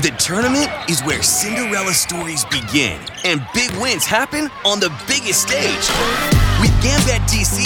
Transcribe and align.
The 0.00 0.12
tournament 0.12 0.70
is 0.88 1.02
where 1.02 1.22
Cinderella 1.22 1.92
stories 1.92 2.46
begin 2.46 2.98
and 3.22 3.46
big 3.52 3.70
wins 3.72 4.06
happen 4.06 4.48
on 4.64 4.80
the 4.80 4.88
biggest 5.06 5.42
stage. 5.42 5.84
With 6.56 6.72
GambetDC, 6.80 7.60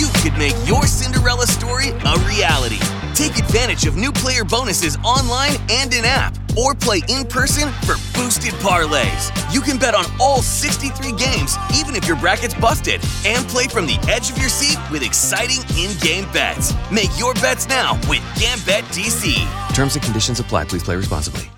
you 0.00 0.08
could 0.22 0.32
make 0.38 0.56
your 0.66 0.86
Cinderella 0.86 1.46
story 1.46 1.90
a 1.90 2.16
reality. 2.24 2.80
Take 3.12 3.36
advantage 3.36 3.84
of 3.84 3.96
new 3.96 4.12
player 4.12 4.44
bonuses 4.44 4.96
online 5.04 5.60
and 5.68 5.92
in 5.92 6.06
app, 6.06 6.34
or 6.56 6.74
play 6.74 7.02
in 7.10 7.26
person 7.26 7.68
for 7.84 7.96
boosted 8.16 8.54
parlays. 8.64 9.28
You 9.52 9.60
can 9.60 9.76
bet 9.76 9.94
on 9.94 10.06
all 10.18 10.40
63 10.40 11.12
games, 11.12 11.58
even 11.76 11.94
if 11.96 12.08
your 12.08 12.16
bracket's 12.16 12.54
busted, 12.54 13.04
and 13.26 13.46
play 13.48 13.68
from 13.68 13.84
the 13.84 13.98
edge 14.08 14.30
of 14.30 14.38
your 14.38 14.48
seat 14.48 14.78
with 14.90 15.02
exciting 15.02 15.60
in 15.76 15.92
game 16.00 16.24
bets. 16.32 16.72
Make 16.90 17.10
your 17.18 17.34
bets 17.34 17.68
now 17.68 18.00
with 18.08 18.24
GambetDC. 18.40 19.74
Terms 19.74 19.96
and 19.96 20.02
conditions 20.02 20.40
apply. 20.40 20.64
Please 20.64 20.82
play 20.82 20.96
responsibly. 20.96 21.53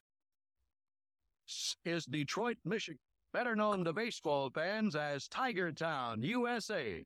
Is 1.87 2.05
Detroit, 2.05 2.57
Michigan, 2.65 2.99
better 3.33 3.55
known 3.55 3.85
to 3.85 3.93
baseball 3.93 4.51
fans 4.51 4.97
as 4.97 5.29
Tiger 5.29 5.71
Town, 5.71 6.21
USA. 6.21 7.05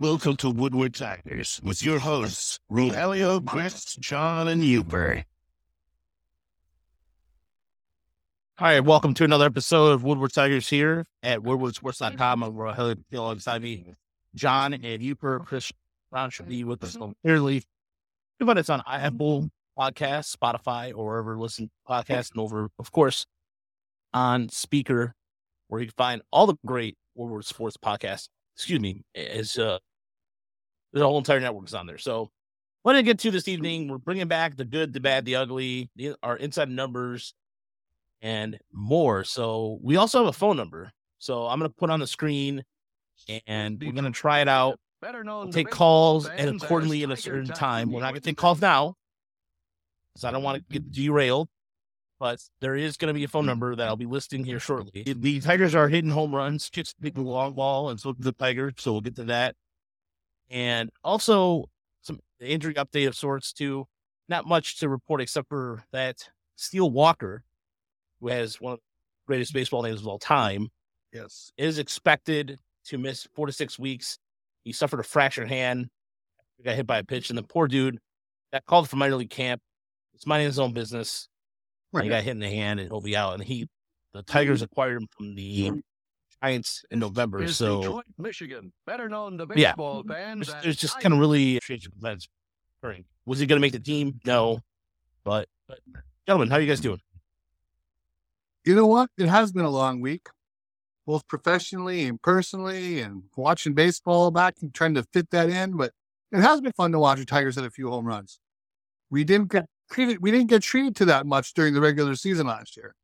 Welcome 0.00 0.36
to 0.38 0.50
Woodward 0.50 0.94
Tigers 0.94 1.60
with 1.62 1.84
your 1.84 2.00
hosts, 2.00 2.58
Rogelio, 2.68 3.46
Chris, 3.46 3.94
John, 4.00 4.48
and 4.48 4.64
Uber. 4.64 5.24
Hi, 8.60 8.78
welcome 8.78 9.14
to 9.14 9.24
another 9.24 9.46
episode 9.46 9.92
of 9.92 10.04
Woodward 10.04 10.34
Tigers 10.34 10.68
here 10.68 11.06
at 11.22 11.40
woodwardsports.com. 11.40 12.42
I'm 12.42 12.52
Rogelio 12.52 12.98
alongside 13.14 13.62
me, 13.62 13.94
John 14.34 14.74
and 14.74 15.00
Uper. 15.00 15.46
Chris 15.46 15.72
Brown 16.10 16.28
should 16.28 16.46
be 16.46 16.62
with 16.64 16.84
us 16.84 16.94
momentarily. 16.94 17.62
But 18.38 18.58
it's 18.58 18.68
on 18.68 18.82
Apple 18.86 19.48
Podcasts, 19.78 20.36
Spotify, 20.36 20.92
or 20.94 21.06
wherever 21.06 21.38
listen 21.38 21.68
to 21.68 21.72
podcasts, 21.90 22.32
and 22.32 22.40
over, 22.42 22.68
of 22.78 22.92
course, 22.92 23.24
on 24.12 24.48
Spreaker, 24.48 25.12
where 25.68 25.80
you 25.80 25.86
can 25.86 25.94
find 25.96 26.22
all 26.30 26.46
the 26.46 26.56
great 26.66 26.98
Woodward 27.14 27.46
Sports 27.46 27.78
podcasts. 27.82 28.28
Excuse 28.56 28.80
me, 28.80 29.00
is 29.14 29.56
uh, 29.56 29.78
the 30.92 31.00
whole 31.00 31.16
entire 31.16 31.40
network 31.40 31.66
is 31.66 31.72
on 31.72 31.86
there. 31.86 31.96
So, 31.96 32.28
what 32.82 32.94
I 32.94 33.00
get 33.00 33.20
to 33.20 33.30
this 33.30 33.48
evening? 33.48 33.88
We're 33.88 33.96
bringing 33.96 34.28
back 34.28 34.58
the 34.58 34.66
good, 34.66 34.92
the 34.92 35.00
bad, 35.00 35.24
the 35.24 35.36
ugly, 35.36 35.88
the, 35.96 36.14
our 36.22 36.36
inside 36.36 36.68
numbers, 36.68 37.32
and 38.22 38.58
more. 38.72 39.24
So, 39.24 39.78
we 39.82 39.96
also 39.96 40.18
have 40.18 40.28
a 40.28 40.32
phone 40.32 40.56
number. 40.56 40.92
So, 41.18 41.46
I'm 41.46 41.58
going 41.58 41.70
to 41.70 41.76
put 41.76 41.90
on 41.90 42.00
the 42.00 42.06
screen, 42.06 42.64
and 43.46 43.80
we're 43.80 43.92
going 43.92 44.04
to 44.04 44.10
try 44.10 44.40
it 44.40 44.48
out. 44.48 44.78
We'll 45.02 45.50
take 45.50 45.70
calls 45.70 46.28
and 46.28 46.62
accordingly 46.62 47.02
at 47.02 47.10
a 47.10 47.16
certain 47.16 47.46
time. 47.46 47.90
We're 47.90 48.00
not 48.00 48.10
going 48.10 48.20
to 48.20 48.28
take 48.28 48.36
calls 48.36 48.60
now 48.60 48.96
because 50.12 50.24
I 50.24 50.30
don't 50.30 50.42
want 50.42 50.58
to 50.58 50.64
get 50.72 50.92
derailed. 50.92 51.48
But 52.18 52.38
there 52.60 52.76
is 52.76 52.98
going 52.98 53.08
to 53.08 53.14
be 53.14 53.24
a 53.24 53.28
phone 53.28 53.46
number 53.46 53.74
that 53.74 53.88
I'll 53.88 53.96
be 53.96 54.04
listing 54.04 54.44
here 54.44 54.60
shortly. 54.60 55.04
The 55.04 55.40
Tigers 55.40 55.74
are 55.74 55.88
hitting 55.88 56.10
home 56.10 56.34
runs, 56.34 56.68
just 56.68 57.00
the 57.00 57.10
long 57.16 57.54
ball, 57.54 57.88
and 57.88 57.98
so 57.98 58.14
the 58.18 58.32
Tigers. 58.32 58.74
So 58.76 58.92
we'll 58.92 59.00
get 59.00 59.16
to 59.16 59.24
that. 59.24 59.56
And 60.50 60.90
also 61.02 61.70
some 62.02 62.20
injury 62.38 62.74
update 62.74 63.08
of 63.08 63.16
sorts 63.16 63.54
too. 63.54 63.86
Not 64.28 64.46
much 64.46 64.80
to 64.80 64.90
report 64.90 65.22
except 65.22 65.48
for 65.48 65.82
that 65.92 66.28
Steele 66.56 66.90
Walker, 66.90 67.42
who 68.20 68.28
has 68.28 68.60
one 68.60 68.74
of 68.74 68.78
the 68.78 68.84
greatest 69.26 69.52
baseball 69.52 69.82
names 69.82 70.00
of 70.00 70.06
all 70.06 70.18
time, 70.18 70.68
Yes. 71.12 71.52
is 71.56 71.78
expected 71.78 72.58
to 72.86 72.98
miss 72.98 73.26
four 73.34 73.46
to 73.46 73.52
six 73.52 73.78
weeks. 73.78 74.18
He 74.64 74.72
suffered 74.72 75.00
a 75.00 75.04
fractured 75.04 75.48
hand, 75.48 75.88
got 76.64 76.76
hit 76.76 76.86
by 76.86 76.98
a 76.98 77.04
pitch, 77.04 77.30
and 77.30 77.38
the 77.38 77.42
poor 77.42 77.66
dude 77.68 77.98
got 78.52 78.64
called 78.66 78.88
from 78.88 78.98
minor 78.98 79.16
league 79.16 79.30
camp. 79.30 79.60
It's 80.14 80.26
minding 80.26 80.46
his 80.46 80.58
own 80.58 80.72
business. 80.72 81.28
and 81.94 82.02
He 82.04 82.08
got 82.08 82.22
hit 82.22 82.32
in 82.32 82.38
the 82.40 82.48
hand, 82.50 82.78
and 82.80 82.88
he'll 82.88 83.00
be 83.00 83.16
out. 83.16 83.34
And 83.34 83.42
he, 83.42 83.68
the 84.12 84.22
Tigers 84.22 84.60
acquired 84.62 84.96
him 85.00 85.08
from 85.16 85.34
the 85.34 85.72
Giants 86.42 86.84
in 86.90 86.98
November. 86.98 87.42
Is 87.42 87.56
So 87.56 87.80
Detroit, 87.80 88.04
Michigan, 88.18 88.72
better 88.86 89.08
known 89.08 89.38
to 89.38 89.46
Yeah. 89.56 89.70
baseball 89.72 90.02
fans 90.06 90.46
there's, 90.46 90.56
as 90.56 90.62
there's 90.62 90.76
just 90.76 91.00
kind 91.00 91.14
of 91.14 91.20
really 91.20 91.58
strange 91.62 91.88
events 91.96 92.28
occurring. 92.82 93.04
Was 93.26 93.38
he 93.38 93.46
going 93.46 93.56
to 93.58 93.60
make 93.60 93.72
the 93.72 93.80
team? 93.80 94.20
No, 94.26 94.60
but, 95.24 95.48
but 95.68 95.78
gentlemen, 96.26 96.50
how 96.50 96.56
are 96.56 96.60
you 96.60 96.68
guys 96.68 96.80
doing? 96.80 97.00
You 98.64 98.74
know 98.74 98.86
what? 98.86 99.10
It 99.16 99.28
has 99.28 99.52
been 99.52 99.64
a 99.64 99.70
long 99.70 100.00
week, 100.00 100.28
both 101.06 101.26
professionally 101.28 102.04
and 102.04 102.20
personally, 102.20 103.00
and 103.00 103.24
watching 103.36 103.74
baseball 103.74 104.30
back 104.30 104.56
and 104.60 104.74
trying 104.74 104.94
to 104.94 105.02
fit 105.02 105.30
that 105.30 105.48
in. 105.48 105.76
But 105.76 105.92
it 106.30 106.40
has 106.40 106.60
been 106.60 106.72
fun 106.72 106.92
to 106.92 106.98
watch 106.98 107.18
the 107.18 107.24
Tigers 107.24 107.56
hit 107.56 107.64
a 107.64 107.70
few 107.70 107.90
home 107.90 108.06
runs. 108.06 108.38
We 109.10 109.24
didn't 109.24 109.50
get 109.50 109.66
treated. 109.90 110.20
We 110.20 110.30
didn't 110.30 110.48
get 110.48 110.62
treated 110.62 110.94
to 110.96 111.04
that 111.06 111.26
much 111.26 111.54
during 111.54 111.74
the 111.74 111.80
regular 111.80 112.14
season 112.14 112.46
last 112.46 112.76
year. 112.76 112.94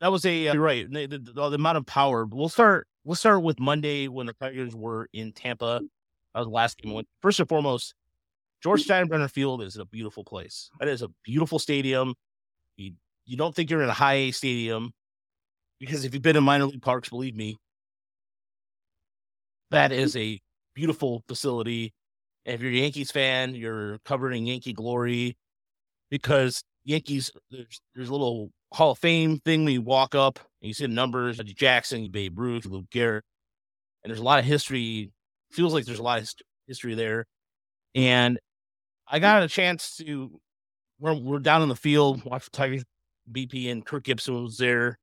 That 0.00 0.12
was 0.12 0.26
a 0.26 0.48
uh, 0.48 0.56
right. 0.56 0.90
The, 0.90 1.06
the, 1.06 1.32
the, 1.32 1.42
amount 1.54 1.78
of 1.78 1.86
power. 1.86 2.26
We'll 2.26 2.50
start. 2.50 2.86
We'll 3.04 3.14
start 3.16 3.42
with 3.42 3.58
Monday 3.58 4.08
when 4.08 4.26
the 4.26 4.34
Tigers 4.34 4.74
were 4.74 5.08
in 5.12 5.32
Tampa. 5.32 5.80
That 6.34 6.40
was 6.40 6.46
the 6.46 6.52
last 6.52 6.78
game. 6.78 7.02
First 7.22 7.40
and 7.40 7.48
foremost, 7.48 7.94
George 8.62 8.84
Steinbrenner 8.86 9.30
Field 9.30 9.62
is 9.62 9.76
a 9.76 9.84
beautiful 9.84 10.24
place. 10.24 10.68
That 10.78 10.88
is 10.88 11.02
a 11.02 11.08
beautiful 11.24 11.58
stadium. 11.58 12.14
You 13.26 13.36
don't 13.36 13.54
think 13.54 13.70
you're 13.70 13.82
in 13.82 13.88
a 13.88 13.94
high 13.94 14.14
A 14.14 14.30
stadium 14.30 14.92
because 15.80 16.04
if 16.04 16.14
you've 16.14 16.22
been 16.22 16.36
in 16.36 16.44
minor 16.44 16.66
league 16.66 16.82
parks, 16.82 17.08
believe 17.08 17.34
me, 17.34 17.56
that 19.70 19.92
is 19.92 20.16
a 20.16 20.40
beautiful 20.74 21.22
facility. 21.28 21.92
And 22.44 22.54
if 22.54 22.62
you're 22.62 22.72
a 22.72 22.76
Yankees 22.76 23.10
fan, 23.10 23.54
you're 23.54 23.98
covered 24.04 24.32
in 24.32 24.46
Yankee 24.46 24.72
glory 24.72 25.36
because 26.10 26.62
Yankees, 26.84 27.30
there's 27.50 27.80
there's 27.94 28.08
a 28.08 28.12
little 28.12 28.50
Hall 28.72 28.92
of 28.92 28.98
Fame 28.98 29.38
thing 29.40 29.64
when 29.64 29.72
you 29.72 29.82
walk 29.82 30.14
up 30.14 30.38
and 30.60 30.68
you 30.68 30.74
see 30.74 30.84
the 30.86 30.92
numbers, 30.92 31.38
Jackson, 31.38 32.10
Babe 32.10 32.38
Ruth, 32.38 32.66
Lou 32.66 32.82
Gehrig, 32.92 33.22
and 34.02 34.10
there's 34.10 34.20
a 34.20 34.24
lot 34.24 34.38
of 34.38 34.44
history. 34.44 35.10
Feels 35.50 35.72
like 35.72 35.84
there's 35.84 35.98
a 36.00 36.02
lot 36.02 36.20
of 36.20 36.30
history 36.66 36.94
there. 36.94 37.26
And 37.94 38.38
I 39.06 39.18
got 39.18 39.42
a 39.42 39.48
chance 39.48 39.96
to, 39.98 40.40
we're, 40.98 41.14
we're 41.14 41.38
down 41.38 41.62
in 41.62 41.68
the 41.68 41.76
field, 41.76 42.24
watch 42.24 42.46
the 42.46 42.50
Tigers 42.50 42.84
BP, 43.30 43.70
and 43.70 43.84
Kirk 43.84 44.04
Gibson 44.04 44.42
was 44.42 44.56
there 44.56 44.98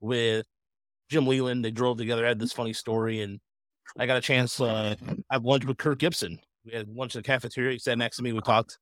with 0.00 0.46
Jim 1.08 1.26
Leyland. 1.26 1.64
They 1.64 1.70
drove 1.70 1.98
together, 1.98 2.26
had 2.26 2.38
this 2.38 2.52
funny 2.52 2.72
story, 2.72 3.20
and 3.20 3.40
I 3.98 4.06
got 4.06 4.16
a 4.16 4.20
chance 4.20 4.56
to 4.56 4.64
uh, 4.64 4.94
have 5.30 5.44
lunch 5.44 5.64
with 5.64 5.78
Kirk 5.78 5.98
Gibson. 5.98 6.38
We 6.64 6.72
had 6.72 6.88
lunch 6.88 7.14
in 7.14 7.20
the 7.20 7.24
cafeteria. 7.26 7.72
He 7.72 7.78
sat 7.78 7.98
next 7.98 8.16
to 8.16 8.22
me. 8.22 8.32
We 8.32 8.40
talked 8.40 8.78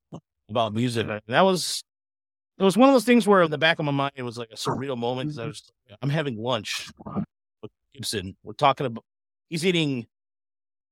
about 0.50 0.74
music. 0.74 1.06
And 1.08 1.20
that 1.28 1.42
was 1.42 1.82
it 2.58 2.64
was 2.64 2.76
one 2.76 2.88
of 2.88 2.94
those 2.94 3.04
things 3.04 3.26
where 3.26 3.42
in 3.42 3.50
the 3.50 3.58
back 3.58 3.78
of 3.78 3.84
my 3.84 3.92
mind 3.92 4.12
it 4.16 4.22
was 4.22 4.36
like 4.36 4.50
a 4.50 4.56
surreal 4.56 4.98
moment 4.98 5.28
because 5.28 5.38
I 5.38 5.46
was 5.46 5.62
I'm 6.02 6.10
having 6.10 6.36
lunch 6.36 6.90
with 7.62 7.70
Gibson. 7.94 8.36
We're 8.42 8.54
talking 8.54 8.86
about 8.86 9.04
he's 9.48 9.64
eating 9.64 10.06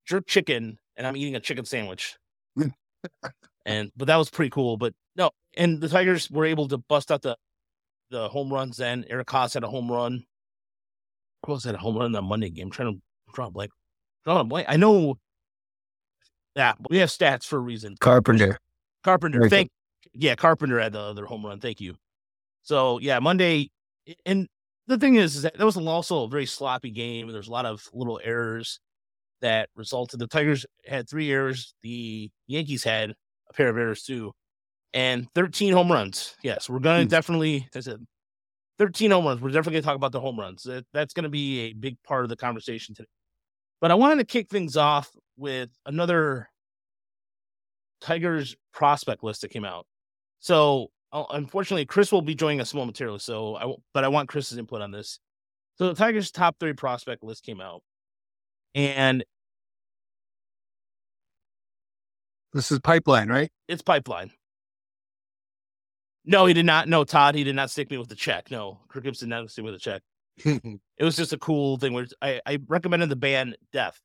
jerk 0.06 0.26
chicken 0.26 0.78
and 0.96 1.06
I'm 1.06 1.16
eating 1.16 1.34
a 1.34 1.40
chicken 1.40 1.64
sandwich. 1.64 2.16
and 3.66 3.90
but 3.96 4.06
that 4.06 4.16
was 4.16 4.30
pretty 4.30 4.50
cool. 4.50 4.76
But 4.76 4.94
no, 5.16 5.30
and 5.56 5.80
the 5.80 5.88
Tigers 5.88 6.30
were 6.30 6.44
able 6.44 6.68
to 6.68 6.78
bust 6.78 7.10
out 7.10 7.22
the 7.22 7.36
the 8.10 8.28
home 8.28 8.52
runs. 8.52 8.76
Then 8.76 9.04
Eric 9.08 9.28
Haase 9.28 9.54
had 9.54 9.64
a 9.64 9.68
home 9.68 9.90
run. 9.90 10.24
Who 11.44 11.52
else 11.52 11.64
had 11.64 11.74
a 11.74 11.78
home 11.78 11.96
run 11.96 12.06
in 12.06 12.12
that 12.12 12.22
Monday 12.22 12.50
game? 12.50 12.66
I'm 12.66 12.70
trying 12.70 12.94
to 12.94 13.00
draw 13.34 13.46
a 13.46 13.50
blank. 13.50 13.70
Draw 14.24 14.40
a 14.40 14.44
blank. 14.44 14.66
I 14.68 14.76
know. 14.76 15.16
Yeah, 16.54 16.72
but 16.80 16.90
we 16.90 16.98
have 16.98 17.10
stats 17.10 17.44
for 17.44 17.56
a 17.56 17.60
reason. 17.60 17.96
Carpenter. 18.00 18.58
Carpenter, 19.04 19.38
Very 19.38 19.50
good. 19.50 19.56
thank 19.56 19.70
yeah, 20.14 20.34
Carpenter 20.34 20.80
had 20.80 20.92
the 20.92 21.00
other 21.00 21.26
home 21.26 21.44
run. 21.44 21.60
Thank 21.60 21.80
you. 21.80 21.94
So 22.62 22.98
yeah, 22.98 23.18
Monday, 23.18 23.70
and 24.24 24.48
the 24.86 24.98
thing 24.98 25.16
is, 25.16 25.36
is 25.36 25.42
that 25.42 25.56
that 25.58 25.64
was 25.64 25.76
also 25.76 26.24
a 26.24 26.28
very 26.28 26.46
sloppy 26.46 26.90
game. 26.90 27.30
There's 27.30 27.48
a 27.48 27.52
lot 27.52 27.66
of 27.66 27.84
little 27.92 28.20
errors 28.24 28.80
that 29.42 29.68
resulted. 29.76 30.18
The 30.18 30.26
Tigers 30.26 30.64
had 30.86 31.08
three 31.08 31.30
errors. 31.30 31.74
The 31.82 32.30
Yankees 32.46 32.82
had 32.82 33.12
a 33.50 33.52
pair 33.52 33.68
of 33.68 33.76
errors 33.76 34.02
too, 34.02 34.32
and 34.96 35.28
13 35.34 35.72
home 35.72 35.92
runs. 35.92 36.34
Yes, 36.42 36.68
we're 36.68 36.80
gonna 36.80 37.02
Hmm. 37.02 37.08
definitely. 37.08 37.68
I 37.74 37.80
said 37.80 38.04
13 38.78 39.10
home 39.12 39.26
runs. 39.26 39.40
We're 39.40 39.50
definitely 39.50 39.74
gonna 39.80 39.82
talk 39.82 39.96
about 39.96 40.12
the 40.12 40.20
home 40.20 40.40
runs. 40.40 40.64
That, 40.64 40.86
that's 40.92 41.12
gonna 41.14 41.28
be 41.28 41.60
a 41.60 41.72
big 41.74 42.02
part 42.02 42.24
of 42.24 42.30
the 42.30 42.36
conversation 42.36 42.94
today. 42.94 43.08
But 43.80 43.90
I 43.90 43.94
wanted 43.94 44.16
to 44.16 44.24
kick 44.24 44.48
things 44.48 44.76
off 44.76 45.10
with 45.36 45.70
another 45.84 46.48
Tigers 48.00 48.56
prospect 48.72 49.22
list 49.22 49.42
that 49.42 49.48
came 49.50 49.64
out. 49.64 49.86
So 50.40 50.90
uh, 51.12 51.24
unfortunately, 51.30 51.84
Chris 51.86 52.10
will 52.10 52.22
be 52.22 52.34
joining 52.34 52.60
us 52.60 52.72
momentarily. 52.74 53.18
So 53.18 53.56
I, 53.56 53.74
but 53.94 54.04
I 54.04 54.08
want 54.08 54.28
Chris's 54.28 54.58
input 54.58 54.80
on 54.82 54.90
this. 54.90 55.18
So 55.76 55.88
the 55.88 55.94
Tigers' 55.94 56.30
top 56.30 56.56
three 56.58 56.72
prospect 56.72 57.22
list 57.22 57.44
came 57.44 57.60
out, 57.60 57.82
and 58.74 59.22
This 62.54 62.72
is 62.72 62.78
pipeline, 62.78 63.28
right? 63.28 63.50
it's 63.68 63.82
pipeline. 63.82 64.30
No, 66.26 66.46
he 66.46 66.54
did 66.54 66.66
not. 66.66 66.88
No, 66.88 67.04
Todd, 67.04 67.36
he 67.36 67.44
did 67.44 67.54
not 67.54 67.70
stick 67.70 67.90
me 67.90 67.98
with 67.98 68.08
the 68.08 68.16
check. 68.16 68.50
No, 68.50 68.80
Kirk 68.88 69.04
Gibson 69.04 69.28
did 69.28 69.36
not 69.36 69.50
stick 69.50 69.64
me 69.64 69.70
with 69.70 69.80
a 69.80 69.82
check. 69.82 70.02
it 70.44 71.04
was 71.04 71.16
just 71.16 71.32
a 71.32 71.38
cool 71.38 71.78
thing. 71.78 71.92
Where 71.92 72.06
I, 72.20 72.40
I 72.44 72.58
recommended 72.66 73.08
the 73.08 73.16
band 73.16 73.56
Death, 73.72 74.00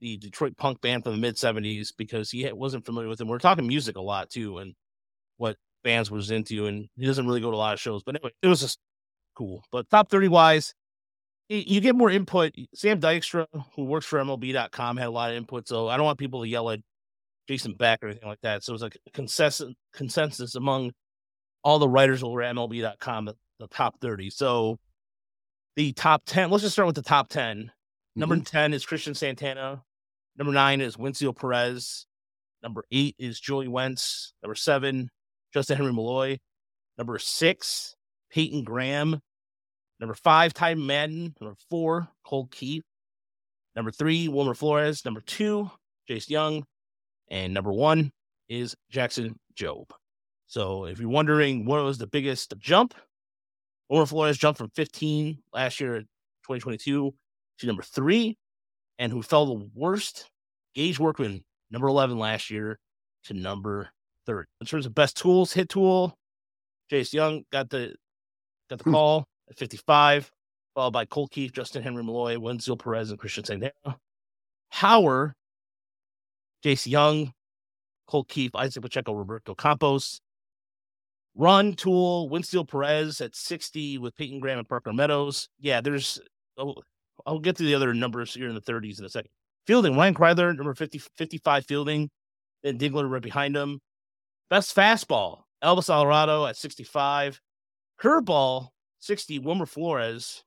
the 0.00 0.16
Detroit 0.16 0.56
punk 0.56 0.80
band 0.80 1.04
from 1.04 1.12
the 1.12 1.18
mid 1.18 1.36
'70s, 1.36 1.92
because 1.96 2.30
he 2.30 2.50
wasn't 2.52 2.84
familiar 2.84 3.08
with 3.08 3.18
them. 3.18 3.28
We 3.28 3.36
are 3.36 3.40
talking 3.40 3.66
music 3.66 3.96
a 3.96 4.02
lot 4.02 4.30
too, 4.30 4.58
and 4.58 4.74
what 5.36 5.56
bands 5.84 6.10
was 6.10 6.30
into, 6.32 6.66
and 6.66 6.88
he 6.96 7.06
doesn't 7.06 7.26
really 7.26 7.40
go 7.40 7.50
to 7.50 7.56
a 7.56 7.58
lot 7.58 7.74
of 7.74 7.80
shows. 7.80 8.02
But 8.02 8.16
anyway, 8.16 8.32
it 8.42 8.48
was 8.48 8.60
just 8.60 8.78
cool. 9.36 9.62
But 9.70 9.88
top 9.88 10.10
30 10.10 10.28
wise, 10.28 10.74
you 11.48 11.80
get 11.80 11.94
more 11.94 12.10
input. 12.10 12.52
Sam 12.74 13.00
Dykstra, 13.00 13.46
who 13.74 13.84
works 13.84 14.06
for 14.06 14.18
MLB.com, 14.18 14.96
had 14.96 15.06
a 15.06 15.10
lot 15.10 15.30
of 15.30 15.36
input. 15.36 15.68
So 15.68 15.88
I 15.88 15.96
don't 15.96 16.04
want 16.04 16.18
people 16.18 16.42
to 16.42 16.48
yell 16.48 16.68
at 16.70 16.80
Jason 17.46 17.74
Beck 17.74 18.02
or 18.02 18.08
anything 18.08 18.28
like 18.28 18.40
that. 18.42 18.64
So 18.64 18.72
it 18.72 18.74
was 18.74 18.82
like 18.82 18.98
a 19.06 19.10
consensus 19.12 19.72
consensus 19.94 20.56
among 20.56 20.92
all 21.68 21.78
the 21.78 21.88
writers 21.88 22.22
over 22.22 22.40
at 22.40 22.54
MLB.com, 22.54 23.26
the, 23.26 23.34
the 23.60 23.66
top 23.66 24.00
30. 24.00 24.30
So 24.30 24.78
the 25.76 25.92
top 25.92 26.22
10, 26.24 26.48
let's 26.48 26.62
just 26.62 26.72
start 26.72 26.86
with 26.86 26.96
the 26.96 27.02
top 27.02 27.28
10. 27.28 27.58
Mm-hmm. 27.58 28.20
Number 28.20 28.38
10 28.38 28.72
is 28.72 28.86
Christian 28.86 29.14
Santana. 29.14 29.82
Number 30.38 30.52
nine 30.54 30.80
is 30.80 30.96
Wenceel 30.96 31.36
Perez. 31.36 32.06
Number 32.62 32.84
eight 32.90 33.16
is 33.18 33.38
Joey 33.38 33.68
Wentz. 33.68 34.32
Number 34.42 34.54
seven, 34.54 35.10
Justin 35.52 35.76
Henry 35.76 35.92
Malloy. 35.92 36.38
Number 36.96 37.18
six, 37.18 37.96
Peyton 38.30 38.64
Graham. 38.64 39.20
Number 40.00 40.14
five, 40.14 40.54
Ty 40.54 40.74
Madden. 40.76 41.34
Number 41.38 41.56
four, 41.68 42.08
Colt 42.24 42.50
Keith. 42.50 42.84
Number 43.76 43.90
three, 43.90 44.28
Wilmer 44.28 44.54
Flores. 44.54 45.04
Number 45.04 45.20
two, 45.20 45.70
Jace 46.08 46.30
Jung. 46.30 46.64
And 47.30 47.52
number 47.52 47.72
one 47.72 48.10
is 48.48 48.74
Jackson 48.90 49.38
Jobe. 49.54 49.90
So 50.48 50.86
if 50.86 50.98
you're 50.98 51.10
wondering 51.10 51.66
what 51.66 51.84
was 51.84 51.98
the 51.98 52.06
biggest 52.06 52.54
jump, 52.58 52.94
Wilmer 53.88 54.06
Flores 54.06 54.38
jumped 54.38 54.58
from 54.58 54.70
15 54.70 55.38
last 55.52 55.78
year, 55.78 56.00
2022, 56.00 57.14
to 57.58 57.66
number 57.66 57.82
three. 57.82 58.36
And 58.98 59.12
who 59.12 59.22
fell 59.22 59.46
the 59.46 59.68
worst, 59.74 60.28
Gage 60.74 60.98
Workman, 60.98 61.44
number 61.70 61.86
11 61.86 62.18
last 62.18 62.50
year, 62.50 62.80
to 63.24 63.34
number 63.34 63.90
30. 64.26 64.48
In 64.60 64.66
terms 64.66 64.86
of 64.86 64.94
best 64.94 65.16
tools, 65.16 65.52
hit 65.52 65.68
tool, 65.68 66.16
Jace 66.90 67.12
Jung 67.12 67.44
got 67.52 67.70
the 67.70 67.94
got 68.68 68.78
the 68.78 68.84
hmm. 68.84 68.92
call 68.92 69.24
at 69.48 69.56
55, 69.56 70.32
followed 70.74 70.90
by 70.90 71.04
Colt 71.04 71.30
Keith, 71.30 71.52
Justin 71.52 71.82
Henry 71.82 72.02
Malloy, 72.02 72.36
Wenceel 72.36 72.78
Perez, 72.78 73.10
and 73.10 73.18
Christian 73.18 73.44
Santana. 73.44 73.72
Hauer, 74.74 75.32
Jace 76.64 76.86
Jung, 76.86 77.32
Colt 78.06 78.28
Keith, 78.28 78.50
Isaac 78.54 78.82
Pacheco, 78.82 79.12
Roberto 79.12 79.54
Campos. 79.54 80.20
Run 81.38 81.74
tool, 81.74 82.28
Wenceel 82.30 82.68
Perez 82.68 83.20
at 83.20 83.36
60 83.36 83.98
with 83.98 84.16
Peyton 84.16 84.40
Graham 84.40 84.58
and 84.58 84.68
Parker 84.68 84.92
Meadows. 84.92 85.48
Yeah, 85.60 85.80
there's, 85.80 86.20
oh, 86.56 86.74
I'll 87.24 87.38
get 87.38 87.54
to 87.56 87.62
the 87.62 87.76
other 87.76 87.94
numbers 87.94 88.34
here 88.34 88.48
in 88.48 88.56
the 88.56 88.60
30s 88.60 88.98
in 88.98 89.04
a 89.04 89.08
second. 89.08 89.30
Fielding, 89.64 89.96
Ryan 89.96 90.14
Kreidler, 90.14 90.56
number 90.56 90.74
50, 90.74 90.98
55 90.98 91.64
fielding, 91.64 92.10
then 92.64 92.76
Dingler 92.76 93.08
right 93.08 93.22
behind 93.22 93.56
him. 93.56 93.80
Best 94.50 94.74
fastball, 94.74 95.42
Elvis 95.62 95.88
Alvarado 95.88 96.44
at 96.44 96.56
65. 96.56 97.40
Curveball, 98.02 98.70
60, 98.98 99.38
Wilmer 99.38 99.66
Flores. 99.66 100.42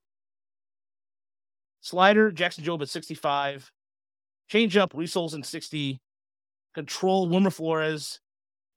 Slider, 1.79 2.31
Jackson 2.31 2.65
Jobe 2.65 2.81
at 2.81 2.89
65. 2.89 3.71
Changeup, 4.51 4.91
Reese 4.93 5.15
Olson 5.15 5.43
60. 5.43 6.01
Control, 6.73 7.29
Wilmer 7.29 7.49
Flores. 7.49 8.19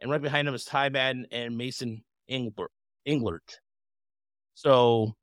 And 0.00 0.11
right 0.11 0.20
behind 0.20 0.46
him 0.46 0.55
is 0.55 0.64
Ty 0.64 0.91
Madden 0.91 1.26
and 1.31 1.56
Mason 1.56 2.02
Englert. 2.31 2.69
So, 4.55 5.14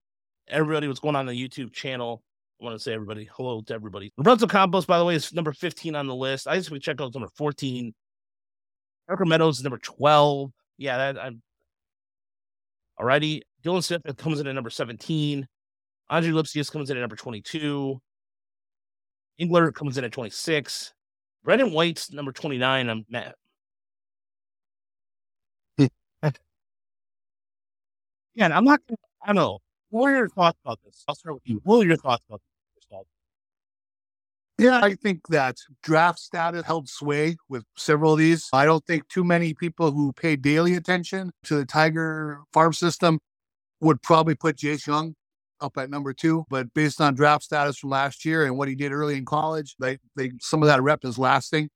everybody, 0.48 0.88
what's 0.88 1.00
going 1.00 1.16
on, 1.16 1.28
on 1.28 1.34
the 1.34 1.50
YouTube 1.50 1.72
channel? 1.72 2.24
I 2.62 2.66
want 2.66 2.76
to 2.76 2.80
say 2.80 2.94
everybody, 2.94 3.28
hello 3.36 3.62
to 3.62 3.74
everybody. 3.74 4.14
Roberto 4.18 4.46
Campos, 4.46 4.86
by 4.86 5.00
the 5.00 5.06
way, 5.06 5.16
is 5.16 5.34
number 5.34 5.52
15 5.52 5.96
on 5.96 6.08
the 6.08 6.16
list. 6.16 6.48
I 6.48 6.58
just 6.58 6.70
we 6.70 6.80
check 6.80 7.02
out 7.02 7.14
number 7.14 7.30
14. 7.36 7.94
Parker 9.08 9.26
Meadows 9.26 9.58
is 9.58 9.64
number 9.64 9.80
12. 9.80 10.52
Yeah, 10.78 10.98
that 10.98 11.20
I'm 11.20 11.42
alrighty. 13.00 13.42
Dylan 13.64 13.84
Smith 13.84 14.02
comes 14.18 14.40
in 14.40 14.48
at 14.48 14.56
number 14.56 14.70
17. 14.70 15.48
Andre 16.10 16.32
Lipcius 16.32 16.72
comes 16.72 16.90
in 16.90 16.98
at 16.98 17.02
number 17.02 17.16
22. 17.16 18.00
Englert 19.40 19.74
comes 19.74 19.98
in 19.98 20.04
at 20.04 20.12
26. 20.12 20.94
Brendan 21.44 21.72
White's 21.72 22.12
number 22.12 22.32
29. 22.32 22.90
I'm 22.90 23.06
Matt. 23.10 23.36
yeah, 25.78 25.88
and 28.38 28.54
I'm 28.54 28.66
not, 28.66 28.82
I 29.24 29.28
don't 29.28 29.36
know. 29.36 29.60
What 29.90 30.08
are 30.08 30.16
your 30.16 30.30
thoughts 30.30 30.58
about 30.64 30.80
this? 30.86 31.04
I'll 31.08 31.16
start 31.16 31.36
with 31.36 31.44
you. 31.46 31.62
What 31.64 31.86
are 31.86 31.88
your 31.88 31.98
thoughts 31.98 32.24
about 32.28 32.40
this? 32.40 32.52
Yeah, 34.62 34.80
I 34.84 34.94
think 34.94 35.28
that 35.30 35.58
draft 35.82 36.20
status 36.20 36.64
held 36.64 36.88
sway 36.88 37.36
with 37.50 37.64
several 37.78 38.14
of 38.14 38.20
these. 38.20 38.48
I 38.54 38.66
don't 38.66 38.86
think 38.86 39.08
too 39.08 39.24
many 39.24 39.56
people 39.56 39.92
who 39.92 40.14
pay 40.14 40.36
daily 40.36 40.76
attention 40.76 41.32
to 41.46 41.56
the 41.56 41.66
Tiger 41.66 42.42
farm 42.54 42.72
system 42.72 43.18
would 43.80 44.04
probably 44.04 44.36
put 44.36 44.58
Jace 44.58 44.86
Jung 44.86 45.16
up 45.62 45.80
at 45.80 45.90
number 45.90 46.14
two, 46.14 46.46
but 46.48 46.72
based 46.76 47.02
on 47.02 47.16
draft 47.16 47.44
status 47.44 47.80
from 47.80 47.90
last 47.90 48.24
year 48.24 48.46
and 48.46 48.56
what 48.56 48.68
he 48.68 48.76
did 48.76 48.92
early 48.92 49.18
in 49.18 49.26
college, 49.26 49.76
they, 49.80 49.98
they 50.16 50.32
some 50.40 50.62
of 50.62 50.68
that 50.68 50.84
rep 50.84 51.06
is 51.06 51.18
lasting. 51.18 51.68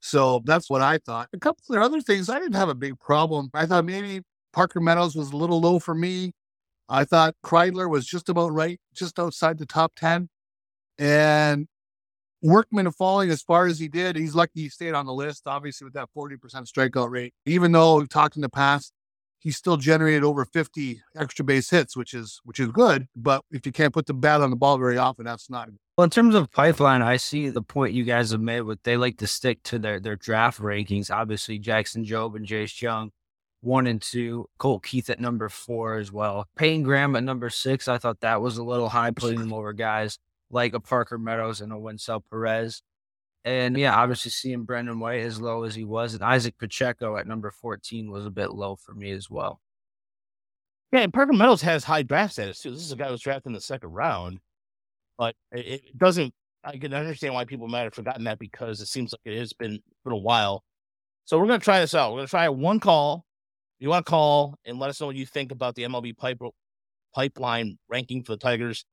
So 0.00 0.42
that's 0.44 0.68
what 0.68 0.82
I 0.82 0.98
thought. 0.98 1.28
A 1.32 1.38
couple 1.38 1.76
of 1.76 1.80
other 1.80 2.00
things, 2.00 2.28
I 2.28 2.40
didn't 2.40 2.56
have 2.56 2.68
a 2.68 2.74
big 2.74 2.98
problem. 2.98 3.50
I 3.54 3.66
thought 3.66 3.84
maybe 3.84 4.22
Parker 4.52 4.80
Meadows 4.80 5.14
was 5.14 5.32
a 5.32 5.36
little 5.36 5.60
low 5.60 5.78
for 5.78 5.94
me. 5.94 6.32
I 6.88 7.04
thought 7.04 7.34
Kreidler 7.44 7.88
was 7.88 8.06
just 8.06 8.28
about 8.28 8.52
right, 8.52 8.78
just 8.94 9.18
outside 9.18 9.58
the 9.58 9.66
top 9.66 9.92
10. 9.96 10.28
And 10.98 11.66
Workman 12.42 12.90
falling 12.92 13.30
as 13.30 13.42
far 13.42 13.66
as 13.66 13.78
he 13.78 13.88
did, 13.88 14.16
he's 14.16 14.34
lucky 14.34 14.62
he 14.62 14.68
stayed 14.68 14.94
on 14.94 15.06
the 15.06 15.14
list, 15.14 15.44
obviously, 15.46 15.84
with 15.84 15.94
that 15.94 16.08
40% 16.16 16.38
strikeout 16.66 17.10
rate. 17.10 17.32
Even 17.46 17.72
though 17.72 17.98
we've 17.98 18.08
talked 18.08 18.36
in 18.36 18.42
the 18.42 18.48
past 18.48 18.92
he 19.42 19.50
still 19.50 19.76
generated 19.76 20.22
over 20.22 20.44
50 20.44 21.02
extra 21.16 21.44
base 21.44 21.68
hits, 21.68 21.96
which 21.96 22.14
is 22.14 22.40
which 22.44 22.60
is 22.60 22.70
good. 22.70 23.08
But 23.16 23.42
if 23.50 23.66
you 23.66 23.72
can't 23.72 23.92
put 23.92 24.06
the 24.06 24.14
bat 24.14 24.40
on 24.40 24.50
the 24.50 24.56
ball 24.56 24.78
very 24.78 24.96
often, 24.96 25.24
that's 25.24 25.50
not. 25.50 25.66
good. 25.66 25.78
Well, 25.98 26.04
in 26.04 26.10
terms 26.10 26.36
of 26.36 26.50
pipeline, 26.52 27.02
I 27.02 27.16
see 27.16 27.48
the 27.48 27.60
point 27.60 27.92
you 27.92 28.04
guys 28.04 28.30
have 28.30 28.40
made. 28.40 28.60
With 28.60 28.80
they 28.84 28.96
like 28.96 29.18
to 29.18 29.26
stick 29.26 29.60
to 29.64 29.80
their 29.80 29.98
their 29.98 30.14
draft 30.14 30.60
rankings. 30.60 31.10
Obviously, 31.10 31.58
Jackson 31.58 32.04
Jobe 32.04 32.36
and 32.36 32.46
Jace 32.46 32.80
Jung, 32.80 33.10
one 33.62 33.86
and 33.86 34.02
two. 34.02 34.48
Colt 34.58 34.84
Keith 34.84 35.08
at 35.08 35.20
number 35.20 35.48
four 35.48 35.96
as 35.96 36.12
well. 36.12 36.46
Peyton 36.56 36.82
Graham 36.82 37.16
at 37.16 37.24
number 37.24 37.48
six. 37.48 37.88
I 37.88 37.98
thought 37.98 38.20
that 38.20 38.42
was 38.42 38.58
a 38.58 38.64
little 38.64 38.88
high, 38.88 39.10
putting 39.10 39.40
them 39.40 39.52
over 39.52 39.72
guys 39.72 40.18
like 40.50 40.74
a 40.74 40.80
Parker 40.80 41.18
Meadows 41.18 41.60
and 41.60 41.72
a 41.72 41.76
Wenceel 41.76 42.22
Perez. 42.30 42.82
And 43.44 43.76
yeah, 43.76 43.96
obviously 43.96 44.30
seeing 44.30 44.64
Brendan 44.64 45.00
White 45.00 45.22
as 45.22 45.40
low 45.40 45.64
as 45.64 45.74
he 45.74 45.84
was, 45.84 46.14
and 46.14 46.22
Isaac 46.22 46.56
Pacheco 46.58 47.16
at 47.16 47.26
number 47.26 47.50
14 47.50 48.10
was 48.10 48.24
a 48.24 48.30
bit 48.30 48.52
low 48.52 48.76
for 48.76 48.94
me 48.94 49.10
as 49.10 49.28
well. 49.28 49.60
Yeah, 50.92 51.00
and 51.00 51.12
Parker 51.12 51.32
Meadows 51.32 51.62
has 51.62 51.82
high 51.82 52.02
draft 52.02 52.34
status 52.34 52.60
too. 52.60 52.70
This 52.70 52.82
is 52.82 52.92
a 52.92 52.96
guy 52.96 53.06
who 53.06 53.12
was 53.12 53.22
drafted 53.22 53.46
in 53.46 53.54
the 53.54 53.60
second 53.60 53.88
round, 53.90 54.38
but 55.18 55.34
it 55.50 55.96
doesn't. 55.96 56.32
I 56.64 56.76
can 56.76 56.94
understand 56.94 57.34
why 57.34 57.44
people 57.44 57.66
might 57.66 57.80
have 57.80 57.94
forgotten 57.94 58.24
that 58.24 58.38
because 58.38 58.80
it 58.80 58.86
seems 58.86 59.12
like 59.12 59.34
it 59.34 59.38
has 59.38 59.52
been 59.52 59.80
been 60.04 60.12
a 60.12 60.16
while. 60.16 60.62
So 61.24 61.38
we're 61.38 61.46
gonna 61.46 61.58
try 61.58 61.80
this 61.80 61.94
out. 61.94 62.12
We're 62.12 62.18
gonna 62.18 62.28
try 62.28 62.48
one 62.48 62.78
call. 62.78 63.24
You 63.82 63.88
want 63.88 64.06
to 64.06 64.10
call 64.10 64.54
and 64.64 64.78
let 64.78 64.90
us 64.90 65.00
know 65.00 65.08
what 65.08 65.16
you 65.16 65.26
think 65.26 65.50
about 65.50 65.74
the 65.74 65.82
MLB 65.82 66.16
pipe, 66.16 66.38
pipeline 67.12 67.78
ranking 67.88 68.22
for 68.22 68.30
the 68.30 68.38
Tigers. 68.38 68.84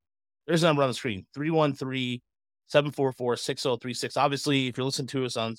There's 0.48 0.64
a 0.64 0.66
number 0.66 0.82
on 0.82 0.88
the 0.88 0.94
screen 0.94 1.24
313 1.32 2.18
744 2.66 3.36
6036. 3.36 4.16
Obviously, 4.16 4.66
if 4.66 4.76
you're 4.76 4.84
listening 4.84 5.06
to 5.06 5.24
us 5.24 5.36
on 5.36 5.54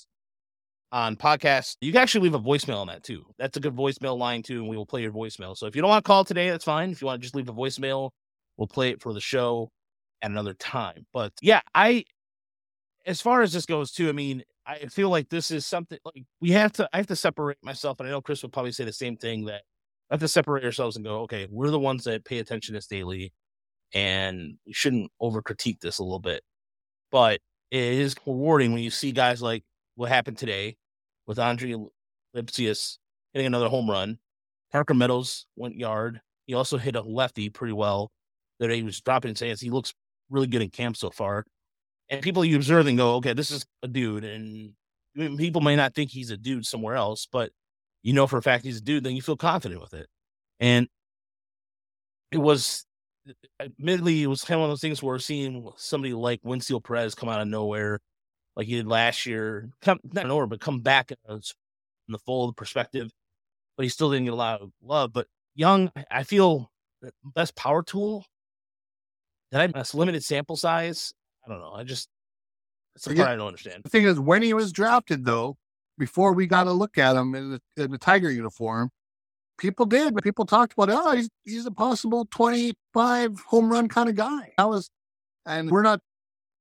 on 0.92 1.16
podcast, 1.16 1.76
you 1.80 1.92
can 1.92 2.02
actually 2.02 2.28
leave 2.28 2.34
a 2.34 2.44
voicemail 2.44 2.76
on 2.76 2.88
that 2.88 3.04
too. 3.04 3.24
That's 3.38 3.56
a 3.56 3.60
good 3.60 3.74
voicemail 3.74 4.18
line 4.18 4.42
too, 4.42 4.60
and 4.60 4.68
we 4.68 4.76
will 4.76 4.84
play 4.84 5.00
your 5.00 5.12
voicemail. 5.12 5.56
So 5.56 5.64
if 5.64 5.74
you 5.74 5.80
don't 5.80 5.88
want 5.88 6.04
to 6.04 6.06
call 6.06 6.26
today, 6.26 6.50
that's 6.50 6.64
fine. 6.66 6.90
If 6.90 7.00
you 7.00 7.06
want 7.06 7.22
to 7.22 7.22
just 7.22 7.34
leave 7.34 7.48
a 7.48 7.54
voicemail, 7.54 8.10
we'll 8.58 8.68
play 8.68 8.90
it 8.90 9.00
for 9.00 9.14
the 9.14 9.20
show 9.20 9.70
at 10.20 10.30
another 10.30 10.52
time. 10.52 11.06
But 11.14 11.32
yeah, 11.40 11.62
I 11.74 12.04
as 13.06 13.22
far 13.22 13.40
as 13.40 13.54
this 13.54 13.64
goes 13.64 13.92
too, 13.92 14.10
I 14.10 14.12
mean, 14.12 14.42
I 14.66 14.86
feel 14.86 15.10
like 15.10 15.28
this 15.28 15.50
is 15.50 15.66
something 15.66 15.98
like 16.04 16.24
we 16.40 16.50
have 16.52 16.72
to 16.74 16.88
I 16.92 16.98
have 16.98 17.06
to 17.08 17.16
separate 17.16 17.58
myself, 17.62 18.00
and 18.00 18.08
I 18.08 18.12
know 18.12 18.20
Chris 18.22 18.42
would 18.42 18.52
probably 18.52 18.72
say 18.72 18.84
the 18.84 18.92
same 18.92 19.16
thing 19.16 19.44
that 19.46 19.62
I 20.10 20.14
have 20.14 20.20
to 20.20 20.28
separate 20.28 20.64
ourselves 20.64 20.96
and 20.96 21.04
go, 21.04 21.20
okay, 21.22 21.48
we're 21.50 21.70
the 21.70 21.78
ones 21.80 22.04
that 22.04 22.24
pay 22.24 22.38
attention 22.38 22.74
to 22.74 22.78
this 22.78 22.86
daily, 22.86 23.32
and 23.94 24.56
we 24.66 24.72
shouldn't 24.72 25.10
over 25.20 25.42
critique 25.42 25.80
this 25.80 25.98
a 25.98 26.04
little 26.04 26.20
bit 26.20 26.42
but 27.12 27.40
it 27.70 27.82
is 27.82 28.16
rewarding 28.26 28.72
when 28.72 28.82
you 28.82 28.90
see 28.90 29.12
guys 29.12 29.42
like 29.42 29.64
what 29.96 30.10
happened 30.10 30.38
today 30.38 30.76
with 31.26 31.38
Andre 31.38 31.76
Lipcius 32.36 32.98
hitting 33.32 33.46
another 33.46 33.68
home 33.68 33.88
run. 33.90 34.18
Parker 34.72 34.94
Meadows 34.94 35.46
went 35.56 35.76
yard. 35.76 36.20
He 36.46 36.54
also 36.54 36.78
hit 36.78 36.96
a 36.96 37.02
lefty 37.02 37.50
pretty 37.50 37.74
well 37.74 38.10
that 38.58 38.70
he 38.70 38.82
was 38.82 39.00
dropping 39.00 39.30
his 39.30 39.40
hands. 39.40 39.60
He 39.60 39.70
looks 39.70 39.94
really 40.30 40.48
good 40.48 40.62
in 40.62 40.70
camp 40.70 40.96
so 40.96 41.10
far. 41.10 41.44
And 42.12 42.20
people 42.20 42.44
you 42.44 42.56
observe 42.56 42.86
and 42.86 42.98
go, 42.98 43.14
okay, 43.16 43.32
this 43.32 43.50
is 43.50 43.64
a 43.82 43.88
dude. 43.88 44.22
And 44.22 44.74
people 45.38 45.62
may 45.62 45.74
not 45.74 45.94
think 45.94 46.10
he's 46.10 46.30
a 46.30 46.36
dude 46.36 46.66
somewhere 46.66 46.94
else, 46.94 47.26
but 47.30 47.50
you 48.02 48.12
know 48.12 48.26
for 48.26 48.36
a 48.36 48.42
fact 48.42 48.64
he's 48.64 48.76
a 48.76 48.82
dude, 48.82 49.02
then 49.02 49.16
you 49.16 49.22
feel 49.22 49.36
confident 49.36 49.80
with 49.80 49.94
it. 49.94 50.06
And 50.60 50.88
it 52.30 52.36
was 52.36 52.84
uh, 53.26 53.32
admittedly, 53.60 54.22
it 54.22 54.26
was 54.26 54.44
kind 54.44 54.56
of 54.56 54.60
one 54.60 54.68
of 54.68 54.72
those 54.72 54.82
things 54.82 55.02
where 55.02 55.18
seeing 55.18 55.70
somebody 55.78 56.12
like 56.12 56.42
Wenceel 56.42 56.84
Perez 56.84 57.14
come 57.14 57.30
out 57.30 57.40
of 57.40 57.48
nowhere, 57.48 57.98
like 58.56 58.66
he 58.66 58.74
did 58.74 58.86
last 58.86 59.24
year, 59.24 59.70
come 59.80 59.98
not 60.12 60.26
nowhere, 60.26 60.46
but 60.46 60.60
come 60.60 60.80
back 60.80 61.12
in 61.28 61.40
the 62.08 62.18
full 62.18 62.52
perspective. 62.52 63.10
But 63.78 63.84
he 63.84 63.88
still 63.88 64.10
didn't 64.10 64.26
get 64.26 64.34
a 64.34 64.36
lot 64.36 64.60
of 64.60 64.70
love. 64.82 65.14
But 65.14 65.28
Jung, 65.54 65.90
I 66.10 66.24
feel 66.24 66.70
the 67.00 67.10
best 67.24 67.56
power 67.56 67.82
tool. 67.82 68.26
That 69.50 69.62
I 69.74 69.78
a 69.78 69.96
limited 69.96 70.24
sample 70.24 70.56
size. 70.56 71.14
I 71.44 71.50
don't 71.50 71.60
know. 71.60 71.72
I 71.72 71.84
just 71.84 72.08
that's 72.94 73.06
the 73.06 73.16
part 73.16 73.28
I 73.28 73.36
don't 73.36 73.48
understand. 73.48 73.84
The 73.84 73.90
thing 73.90 74.04
is, 74.04 74.20
when 74.20 74.42
he 74.42 74.54
was 74.54 74.72
drafted, 74.72 75.24
though, 75.24 75.56
before 75.98 76.32
we 76.32 76.46
got 76.46 76.66
a 76.66 76.72
look 76.72 76.98
at 76.98 77.16
him 77.16 77.34
in 77.34 77.50
the, 77.52 77.82
in 77.82 77.90
the 77.90 77.98
Tiger 77.98 78.30
uniform, 78.30 78.90
people 79.58 79.86
did. 79.86 80.16
People 80.22 80.44
talked 80.44 80.74
about, 80.74 80.90
oh, 80.90 81.12
he's 81.12 81.28
he's 81.44 81.66
a 81.66 81.70
possible 81.70 82.26
twenty 82.30 82.74
five 82.92 83.38
home 83.40 83.70
run 83.70 83.88
kind 83.88 84.08
of 84.08 84.14
guy. 84.14 84.52
I 84.58 84.66
was, 84.66 84.90
and 85.46 85.70
we're 85.70 85.82
not 85.82 86.00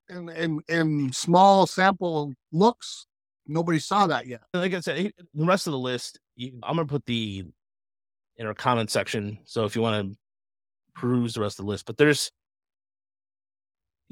in 0.09 0.29
in, 0.29 0.61
in 0.67 1.13
small 1.13 1.67
sample 1.67 2.33
looks. 2.51 3.07
Nobody 3.47 3.79
saw 3.79 4.07
that 4.07 4.27
yet. 4.27 4.41
Like 4.53 4.73
I 4.73 4.79
said, 4.79 5.11
the 5.33 5.45
rest 5.45 5.67
of 5.67 5.71
the 5.71 5.79
list, 5.79 6.19
you, 6.35 6.53
I'm 6.63 6.75
gonna 6.75 6.88
put 6.88 7.05
the 7.05 7.45
in 8.38 8.47
our 8.47 8.53
comment 8.53 8.89
section. 8.89 9.39
So 9.45 9.65
if 9.65 9.75
you 9.75 9.81
want 9.81 10.11
to 10.11 10.17
peruse 10.95 11.33
the 11.33 11.41
rest 11.41 11.59
of 11.59 11.65
the 11.65 11.69
list, 11.69 11.85
but 11.85 11.97
there's, 11.97 12.31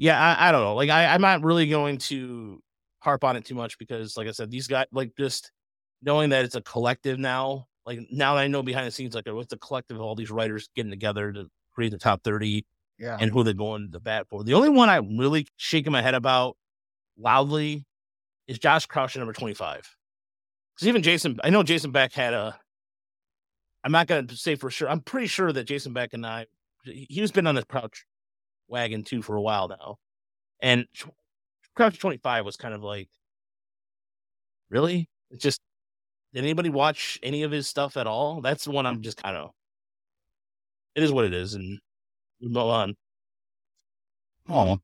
yeah, 0.00 0.18
I, 0.18 0.48
I 0.48 0.52
don't 0.52 0.62
know. 0.62 0.74
Like 0.74 0.88
I, 0.88 1.12
I'm 1.12 1.20
not 1.20 1.44
really 1.44 1.68
going 1.68 1.98
to 1.98 2.62
harp 3.00 3.22
on 3.22 3.36
it 3.36 3.44
too 3.44 3.54
much 3.54 3.78
because, 3.78 4.16
like 4.16 4.28
I 4.28 4.30
said, 4.30 4.50
these 4.50 4.66
guys, 4.66 4.86
like 4.92 5.12
just 5.18 5.52
knowing 6.00 6.30
that 6.30 6.42
it's 6.42 6.54
a 6.54 6.62
collective 6.62 7.18
now. 7.18 7.66
Like 7.84 8.00
now 8.10 8.34
that 8.34 8.40
I 8.40 8.46
know 8.46 8.62
behind 8.62 8.86
the 8.86 8.90
scenes, 8.90 9.14
like 9.14 9.26
what's 9.26 9.50
the 9.50 9.58
collective 9.58 9.98
of 9.98 10.02
all 10.02 10.14
these 10.14 10.30
writers 10.30 10.70
getting 10.74 10.90
together 10.90 11.32
to 11.34 11.50
create 11.74 11.90
the 11.90 11.98
top 11.98 12.24
30 12.24 12.64
yeah. 12.98 13.18
and 13.20 13.30
who 13.30 13.44
they're 13.44 13.52
going 13.52 13.92
to 13.92 14.00
bat 14.00 14.26
for. 14.30 14.42
The 14.42 14.54
only 14.54 14.70
one 14.70 14.88
I'm 14.88 15.18
really 15.18 15.46
shaking 15.58 15.92
my 15.92 16.00
head 16.00 16.14
about 16.14 16.56
loudly 17.18 17.84
is 18.48 18.58
Josh 18.58 18.86
Crouch 18.86 19.18
number 19.18 19.34
25. 19.34 19.96
Because 20.74 20.88
even 20.88 21.02
Jason, 21.02 21.38
I 21.44 21.50
know 21.50 21.62
Jason 21.62 21.90
Beck 21.90 22.14
had 22.14 22.32
a 22.32 22.58
I'm 23.84 23.92
not 23.92 24.06
going 24.06 24.28
to 24.28 24.36
say 24.36 24.54
for 24.54 24.70
sure. 24.70 24.88
I'm 24.88 25.00
pretty 25.00 25.26
sure 25.26 25.52
that 25.52 25.64
Jason 25.64 25.92
Beck 25.92 26.14
and 26.14 26.24
I, 26.24 26.46
he's 26.84 27.32
been 27.32 27.46
on 27.46 27.54
this 27.54 27.64
Crouch 27.64 28.06
wagon 28.70 29.04
too 29.04 29.22
for 29.22 29.36
a 29.36 29.42
while 29.42 29.68
now. 29.68 29.96
And 30.60 30.86
Crouch 31.74 31.98
25 31.98 32.44
was 32.44 32.56
kind 32.56 32.74
of 32.74 32.82
like, 32.82 33.08
really? 34.70 35.08
It's 35.30 35.42
just, 35.42 35.60
did 36.32 36.44
anybody 36.44 36.70
watch 36.70 37.18
any 37.22 37.42
of 37.42 37.50
his 37.50 37.68
stuff 37.68 37.96
at 37.96 38.06
all? 38.06 38.40
That's 38.40 38.64
the 38.64 38.70
one 38.70 38.86
I'm 38.86 39.02
just 39.02 39.22
kind 39.22 39.36
of, 39.36 39.50
it 40.94 41.02
is 41.02 41.12
what 41.12 41.24
it 41.24 41.34
is. 41.34 41.54
And 41.54 41.78
move 42.40 42.56
on. 42.56 42.94
Oh, 44.48 44.78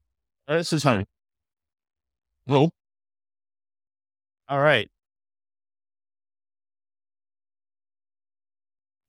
this 0.49 0.73
is 0.73 0.83
honey. 0.83 1.05
Well, 2.47 2.71
all 4.49 4.61
right. 4.61 4.89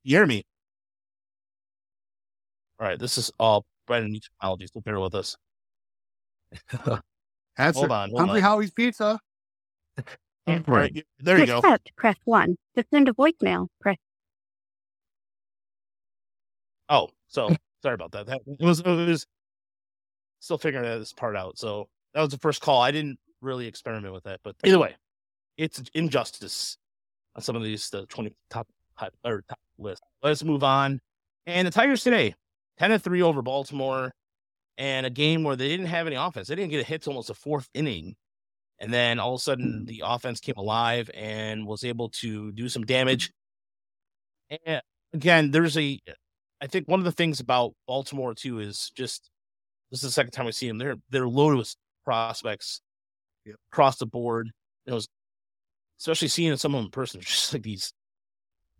You 0.02 0.16
hear 0.16 0.26
me? 0.26 0.44
All 2.80 2.86
right, 2.86 2.98
this 2.98 3.18
is 3.18 3.30
all 3.38 3.64
Brandon 3.88 4.12
new 4.12 4.20
technology, 4.20 4.68
so 4.72 4.80
bear 4.80 5.00
with 5.00 5.16
us. 5.16 5.36
That's 7.56 7.76
hold 7.76 7.90
on. 7.90 8.10
Hold 8.10 8.20
Hungry 8.20 8.38
on. 8.38 8.42
Howie's 8.42 8.70
Pizza. 8.70 9.18
All 10.46 10.60
right, 10.66 10.94
mm-hmm. 10.94 11.00
there 11.18 11.36
to 11.36 11.42
you 11.42 11.60
go. 11.60 11.76
press 11.96 12.16
1. 12.24 12.56
To 12.76 12.84
send 12.90 13.08
a 13.08 13.12
voicemail, 13.12 13.66
press 13.80 13.96
Oh, 16.88 17.10
so 17.28 17.50
sorry 17.82 17.94
about 17.94 18.12
that. 18.12 18.26
That 18.26 18.40
it 18.46 18.64
was 18.64 18.80
it 18.80 18.86
was 18.86 19.26
still 20.40 20.58
figuring 20.58 20.84
this 20.84 21.12
part 21.12 21.36
out. 21.36 21.58
So 21.58 21.88
that 22.14 22.20
was 22.20 22.30
the 22.30 22.38
first 22.38 22.62
call. 22.62 22.80
I 22.80 22.90
didn't 22.90 23.18
really 23.40 23.66
experiment 23.66 24.12
with 24.12 24.24
that, 24.24 24.40
but 24.42 24.56
either 24.64 24.78
way, 24.78 24.94
it's 25.56 25.82
injustice 25.94 26.78
on 27.36 27.42
some 27.42 27.56
of 27.56 27.62
these 27.62 27.90
the 27.90 28.06
twenty 28.06 28.34
top 28.50 28.66
hot- 28.94 29.14
or 29.24 29.42
top 29.48 29.58
list. 29.78 30.02
Let's 30.22 30.42
move 30.42 30.64
on. 30.64 31.00
And 31.46 31.66
the 31.66 31.70
Tigers 31.70 32.02
today, 32.02 32.34
ten 32.78 32.90
to 32.90 32.98
three 32.98 33.22
over 33.22 33.42
Baltimore, 33.42 34.12
and 34.76 35.06
a 35.06 35.10
game 35.10 35.42
where 35.42 35.56
they 35.56 35.68
didn't 35.68 35.86
have 35.86 36.06
any 36.06 36.16
offense. 36.16 36.48
They 36.48 36.54
didn't 36.54 36.70
get 36.70 36.80
a 36.80 36.86
hit 36.86 37.02
to 37.02 37.10
almost 37.10 37.28
the 37.28 37.34
fourth 37.34 37.68
inning. 37.74 38.16
And 38.80 38.92
then 38.92 39.18
all 39.18 39.34
of 39.34 39.40
a 39.40 39.42
sudden, 39.42 39.82
mm. 39.82 39.86
the 39.88 40.04
offense 40.06 40.38
came 40.38 40.54
alive 40.56 41.10
and 41.12 41.66
was 41.66 41.82
able 41.82 42.10
to 42.10 42.52
do 42.52 42.68
some 42.68 42.84
damage. 42.84 43.32
And 44.64 44.80
again, 45.12 45.50
there's 45.50 45.76
a 45.76 45.98
I 46.60 46.66
think 46.66 46.88
one 46.88 47.00
of 47.00 47.04
the 47.04 47.12
things 47.12 47.40
about 47.40 47.74
Baltimore 47.86 48.34
too 48.34 48.60
is 48.60 48.90
just 48.96 49.30
this 49.90 50.00
is 50.00 50.10
the 50.10 50.12
second 50.12 50.30
time 50.30 50.46
we 50.46 50.52
see 50.52 50.68
them. 50.68 50.78
They're 50.78 50.96
they're 51.10 51.28
loaded 51.28 51.58
with 51.58 51.74
prospects 52.04 52.80
Yep. 53.48 53.56
across 53.72 53.96
the 53.96 54.06
board. 54.06 54.50
It 54.86 54.92
was 54.92 55.08
especially 55.98 56.28
seeing 56.28 56.56
some 56.56 56.74
of 56.74 56.80
them 56.80 56.86
in 56.86 56.90
person, 56.90 57.20
just 57.22 57.52
like 57.52 57.62
these 57.62 57.92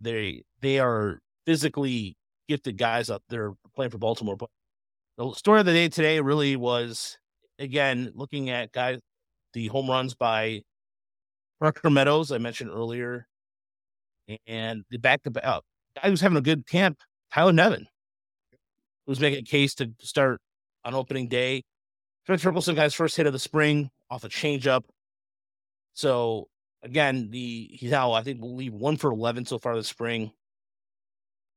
they 0.00 0.42
they 0.60 0.78
are 0.78 1.20
physically 1.46 2.16
gifted 2.48 2.78
guys 2.78 3.10
out 3.10 3.22
there 3.28 3.52
playing 3.76 3.90
for 3.90 3.98
Baltimore. 3.98 4.36
But 4.36 4.50
the 5.16 5.32
story 5.34 5.60
of 5.60 5.66
the 5.66 5.72
day 5.72 5.88
today 5.88 6.20
really 6.20 6.56
was 6.56 7.18
again 7.58 8.12
looking 8.14 8.50
at 8.50 8.72
guys 8.72 8.98
the 9.52 9.68
home 9.68 9.88
runs 9.88 10.14
by 10.14 10.62
Parker 11.60 11.90
Meadows, 11.90 12.32
I 12.32 12.38
mentioned 12.38 12.70
earlier, 12.70 13.26
and 14.46 14.84
the 14.90 14.98
back 14.98 15.22
to 15.24 15.30
back 15.30 15.44
uh, 15.44 15.60
guy 16.00 16.08
who's 16.08 16.20
having 16.20 16.38
a 16.38 16.42
good 16.42 16.66
camp 16.66 16.98
Tyler 17.32 17.52
Nevin, 17.52 17.86
who's 19.06 19.20
making 19.20 19.40
a 19.40 19.42
case 19.42 19.74
to 19.76 19.90
start 20.00 20.40
on 20.84 20.94
opening 20.94 21.28
day. 21.28 21.64
Trent 22.26 22.42
Torkelson 22.42 22.74
got 22.74 22.84
his 22.84 22.94
first 22.94 23.16
hit 23.16 23.26
of 23.26 23.32
the 23.32 23.38
spring 23.38 23.90
off 24.10 24.24
a 24.24 24.28
changeup. 24.28 24.82
So 25.94 26.48
again, 26.82 27.30
the 27.30 27.70
he's 27.72 27.90
now 27.90 28.12
I 28.12 28.22
think 28.22 28.40
believe 28.40 28.72
one 28.72 28.96
for 28.96 29.10
eleven 29.10 29.44
so 29.44 29.58
far 29.58 29.74
this 29.74 29.88
spring. 29.88 30.30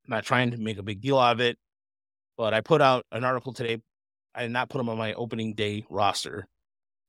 Not 0.07 0.23
trying 0.23 0.51
to 0.51 0.57
make 0.57 0.77
a 0.77 0.83
big 0.83 1.01
deal 1.01 1.17
out 1.17 1.33
of 1.33 1.41
it, 1.41 1.57
but 2.37 2.53
I 2.53 2.61
put 2.61 2.81
out 2.81 3.05
an 3.11 3.23
article 3.23 3.53
today. 3.53 3.81
I 4.33 4.43
did 4.43 4.51
not 4.51 4.69
put 4.69 4.81
him 4.81 4.89
on 4.89 4.97
my 4.97 5.13
opening 5.13 5.53
day 5.53 5.85
roster. 5.89 6.47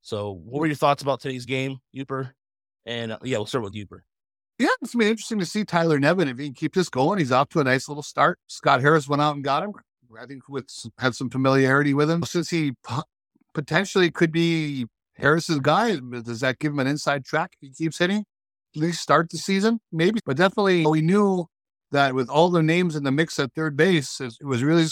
So, 0.02 0.32
what 0.44 0.60
were 0.60 0.66
your 0.66 0.76
thoughts 0.76 1.02
about 1.02 1.20
today's 1.20 1.46
game, 1.46 1.78
Uper? 1.96 2.32
And 2.84 3.12
uh, 3.12 3.18
yeah, 3.22 3.38
we'll 3.38 3.46
start 3.46 3.64
with 3.64 3.74
Uper. 3.74 4.00
Yeah, 4.58 4.68
it's 4.82 4.92
gonna 4.92 5.04
be 5.04 5.10
interesting 5.10 5.38
to 5.38 5.46
see 5.46 5.64
Tyler 5.64 5.98
Nevin 5.98 6.28
if 6.28 6.38
he 6.38 6.46
can 6.46 6.54
keep 6.54 6.74
this 6.74 6.88
going. 6.88 7.18
He's 7.18 7.32
off 7.32 7.48
to 7.50 7.60
a 7.60 7.64
nice 7.64 7.88
little 7.88 8.02
start. 8.02 8.38
Scott 8.46 8.80
Harris 8.80 9.08
went 9.08 9.22
out 9.22 9.34
and 9.34 9.44
got 9.44 9.62
him. 9.62 9.72
I 10.20 10.26
think 10.26 10.48
with 10.48 10.68
had 10.98 11.14
some 11.14 11.30
familiarity 11.30 11.94
with 11.94 12.10
him 12.10 12.22
since 12.24 12.50
he 12.50 12.72
potentially 13.54 14.10
could 14.10 14.32
be 14.32 14.86
Harris's 15.14 15.58
guy. 15.60 15.96
Does 15.96 16.40
that 16.40 16.58
give 16.58 16.72
him 16.72 16.80
an 16.80 16.86
inside 16.86 17.24
track 17.24 17.52
if 17.60 17.68
he 17.68 17.84
keeps 17.84 17.98
hitting? 17.98 18.24
At 18.74 18.80
least 18.80 19.02
start 19.02 19.30
the 19.30 19.38
season, 19.38 19.80
maybe. 19.90 20.20
But 20.24 20.36
definitely, 20.36 20.86
we 20.86 21.00
knew 21.00 21.46
that 21.92 22.14
with 22.14 22.28
all 22.28 22.50
the 22.50 22.62
names 22.62 22.96
in 22.96 23.04
the 23.04 23.12
mix 23.12 23.38
at 23.38 23.52
third 23.54 23.76
base, 23.76 24.20
it 24.20 24.34
was 24.42 24.62
really 24.62 24.86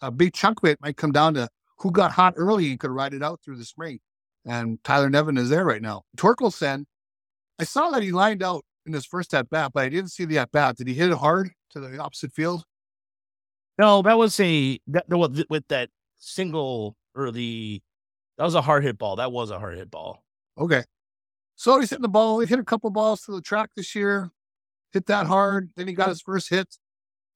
a 0.00 0.10
big 0.10 0.32
chunk 0.32 0.62
of 0.62 0.68
it 0.70 0.80
might 0.80 0.96
come 0.96 1.12
down 1.12 1.34
to 1.34 1.48
who 1.78 1.90
got 1.90 2.12
hot 2.12 2.34
early 2.36 2.70
and 2.70 2.80
could 2.80 2.90
ride 2.90 3.14
it 3.14 3.22
out 3.22 3.40
through 3.44 3.56
the 3.56 3.64
spring. 3.64 3.98
And 4.46 4.82
Tyler 4.84 5.10
Nevin 5.10 5.38
is 5.38 5.48
there 5.48 5.64
right 5.64 5.82
now. 5.82 6.02
Torkelson, 6.16 6.84
I 7.58 7.64
saw 7.64 7.90
that 7.90 8.02
he 8.02 8.12
lined 8.12 8.42
out 8.42 8.64
in 8.86 8.92
his 8.92 9.06
first 9.06 9.32
at 9.34 9.48
bat, 9.50 9.72
but 9.74 9.84
I 9.84 9.88
didn't 9.88 10.10
see 10.10 10.24
the 10.24 10.38
at 10.38 10.52
bat. 10.52 10.76
Did 10.76 10.88
he 10.88 10.94
hit 10.94 11.10
it 11.10 11.16
hard 11.16 11.50
to 11.70 11.80
the 11.80 11.98
opposite 11.98 12.32
field? 12.32 12.64
No, 13.78 14.02
that 14.02 14.18
was 14.18 14.38
a 14.40 14.78
that 14.88 15.06
with 15.50 15.66
that 15.68 15.90
single 16.16 16.96
or 17.14 17.30
the 17.30 17.82
that 18.38 18.44
was 18.44 18.54
a 18.54 18.62
hard 18.62 18.84
hit 18.84 18.98
ball. 18.98 19.16
That 19.16 19.32
was 19.32 19.50
a 19.50 19.58
hard 19.58 19.76
hit 19.76 19.90
ball. 19.90 20.22
Okay. 20.58 20.84
So 21.56 21.78
he's 21.78 21.90
hitting 21.90 22.02
the 22.02 22.08
ball. 22.08 22.40
He 22.40 22.46
hit 22.46 22.58
a 22.58 22.64
couple 22.64 22.90
balls 22.90 23.22
to 23.22 23.32
the 23.32 23.40
track 23.40 23.70
this 23.76 23.94
year, 23.94 24.30
hit 24.94 25.06
that 25.06 25.26
hard. 25.26 25.70
Then 25.76 25.86
he 25.86 25.92
got 25.92 26.08
his 26.08 26.22
first 26.22 26.48
hit. 26.48 26.78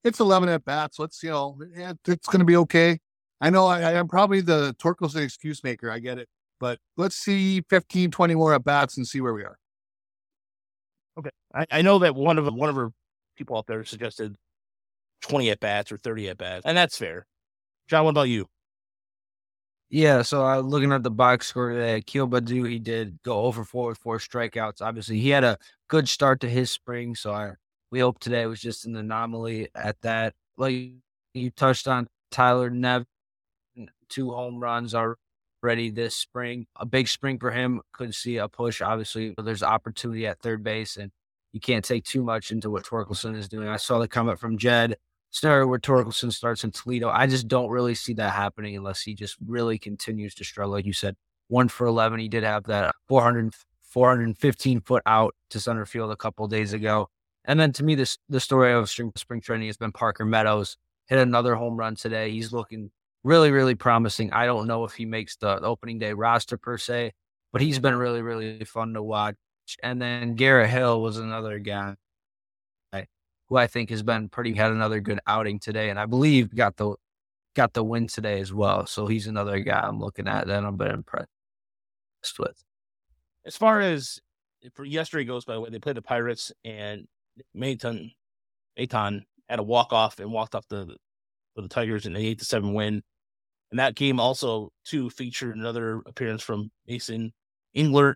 It's 0.04 0.20
11 0.20 0.48
at 0.48 0.64
bats. 0.64 0.98
Let's, 0.98 1.22
you 1.22 1.30
know, 1.30 1.58
it's 2.06 2.26
going 2.26 2.38
to 2.38 2.44
be 2.44 2.56
okay. 2.56 2.98
I 3.40 3.50
know 3.50 3.66
I, 3.66 3.98
I'm 3.98 4.08
probably 4.08 4.40
the 4.40 4.74
Torkelson 4.78 5.22
excuse 5.22 5.62
maker. 5.62 5.90
I 5.90 5.98
get 5.98 6.18
it. 6.18 6.28
But 6.60 6.78
let's 6.96 7.16
see 7.16 7.62
15, 7.68 8.10
20 8.10 8.34
more 8.34 8.54
at 8.54 8.64
bats 8.64 8.96
and 8.96 9.06
see 9.06 9.20
where 9.20 9.34
we 9.34 9.44
are. 9.44 9.58
Okay, 11.18 11.30
I, 11.54 11.66
I 11.70 11.82
know 11.82 11.98
that 11.98 12.14
one 12.14 12.38
of 12.38 12.46
one 12.54 12.68
of 12.68 12.78
our 12.78 12.92
people 13.36 13.56
out 13.56 13.66
there 13.66 13.84
suggested 13.84 14.36
twenty 15.20 15.50
at 15.50 15.58
bats 15.58 15.90
or 15.90 15.96
thirty 15.96 16.28
at 16.28 16.38
bats, 16.38 16.64
and 16.64 16.76
that's 16.76 16.96
fair. 16.96 17.26
John, 17.88 18.04
what 18.04 18.10
about 18.10 18.28
you? 18.28 18.46
Yeah, 19.90 20.22
so 20.22 20.44
I 20.44 20.58
was 20.58 20.66
looking 20.66 20.92
at 20.92 21.02
the 21.02 21.10
box 21.10 21.48
score 21.48 21.70
today. 21.70 21.96
Akil 21.96 22.28
Baddoo, 22.28 22.68
he 22.68 22.78
did 22.78 23.18
go 23.24 23.40
over 23.40 23.64
four 23.64 23.88
with 23.88 23.98
four 23.98 24.18
strikeouts. 24.18 24.82
Obviously, 24.82 25.18
he 25.18 25.30
had 25.30 25.44
a 25.44 25.58
good 25.88 26.09
start 26.09 26.40
to 26.40 26.49
his 26.49 26.71
spring, 26.71 27.14
so 27.14 27.33
I 27.33 27.52
we 27.90 28.00
hope 28.00 28.18
today 28.18 28.47
was 28.47 28.61
just 28.61 28.87
an 28.87 28.97
anomaly 28.97 29.68
at 29.75 30.00
that. 30.02 30.35
Like 30.57 30.92
you 31.35 31.50
touched 31.50 31.88
on, 31.88 32.09
Tyler 32.30 32.71
Nev, 32.71 33.04
two 34.09 34.30
home 34.30 34.61
runs 34.61 34.95
already 34.95 35.90
this 35.90 36.14
spring. 36.14 36.66
A 36.76 36.87
big 36.87 37.09
spring 37.09 37.38
for 37.38 37.50
him. 37.50 37.80
Could 37.92 38.14
see 38.14 38.37
a 38.37 38.49
push. 38.49 38.83
Obviously, 38.83 39.30
but 39.30 39.45
there's 39.45 39.62
opportunity 39.62 40.26
at 40.26 40.40
third 40.40 40.62
base, 40.62 40.97
and 40.97 41.11
you 41.52 41.61
can't 41.61 41.85
take 41.85 42.04
too 42.04 42.23
much 42.23 42.50
into 42.50 42.71
what 42.71 42.85
Torkelson 42.85 43.37
is 43.37 43.49
doing. 43.49 43.68
I 43.68 43.76
saw 43.76 43.99
the 43.99 44.09
comment 44.09 44.38
from 44.38 44.59
Jed 44.59 44.97
scenario 45.30 45.66
where 45.66 45.78
Torkelson 45.78 46.33
starts 46.33 46.64
in 46.64 46.71
Toledo. 46.71 47.09
I 47.09 47.26
just 47.26 47.49
don't 47.49 47.71
really 47.71 47.95
see 47.95 48.14
that 48.14 48.33
happening 48.33 48.76
unless 48.76 49.02
he 49.02 49.14
just 49.14 49.37
really 49.47 49.78
continues 49.78 50.35
to 50.37 50.45
struggle. 50.45 50.73
Like 50.73 50.87
you 50.87 50.92
said, 50.92 51.16
one 51.49 51.68
for 51.68 51.87
11. 51.87 52.18
He 52.21 52.28
did 52.28 52.45
have 52.45 52.64
that 52.64 52.95
400, 53.09 53.54
415 53.90 54.80
foot 54.83 55.02
out 55.07 55.35
to 55.50 55.61
center 55.61 55.87
field 55.87 56.11
a 56.11 56.16
couple 56.16 56.47
days 56.49 56.73
ago. 56.73 57.09
And 57.45 57.59
then 57.59 57.73
to 57.75 57.85
me, 57.85 57.95
this 57.95 58.18
the 58.28 58.40
story 58.40 58.73
of 58.73 58.90
spring, 58.90 59.12
spring 59.16 59.40
training 59.40 59.68
has 59.68 59.76
been 59.76 59.92
Parker 59.92 60.25
Meadows 60.25 60.76
hit 61.07 61.18
another 61.18 61.54
home 61.54 61.76
run 61.76 61.97
today. 61.97 62.30
He's 62.30 62.52
looking 62.52 62.90
really, 63.25 63.50
really 63.50 63.75
promising. 63.75 64.33
I 64.33 64.47
don't 64.47 64.66
know 64.66 64.85
if 64.85 64.92
he 64.95 65.07
makes 65.07 65.37
the 65.37 65.61
opening 65.61 65.99
day 65.99 66.12
roster 66.12 66.59
per 66.59 66.78
se, 66.78 67.12
but 67.52 67.62
he's 67.62 67.78
been 67.78 67.97
really, 67.97 68.23
really 68.23 68.64
fun 68.64 68.92
to 68.95 69.02
watch. 69.02 69.37
And 69.83 70.00
then 70.00 70.35
Garrett 70.35 70.71
Hill 70.71 71.00
was 71.02 71.18
another 71.18 71.59
guy 71.59 71.95
who 73.49 73.57
I 73.57 73.66
think 73.66 73.90
has 73.90 74.02
been 74.02 74.28
pretty 74.28 74.52
had 74.54 74.73
another 74.73 75.00
good 75.00 75.21
outing 75.26 75.59
today, 75.59 75.90
and 75.90 75.99
I 75.99 76.07
believe 76.07 76.54
got 76.54 76.76
the 76.76 76.95
got 77.54 77.73
the 77.73 77.83
win 77.83 78.07
today 78.07 78.40
as 78.40 78.52
well. 78.52 78.87
So 78.87 79.07
he's 79.07 79.26
another 79.26 79.59
guy 79.61 79.80
I'm 79.80 79.99
looking 80.00 80.28
at 80.28 80.47
that 80.47 80.64
I'm 80.64 80.76
been 80.76 80.90
impressed 80.90 81.28
with. 82.38 82.62
As 83.45 83.57
far 83.57 83.80
as 83.80 84.21
eh, 84.64 84.68
for 84.75 84.85
yesterday 84.85 85.25
goes, 85.25 85.45
by 85.45 85.54
the 85.54 85.61
way, 85.61 85.71
they 85.71 85.78
played 85.78 85.97
the 85.97 86.02
Pirates 86.02 86.52
and 86.64 87.07
Maton 87.57 88.11
Maton 88.78 89.23
had 89.49 89.59
a 89.59 89.62
walk 89.62 89.92
off 89.92 90.18
and 90.21 90.33
walked 90.33 90.54
off 90.54 90.66
the 90.68 90.97
for 91.54 91.62
the 91.62 91.68
Tigers 91.68 92.07
in 92.07 92.14
an 92.14 92.23
eight 92.23 92.38
to 92.38 92.45
seven 92.45 92.75
win. 92.75 93.02
And 93.71 93.78
that 93.78 93.97
game 93.97 94.18
also 94.18 94.71
too 94.85 95.11
featured 95.11 95.57
another 95.57 96.00
appearance 96.07 96.42
from 96.42 96.71
Mason 96.87 97.33
Englert 97.76 98.14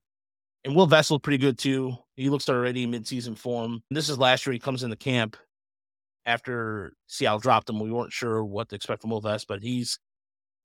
and 0.64 0.74
Will 0.74 0.86
Vessel 0.86 1.18
pretty 1.18 1.38
good 1.38 1.58
too. 1.58 1.94
He 2.16 2.30
looks 2.30 2.48
already 2.48 2.86
midseason 2.86 3.36
form. 3.36 3.82
This 3.90 4.08
is 4.08 4.18
last 4.18 4.46
year. 4.46 4.52
He 4.52 4.58
comes 4.58 4.82
in 4.82 4.90
the 4.90 4.96
camp 4.96 5.36
after 6.24 6.94
Seattle 7.06 7.40
dropped 7.40 7.68
him. 7.68 7.80
We 7.80 7.90
weren't 7.90 8.12
sure 8.12 8.44
what 8.44 8.68
to 8.68 8.76
expect 8.76 9.02
from 9.02 9.10
Will 9.10 9.20
Vest, 9.20 9.48
but 9.48 9.62
he's 9.62 9.98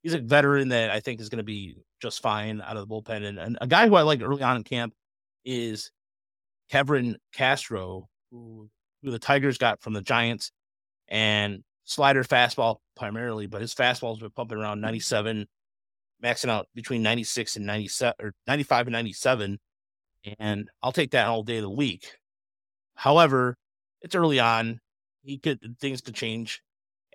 he's 0.07 0.13
a 0.13 0.19
veteran 0.19 0.69
that 0.69 0.89
I 0.89 1.01
think 1.01 1.19
is 1.19 1.27
going 1.27 1.39
to 1.39 1.43
be 1.43 1.75
just 2.01 2.21
fine 2.21 2.61
out 2.61 2.77
of 2.77 2.87
the 2.87 2.93
bullpen. 2.93 3.27
And, 3.27 3.37
and, 3.37 3.57
a 3.59 3.67
guy 3.67 3.87
who 3.87 3.95
I 3.95 4.03
like 4.03 4.21
early 4.21 4.41
on 4.41 4.55
in 4.55 4.63
camp 4.63 4.93
is 5.43 5.91
Kevin 6.69 7.17
Castro, 7.33 8.07
who, 8.31 8.69
who 9.03 9.11
the 9.11 9.19
Tigers 9.19 9.57
got 9.57 9.81
from 9.81 9.91
the 9.91 10.01
Giants, 10.01 10.51
and 11.09 11.61
slider 11.83 12.23
fastball 12.23 12.77
primarily, 12.95 13.47
but 13.47 13.59
his 13.59 13.75
fastball's 13.75 14.19
been 14.19 14.29
pumping 14.31 14.57
around 14.57 14.77
mm-hmm. 14.77 14.85
97, 14.85 15.47
maxing 16.23 16.49
out 16.49 16.67
between 16.73 17.03
96 17.03 17.57
and 17.57 17.65
97 17.65 18.15
or 18.21 18.33
95 18.47 18.87
and 18.87 18.93
97 18.93 19.59
and 20.39 20.69
I'll 20.81 20.91
take 20.91 21.11
that 21.11 21.27
all 21.27 21.43
day 21.43 21.57
of 21.57 21.63
the 21.63 21.69
week. 21.69 22.17
However, 22.95 23.57
it's 24.01 24.15
early 24.15 24.39
on. 24.39 24.79
He 25.23 25.37
could 25.37 25.77
things 25.79 26.01
could 26.01 26.15
change. 26.15 26.61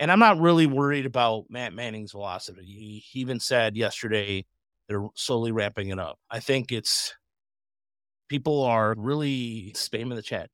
And 0.03 0.11
I'm 0.11 0.19
not 0.19 0.41
really 0.41 0.67
worried 0.67 1.07
about 1.07 1.45
Matt 1.49 1.75
Manning's 1.75 2.11
velocity. 2.11 2.65
He, 2.65 3.05
he 3.09 3.21
even 3.21 3.39
said 3.39 3.77
yesterday 3.77 4.45
they're 4.89 5.07
slowly 5.15 5.53
ramping 5.53 5.91
it 5.91 6.01
up. 6.01 6.19
I 6.29 6.41
think 6.41 6.73
it's 6.73 7.15
people 8.29 8.65
are 8.65 8.97
really 8.99 9.73
spamming 9.77 10.17
the 10.17 10.23
chat. 10.23 10.51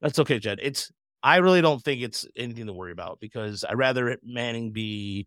That's 0.00 0.20
okay, 0.20 0.38
Jed. 0.38 0.60
It's 0.62 0.92
I 1.20 1.38
really 1.38 1.60
don't 1.60 1.82
think 1.82 2.00
it's 2.00 2.28
anything 2.36 2.66
to 2.66 2.72
worry 2.72 2.92
about 2.92 3.18
because 3.20 3.64
I'd 3.68 3.76
rather 3.76 4.16
Manning 4.22 4.70
be 4.70 5.26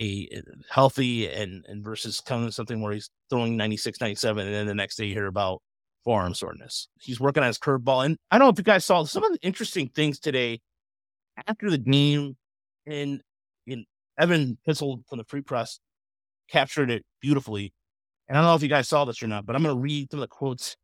a 0.00 0.28
healthy 0.70 1.28
and 1.28 1.64
and 1.66 1.82
versus 1.82 2.20
coming 2.20 2.46
to 2.46 2.52
something 2.52 2.80
where 2.80 2.92
he's 2.92 3.10
throwing 3.28 3.56
96, 3.56 4.00
97, 4.00 4.46
and 4.46 4.54
then 4.54 4.66
the 4.68 4.74
next 4.74 4.94
day 4.94 5.06
you 5.06 5.14
hear 5.14 5.26
about 5.26 5.62
forearm 6.04 6.32
soreness. 6.32 6.86
He's 7.00 7.18
working 7.18 7.42
on 7.42 7.48
his 7.48 7.58
curveball. 7.58 8.04
And 8.04 8.18
I 8.30 8.38
don't 8.38 8.46
know 8.46 8.52
if 8.52 8.58
you 8.58 8.62
guys 8.62 8.84
saw 8.84 9.02
some 9.02 9.24
of 9.24 9.32
the 9.32 9.40
interesting 9.42 9.88
things 9.88 10.20
today 10.20 10.60
after 11.48 11.72
the 11.72 11.78
game. 11.78 12.36
And, 12.86 13.22
and 13.66 13.86
Evan 14.18 14.58
Petzold 14.66 15.06
from 15.08 15.18
the 15.18 15.24
Free 15.24 15.40
Press 15.40 15.78
captured 16.48 16.90
it 16.90 17.04
beautifully. 17.20 17.72
And 18.28 18.36
I 18.36 18.40
don't 18.40 18.50
know 18.50 18.54
if 18.54 18.62
you 18.62 18.68
guys 18.68 18.88
saw 18.88 19.04
this 19.04 19.22
or 19.22 19.26
not, 19.26 19.46
but 19.46 19.56
I'm 19.56 19.62
going 19.62 19.74
to 19.74 19.80
read 19.80 20.10
some 20.10 20.18
of 20.18 20.22
the 20.22 20.28
quotes. 20.28 20.76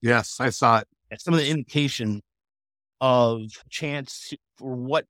Yes, 0.00 0.38
I 0.40 0.50
saw 0.50 0.78
it. 0.78 1.20
Some 1.20 1.34
of 1.34 1.40
the 1.40 1.48
indication 1.48 2.22
of 3.00 3.50
chance 3.68 4.32
for 4.56 4.74
what 4.74 5.06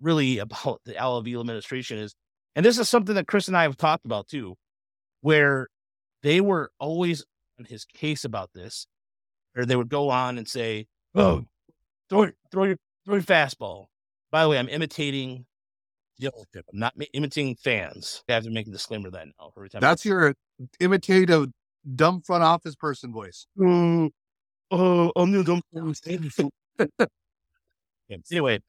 really 0.00 0.38
about 0.38 0.80
the 0.84 0.96
Al 0.96 1.16
Avila 1.16 1.40
administration 1.40 1.98
is. 1.98 2.14
And 2.54 2.64
this 2.64 2.78
is 2.78 2.88
something 2.88 3.14
that 3.14 3.26
Chris 3.26 3.48
and 3.48 3.56
I 3.56 3.62
have 3.62 3.76
talked 3.76 4.04
about 4.04 4.28
too, 4.28 4.56
where 5.20 5.68
they 6.22 6.40
were 6.40 6.70
always 6.78 7.24
on 7.58 7.64
his 7.64 7.84
case 7.84 8.24
about 8.24 8.50
this, 8.54 8.86
or 9.56 9.64
they 9.64 9.76
would 9.76 9.88
go 9.88 10.10
on 10.10 10.38
and 10.38 10.48
say, 10.48 10.86
"Oh, 11.14 11.44
throw 12.08 12.30
throw 12.50 12.64
your 12.64 12.76
throw 13.04 13.14
your 13.14 13.22
fastball." 13.22 13.86
By 14.36 14.42
the 14.42 14.50
way, 14.50 14.58
I'm 14.58 14.68
imitating 14.68 15.46
dealership. 16.20 16.64
I'm 16.70 16.78
not 16.78 16.92
imitating 17.14 17.56
fans. 17.56 18.22
I 18.28 18.34
have 18.34 18.44
to 18.44 18.50
make 18.50 18.66
a 18.66 18.70
disclaimer 18.70 19.10
that 19.12 19.28
now 19.28 19.50
every 19.56 19.70
time. 19.70 19.80
That's 19.80 20.04
your 20.04 20.34
imitative 20.78 21.46
dumb 21.94 22.20
front 22.20 22.44
office 22.44 22.74
person 22.74 23.14
voice. 23.14 23.46
Oh, 23.58 24.10
oh, 24.70 25.10
I'm 25.16 25.32
the 25.32 25.42
dumb. 25.42 25.62
anyway, 28.30 28.60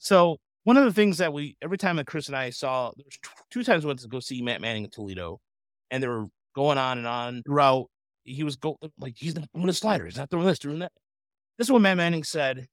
so 0.00 0.38
one 0.64 0.76
of 0.76 0.84
the 0.84 0.92
things 0.92 1.18
that 1.18 1.32
we 1.32 1.56
every 1.62 1.78
time 1.78 1.94
that 1.98 2.08
Chris 2.08 2.26
and 2.26 2.36
I 2.36 2.50
saw, 2.50 2.90
there's 2.96 3.20
two 3.52 3.62
times 3.62 3.84
we 3.84 3.88
went 3.90 4.00
to 4.00 4.08
go 4.08 4.18
see 4.18 4.42
Matt 4.42 4.60
Manning 4.60 4.82
in 4.82 4.90
Toledo, 4.90 5.38
and 5.92 6.02
they 6.02 6.08
were 6.08 6.26
going 6.56 6.76
on 6.76 6.98
and 6.98 7.06
on 7.06 7.44
throughout. 7.46 7.86
He 8.24 8.42
was 8.42 8.56
go 8.56 8.78
like 8.98 9.14
he's 9.16 9.36
not 9.36 9.48
throwing 9.54 9.68
a 9.68 9.72
slider. 9.72 10.06
He's 10.06 10.16
not 10.16 10.28
throwing 10.28 10.48
this, 10.48 10.58
doing 10.58 10.80
that. 10.80 10.90
This 11.56 11.68
is 11.68 11.70
what 11.70 11.82
Matt 11.82 11.98
Manning 11.98 12.24
said, 12.24 12.66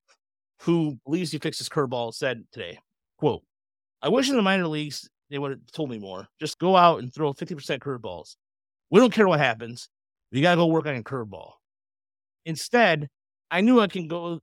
who 0.61 0.97
believes 1.05 1.31
he 1.31 1.37
fixed 1.37 1.59
his 1.59 1.69
curveball, 1.69 2.13
said 2.13 2.43
today. 2.51 2.79
Quote, 3.17 3.43
I 4.01 4.09
wish 4.09 4.29
in 4.29 4.35
the 4.35 4.41
minor 4.41 4.67
leagues 4.67 5.09
they 5.29 5.37
would 5.37 5.51
have 5.51 5.71
told 5.71 5.89
me 5.89 5.99
more. 5.99 6.27
Just 6.39 6.59
go 6.59 6.75
out 6.75 6.99
and 6.99 7.13
throw 7.13 7.33
50% 7.33 7.79
curveballs. 7.79 8.35
We 8.89 8.99
don't 8.99 9.13
care 9.13 9.27
what 9.27 9.39
happens. 9.39 9.89
You 10.31 10.41
gotta 10.41 10.57
go 10.57 10.67
work 10.67 10.85
on 10.85 10.93
your 10.93 11.03
curveball. 11.03 11.53
Instead, 12.45 13.09
I 13.51 13.61
knew 13.61 13.79
I 13.79 13.87
can 13.87 14.07
go 14.07 14.39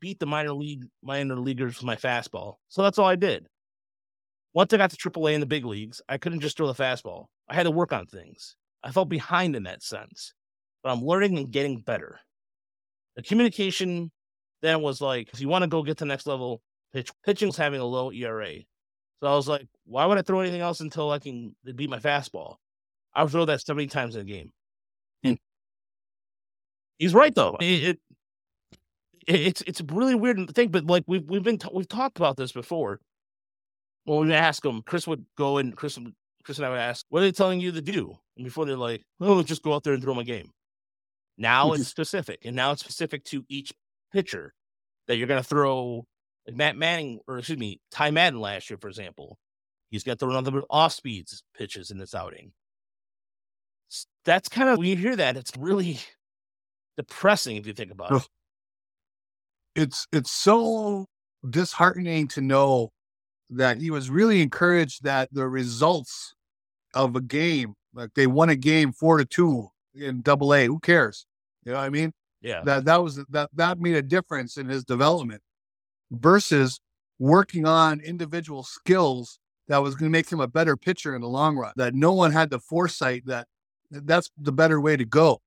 beat 0.00 0.18
the 0.18 0.26
minor 0.26 0.52
league 0.52 0.84
minor 1.02 1.36
leaguers 1.36 1.76
with 1.76 1.84
my 1.84 1.96
fastball. 1.96 2.56
So 2.68 2.82
that's 2.82 2.98
all 2.98 3.06
I 3.06 3.16
did. 3.16 3.46
Once 4.54 4.72
I 4.72 4.78
got 4.78 4.90
to 4.90 4.96
AAA 4.96 5.34
in 5.34 5.40
the 5.40 5.46
big 5.46 5.64
leagues, 5.64 6.00
I 6.08 6.18
couldn't 6.18 6.40
just 6.40 6.56
throw 6.56 6.66
the 6.66 6.82
fastball. 6.82 7.26
I 7.48 7.54
had 7.54 7.64
to 7.64 7.70
work 7.70 7.92
on 7.92 8.06
things. 8.06 8.56
I 8.82 8.90
felt 8.90 9.08
behind 9.08 9.54
in 9.56 9.64
that 9.64 9.82
sense, 9.82 10.32
but 10.82 10.90
I'm 10.90 11.04
learning 11.04 11.36
and 11.38 11.50
getting 11.50 11.80
better. 11.80 12.20
The 13.16 13.22
communication 13.22 14.10
then 14.62 14.82
was 14.82 15.00
like, 15.00 15.28
if 15.32 15.40
you 15.40 15.48
want 15.48 15.62
to 15.62 15.68
go 15.68 15.82
get 15.82 15.98
to 15.98 16.04
the 16.04 16.08
next 16.08 16.26
level, 16.26 16.62
pitch, 16.92 17.10
pitching 17.24 17.48
was 17.48 17.56
having 17.56 17.80
a 17.80 17.84
low 17.84 18.10
ERA. 18.10 18.54
So 19.20 19.26
I 19.32 19.34
was 19.34 19.48
like, 19.48 19.66
why 19.84 20.04
would 20.06 20.18
I 20.18 20.22
throw 20.22 20.40
anything 20.40 20.60
else 20.60 20.80
until 20.80 21.10
I 21.10 21.18
can 21.18 21.54
beat 21.74 21.90
my 21.90 21.98
fastball? 21.98 22.56
I 23.14 23.22
would 23.22 23.32
throw 23.32 23.44
that 23.46 23.62
70 23.62 23.86
times 23.88 24.14
in 24.14 24.22
a 24.22 24.24
game. 24.24 24.52
And 25.24 25.38
he's 26.98 27.14
right 27.14 27.34
though. 27.34 27.56
It, 27.60 27.88
it, 27.88 27.98
it's 29.26 29.62
it's 29.62 29.80
a 29.80 29.84
really 29.84 30.14
weird 30.14 30.54
thing, 30.54 30.68
but 30.68 30.86
like 30.86 31.04
we've 31.06 31.24
we've 31.28 31.42
been 31.42 31.58
t- 31.58 31.68
we've 31.72 31.88
talked 31.88 32.18
about 32.18 32.36
this 32.36 32.52
before. 32.52 33.00
When 34.04 34.28
we 34.28 34.34
ask 34.34 34.64
him, 34.64 34.82
Chris 34.82 35.06
would 35.08 35.24
go 35.36 35.58
and 35.58 35.76
Chris 35.76 35.98
Chris 36.44 36.58
and 36.58 36.66
I 36.66 36.70
would 36.70 36.78
ask, 36.78 37.04
"What 37.08 37.20
are 37.20 37.26
they 37.26 37.32
telling 37.32 37.60
you 37.60 37.72
to 37.72 37.82
do?" 37.82 38.16
And 38.36 38.44
before 38.44 38.66
they're 38.66 38.76
like, 38.76 39.02
oh, 39.20 39.42
just 39.42 39.62
go 39.62 39.74
out 39.74 39.82
there 39.82 39.94
and 39.94 40.02
throw 40.02 40.14
my 40.14 40.22
game. 40.22 40.52
Now 41.38 41.68
hmm. 41.68 41.80
it's 41.80 41.88
specific, 41.88 42.44
and 42.44 42.54
now 42.54 42.72
it's 42.72 42.82
specific 42.82 43.24
to 43.24 43.44
each 43.48 43.72
pitcher 44.16 44.54
that 45.08 45.16
you're 45.16 45.28
going 45.28 45.42
to 45.42 45.48
throw. 45.48 46.06
Like 46.46 46.56
Matt 46.56 46.76
Manning, 46.76 47.18
or 47.26 47.38
excuse 47.38 47.58
me, 47.58 47.80
Ty 47.90 48.12
Madden 48.12 48.40
last 48.40 48.70
year, 48.70 48.78
for 48.80 48.88
example, 48.88 49.36
he's 49.90 50.04
got 50.04 50.12
to 50.12 50.18
throw 50.18 50.30
another 50.30 50.62
off 50.70 50.92
speeds 50.92 51.42
pitches 51.56 51.90
in 51.90 51.98
this 51.98 52.14
outing. 52.14 52.52
That's 54.24 54.48
kind 54.48 54.68
of 54.68 54.78
when 54.78 54.86
you 54.86 54.96
hear 54.96 55.16
that, 55.16 55.36
it's 55.36 55.52
really 55.58 55.98
depressing 56.96 57.56
if 57.56 57.66
you 57.66 57.72
think 57.72 57.90
about 57.90 58.12
it. 58.12 58.28
It's 59.74 60.06
it's 60.12 60.30
so 60.30 61.06
disheartening 61.48 62.28
to 62.28 62.40
know 62.40 62.92
that 63.50 63.78
he 63.78 63.90
was 63.90 64.08
really 64.08 64.40
encouraged 64.40 65.02
that 65.04 65.28
the 65.32 65.48
results 65.48 66.34
of 66.94 67.16
a 67.16 67.20
game 67.20 67.74
like 67.92 68.10
they 68.14 68.26
won 68.26 68.48
a 68.50 68.56
game 68.56 68.92
four 68.92 69.18
to 69.18 69.24
two 69.24 69.68
in 69.94 70.22
double 70.22 70.54
A. 70.54 70.66
Who 70.66 70.78
cares? 70.78 71.26
You 71.64 71.72
know 71.72 71.78
what 71.78 71.84
I 71.84 71.90
mean? 71.90 72.12
Yeah. 72.40 72.62
That 72.64 72.84
that 72.84 73.02
was 73.02 73.16
that 73.30 73.50
that 73.54 73.78
made 73.80 73.96
a 73.96 74.02
difference 74.02 74.56
in 74.56 74.68
his 74.68 74.84
development 74.84 75.42
versus 76.10 76.80
working 77.18 77.66
on 77.66 78.00
individual 78.00 78.62
skills 78.62 79.38
that 79.68 79.78
was 79.78 79.94
going 79.94 80.10
to 80.10 80.12
make 80.12 80.30
him 80.30 80.40
a 80.40 80.46
better 80.46 80.76
pitcher 80.76 81.14
in 81.14 81.22
the 81.22 81.28
long 81.28 81.56
run. 81.56 81.72
That 81.76 81.94
no 81.94 82.12
one 82.12 82.32
had 82.32 82.50
the 82.50 82.60
foresight 82.60 83.24
that 83.26 83.48
that's 83.90 84.30
the 84.38 84.52
better 84.52 84.80
way 84.80 84.96
to 84.96 85.04
go. 85.04 85.40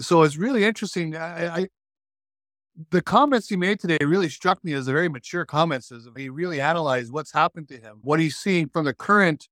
So 0.00 0.22
it's 0.22 0.36
really 0.36 0.64
interesting. 0.64 1.16
I, 1.16 1.56
I 1.56 1.68
the 2.90 3.02
comments 3.02 3.48
he 3.48 3.56
made 3.56 3.78
today 3.78 3.98
really 4.04 4.28
struck 4.28 4.62
me 4.64 4.72
as 4.72 4.88
a 4.88 4.92
very 4.92 5.08
mature 5.08 5.44
comments. 5.44 5.92
As 5.92 6.08
he 6.16 6.28
really 6.28 6.60
analyzed 6.60 7.12
what's 7.12 7.32
happened 7.32 7.68
to 7.68 7.78
him, 7.78 7.98
what 8.02 8.20
he's 8.20 8.36
seeing 8.36 8.68
from 8.68 8.84
the 8.84 8.94
current 8.94 9.48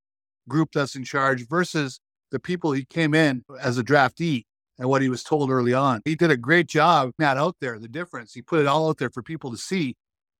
group 0.48 0.70
that's 0.72 0.96
in 0.96 1.04
charge 1.04 1.46
versus 1.46 2.00
the 2.32 2.40
people 2.40 2.72
he 2.72 2.84
came 2.84 3.14
in 3.14 3.44
as 3.60 3.78
a 3.78 3.84
draftee 3.84 4.44
and 4.78 4.88
what 4.88 5.02
he 5.02 5.08
was 5.08 5.22
told 5.22 5.50
early 5.50 5.74
on. 5.74 6.00
He 6.04 6.14
did 6.14 6.30
a 6.30 6.36
great 6.36 6.66
job, 6.66 7.12
Matt, 7.18 7.36
out 7.36 7.56
there, 7.60 7.78
the 7.78 7.88
difference. 7.88 8.32
He 8.32 8.42
put 8.42 8.60
it 8.60 8.66
all 8.66 8.88
out 8.88 8.98
there 8.98 9.10
for 9.10 9.22
people 9.22 9.50
to 9.50 9.56
see. 9.56 9.96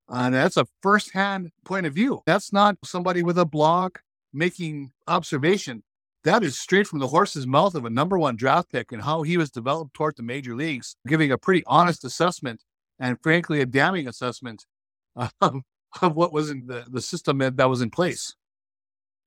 And 0.08 0.34
that's 0.34 0.56
a 0.56 0.66
firsthand 0.82 1.50
point 1.64 1.86
of 1.86 1.94
view. 1.94 2.22
That's 2.26 2.52
not 2.52 2.76
somebody 2.84 3.22
with 3.22 3.38
a 3.38 3.44
blog 3.44 3.96
making 4.32 4.92
observation. 5.06 5.82
That 6.24 6.42
is 6.42 6.58
straight 6.58 6.86
from 6.86 7.00
the 7.00 7.08
horse's 7.08 7.46
mouth 7.46 7.74
of 7.74 7.84
a 7.84 7.90
number 7.90 8.18
one 8.18 8.36
draft 8.36 8.70
pick 8.70 8.92
and 8.92 9.02
how 9.02 9.22
he 9.22 9.36
was 9.36 9.50
developed 9.50 9.94
toward 9.94 10.16
the 10.16 10.22
major 10.22 10.54
leagues, 10.54 10.96
giving 11.06 11.32
a 11.32 11.38
pretty 11.38 11.62
honest 11.66 12.04
assessment 12.04 12.62
and 12.98 13.20
frankly 13.22 13.60
a 13.60 13.66
damning 13.66 14.06
assessment 14.06 14.64
of, 15.16 15.62
of 16.00 16.14
what 16.14 16.32
was 16.32 16.50
in 16.50 16.66
the, 16.66 16.84
the 16.88 17.02
system 17.02 17.38
that 17.38 17.68
was 17.68 17.80
in 17.80 17.90
place. 17.90 18.34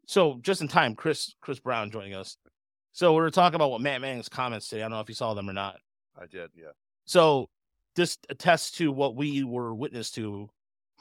So 0.08 0.40
just 0.42 0.62
in 0.62 0.68
time, 0.68 0.96
Chris 0.96 1.36
Chris 1.42 1.60
Brown 1.60 1.92
joining 1.92 2.14
us. 2.14 2.38
So 2.96 3.12
we 3.12 3.20
were 3.20 3.30
talking 3.30 3.56
about 3.56 3.72
what 3.72 3.82
Matt 3.82 4.00
Manning's 4.00 4.30
comments 4.30 4.70
today. 4.70 4.82
I 4.82 4.86
don't 4.86 4.92
know 4.92 5.02
if 5.02 5.10
you 5.10 5.16
saw 5.16 5.34
them 5.34 5.50
or 5.50 5.54
not. 5.54 5.80
I 6.18 6.28
did, 6.28 6.52
yeah. 6.56 6.70
So 7.04 7.50
this 7.98 8.18
attests 8.30 8.72
to 8.78 8.90
what 8.90 9.18
we 9.18 9.44
were 9.44 9.76
witness 9.76 10.12
to 10.12 10.50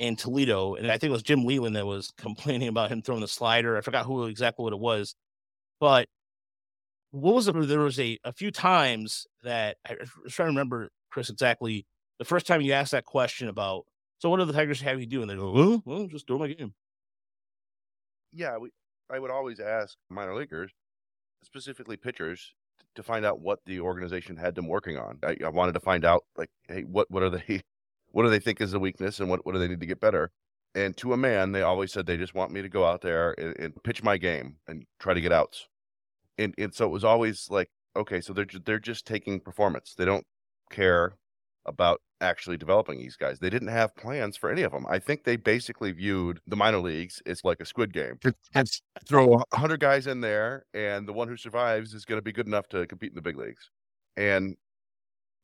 in 0.00 0.16
Toledo, 0.16 0.74
and 0.74 0.90
I 0.90 0.98
think 0.98 1.10
it 1.10 1.12
was 1.12 1.22
Jim 1.22 1.44
Leyland 1.44 1.76
that 1.76 1.86
was 1.86 2.12
complaining 2.18 2.66
about 2.66 2.90
him 2.90 3.00
throwing 3.00 3.20
the 3.20 3.28
slider. 3.28 3.76
I 3.76 3.80
forgot 3.80 4.06
who 4.06 4.24
exactly 4.24 4.64
what 4.64 4.72
it 4.72 4.80
was, 4.80 5.14
but 5.78 6.08
what 7.12 7.36
was 7.36 7.46
it? 7.46 7.54
There 7.68 7.78
was 7.78 8.00
a 8.00 8.18
a 8.24 8.32
few 8.32 8.50
times 8.50 9.28
that 9.44 9.76
I 9.88 9.94
was 10.24 10.34
trying 10.34 10.46
to 10.46 10.50
remember, 10.50 10.90
Chris, 11.12 11.30
exactly 11.30 11.86
the 12.18 12.24
first 12.24 12.48
time 12.48 12.60
you 12.60 12.72
asked 12.72 12.90
that 12.90 13.04
question 13.04 13.46
about. 13.46 13.86
So 14.18 14.28
what 14.30 14.38
do 14.38 14.46
the 14.46 14.52
Tigers 14.52 14.80
have 14.80 14.98
you 14.98 15.06
do? 15.06 15.20
And 15.22 15.30
they 15.30 15.36
go, 15.36 15.52
well, 15.52 15.82
well, 15.84 16.06
just 16.08 16.26
do 16.26 16.38
my 16.38 16.48
game. 16.48 16.74
Yeah, 18.32 18.56
we, 18.58 18.70
I 19.08 19.20
would 19.20 19.30
always 19.30 19.60
ask 19.60 19.96
minor 20.10 20.34
leaguers, 20.34 20.72
specifically 21.44 21.96
pitchers, 21.96 22.54
to 22.94 23.02
find 23.02 23.24
out 23.24 23.40
what 23.40 23.60
the 23.66 23.80
organization 23.80 24.36
had 24.36 24.54
them 24.54 24.68
working 24.68 24.96
on. 24.96 25.18
I, 25.22 25.36
I 25.44 25.48
wanted 25.48 25.72
to 25.72 25.80
find 25.80 26.04
out, 26.04 26.24
like, 26.36 26.50
hey, 26.68 26.82
what 26.82 27.10
what 27.10 27.22
are 27.22 27.30
they, 27.30 27.62
what 28.12 28.24
do 28.24 28.30
they 28.30 28.38
think 28.38 28.60
is 28.60 28.74
a 28.74 28.78
weakness, 28.78 29.20
and 29.20 29.28
what 29.28 29.44
what 29.44 29.52
do 29.52 29.58
they 29.58 29.68
need 29.68 29.80
to 29.80 29.86
get 29.86 30.00
better? 30.00 30.30
And 30.74 30.96
to 30.98 31.12
a 31.12 31.16
man, 31.16 31.52
they 31.52 31.62
always 31.62 31.92
said 31.92 32.06
they 32.06 32.16
just 32.16 32.34
want 32.34 32.50
me 32.50 32.60
to 32.60 32.68
go 32.68 32.84
out 32.84 33.00
there 33.00 33.34
and, 33.38 33.56
and 33.58 33.82
pitch 33.84 34.02
my 34.02 34.16
game 34.16 34.56
and 34.66 34.84
try 34.98 35.14
to 35.14 35.20
get 35.20 35.32
outs. 35.32 35.66
And 36.38 36.54
and 36.58 36.74
so 36.74 36.86
it 36.86 36.90
was 36.90 37.04
always 37.04 37.48
like, 37.50 37.70
okay, 37.96 38.20
so 38.20 38.32
they're 38.32 38.46
they're 38.64 38.78
just 38.80 39.06
taking 39.06 39.40
performance. 39.40 39.94
They 39.96 40.04
don't 40.04 40.26
care 40.70 41.16
about 41.66 42.00
actually 42.24 42.56
developing 42.56 42.98
these 42.98 43.16
guys. 43.16 43.38
They 43.38 43.50
didn't 43.50 43.68
have 43.68 43.94
plans 43.94 44.36
for 44.36 44.50
any 44.50 44.62
of 44.62 44.72
them. 44.72 44.86
I 44.88 44.98
think 44.98 45.24
they 45.24 45.36
basically 45.36 45.92
viewed 45.92 46.40
the 46.46 46.56
minor 46.56 46.78
leagues 46.78 47.22
as 47.26 47.44
like 47.44 47.60
a 47.60 47.64
squid 47.64 47.92
game. 47.92 48.18
It's 48.54 48.82
Throw 49.06 49.26
100 49.26 49.78
guys 49.80 50.06
in 50.06 50.20
there, 50.20 50.64
and 50.74 51.06
the 51.06 51.12
one 51.12 51.28
who 51.28 51.36
survives 51.36 51.94
is 51.94 52.04
going 52.04 52.18
to 52.18 52.22
be 52.22 52.32
good 52.32 52.46
enough 52.46 52.68
to 52.68 52.86
compete 52.86 53.10
in 53.10 53.16
the 53.16 53.22
big 53.22 53.36
leagues. 53.36 53.70
And 54.16 54.56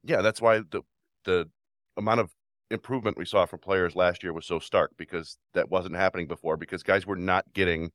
yeah, 0.05 0.23
that's 0.23 0.41
why 0.41 0.61
the 0.71 0.83
the 1.25 1.49
amount 1.97 2.21
of 2.21 2.31
improvement 2.71 3.19
we 3.19 3.25
saw 3.25 3.47
from 3.47 3.59
players 3.59 3.97
last 3.97 4.23
year 4.23 4.33
was 4.33 4.47
so 4.47 4.59
stark 4.59 4.93
because 4.97 5.39
that 5.55 5.71
wasn't 5.71 5.95
happening 5.97 6.27
before 6.27 6.57
because 6.57 6.83
guys 6.83 7.07
were 7.07 7.17
not 7.17 7.45
getting 7.53 7.91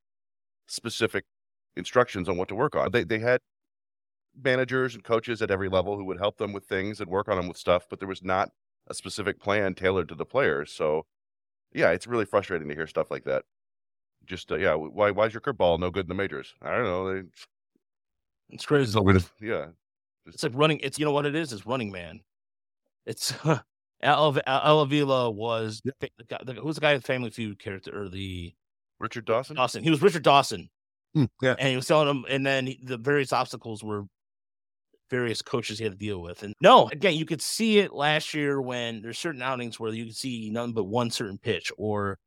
specific 0.67 1.23
instructions 1.77 2.29
on 2.29 2.37
what 2.37 2.49
to 2.49 2.55
work 2.55 2.75
on. 2.75 2.91
They 2.91 3.03
they 3.03 3.19
had 3.19 3.39
managers 4.43 4.95
and 4.95 5.03
coaches 5.03 5.41
at 5.41 5.51
every 5.51 5.69
level 5.69 5.97
who 5.97 6.05
would 6.05 6.17
help 6.17 6.37
them 6.37 6.53
with 6.53 6.65
things 6.65 6.99
and 6.99 7.09
work 7.09 7.29
on 7.29 7.37
them 7.37 7.47
with 7.47 7.57
stuff, 7.57 7.85
but 7.89 7.99
there 7.99 8.07
was 8.07 8.23
not 8.23 8.49
a 8.87 8.93
specific 8.93 9.39
plan 9.39 9.73
tailored 9.75 10.09
to 10.09 10.15
the 10.15 10.25
players. 10.25 10.71
So, 10.71 11.05
yeah, 11.73 11.91
it's 11.91 12.07
really 12.07 12.25
frustrating 12.25 12.67
to 12.69 12.75
hear 12.75 12.87
stuff 12.87 13.09
like 13.11 13.23
that. 13.25 13.43
Just 14.25 14.51
uh, 14.51 14.55
yeah, 14.57 14.73
why 14.73 15.11
why 15.11 15.25
is 15.27 15.33
your 15.33 15.41
curveball 15.41 15.79
no 15.79 15.91
good 15.91 16.05
in 16.05 16.09
the 16.09 16.15
majors? 16.15 16.53
I 16.61 16.71
don't 16.71 16.83
know. 16.85 17.13
They, 17.13 17.27
It's 18.49 18.65
crazy. 18.65 18.97
yeah, 19.41 19.67
It's 20.25 20.43
like 20.43 20.51
running. 20.55 20.79
It's 20.79 20.97
you 20.99 21.05
know 21.05 21.11
what 21.11 21.25
it 21.25 21.35
is. 21.35 21.53
It's 21.53 21.65
Running 21.65 21.91
Man. 21.91 22.21
It's 23.05 23.33
Al 24.01 24.37
Al 24.47 24.79
Avila 24.81 25.29
was 25.31 25.81
the 25.83 26.09
guy, 26.27 26.39
the, 26.43 26.53
who's 26.53 26.75
the 26.75 26.81
guy 26.81 26.93
with 26.93 27.03
the 27.03 27.07
Family 27.07 27.29
Feud 27.29 27.59
character 27.59 28.03
or 28.03 28.09
the 28.09 28.53
Richard 28.99 29.25
Dawson. 29.25 29.55
Dawson. 29.55 29.83
He 29.83 29.89
was 29.91 30.01
Richard 30.01 30.23
Dawson, 30.23 30.69
Hmm, 31.13 31.25
yeah. 31.41 31.55
and 31.59 31.69
he 31.69 31.75
was 31.75 31.85
telling 31.87 32.07
him. 32.07 32.25
And 32.29 32.45
then 32.45 32.65
he- 32.67 32.79
the 32.83 32.97
various 32.97 33.31
obstacles 33.33 33.83
were 33.83 34.05
various 35.09 35.41
coaches 35.41 35.77
he 35.77 35.83
had 35.83 35.93
to 35.93 35.97
deal 35.99 36.21
with. 36.21 36.43
And 36.43 36.53
no, 36.61 36.87
again, 36.89 37.15
you 37.15 37.25
could 37.25 37.41
see 37.41 37.79
it 37.79 37.93
last 37.93 38.33
year 38.33 38.61
when 38.61 39.01
there's 39.01 39.19
certain 39.19 39.41
outings 39.41 39.79
where 39.79 39.91
you 39.93 40.05
could 40.05 40.15
see 40.15 40.49
none 40.49 40.73
but 40.73 40.85
one 40.85 41.09
certain 41.11 41.37
pitch, 41.37 41.71
or 41.77 42.17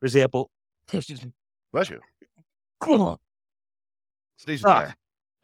for 0.00 0.06
example, 0.06 0.50
excuse 0.92 1.24
me, 1.24 1.32
Bless 1.72 1.90
you. 1.90 2.00
Sneeze 4.38 4.62
Ah. 4.64 4.94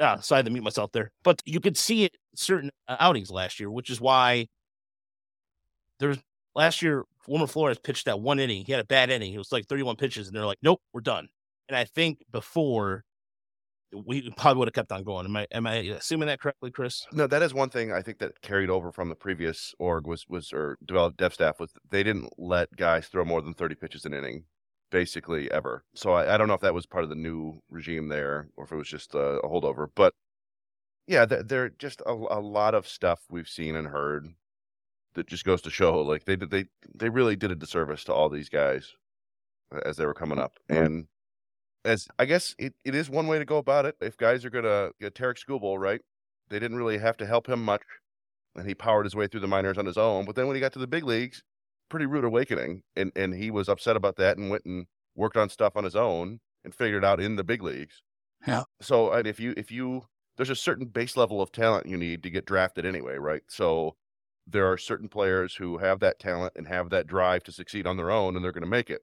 ah, 0.01 0.17
so 0.21 0.35
I 0.35 0.39
had 0.39 0.45
to 0.45 0.51
mute 0.51 0.63
myself 0.63 0.93
there. 0.93 1.11
But 1.25 1.43
you 1.45 1.59
could 1.61 1.77
see 1.77 2.05
it 2.05 2.17
certain 2.35 2.71
uh, 2.87 2.97
outings 3.01 3.31
last 3.31 3.59
year, 3.59 3.71
which 3.71 3.91
is 3.91 4.01
why 4.01 4.47
there's 5.99 6.19
last 6.55 6.83
year 6.83 7.05
Wilmer 7.27 7.47
Flores 7.47 7.79
pitched 7.79 8.07
that 8.07 8.21
one 8.21 8.39
inning. 8.39 8.65
He 8.65 8.73
had 8.73 8.81
a 8.81 8.87
bad 8.87 9.11
inning. 9.11 9.33
It 9.33 9.39
was 9.39 9.53
like 9.53 9.67
31 9.67 9.97
pitches, 9.97 10.29
and 10.29 10.37
they're 10.37 10.47
like, 10.47 10.59
"Nope, 10.63 10.81
we're 10.93 11.01
done." 11.01 11.29
And 11.69 11.77
I 11.77 11.85
think 11.85 12.23
before 12.31 13.05
we 13.93 14.31
probably 14.37 14.59
would 14.59 14.69
have 14.69 14.75
kept 14.75 14.93
on 14.93 15.03
going. 15.05 15.27
Am 15.27 15.37
I 15.37 15.47
am 15.53 15.67
I 15.67 15.75
assuming 15.77 16.29
that 16.29 16.41
correctly, 16.41 16.71
Chris? 16.71 17.05
No, 17.13 17.27
that 17.27 17.43
is 17.43 17.55
one 17.55 17.71
thing 17.71 17.93
I 17.93 18.03
think 18.03 18.19
that 18.19 18.41
carried 18.41 18.71
over 18.71 18.93
from 18.93 19.09
the 19.09 19.15
previous 19.15 19.75
org 19.79 20.07
was 20.07 20.27
was 20.29 20.53
or 20.53 20.79
developed 20.85 21.19
dev 21.19 21.35
staff 21.35 21.61
was 21.61 21.73
they 21.91 22.03
didn't 22.03 22.33
let 22.39 22.75
guys 22.77 23.09
throw 23.09 23.25
more 23.25 23.43
than 23.43 23.55
thirty 23.55 23.75
pitches 23.75 24.05
an 24.05 24.15
inning, 24.15 24.45
basically 24.91 25.51
ever. 25.51 25.85
So 25.95 26.13
I, 26.13 26.35
I 26.35 26.37
don't 26.39 26.49
know 26.49 26.55
if 26.55 26.61
that 26.61 26.75
was 26.75 26.87
part 26.87 27.05
of 27.05 27.11
the 27.11 27.17
new 27.17 27.61
regime 27.71 28.09
there 28.09 28.49
or 28.57 28.65
if 28.65 28.73
it 28.73 28.77
was 28.77 28.89
just 28.89 29.15
a, 29.15 29.41
a 29.41 29.49
holdover. 29.49 29.89
But 29.95 30.15
yeah, 31.07 31.25
there, 31.25 31.43
there 31.43 31.69
just 31.71 32.03
a, 32.07 32.13
a 32.13 32.41
lot 32.41 32.75
of 32.75 32.87
stuff 32.87 33.21
we've 33.31 33.49
seen 33.49 33.75
and 33.77 33.89
heard 33.89 34.29
that 35.15 35.27
just 35.27 35.45
goes 35.45 35.63
to 35.63 35.71
show 35.71 36.01
like 36.03 36.25
they 36.25 36.37
did 36.37 36.51
they 36.51 36.67
they 36.95 37.09
really 37.09 37.37
did 37.37 37.51
a 37.51 37.57
disservice 37.57 38.05
to 38.05 38.15
all 38.15 38.29
these 38.29 38.49
guys 38.49 38.93
as 39.85 39.97
they 39.97 40.07
were 40.07 40.15
coming 40.15 40.39
up 40.39 40.59
and 40.69 41.07
as 41.85 42.07
I 42.19 42.25
guess 42.25 42.55
it, 42.59 42.75
it 42.85 42.95
is 42.95 43.09
one 43.09 43.27
way 43.27 43.39
to 43.39 43.45
go 43.45 43.57
about 43.57 43.87
it. 43.87 43.97
If 44.01 44.17
guys 44.17 44.45
are 44.45 44.51
gonna 44.51 44.91
get 45.01 45.15
Tarek 45.15 45.37
Skubal, 45.39 45.79
right? 45.79 46.01
They 46.49 46.59
didn't 46.59 46.77
really 46.77 46.99
have 46.99 47.17
to 47.19 47.27
help 47.27 47.49
him 47.49 47.65
much, 47.65 47.83
and 48.57 48.67
he 48.67 48.75
powered 48.75 49.07
his 49.07 49.15
way 49.15 49.27
through 49.27 49.41
the 49.41 49.49
minors 49.49 49.79
on 49.79 49.87
his 49.87 49.97
own. 49.97 50.25
But 50.25 50.35
then 50.35 50.47
when 50.47 50.57
he 50.57 50.61
got 50.61 50.73
to 50.75 50.79
the 50.79 50.87
big 50.87 51.05
leagues, 51.05 51.43
pretty 51.89 52.07
rude 52.07 52.25
awakening, 52.25 52.83
and 52.97 53.13
and 53.17 53.35
he 53.35 53.51
was 53.51 53.69
upset 53.69 53.97
about 53.97 54.17
that 54.17 54.37
and 54.37 54.51
went 54.51 54.65
and 54.65 54.87
worked 55.15 55.37
on 55.37 55.49
stuff 55.49 55.77
on 55.77 55.85
his 55.85 55.97
own 55.97 56.41
and 56.65 56.75
figured 56.75 57.05
it 57.05 57.07
out 57.07 57.21
in 57.21 57.37
the 57.37 57.45
big 57.45 57.63
leagues. 57.63 58.03
Yeah. 58.47 58.65
So 58.81 59.13
and 59.13 59.27
if 59.27 59.39
you 59.41 59.55
if 59.57 59.71
you 59.71 60.05
there's 60.37 60.51
a 60.51 60.57
certain 60.57 60.87
base 60.87 61.17
level 61.17 61.43
of 61.43 61.53
talent 61.53 61.87
you 61.87 61.97
need 61.97 62.23
to 62.23 62.31
get 62.31 62.47
drafted 62.47 62.87
anyway, 62.87 63.17
right? 63.17 63.43
So 63.49 63.97
there 64.47 64.71
are 64.71 64.79
certain 64.79 65.09
players 65.09 65.55
who 65.55 65.79
have 65.79 66.01
that 66.01 66.19
talent 66.19 66.55
and 66.57 66.67
have 66.67 66.91
that 66.91 67.07
drive 67.07 67.43
to 67.45 67.53
succeed 67.53 67.87
on 67.87 67.97
their 67.97 68.11
own, 68.11 68.35
and 68.35 68.45
they're 68.45 68.53
going 68.53 68.63
to 68.63 68.69
make 68.69 68.91
it. 68.91 69.03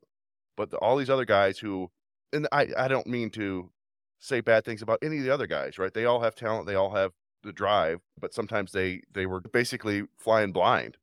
But 0.55 0.71
the, 0.71 0.77
all 0.77 0.97
these 0.97 1.09
other 1.09 1.25
guys 1.25 1.59
who 1.59 1.89
and 2.33 2.47
I, 2.51 2.67
I 2.77 2.87
don't 2.87 3.07
mean 3.07 3.29
to 3.31 3.71
say 4.19 4.41
bad 4.41 4.65
things 4.65 4.81
about 4.81 4.99
any 5.03 5.17
of 5.19 5.23
the 5.23 5.33
other 5.33 5.47
guys, 5.47 5.77
right? 5.77 5.93
They 5.93 6.05
all 6.05 6.21
have 6.21 6.35
talent, 6.35 6.67
they 6.67 6.75
all 6.75 6.91
have 6.95 7.11
the 7.43 7.53
drive, 7.53 8.01
but 8.19 8.33
sometimes 8.33 8.71
they 8.71 9.01
they 9.13 9.25
were 9.25 9.41
basically 9.41 10.03
flying 10.17 10.51
blind, 10.51 10.97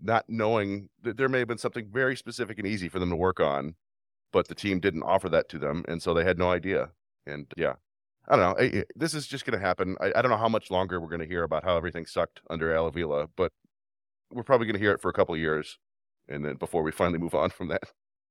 not 0.00 0.24
knowing 0.28 0.88
that 1.02 1.16
there 1.16 1.28
may 1.28 1.40
have 1.40 1.48
been 1.48 1.58
something 1.58 1.88
very 1.92 2.16
specific 2.16 2.58
and 2.58 2.66
easy 2.66 2.88
for 2.88 2.98
them 2.98 3.10
to 3.10 3.16
work 3.16 3.40
on, 3.40 3.74
but 4.32 4.48
the 4.48 4.54
team 4.54 4.80
didn't 4.80 5.02
offer 5.04 5.28
that 5.30 5.48
to 5.50 5.58
them, 5.58 5.84
and 5.88 6.02
so 6.02 6.14
they 6.14 6.24
had 6.24 6.38
no 6.38 6.50
idea. 6.50 6.90
And 7.26 7.46
yeah, 7.56 7.74
I 8.28 8.36
don't 8.36 8.58
know. 8.58 8.64
I- 8.64 8.84
This 8.96 9.14
is 9.14 9.26
just 9.26 9.46
going 9.46 9.58
to 9.58 9.64
happen. 9.66 9.96
I, 10.00 10.12
I 10.16 10.22
don't 10.22 10.30
know 10.30 10.36
how 10.38 10.48
much 10.48 10.70
longer 10.70 11.00
we're 11.00 11.08
going 11.08 11.20
to 11.20 11.26
hear 11.26 11.44
about 11.44 11.64
how 11.64 11.76
everything 11.76 12.06
sucked 12.06 12.40
under 12.50 12.74
Al 12.74 12.86
Avila, 12.88 13.28
but 13.36 13.52
we're 14.32 14.42
probably 14.44 14.66
going 14.66 14.74
to 14.76 14.80
hear 14.80 14.92
it 14.92 15.00
for 15.00 15.08
a 15.10 15.12
couple 15.14 15.36
years, 15.36 15.78
and 16.28 16.44
then 16.44 16.56
before 16.56 16.82
we 16.82 16.92
finally 16.92 17.18
move 17.18 17.34
on 17.34 17.50
from 17.50 17.68
that. 17.68 17.84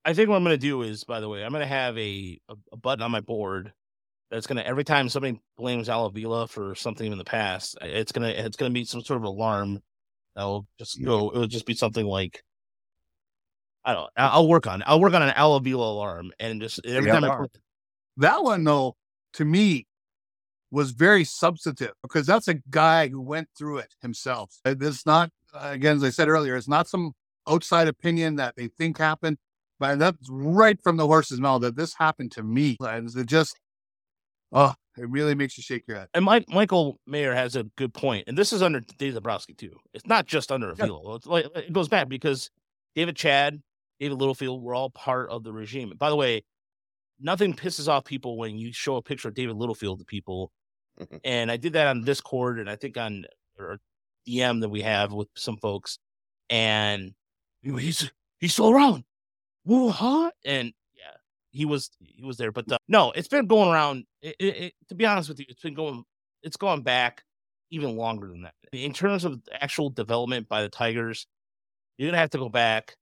I 0.05 0.13
think 0.13 0.29
what 0.29 0.35
I'm 0.35 0.43
going 0.43 0.53
to 0.53 0.57
do 0.57 0.81
is, 0.83 1.03
by 1.03 1.19
the 1.19 1.29
way, 1.29 1.43
I'm 1.43 1.51
going 1.51 1.61
to 1.61 1.67
have 1.67 1.97
a, 1.97 2.39
a, 2.49 2.55
a 2.73 2.77
button 2.77 3.03
on 3.03 3.11
my 3.11 3.19
board 3.21 3.73
that's 4.31 4.47
going 4.47 4.57
to 4.57 4.65
every 4.67 4.83
time 4.83 5.09
somebody 5.09 5.39
blames 5.57 5.89
Al 5.89 6.05
Avila 6.05 6.47
for 6.47 6.75
something 6.75 7.11
in 7.11 7.17
the 7.17 7.23
past, 7.23 7.77
it's 7.81 8.11
going 8.11 8.27
to 8.27 8.45
it's 8.45 8.57
going 8.57 8.71
to 8.71 8.73
be 8.73 8.85
some 8.85 9.01
sort 9.01 9.17
of 9.17 9.23
alarm 9.23 9.81
that 10.35 10.43
will 10.43 10.67
just 10.79 11.03
go. 11.03 11.31
It'll 11.31 11.47
just 11.47 11.65
be 11.65 11.75
something 11.75 12.05
like 12.05 12.41
I 13.83 13.93
don't. 13.93 14.09
I'll 14.17 14.49
work 14.49 14.67
on. 14.67 14.81
it. 14.81 14.85
I'll 14.87 14.99
work 14.99 15.13
on 15.13 15.21
an 15.21 15.29
Al 15.35 15.55
Avila 15.55 15.91
alarm, 15.91 16.31
and 16.39 16.61
just 16.61 16.85
every 16.85 17.07
Yeah. 17.07 17.19
time 17.19 17.23
I 17.23 17.45
That 18.17 18.43
one, 18.43 18.63
though, 18.63 18.97
to 19.33 19.45
me, 19.45 19.87
was 20.71 20.91
very 20.91 21.23
substantive 21.23 21.93
because 22.01 22.27
that's 22.27 22.49
a 22.49 22.55
guy 22.69 23.07
who 23.07 23.21
went 23.21 23.47
through 23.57 23.77
it 23.77 23.95
himself. 24.01 24.59
It's 24.65 25.05
not, 25.05 25.29
again, 25.53 25.95
as 25.95 26.03
I 26.03 26.09
said 26.09 26.27
earlier, 26.27 26.57
it's 26.57 26.67
not 26.67 26.89
some 26.89 27.13
outside 27.47 27.87
opinion 27.87 28.35
that 28.35 28.55
they 28.57 28.67
think 28.67 28.97
happened, 28.97 29.37
but 29.79 29.99
that's 29.99 30.27
right 30.29 30.77
from 30.81 30.97
the 30.97 31.05
horse's 31.07 31.39
mouth 31.39 31.61
that 31.61 31.75
this 31.75 31.93
happened 31.93 32.31
to 32.33 32.43
me. 32.43 32.77
And 32.79 33.09
it 33.15 33.25
just, 33.27 33.55
oh, 34.51 34.73
it 34.97 35.09
really 35.09 35.35
makes 35.35 35.57
you 35.57 35.63
shake 35.63 35.83
your 35.87 35.97
head. 35.97 36.07
and 36.13 36.25
Mike, 36.25 36.45
Michael 36.49 36.99
Mayer 37.05 37.33
has 37.33 37.55
a 37.55 37.63
good 37.77 37.93
point, 37.93 38.25
and 38.27 38.37
this 38.37 38.51
is 38.53 38.61
under 38.61 38.79
Dave 38.97 39.13
Dombrowski 39.13 39.53
too. 39.53 39.75
It's 39.93 40.07
not 40.07 40.25
just 40.25 40.51
under 40.51 40.73
Yeah. 40.77 40.87
It's 41.15 41.27
like 41.27 41.45
it 41.55 41.71
goes 41.73 41.87
back 41.87 42.09
because 42.09 42.49
David 42.95 43.15
Chadd, 43.15 43.61
David 43.99 44.17
Littlefield 44.17 44.63
were 44.63 44.73
all 44.75 44.89
part 44.89 45.29
of 45.29 45.43
the 45.43 45.51
regime. 45.53 45.93
By 45.97 46.09
the 46.09 46.15
way, 46.15 46.43
nothing 47.19 47.53
pisses 47.53 47.87
off 47.87 48.05
people 48.05 48.37
when 48.37 48.57
you 48.57 48.71
show 48.73 48.95
a 48.95 49.01
picture 49.01 49.27
of 49.27 49.33
David 49.35 49.55
Littlefield 49.55 49.99
to 49.99 50.05
people, 50.05 50.51
Mhm. 50.99 51.19
and 51.23 51.51
I 51.51 51.57
did 51.57 51.73
that 51.73 51.87
on 51.87 52.03
Discord 52.03 52.59
and 52.59 52.69
I 52.69 52.75
think 52.75 52.97
on 52.97 53.25
or 53.59 53.79
DM 54.27 54.61
that 54.61 54.69
we 54.69 54.81
have 54.81 55.13
with 55.13 55.27
some 55.35 55.57
folks, 55.57 55.99
and 56.49 57.13
he's 57.61 58.09
he's 58.39 58.53
still 58.53 58.71
around. 58.71 59.03
Woo 59.67 59.89
huh? 59.89 60.31
And 60.45 60.73
yeah, 60.95 61.15
he 61.51 61.65
was 61.65 61.91
he 61.99 62.23
was 62.23 62.37
there. 62.37 62.51
But 62.51 62.71
uh, 62.71 62.77
no, 62.87 63.11
it's 63.11 63.27
been 63.27 63.47
going 63.47 63.69
around. 63.69 64.05
It, 64.21 64.35
it, 64.39 64.57
it, 64.57 64.73
to 64.89 64.95
be 64.95 65.05
honest 65.05 65.29
with 65.29 65.39
you, 65.39 65.45
it's 65.49 65.61
been 65.61 65.75
going 65.75 66.03
it's 66.41 66.57
going 66.57 66.81
back 66.81 67.23
even 67.69 67.97
longer 67.97 68.27
than 68.27 68.43
that. 68.43 68.53
In 68.71 68.93
terms 68.93 69.25
of 69.25 69.41
actual 69.51 69.89
development 69.89 70.47
by 70.47 70.61
the 70.61 70.69
Tigers, 70.69 71.27
you're 71.97 72.09
gonna 72.09 72.17
have 72.17 72.29
to 72.31 72.37
go 72.37 72.49
back 72.49 72.95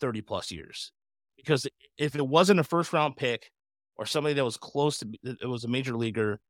30 0.00 0.22
plus 0.22 0.50
years. 0.50 0.92
Because 1.36 1.66
if 1.98 2.16
it 2.16 2.26
wasn't 2.26 2.60
a 2.60 2.64
first 2.64 2.92
round 2.92 3.16
pick 3.16 3.50
or 3.96 4.06
somebody 4.06 4.34
that 4.34 4.44
was 4.44 4.56
close 4.56 4.98
to 4.98 5.08
it 5.22 5.46
was 5.46 5.64
a 5.64 5.68
major 5.68 5.96
leaguer, 5.96 6.40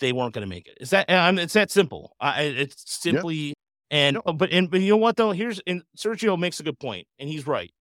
they 0.00 0.12
weren't 0.12 0.34
going 0.34 0.46
to 0.46 0.48
make 0.48 0.66
it. 0.66 0.78
Is 0.80 0.90
that 0.90 1.10
I 1.10 1.30
mean, 1.30 1.40
it's 1.40 1.54
that 1.54 1.70
simple. 1.70 2.16
I, 2.20 2.42
it's 2.42 2.84
simply 2.86 3.36
yeah. 3.36 3.52
and 3.90 4.20
no. 4.26 4.32
but 4.32 4.50
and 4.50 4.70
but 4.70 4.80
you 4.80 4.90
know 4.90 4.96
what 4.96 5.16
though? 5.16 5.32
Here's 5.32 5.60
and 5.66 5.82
Sergio 5.96 6.38
makes 6.38 6.60
a 6.60 6.62
good 6.62 6.78
point, 6.78 7.06
and 7.18 7.28
he's 7.28 7.46
right. 7.46 7.72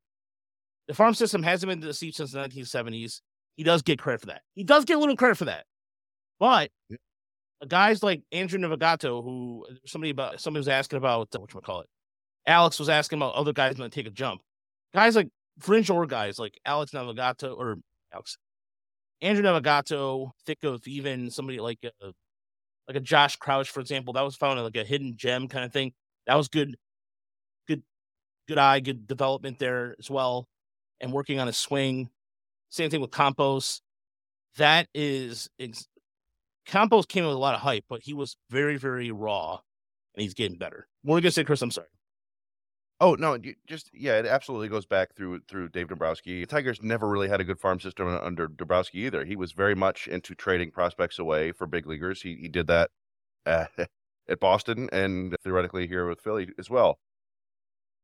The 0.88 0.94
farm 0.94 1.14
system 1.14 1.44
hasn't 1.44 1.70
been 1.70 1.80
deceived 1.80 2.16
since 2.16 2.32
the 2.32 2.40
1970s. 2.40 3.22
He 3.56 3.64
does 3.64 3.82
get 3.82 4.00
credit 4.00 4.22
for 4.22 4.28
that. 4.28 4.42
He 4.54 4.64
does 4.64 4.86
get 4.86 4.98
a 4.98 5.00
little 5.00 5.16
credit 5.16 5.38
for 5.38 5.46
that. 5.46 5.66
But 6.40 6.72
yeah. 6.90 6.98
guys 7.68 8.04
like 8.04 8.24
Andrew 8.32 8.60
Navigato, 8.60 9.24
who 9.24 9.66
somebody 9.86 10.12
about 10.12 10.42
somebody 10.42 10.60
was 10.60 10.68
asking 10.68 10.98
about 10.98 11.30
uh, 11.36 11.40
what 11.40 11.54
you 11.54 11.62
call 11.62 11.82
it. 11.82 11.88
Alex 12.46 12.80
was 12.80 12.90
asking 12.90 13.20
about 13.20 13.36
other 13.36 13.54
guys 13.54 13.76
going 13.76 13.90
to 13.90 13.96
take 13.96 14.08
a 14.08 14.12
jump. 14.12 14.42
Guys 14.94 15.16
like 15.16 15.30
fringe 15.60 15.90
or 15.90 16.06
guys 16.06 16.40
like 16.40 16.60
Alex 16.66 16.92
Navigato 16.92 17.56
or 17.58 17.78
Alex 18.12 18.38
Andrew 19.24 19.44
Navigato, 19.44 20.32
think 20.46 20.64
of 20.66 20.86
even 20.86 21.32
somebody 21.32 21.62
like 21.62 21.80
a, 21.86 22.12
like 22.88 22.98
a 22.98 23.00
Josh 23.00 23.38
Crouch, 23.38 23.70
for 23.70 23.80
example. 23.80 24.14
That 24.14 24.22
was 24.22 24.36
found 24.36 24.62
like 24.62 24.76
a 24.76 24.84
hidden 24.84 25.16
gem 25.16 25.48
kind 25.48 25.64
of 25.64 25.72
thing. 25.72 25.94
That 26.28 26.36
was 26.36 26.50
good, 26.50 26.76
good, 27.66 27.84
good 28.50 28.58
eye, 28.58 28.82
good 28.82 29.08
development 29.08 29.60
there 29.60 29.96
as 29.98 30.10
well, 30.10 30.50
and 31.04 31.12
working 31.12 31.40
on 31.40 31.48
his 31.48 31.58
swing. 31.58 32.10
Same 32.70 32.90
thing 32.90 33.02
with 33.02 33.12
Campos. 33.12 33.82
That 34.58 34.88
is, 34.96 35.50
ex- 35.60 35.88
Campos 36.66 37.06
came 37.06 37.26
with 37.26 37.36
a 37.36 37.40
lot 37.40 37.54
of 37.54 37.62
hype, 37.62 37.86
but 37.90 38.02
he 38.02 38.14
was 38.14 38.38
very, 38.50 38.78
very 38.78 39.12
raw, 39.12 39.60
and 40.16 40.24
he's 40.24 40.34
getting 40.34 40.58
better. 40.58 40.88
What 41.04 41.14
were 41.14 41.18
you 41.20 41.24
gonna 41.24 41.32
say, 41.32 41.44
Chris? 41.44 41.62
I'm 41.62 41.72
sorry. 41.72 41.88
Oh 43.02 43.16
no, 43.16 43.38
just 43.68 43.90
yeah, 43.94 44.18
it 44.18 44.26
absolutely 44.26 44.70
goes 44.70 44.86
back 44.86 45.14
through 45.14 45.42
through 45.50 45.70
Dave 45.70 45.90
Dombrowski. 45.90 46.40
The 46.40 46.46
Tigers 46.46 46.82
never 46.82 47.10
really 47.10 47.28
had 47.28 47.42
a 47.42 47.44
good 47.44 47.60
farm 47.60 47.80
system 47.80 48.08
under 48.08 48.48
Dombrowski 48.48 49.00
either. 49.00 49.26
He 49.26 49.36
was 49.36 49.52
very 49.52 49.76
much 49.76 50.08
into 50.08 50.34
trading 50.36 50.72
prospects 50.72 51.20
away 51.20 51.52
for 51.52 51.68
big 51.68 51.86
leaguers. 51.86 52.22
He 52.22 52.36
he 52.36 52.48
did 52.48 52.68
that 52.68 52.92
uh, 53.46 53.66
at 54.30 54.40
Boston 54.40 54.90
and 54.94 55.36
theoretically 55.44 55.88
here 55.88 56.08
with 56.08 56.22
Philly 56.22 56.48
as 56.58 56.70
well. 56.70 57.00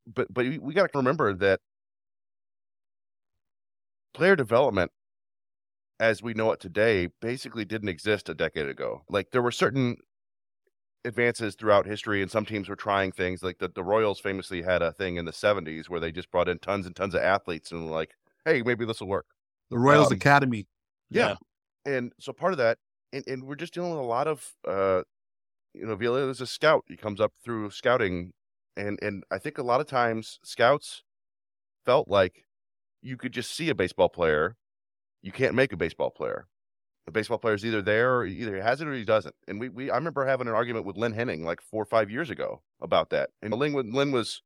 But 0.06 0.34
but 0.34 0.46
we 0.60 0.74
got 0.74 0.92
to 0.92 0.98
remember 0.98 1.34
that 1.34 1.62
player 4.20 4.36
development 4.36 4.92
as 6.02 6.22
we 6.22 6.34
know 6.34 6.52
it 6.52 6.60
today 6.60 7.08
basically 7.22 7.64
didn't 7.64 7.88
exist 7.88 8.28
a 8.28 8.34
decade 8.34 8.68
ago. 8.68 9.02
Like 9.08 9.32
there 9.32 9.42
were 9.42 9.50
certain 9.50 9.96
advances 11.06 11.56
throughout 11.56 11.86
history 11.86 12.22
and 12.22 12.30
some 12.30 12.46
teams 12.46 12.68
were 12.68 12.76
trying 12.76 13.14
things 13.14 13.42
like 13.42 13.60
the, 13.60 13.70
the 13.74 13.84
royals 13.84 14.20
famously 14.20 14.62
had 14.62 14.82
a 14.82 14.92
thing 14.92 15.16
in 15.16 15.24
the 15.24 15.32
70s 15.32 15.88
where 15.88 16.02
they 16.02 16.12
just 16.12 16.30
brought 16.32 16.50
in 16.50 16.60
tons 16.60 16.86
and 16.86 16.98
tons 16.98 17.16
of 17.16 17.22
athletes 17.22 17.72
and 17.72 17.86
were 17.86 17.92
like 17.92 18.12
hey 18.44 18.62
maybe 18.62 18.84
this 18.84 19.00
will 19.00 19.08
work 19.08 19.26
the 19.70 19.80
royals 19.80 20.08
um, 20.08 20.18
academy 20.18 20.68
yeah. 21.10 21.36
yeah. 21.86 21.94
and 21.96 22.12
so 22.20 22.34
part 22.34 22.52
of 22.52 22.58
that 22.58 22.78
and, 23.14 23.26
and 23.26 23.46
we're 23.46 23.56
just 23.56 23.74
dealing 23.74 23.92
with 23.92 24.00
a 24.02 24.04
lot 24.04 24.28
of 24.28 24.46
uh 24.68 25.02
you 25.74 25.86
know 25.86 25.96
Vila 25.96 26.28
is 26.28 26.42
a 26.42 26.46
scout 26.46 26.84
he 26.90 26.98
comes 26.98 27.22
up 27.22 27.32
through 27.46 27.70
scouting 27.70 28.34
and 28.76 29.00
and 29.02 29.24
i 29.32 29.38
think 29.38 29.58
a 29.58 29.64
lot 29.64 29.80
of 29.80 29.88
times 29.88 30.38
scouts 30.44 31.04
felt 31.86 32.10
like 32.10 32.44
you 33.02 33.18
could 33.18 33.32
just 33.32 33.56
see 33.56 33.70
a 33.70 33.76
baseball 33.76 34.10
player 34.10 34.56
you 35.22 35.32
can't 35.32 35.56
make 35.56 35.74
a 35.74 35.78
baseball 35.78 36.10
player 36.10 36.48
the 37.10 37.14
baseball 37.20 37.40
player 37.40 37.56
is 37.56 37.66
either 37.66 37.82
there 37.82 38.18
or 38.18 38.26
either 38.26 38.56
he 38.56 38.62
has 38.62 38.82
it 38.82 38.88
or 38.88 38.94
he 38.94 39.04
doesn't. 39.04 39.34
And 39.48 39.60
we, 39.60 39.70
we 39.70 39.90
I 39.90 39.96
remember 39.96 40.26
having 40.26 40.48
an 40.48 40.54
argument 40.54 40.86
with 40.86 40.96
Lynn 40.96 41.12
Henning 41.12 41.44
like 41.44 41.60
four 41.60 41.82
or 41.82 41.86
five 41.86 42.12
years 42.12 42.30
ago 42.30 42.62
about 42.82 43.10
that. 43.10 43.32
And 43.42 43.52
Lynn, 43.52 43.74
Lynn 43.92 44.12
was 44.12 44.44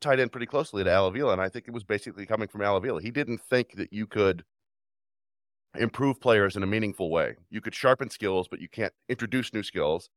tied 0.00 0.18
in 0.18 0.30
pretty 0.30 0.46
closely 0.46 0.82
to 0.82 0.90
Al 0.90 1.06
Avila, 1.06 1.32
and 1.32 1.42
I 1.42 1.50
think 1.50 1.68
it 1.68 1.74
was 1.74 1.84
basically 1.84 2.24
coming 2.24 2.48
from 2.48 2.62
Al 2.62 2.76
Avila. 2.76 3.02
He 3.02 3.10
didn't 3.10 3.42
think 3.42 3.76
that 3.76 3.92
you 3.92 4.06
could 4.06 4.42
improve 5.78 6.18
players 6.18 6.56
in 6.56 6.62
a 6.62 6.66
meaningful 6.66 7.10
way. 7.10 7.36
You 7.50 7.60
could 7.60 7.74
sharpen 7.74 8.08
skills, 8.08 8.48
but 8.48 8.60
you 8.60 8.68
can't 8.70 8.94
introduce 9.10 9.52
new 9.52 9.62
skills. 9.62 10.08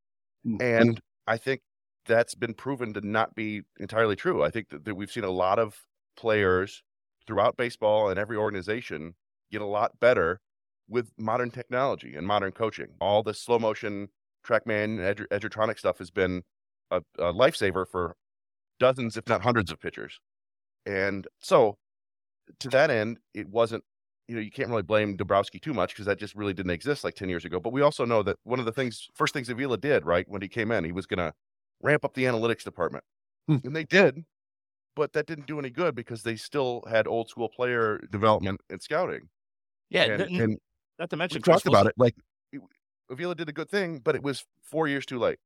Mm, 0.47 0.61
and 0.61 1.01
I 1.27 1.35
think 1.35 1.61
that's 2.05 2.35
been 2.35 2.53
proven 2.53 2.93
to 2.93 3.05
not 3.05 3.35
be 3.35 3.63
entirely 3.81 4.15
true. 4.15 4.43
I 4.43 4.49
think 4.49 4.69
that, 4.69 4.85
that 4.85 4.95
we've 4.95 5.11
seen 5.11 5.25
a 5.25 5.29
lot 5.29 5.59
of 5.59 5.75
players 6.15 6.83
throughout 7.29 7.55
baseball 7.57 8.09
and 8.09 8.19
every 8.19 8.35
organization 8.35 9.13
get 9.51 9.61
a 9.61 9.65
lot 9.65 9.91
better 9.99 10.41
with 10.89 11.11
modern 11.19 11.51
technology 11.51 12.15
and 12.15 12.25
modern 12.25 12.51
coaching. 12.51 12.87
All 12.99 13.21
the 13.21 13.35
slow 13.35 13.59
motion 13.59 14.09
TrackMan 14.43 14.83
and 14.99 15.29
Edgertronic 15.29 15.77
stuff 15.77 15.99
has 15.99 16.09
been 16.09 16.41
a, 16.89 17.03
a 17.19 17.31
lifesaver 17.31 17.85
for 17.87 18.15
dozens, 18.79 19.15
if 19.15 19.27
not 19.27 19.43
hundreds, 19.43 19.71
of 19.71 19.79
pitchers. 19.79 20.19
And 20.87 21.27
so, 21.39 21.77
to 22.61 22.69
that 22.69 22.89
end, 22.89 23.19
it 23.35 23.47
wasn't. 23.47 23.83
You 24.27 24.35
know, 24.35 24.41
you 24.41 24.51
can't 24.51 24.69
really 24.69 24.83
blame 24.83 25.15
Dombrowski 25.15 25.59
too 25.59 25.73
much 25.73 25.93
because 25.93 26.05
that 26.05 26.19
just 26.19 26.35
really 26.35 26.53
didn't 26.53 26.71
exist 26.71 27.03
like 27.03 27.15
ten 27.15 27.29
years 27.29 27.45
ago. 27.45 27.59
But 27.59 27.73
we 27.73 27.81
also 27.81 28.05
know 28.05 28.23
that 28.23 28.37
one 28.43 28.59
of 28.59 28.65
the 28.65 28.71
things, 28.71 29.07
first 29.13 29.33
things 29.33 29.49
Avila 29.49 29.77
did, 29.77 30.05
right, 30.05 30.25
when 30.27 30.41
he 30.41 30.47
came 30.47 30.71
in, 30.71 30.83
he 30.83 30.91
was 30.91 31.05
going 31.05 31.19
to 31.19 31.33
ramp 31.81 32.05
up 32.05 32.13
the 32.15 32.23
analytics 32.23 32.63
department, 32.63 33.03
hmm. 33.47 33.57
and 33.63 33.75
they 33.75 33.83
did. 33.83 34.23
But 34.99 35.13
that 35.13 35.27
didn't 35.27 35.47
do 35.47 35.59
any 35.59 35.69
good 35.69 35.95
because 35.95 36.23
they 36.23 36.35
still 36.35 36.83
had 36.89 37.07
old 37.07 37.29
school 37.29 37.47
player 37.47 38.01
development 38.11 38.59
and 38.69 38.81
scouting. 38.81 39.29
Yeah, 39.89 40.03
and, 40.03 40.21
and 40.21 40.57
not 40.99 41.09
to 41.11 41.15
mention, 41.15 41.41
talked 41.41 41.65
about 41.67 41.85
it. 41.85 41.93
Like 41.95 42.15
Avila 43.09 43.33
did 43.33 43.47
a 43.47 43.53
good 43.53 43.69
thing, 43.69 43.99
but 43.99 44.15
it 44.15 44.21
was 44.21 44.43
four 44.61 44.89
years 44.89 45.05
too 45.05 45.17
late. 45.17 45.39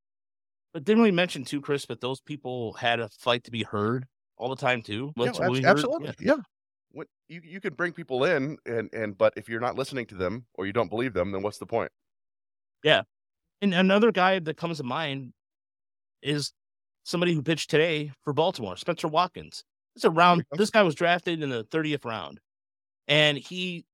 But 0.74 0.86
didn't 0.86 1.04
we 1.04 1.12
mention 1.12 1.46
too, 1.46 1.62
Chris? 1.62 1.86
But 1.86 2.02
those 2.02 2.20
people 2.20 2.74
had 2.74 3.00
a 3.00 3.10
fight 3.10 3.44
to 3.44 3.52
be 3.52 3.62
heard 3.62 4.08
all 4.38 4.50
the 4.50 4.56
time 4.56 4.82
too. 4.82 5.14
Yeah, 5.16 5.28
absolutely. 5.64 6.08
Yeah. 6.08 6.14
yeah. 6.20 6.36
What, 6.90 7.08
you 7.28 7.42
you 7.44 7.62
can 7.62 7.76
bring 7.76 7.94
people 7.94 8.24
in, 8.24 8.58
and 8.66 8.90
and 8.92 9.16
but 9.16 9.34
if 9.38 9.48
you're 9.48 9.60
not 9.60 9.76
listening 9.78 10.08
to 10.08 10.16
them 10.16 10.48
or 10.56 10.66
you 10.66 10.74
don't 10.74 10.90
believe 10.90 11.14
them, 11.14 11.32
then 11.32 11.44
what's 11.44 11.60
the 11.60 11.68
point? 11.68 11.92
Yeah. 12.84 13.04
And 13.62 13.76
another 13.76 14.12
guy 14.12 14.40
that 14.40 14.58
comes 14.58 14.78
to 14.80 14.84
mind 14.84 15.32
is 16.24 16.54
somebody 17.04 17.34
who 17.34 17.42
pitched 17.42 17.70
today 17.70 18.12
for 18.24 18.34
Baltimore, 18.34 18.78
Spencer 18.78 19.08
Watkins. 19.08 19.64
It's 19.96 20.06
a 20.06 20.10
round. 20.10 20.44
This 20.54 20.72
guy 20.72 20.82
was 20.82 20.96
drafted 20.96 21.44
in 21.44 21.50
the 21.50 21.64
30th 21.66 22.06
round, 22.06 22.40
and 23.08 23.38
he 23.38 23.86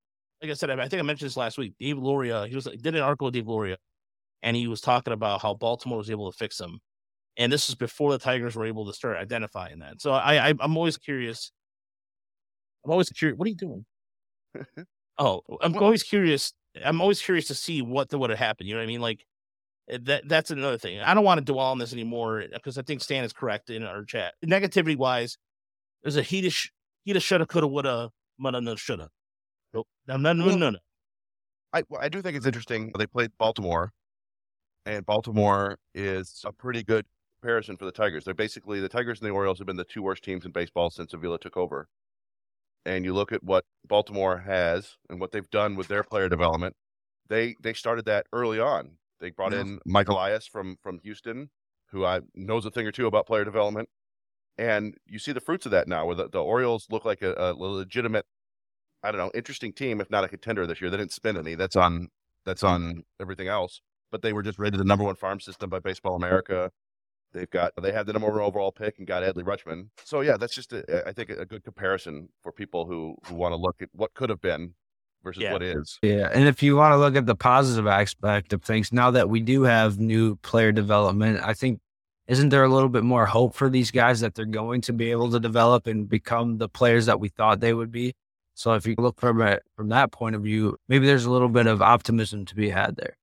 like 0.42 0.52
I 0.52 0.54
said, 0.54 0.70
I, 0.70 0.88
think 0.88 1.02
I 1.02 1.04
mentioned 1.04 1.30
this 1.30 1.38
last 1.38 1.58
week. 1.58 1.74
Dave 1.80 1.98
Loria, 1.98 2.48
he 2.48 2.56
was 2.56 2.66
did 2.66 2.96
an 2.96 3.02
article 3.02 3.26
with 3.26 3.34
Dave 3.34 3.48
Loria, 3.48 3.78
and 4.42 4.56
he 4.56 4.68
was 4.68 4.82
talking 4.82 5.14
about 5.14 5.42
how 5.42 5.54
Baltimore 5.54 5.98
was 5.98 6.10
able 6.10 6.32
to 6.32 6.38
fix 6.38 6.60
him. 6.60 6.80
And 7.38 7.52
this 7.52 7.70
is 7.70 7.76
before 7.76 8.12
the 8.12 8.18
Tigers 8.18 8.56
were 8.56 8.66
able 8.66 8.86
to 8.86 8.94
start 8.94 9.18
identifying 9.18 9.80
that. 9.80 10.02
So 10.02 10.12
I, 10.12 10.50
I 10.50 10.54
I'm 10.60 10.78
always 10.78 10.98
curious. 10.98 11.52
I'm 12.86 12.92
always 12.92 13.10
curious. 13.10 13.38
What 13.38 13.46
are 13.46 13.50
you 13.50 13.56
doing? 13.56 13.86
oh, 15.18 15.42
I'm 15.62 15.76
always 15.78 16.04
curious. 16.04 16.54
I'm 16.84 17.02
always 17.02 17.22
curious 17.22 17.48
to 17.48 17.56
see 17.56 17.82
what 17.82 18.14
would 18.14 18.30
have 18.30 18.40
happened. 18.40 18.70
You 18.70 18.76
know 18.76 18.80
what 18.80 18.86
I 18.86 18.88
mean? 18.88 19.02
Like 19.02 19.26
Eh, 19.90 19.98
that. 20.04 20.28
That's 20.28 20.52
another 20.52 20.78
thing. 20.78 21.00
I 21.00 21.14
don't 21.14 21.24
want 21.24 21.40
to 21.46 21.52
dwell 21.52 21.68
on 21.68 21.78
this 21.78 21.94
anymore 21.94 22.44
because 22.54 22.78
I 22.78 22.82
think 22.82 23.02
Stan 23.02 23.24
is 23.24 23.34
correct 23.34 23.70
in 23.70 23.84
our 23.84 24.04
chat. 24.04 24.34
Negativity 24.46 24.98
wise, 24.98 25.38
there's 26.04 26.16
a 26.16 26.22
he'da, 26.22 26.52
he'da, 27.06 27.20
shoulda, 27.20 27.46
coulda, 27.46 27.68
woulda, 27.68 28.10
woulda, 28.40 28.78
shoulda. 28.78 29.10
Nope. 29.74 29.88
No, 30.08 30.18
no, 30.18 30.34
no, 30.34 30.56
no, 30.56 30.70
no. 30.72 30.80
I 31.74 31.84
well, 31.90 32.02
I 32.02 32.10
do 32.10 32.22
think 32.22 32.36
it's 32.36 32.46
interesting. 32.46 32.92
They 32.98 33.08
played 33.08 33.32
Baltimore, 33.38 33.92
and 34.86 35.06
Baltimore 35.06 35.78
is 35.94 36.42
a 36.46 36.52
pretty 36.52 36.84
good 36.84 37.06
comparison 37.42 37.78
for 37.78 37.86
the 37.86 37.92
Tigers. 37.92 38.26
They're 38.26 38.34
basically 38.34 38.80
the 38.80 38.90
Tigers 38.90 39.20
and 39.20 39.30
the 39.30 39.34
Orioles 39.34 39.60
have 39.60 39.68
been 39.68 39.78
the 39.78 39.84
two 39.84 40.02
worst 40.02 40.24
teams 40.24 40.46
in 40.46 40.52
baseball 40.52 40.90
since 40.90 41.14
Avila 41.14 41.40
took 41.40 41.58
over. 41.58 41.88
And 42.86 43.06
you 43.06 43.14
look 43.14 43.32
at 43.32 43.44
what 43.44 43.66
Baltimore 43.88 44.40
has 44.40 44.98
and 45.10 45.20
what 45.20 45.32
they've 45.32 45.50
done 45.50 45.76
with 45.76 45.90
their 45.90 46.04
player 46.04 46.30
development. 46.30 46.76
They 47.28 47.56
they 47.62 47.74
started 47.74 48.06
that 48.06 48.26
early 48.34 48.60
on. 48.60 48.98
They 49.20 49.32
brought 49.32 49.52
yeah. 49.52 49.62
in 49.62 49.80
Michael 49.86 50.16
Elias 50.16 50.48
from 50.48 50.78
from 50.82 51.00
Houston, 51.00 51.50
who 51.92 52.06
I 52.06 52.22
knows 52.36 52.66
a 52.66 52.72
thing 52.72 52.88
or 52.88 52.92
two 52.92 53.08
about 53.08 53.28
player 53.28 53.46
development. 53.46 53.90
And 54.58 54.96
you 55.06 55.20
see 55.20 55.32
the 55.32 55.40
fruits 55.40 55.66
of 55.66 55.72
that 55.72 55.88
now, 55.88 56.06
where 56.06 56.16
the, 56.16 56.28
the 56.28 56.44
Orioles 56.44 56.88
look 56.90 57.06
like 57.06 57.22
a, 57.22 57.34
a 57.34 57.54
legitimate 57.54 58.26
I 59.04 59.12
don't 59.12 59.20
know, 59.20 59.32
interesting 59.34 59.74
team, 59.74 60.02
if 60.02 60.10
not 60.10 60.24
a 60.24 60.28
contender 60.28 60.68
this 60.68 60.82
year. 60.82 60.90
They 60.90 60.98
didn't 60.98 61.14
spend 61.14 61.38
any. 61.38 61.56
That's 61.56 61.76
on 61.76 62.10
that's 62.46 62.64
on 62.64 63.04
everything 63.20 63.48
else. 63.48 63.82
But 64.12 64.22
they 64.22 64.34
were 64.34 64.44
just 64.44 64.60
rated 64.60 64.80
the 64.80 64.86
number 64.86 65.06
one 65.06 65.16
farm 65.16 65.40
system 65.40 65.70
by 65.70 65.80
Baseball 65.80 66.16
America. 66.16 66.72
They've 67.32 67.50
got 67.50 67.74
they 67.82 67.92
had 67.92 68.08
the 68.08 68.14
number 68.14 68.30
one 68.30 68.42
overall 68.42 68.72
pick 68.72 68.98
and 68.98 69.08
got 69.08 69.24
Adley 69.24 69.44
Rutschman. 69.44 69.90
So 70.04 70.22
yeah, 70.22 70.36
that's 70.36 70.56
just 70.56 70.74
a, 70.74 71.08
I 71.08 71.14
think 71.14 71.30
a 71.30 71.46
good 71.46 71.64
comparison 71.64 72.30
for 72.42 72.52
people 72.52 72.86
who 72.86 73.16
who 73.28 73.36
want 73.36 73.54
to 73.54 73.58
look 73.58 73.82
at 73.82 73.90
what 73.94 74.14
could 74.14 74.30
have 74.30 74.42
been 74.42 74.74
versus 75.24 75.44
yeah. 75.44 75.54
what 75.54 75.64
is. 75.64 76.00
Yeah, 76.02 76.30
and 76.34 76.48
if 76.48 76.64
you 76.64 76.76
want 76.76 76.94
to 76.94 76.98
look 76.98 77.16
at 77.16 77.26
the 77.26 77.36
positive 77.36 77.88
aspect 77.88 78.54
of 78.54 78.64
things, 78.64 78.92
now 78.92 79.12
that 79.12 79.30
we 79.30 79.40
do 79.42 79.64
have 79.64 80.00
new 80.00 80.36
player 80.38 80.72
development, 80.72 81.42
I 81.44 81.54
think 81.54 81.80
isn't 82.28 82.50
there 82.50 82.64
a 82.64 82.70
little 82.70 82.90
bit 82.90 83.04
more 83.04 83.26
hope 83.26 83.56
for 83.56 83.70
these 83.70 83.90
guys 83.90 84.20
that 84.20 84.36
they're 84.36 84.46
going 84.46 84.82
to 84.82 84.94
be 84.94 85.10
able 85.10 85.32
to 85.32 85.40
develop 85.40 85.88
and 85.88 86.08
become 86.08 86.60
the 86.60 86.70
players 86.70 87.08
that 87.08 87.20
we 87.20 87.30
thought 87.30 87.60
they 87.60 87.74
would 87.74 87.92
be? 87.92 88.14
So 88.54 88.74
if 88.74 88.86
you 88.86 88.96
look 88.98 89.20
from 89.20 89.42
it 89.42 89.64
from 89.76 89.90
that 89.90 90.12
point 90.12 90.36
of 90.36 90.44
view, 90.44 90.78
maybe 90.88 91.08
there's 91.08 91.26
a 91.26 91.32
little 91.32 91.50
bit 91.50 91.66
of 91.66 91.82
optimism 91.82 92.46
to 92.46 92.56
be 92.56 92.70
had 92.70 92.98
there. 92.98 93.16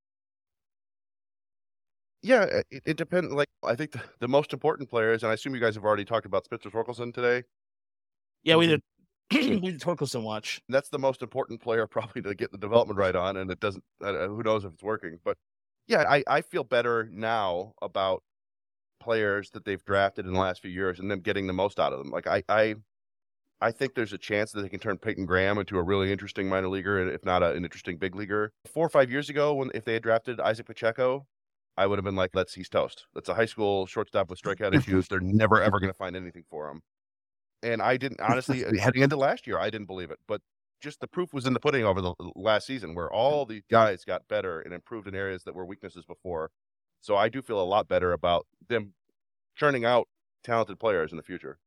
Yeah, 2.23 2.41
uh, 2.41 2.63
it, 2.71 2.83
it 2.85 2.97
depends. 2.97 3.33
Like, 3.33 3.49
I 3.63 3.77
think 3.77 3.93
the, 3.93 4.01
the 4.19 4.29
most 4.29 4.53
important 4.53 4.89
players, 4.89 5.23
and 5.23 5.31
I 5.31 5.35
assume 5.35 5.55
you 5.55 5.61
guys 5.61 5.77
have 5.77 5.85
already 5.85 6.05
talked 6.05 6.27
about 6.27 6.45
Spencer 6.45 6.71
Torkelson 6.71 7.15
today. 7.15 7.45
Yeah, 8.43 8.57
we 8.57 8.67
did. 8.67 8.83
We 9.33 9.39
Torkelson 9.79 10.23
watch. 10.23 10.61
That's 10.69 10.89
the 10.89 10.99
most 10.99 11.23
important 11.23 11.61
player 11.61 11.87
probably 11.91 12.23
to 12.23 12.35
get 12.35 12.53
the 12.53 12.59
development 12.59 12.99
right 12.99 13.17
on, 13.17 13.37
and 13.37 13.51
it 13.51 13.61
doesn't. 13.61 13.85
Uh, 14.03 14.29
who 14.29 14.43
knows 14.43 14.65
if 14.65 14.73
it's 14.75 14.83
working? 14.83 15.19
But 15.25 15.37
yeah, 15.87 16.05
I, 16.09 16.23
I 16.27 16.41
feel 16.41 16.65
better 16.65 17.09
now 17.13 17.73
about 17.83 18.23
players 19.01 19.51
that 19.51 19.65
they've 19.65 19.85
drafted 19.85 20.27
in 20.27 20.33
the 20.33 20.41
last 20.41 20.63
few 20.63 20.71
years 20.71 20.99
and 20.99 21.11
them 21.11 21.21
getting 21.21 21.47
the 21.47 21.53
most 21.53 21.79
out 21.79 21.93
of 21.93 21.99
them. 21.99 22.11
Like 22.11 22.27
I, 22.27 22.43
I, 22.49 22.75
I 23.61 23.71
think 23.71 23.95
there's 23.95 24.13
a 24.13 24.19
chance 24.19 24.53
that 24.53 24.63
they 24.63 24.69
can 24.69 24.81
turn 24.81 24.99
Peyton 24.99 25.27
Graham 25.27 25.59
into 25.59 25.79
a 25.79 25.83
really 25.83 26.11
interesting 26.11 26.49
minor 26.49 26.69
leaguer, 26.69 27.09
if 27.09 27.25
not 27.25 27.43
a, 27.43 27.53
an 27.53 27.65
interesting 27.65 27.99
big 27.99 28.15
leaguer. 28.15 28.53
Four 28.73 28.87
or 28.87 28.91
five 28.91 29.11
years 29.11 29.31
ago, 29.31 29.55
when 29.55 29.71
if 29.75 29.85
they 29.85 29.95
had 29.95 30.03
drafted 30.03 30.39
Izaac 30.39 30.67
Pacheco, 30.67 31.27
I 31.77 31.87
would 31.87 31.99
have 31.99 32.05
been 32.05 32.17
like, 32.17 32.31
"Let's 32.35 32.55
he's 32.55 32.69
toast." 32.69 33.07
That's 33.15 33.29
a 33.29 33.35
high 33.35 33.47
school 33.47 33.87
shortstop 33.87 34.31
with 34.31 34.41
strikeout 34.41 34.75
issues. 34.75 35.09
They're 35.09 35.21
never 35.21 35.63
ever 35.63 35.79
going 35.79 35.93
to 35.93 35.97
find 35.97 36.17
anything 36.17 36.45
for 36.51 36.71
him. 36.71 36.83
And 37.63 37.83
I 37.83 37.97
didn't 37.97 38.21
honestly 38.21 38.65
uh, 38.65 38.73
heading 38.79 39.03
into 39.03 39.17
last 39.17 39.47
year, 39.47 39.59
I 39.59 39.71
didn't 39.71 39.87
believe 39.87 40.11
it, 40.11 40.19
but 40.29 40.41
just 40.81 41.01
the 41.01 41.09
proof 41.09 41.33
was 41.33 41.47
in 41.47 41.53
the 41.53 41.61
pudding 41.61 41.85
over 41.85 42.01
the 42.01 42.15
last 42.35 42.67
season, 42.67 42.95
where 42.95 43.11
all 43.11 43.47
these 43.47 43.65
guys 43.71 44.05
got 44.05 44.29
better 44.29 44.61
and 44.61 44.75
improved 44.75 45.09
in 45.09 45.15
areas 45.15 45.43
that 45.45 45.55
were 45.55 45.65
weaknesses 45.65 46.05
before. 46.05 46.51
So 47.01 47.17
I 47.17 47.29
do 47.29 47.43
feel 47.43 47.61
a 47.61 47.65
lot 47.65 47.89
better 47.89 48.13
about 48.13 48.47
them 48.69 48.93
churning 49.57 49.85
out 49.85 50.09
talented 50.45 50.79
players 50.79 51.13
in 51.13 51.17
the 51.17 51.23
future. 51.23 51.59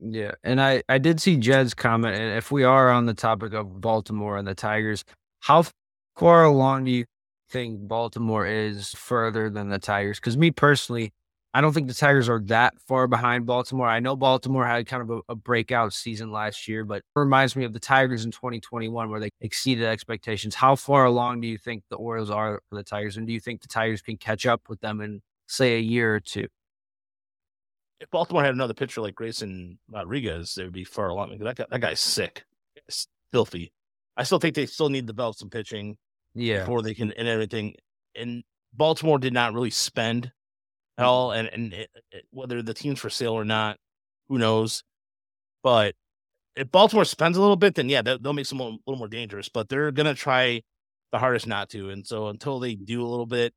Yeah, 0.00 0.32
and 0.42 0.60
I 0.60 0.82
I 0.88 0.98
did 0.98 1.20
see 1.20 1.36
Jed's 1.36 1.74
comment, 1.74 2.16
and 2.16 2.36
if 2.36 2.50
we 2.50 2.64
are 2.64 2.90
on 2.90 3.06
the 3.06 3.14
topic 3.14 3.52
of 3.52 3.80
Baltimore 3.80 4.36
and 4.36 4.46
the 4.46 4.54
Tigers, 4.54 5.04
how 5.40 5.64
far 6.16 6.44
along 6.44 6.84
do 6.84 6.90
you 6.90 7.04
think 7.50 7.86
Baltimore 7.86 8.46
is 8.46 8.92
further 8.94 9.48
than 9.48 9.68
the 9.68 9.78
Tigers? 9.78 10.18
Because 10.18 10.36
me 10.36 10.50
personally, 10.50 11.12
I 11.54 11.60
don't 11.60 11.74
think 11.74 11.88
the 11.88 11.94
Tigers 11.94 12.30
are 12.30 12.40
that 12.46 12.74
far 12.80 13.06
behind 13.06 13.44
Baltimore. 13.44 13.86
I 13.86 14.00
know 14.00 14.16
Baltimore 14.16 14.66
had 14.66 14.86
kind 14.86 15.02
of 15.02 15.10
a, 15.10 15.32
a, 15.32 15.34
breakout 15.34 15.92
season 15.92 16.32
last 16.32 16.66
year, 16.66 16.82
but 16.84 16.98
it 16.98 17.04
reminds 17.14 17.54
me 17.56 17.64
of 17.64 17.74
the 17.74 17.78
Tigers 17.78 18.24
in 18.24 18.30
2021 18.30 19.10
where 19.10 19.20
they 19.20 19.28
exceeded 19.42 19.84
expectations. 19.84 20.54
How 20.54 20.76
far 20.76 21.04
along 21.04 21.42
do 21.42 21.48
you 21.48 21.58
think 21.58 21.84
the 21.90 21.96
Orioles 21.96 22.30
are 22.30 22.62
for 22.70 22.76
the 22.76 22.82
Tigers? 22.82 23.18
And 23.18 23.26
do 23.26 23.34
you 23.34 23.40
think 23.40 23.60
the 23.60 23.68
Tigers 23.68 24.00
can 24.00 24.16
catch 24.16 24.46
up 24.46 24.62
with 24.70 24.80
them 24.80 25.02
in, 25.02 25.20
say, 25.46 25.76
a 25.76 25.80
year 25.80 26.14
or 26.14 26.20
two? 26.20 26.46
If 28.00 28.10
Baltimore 28.10 28.42
had 28.42 28.54
another 28.54 28.74
pitcher 28.74 29.02
like 29.02 29.14
Grayson 29.14 29.78
Rodriguez, 29.90 30.54
they 30.54 30.64
would 30.64 30.72
be 30.72 30.84
far 30.84 31.08
along. 31.08 31.36
That, 31.38 31.56
guy, 31.56 31.66
that 31.70 31.80
guy's 31.80 32.00
sick, 32.00 32.44
it's 32.74 33.06
filthy. 33.30 33.72
I 34.16 34.22
still 34.22 34.38
think 34.38 34.54
they 34.54 34.66
still 34.66 34.88
need 34.88 35.02
to 35.02 35.06
develop 35.06 35.36
some 35.36 35.50
pitching 35.50 35.98
yeah. 36.34 36.60
before 36.60 36.80
they 36.80 36.94
can 36.94 37.12
and 37.12 37.28
everything. 37.28 37.74
And 38.14 38.42
Baltimore 38.72 39.18
did 39.18 39.34
not 39.34 39.52
really 39.52 39.70
spend 39.70 40.32
hell, 41.02 41.32
and 41.32 41.48
and 41.48 41.72
it, 41.72 41.90
it, 42.10 42.24
whether 42.30 42.62
the 42.62 42.74
team's 42.74 43.00
for 43.00 43.10
sale 43.10 43.32
or 43.32 43.44
not, 43.44 43.78
who 44.28 44.38
knows? 44.38 44.84
But 45.62 45.94
if 46.56 46.70
Baltimore 46.70 47.04
spends 47.04 47.36
a 47.36 47.40
little 47.40 47.56
bit, 47.56 47.74
then 47.74 47.88
yeah, 47.88 48.02
they'll, 48.02 48.18
they'll 48.18 48.32
make 48.32 48.46
some 48.46 48.60
a 48.60 48.64
little 48.64 48.96
more 48.96 49.08
dangerous. 49.08 49.48
But 49.48 49.68
they're 49.68 49.92
gonna 49.92 50.14
try 50.14 50.62
the 51.12 51.18
hardest 51.18 51.46
not 51.46 51.70
to, 51.70 51.90
and 51.90 52.06
so 52.06 52.28
until 52.28 52.60
they 52.60 52.74
do 52.74 53.02
a 53.04 53.08
little 53.08 53.26
bit, 53.26 53.54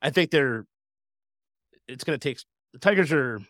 I 0.00 0.10
think 0.10 0.30
they're. 0.30 0.66
It's 1.88 2.04
gonna 2.04 2.18
take 2.18 2.38
the 2.72 2.78
Tigers 2.78 3.12
are. 3.12 3.40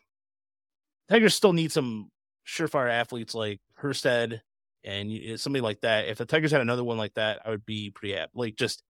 Tigers 1.09 1.35
still 1.35 1.53
need 1.53 1.73
some 1.73 2.11
surefire 2.47 2.91
athletes 2.91 3.35
like 3.35 3.61
Herstead 3.81 4.41
and 4.85 5.41
somebody 5.41 5.61
like 5.61 5.81
that. 5.83 6.09
If 6.09 6.19
the 6.19 6.27
Tigers 6.27 6.53
had 6.53 6.61
another 6.61 6.85
one 6.85 6.99
like 6.99 7.15
that, 7.15 7.41
I 7.45 7.51
would 7.51 7.67
be 7.67 7.91
pretty 7.91 8.15
happy. 8.15 8.31
Like 8.35 8.57
just 8.57 8.83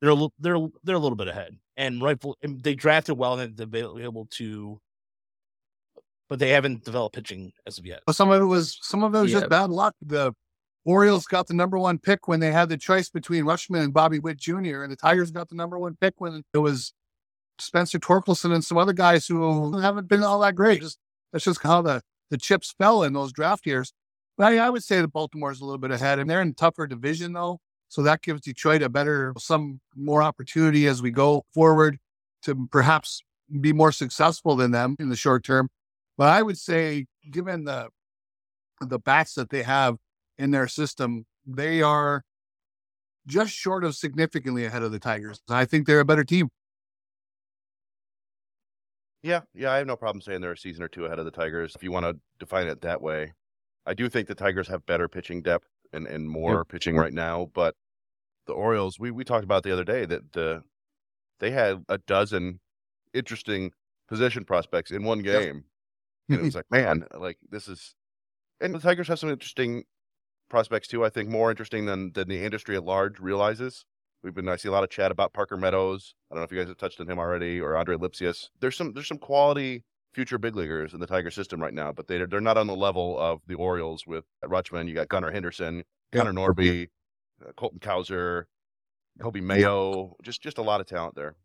they're 0.00 0.10
a 0.10 0.14
little, 0.14 0.32
they're 0.38 0.58
they're 0.82 0.96
a 0.96 1.00
little 1.00 1.16
bit 1.16 1.28
ahead, 1.28 1.56
and 1.76 2.02
rightful 2.02 2.36
and 2.42 2.62
they 2.62 2.74
drafted 2.74 3.18
well 3.18 3.38
and 3.38 3.56
they've 3.56 3.70
been 3.70 4.00
able 4.00 4.26
to, 4.32 4.80
but 6.28 6.38
they 6.38 6.50
haven't 6.50 6.84
developed 6.84 7.14
pitching 7.14 7.52
as 7.66 7.78
of 7.78 7.86
yet. 7.86 8.00
Well, 8.06 8.14
some 8.14 8.30
of 8.30 8.40
it 8.40 8.46
was 8.46 8.78
some 8.82 9.02
of 9.02 9.14
it 9.14 9.20
was 9.20 9.32
yeah. 9.32 9.40
just 9.40 9.50
bad 9.50 9.70
luck. 9.70 9.94
The 10.00 10.32
Orioles 10.84 11.26
got 11.26 11.46
the 11.46 11.54
number 11.54 11.78
one 11.78 11.98
pick 11.98 12.26
when 12.26 12.40
they 12.40 12.52
had 12.52 12.68
the 12.68 12.78
choice 12.78 13.10
between 13.10 13.44
Rutschman 13.44 13.84
and 13.84 13.92
Bobby 13.92 14.18
Witt 14.18 14.38
Jr., 14.38 14.82
and 14.82 14.90
the 14.90 14.96
Tigers 14.96 15.30
got 15.30 15.48
the 15.48 15.54
number 15.54 15.78
one 15.78 15.96
pick 16.00 16.14
when 16.18 16.42
it 16.54 16.58
was 16.58 16.94
Spencer 17.58 17.98
Torkelson 17.98 18.54
and 18.54 18.64
some 18.64 18.78
other 18.78 18.94
guys 18.94 19.26
who 19.26 19.78
haven't 19.78 20.08
been 20.08 20.22
all 20.22 20.40
that 20.40 20.54
great. 20.54 20.80
Just 20.80 20.98
that's 21.32 21.44
just 21.44 21.62
how 21.62 21.82
the 21.82 22.02
the 22.30 22.38
chips 22.38 22.74
fell 22.78 23.02
in 23.02 23.12
those 23.12 23.32
draft 23.32 23.66
years. 23.66 23.92
But 24.38 24.54
I, 24.54 24.58
I 24.58 24.70
would 24.70 24.82
say 24.82 25.00
that 25.00 25.08
Baltimore's 25.12 25.60
a 25.60 25.64
little 25.64 25.78
bit 25.78 25.90
ahead, 25.90 26.18
and 26.18 26.30
they're 26.30 26.40
in 26.40 26.54
tougher 26.54 26.86
division 26.86 27.34
though. 27.34 27.60
So 27.90 28.02
that 28.02 28.22
gives 28.22 28.42
Detroit 28.42 28.82
a 28.82 28.88
better, 28.88 29.34
some 29.36 29.80
more 29.96 30.22
opportunity 30.22 30.86
as 30.86 31.02
we 31.02 31.10
go 31.10 31.44
forward 31.52 31.98
to 32.42 32.68
perhaps 32.70 33.20
be 33.60 33.72
more 33.72 33.90
successful 33.90 34.54
than 34.54 34.70
them 34.70 34.94
in 35.00 35.08
the 35.08 35.16
short 35.16 35.44
term. 35.44 35.68
But 36.16 36.28
I 36.28 36.40
would 36.40 36.56
say, 36.56 37.06
given 37.30 37.64
the 37.64 37.88
the 38.80 39.00
bats 39.00 39.34
that 39.34 39.50
they 39.50 39.64
have 39.64 39.96
in 40.38 40.52
their 40.52 40.68
system, 40.68 41.26
they 41.44 41.82
are 41.82 42.22
just 43.26 43.52
short 43.52 43.82
of 43.82 43.96
significantly 43.96 44.64
ahead 44.64 44.82
of 44.82 44.92
the 44.92 45.00
Tigers. 45.00 45.42
I 45.50 45.64
think 45.64 45.86
they're 45.86 46.00
a 46.00 46.04
better 46.04 46.24
team. 46.24 46.48
Yeah, 49.22 49.40
yeah, 49.52 49.72
I 49.72 49.78
have 49.78 49.86
no 49.88 49.96
problem 49.96 50.22
saying 50.22 50.40
they're 50.40 50.52
a 50.52 50.56
season 50.56 50.84
or 50.84 50.88
two 50.88 51.06
ahead 51.06 51.18
of 51.18 51.24
the 51.24 51.30
Tigers 51.32 51.74
if 51.74 51.82
you 51.82 51.90
want 51.90 52.06
to 52.06 52.16
define 52.38 52.68
it 52.68 52.82
that 52.82 53.02
way. 53.02 53.32
I 53.84 53.94
do 53.94 54.08
think 54.08 54.28
the 54.28 54.34
Tigers 54.36 54.68
have 54.68 54.86
better 54.86 55.08
pitching 55.08 55.42
depth 55.42 55.66
and, 55.92 56.06
and 56.06 56.28
more 56.28 56.58
yep. 56.58 56.68
pitching 56.68 56.96
right 56.96 57.12
now. 57.12 57.50
But 57.52 57.74
the 58.46 58.52
Orioles, 58.52 58.98
we, 58.98 59.10
we 59.10 59.24
talked 59.24 59.44
about 59.44 59.62
the 59.62 59.72
other 59.72 59.84
day 59.84 60.04
that 60.06 60.32
the 60.32 60.62
they 61.38 61.50
had 61.50 61.84
a 61.88 61.98
dozen 61.98 62.60
interesting 63.14 63.72
position 64.08 64.44
prospects 64.44 64.90
in 64.90 65.04
one 65.04 65.20
game. 65.20 65.64
Yep. 66.28 66.38
and 66.38 66.40
it 66.40 66.42
was 66.42 66.54
like, 66.54 66.70
man, 66.70 67.06
like 67.14 67.38
this 67.50 67.68
is 67.68 67.94
and 68.60 68.74
the 68.74 68.78
Tigers 68.78 69.08
have 69.08 69.18
some 69.18 69.30
interesting 69.30 69.84
prospects 70.48 70.88
too. 70.88 71.04
I 71.04 71.08
think 71.08 71.28
more 71.28 71.50
interesting 71.50 71.86
than 71.86 72.12
than 72.12 72.28
the 72.28 72.44
industry 72.44 72.76
at 72.76 72.84
large 72.84 73.18
realizes. 73.20 73.84
We've 74.22 74.34
been 74.34 74.48
I 74.48 74.56
see 74.56 74.68
a 74.68 74.72
lot 74.72 74.84
of 74.84 74.90
chat 74.90 75.10
about 75.10 75.32
Parker 75.32 75.56
Meadows. 75.56 76.14
I 76.30 76.34
don't 76.34 76.40
know 76.40 76.44
if 76.44 76.52
you 76.52 76.58
guys 76.58 76.68
have 76.68 76.76
touched 76.76 77.00
on 77.00 77.08
him 77.08 77.18
already 77.18 77.60
or 77.60 77.76
Andre 77.76 77.96
Lipcius. 77.96 78.50
There's 78.60 78.76
some 78.76 78.92
there's 78.92 79.08
some 79.08 79.18
quality 79.18 79.84
future 80.12 80.38
big 80.38 80.56
leaguers 80.56 80.94
in 80.94 81.00
the 81.00 81.06
Tiger 81.06 81.30
system 81.30 81.60
right 81.60 81.74
now, 81.74 81.92
but 81.92 82.06
they're 82.06 82.26
they're 82.26 82.40
not 82.40 82.58
on 82.58 82.66
the 82.66 82.74
level 82.74 83.18
of 83.18 83.40
the 83.46 83.54
Orioles 83.54 84.06
with 84.06 84.24
Rutschman. 84.44 84.88
You 84.88 84.94
got 84.94 85.08
Gunnar 85.08 85.30
Henderson, 85.30 85.84
Connor 86.12 86.32
Norby, 86.32 86.88
uh, 87.46 87.52
Colton 87.56 87.80
Cowser, 87.80 88.44
Coby 89.20 89.42
Mayo. 89.42 90.16
Just 90.22 90.42
just 90.42 90.58
a 90.58 90.62
lot 90.62 90.80
of 90.80 90.86
talent 90.86 91.14
there. 91.14 91.36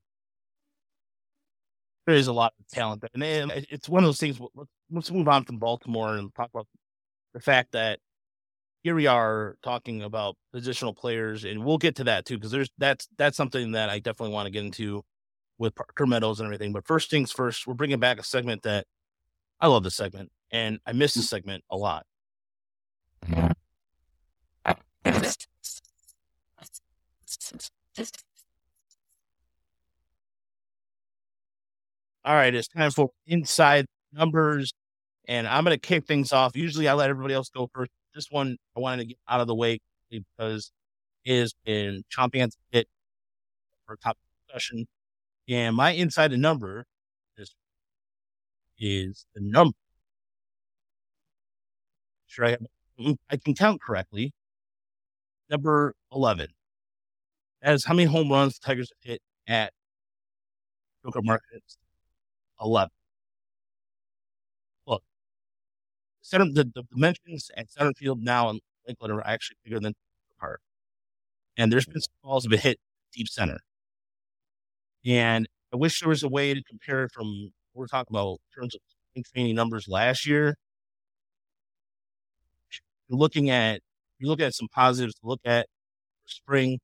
There 2.07 2.15
is 2.15 2.27
a 2.27 2.33
lot 2.33 2.53
of 2.59 2.67
talent 2.67 3.01
there, 3.01 3.09
and 3.13 3.51
it's 3.69 3.89
one 3.89 4.03
of 4.03 4.07
those 4.07 4.19
things. 4.19 4.39
Let's 4.91 5.11
move 5.11 5.27
on 5.27 5.43
from 5.45 5.57
Baltimore 5.57 6.17
and 6.17 6.33
talk 6.35 6.49
about 6.53 6.67
the 7.33 7.39
fact 7.39 7.71
that 7.71 7.99
here 8.83 8.93
we 8.93 9.07
are 9.07 9.57
talking 9.63 10.03
about 10.03 10.37
positional 10.55 10.95
players, 10.95 11.43
and 11.43 11.65
we'll 11.65 11.79
get 11.79 11.95
to 11.95 12.03
that 12.03 12.25
too 12.25 12.37
because 12.37 12.51
there's 12.51 12.69
that's 12.77 13.07
that's 13.17 13.37
something 13.37 13.71
that 13.71 13.89
I 13.89 13.99
definitely 13.99 14.33
want 14.33 14.45
to 14.45 14.51
get 14.51 14.63
into 14.63 15.03
with 15.57 15.75
Parker 15.75 16.05
Meadows 16.05 16.39
and 16.39 16.47
everything. 16.47 16.73
But 16.73 16.85
first 16.85 17.09
things 17.09 17.31
first, 17.31 17.65
we're 17.67 17.73
bringing 17.73 17.99
back 17.99 18.19
a 18.19 18.23
segment 18.23 18.63
that 18.63 18.85
I 19.59 19.67
love 19.67 19.83
this 19.83 19.95
segment 19.95 20.31
and 20.51 20.79
I 20.85 20.93
miss 20.93 21.13
this 21.13 21.25
mm. 21.25 21.29
segment 21.29 21.63
a 21.69 21.77
lot. 21.77 22.05
All 32.23 32.33
right, 32.33 32.55
it's 32.55 32.67
time 32.67 32.89
for 32.89 33.11
inside 33.27 33.85
numbers, 34.11 34.73
and 35.27 35.47
I'm 35.47 35.63
going 35.63 35.75
to 35.75 35.79
kick 35.79 36.07
things 36.07 36.31
off. 36.31 36.55
Usually, 36.55 36.87
I 36.87 36.93
let 36.93 37.09
everybody 37.11 37.35
else 37.35 37.49
go 37.49 37.69
first. 37.71 37.91
This 38.15 38.31
one, 38.31 38.57
I 38.75 38.79
wanted 38.79 39.03
to 39.03 39.05
get 39.09 39.17
out 39.29 39.41
of 39.41 39.47
the 39.47 39.53
way 39.53 39.79
because 40.09 40.71
it 41.23 41.33
is 41.33 41.53
in 41.65 42.03
chomping 42.11 42.49
at 42.73 42.87
for 43.85 43.95
top 43.97 44.17
discussion. 44.47 44.87
And 45.47 45.75
my 45.75 45.91
inside 45.91 46.33
of 46.33 46.39
number 46.39 46.85
is, 47.37 47.55
is 48.79 49.25
the 49.35 49.41
number. 49.41 49.77
Sure, 52.27 52.45
I, 52.45 52.57
mm, 52.99 53.17
I 53.29 53.37
can 53.37 53.53
count 53.53 53.81
correctly. 53.81 54.33
Number 55.49 55.93
11. 56.11 56.47
That 57.61 57.73
is 57.75 57.85
how 57.85 57.93
many 57.93 58.09
home 58.09 58.31
runs 58.31 58.59
the 58.59 58.65
Tigers 58.65 58.91
hit 59.01 59.21
at 59.47 59.71
Joker 61.03 61.21
Marchant's. 61.21 61.77
11. 62.61 62.89
Look, 64.87 65.03
center, 66.21 66.45
the, 66.45 66.63
the 66.63 66.83
dimensions 66.91 67.51
at 67.57 67.69
center 67.69 67.93
field 67.93 68.21
now 68.21 68.49
in 68.49 68.59
Lakeland 68.87 69.13
are 69.13 69.25
actually 69.25 69.57
bigger 69.63 69.79
than 69.79 69.93
the 69.93 70.39
park. 70.39 70.61
And 71.57 71.71
there's 71.71 71.85
been 71.85 72.01
some 72.01 72.13
balls 72.23 72.43
that 72.43 72.51
have 72.51 72.61
hit 72.61 72.79
deep 73.13 73.27
center. 73.27 73.59
And 75.05 75.47
I 75.73 75.77
wish 75.77 75.99
there 75.99 76.09
was 76.09 76.23
a 76.23 76.29
way 76.29 76.53
to 76.53 76.63
compare 76.63 77.03
it 77.03 77.11
from 77.11 77.51
we're 77.73 77.87
talking 77.87 78.15
about 78.15 78.39
in 78.55 78.61
terms 78.61 78.75
of 78.75 78.81
training 79.33 79.55
numbers 79.55 79.87
last 79.87 80.25
year. 80.25 80.55
You're 83.07 83.19
looking 83.19 83.49
at 83.49 83.81
you 84.19 84.27
look 84.27 84.39
at 84.39 84.53
some 84.53 84.67
positives 84.69 85.15
to 85.15 85.27
look 85.27 85.41
at 85.45 85.67
for 86.23 86.29
spring. 86.29 86.79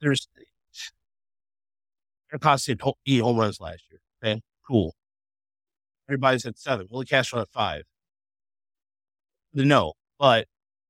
There's 0.00 0.28
Eric 2.32 2.42
Costa 2.42 2.72
hit 2.72 2.80
eight 3.06 3.22
home 3.22 3.38
runs 3.38 3.60
last 3.60 3.84
year. 3.90 4.00
Okay, 4.22 4.40
cool. 4.66 4.94
Everybody's 6.08 6.46
at 6.46 6.58
seven. 6.58 6.86
Willi 6.90 7.06
Castro 7.06 7.40
at 7.40 7.48
five. 7.50 7.82
No, 9.54 9.94
but 10.18 10.46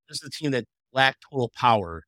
this 0.09 0.23
is 0.23 0.29
a 0.29 0.31
team 0.31 0.51
that 0.53 0.65
lacked 0.93 1.25
total 1.31 1.51
power. 1.57 2.05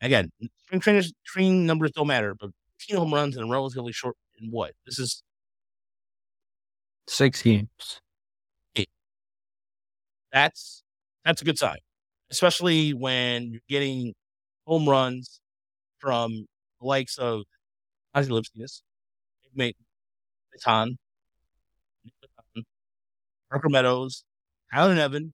Again, 0.00 0.30
spring 0.58 0.80
training 1.24 1.66
numbers 1.66 1.92
don't 1.92 2.06
matter, 2.06 2.34
but 2.34 2.50
15 2.80 2.96
home 2.96 3.14
runs 3.14 3.36
in 3.36 3.44
a 3.44 3.48
relatively 3.48 3.92
short 3.92 4.16
in 4.38 4.50
what? 4.50 4.72
This 4.86 4.98
is 4.98 5.22
Six 7.08 7.42
games. 7.42 8.00
Eight. 8.74 8.88
that's 10.32 10.82
that's 11.24 11.40
a 11.40 11.44
good 11.44 11.58
sign, 11.58 11.78
especially 12.30 12.94
when 12.94 13.50
you're 13.52 13.60
getting 13.68 14.12
home 14.66 14.88
runs 14.88 15.40
from 15.98 16.46
the 16.80 16.86
likes 16.86 17.16
of 17.16 17.42
Ozzy 18.14 18.28
Lipskiness, 18.28 18.82
mate, 19.54 19.76
Baton, 20.52 20.98
Parker 23.50 23.68
Meadows, 23.68 24.24
Tyler 24.72 24.94
Nevin. 24.94 25.32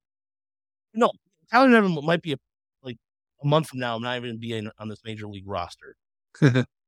No, 0.95 1.11
Tyler 1.51 1.68
Nevin 1.68 1.99
might 2.05 2.22
be 2.22 2.34
a, 2.34 2.36
like 2.82 2.99
a 3.43 3.47
month 3.47 3.68
from 3.68 3.78
now. 3.78 3.97
I'm 3.97 4.03
not 4.03 4.16
even 4.16 4.38
be 4.38 4.53
in, 4.53 4.70
on 4.78 4.88
this 4.88 5.01
major 5.05 5.26
league 5.26 5.49
roster. 5.49 5.97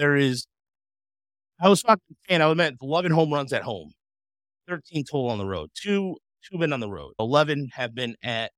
there 0.00 0.16
is. 0.16 0.46
I 1.60 1.68
was 1.68 1.82
fucking 1.82 2.16
fan. 2.26 2.40
I 2.40 2.46
was 2.46 2.56
meant 2.56 2.78
11 2.80 3.12
home 3.12 3.32
runs 3.32 3.52
at 3.52 3.62
home, 3.62 3.92
13 4.66 5.04
total 5.04 5.28
on 5.28 5.36
the 5.38 5.44
road. 5.46 5.70
Two 5.74 6.16
two 6.42 6.56
been 6.58 6.72
on 6.72 6.80
the 6.80 6.88
road. 6.88 7.12
11 7.18 7.68
have 7.74 7.94
been 7.94 8.16
at 8.22 8.50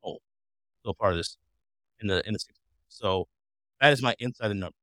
home 0.00 0.16
so 0.84 0.94
far 0.94 1.14
this 1.14 1.36
in 2.00 2.08
the 2.08 2.26
in 2.26 2.32
the 2.32 2.38
six. 2.38 2.58
So 2.88 3.28
that 3.80 3.92
is 3.92 4.00
my 4.02 4.14
inside 4.18 4.48
number. 4.56 4.74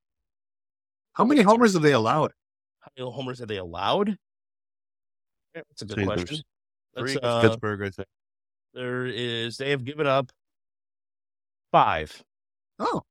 How 1.13 1.26
many 1.26 1.41
homers 1.41 1.74
have 1.74 1.82
they 1.82 1.93
allowed? 1.93 2.32
How 2.82 2.89
many 2.97 3.11
homers 3.11 3.39
have 3.39 3.47
they 3.47 3.57
allowed? 3.57 4.09
Yeah, 5.55 5.61
That's 5.69 5.82
a 5.82 5.86
good 5.86 5.95
Three. 5.95 6.05
question. 6.05 6.38
Three. 6.97 7.17
Uh, 7.21 7.41
Pittsburgh, 7.41 7.82
I 7.82 7.89
think. 7.89 8.07
there 8.76 9.05
is 9.07 9.57
they 9.57 9.71
have 9.71 9.84
given 9.84 10.05
up 10.05 10.32
five 11.71 12.24
Oh, 12.78 13.01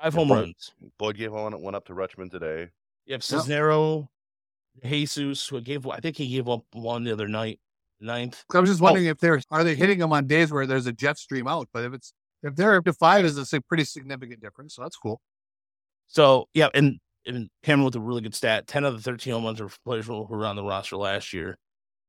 five 0.00 0.14
Yeah, 0.14 0.18
home 0.18 0.28
Boyd- 0.28 0.38
runs. 0.38 0.72
Boyd 0.98 1.16
gave 1.16 1.32
one, 1.32 1.60
one 1.60 1.74
up 1.74 1.84
to 1.86 1.94
Richmond 1.94 2.30
today. 2.30 2.70
You 3.06 3.14
have 3.14 3.24
Yeah. 3.28 3.38
Cisnero, 3.38 4.08
Jesus, 4.82 5.46
who 5.48 5.60
gave 5.60 5.86
I 5.86 6.00
think 6.00 6.16
he 6.16 6.28
gave 6.28 6.48
up 6.48 6.64
one 6.72 7.04
the 7.04 7.12
other 7.12 7.28
night, 7.28 7.60
ninth. 8.00 8.44
I 8.52 8.60
was 8.60 8.70
just 8.70 8.80
oh. 8.80 8.84
wondering 8.84 9.06
if 9.06 9.18
they're 9.18 9.40
are 9.50 9.64
they 9.64 9.74
hitting 9.74 9.98
them 9.98 10.12
on 10.12 10.26
days 10.26 10.52
where 10.52 10.66
there's 10.66 10.86
a 10.86 10.92
jet 10.92 11.18
stream 11.18 11.46
out? 11.48 11.68
But 11.72 11.84
if 11.84 11.94
it's 11.94 12.12
if 12.42 12.54
they're 12.54 12.76
up 12.76 12.84
to 12.84 12.92
five, 12.92 13.24
is 13.24 13.52
a 13.52 13.60
pretty 13.62 13.84
significant 13.84 14.40
difference. 14.40 14.74
So 14.74 14.82
that's 14.82 14.96
cool. 14.96 15.20
So 16.06 16.48
yeah, 16.54 16.68
and 16.74 16.98
and 17.26 17.48
Cameron 17.62 17.86
with 17.86 17.96
a 17.96 18.00
really 18.00 18.20
good 18.20 18.34
stat. 18.34 18.66
Ten 18.66 18.84
of 18.84 18.94
the 18.94 19.02
thirteen 19.02 19.32
home 19.32 19.44
runs 19.44 19.60
are 19.60 19.68
for 19.68 19.78
players 19.84 20.06
who 20.06 20.22
were 20.22 20.46
on 20.46 20.56
the 20.56 20.62
roster 20.62 20.96
last 20.96 21.32
year. 21.32 21.58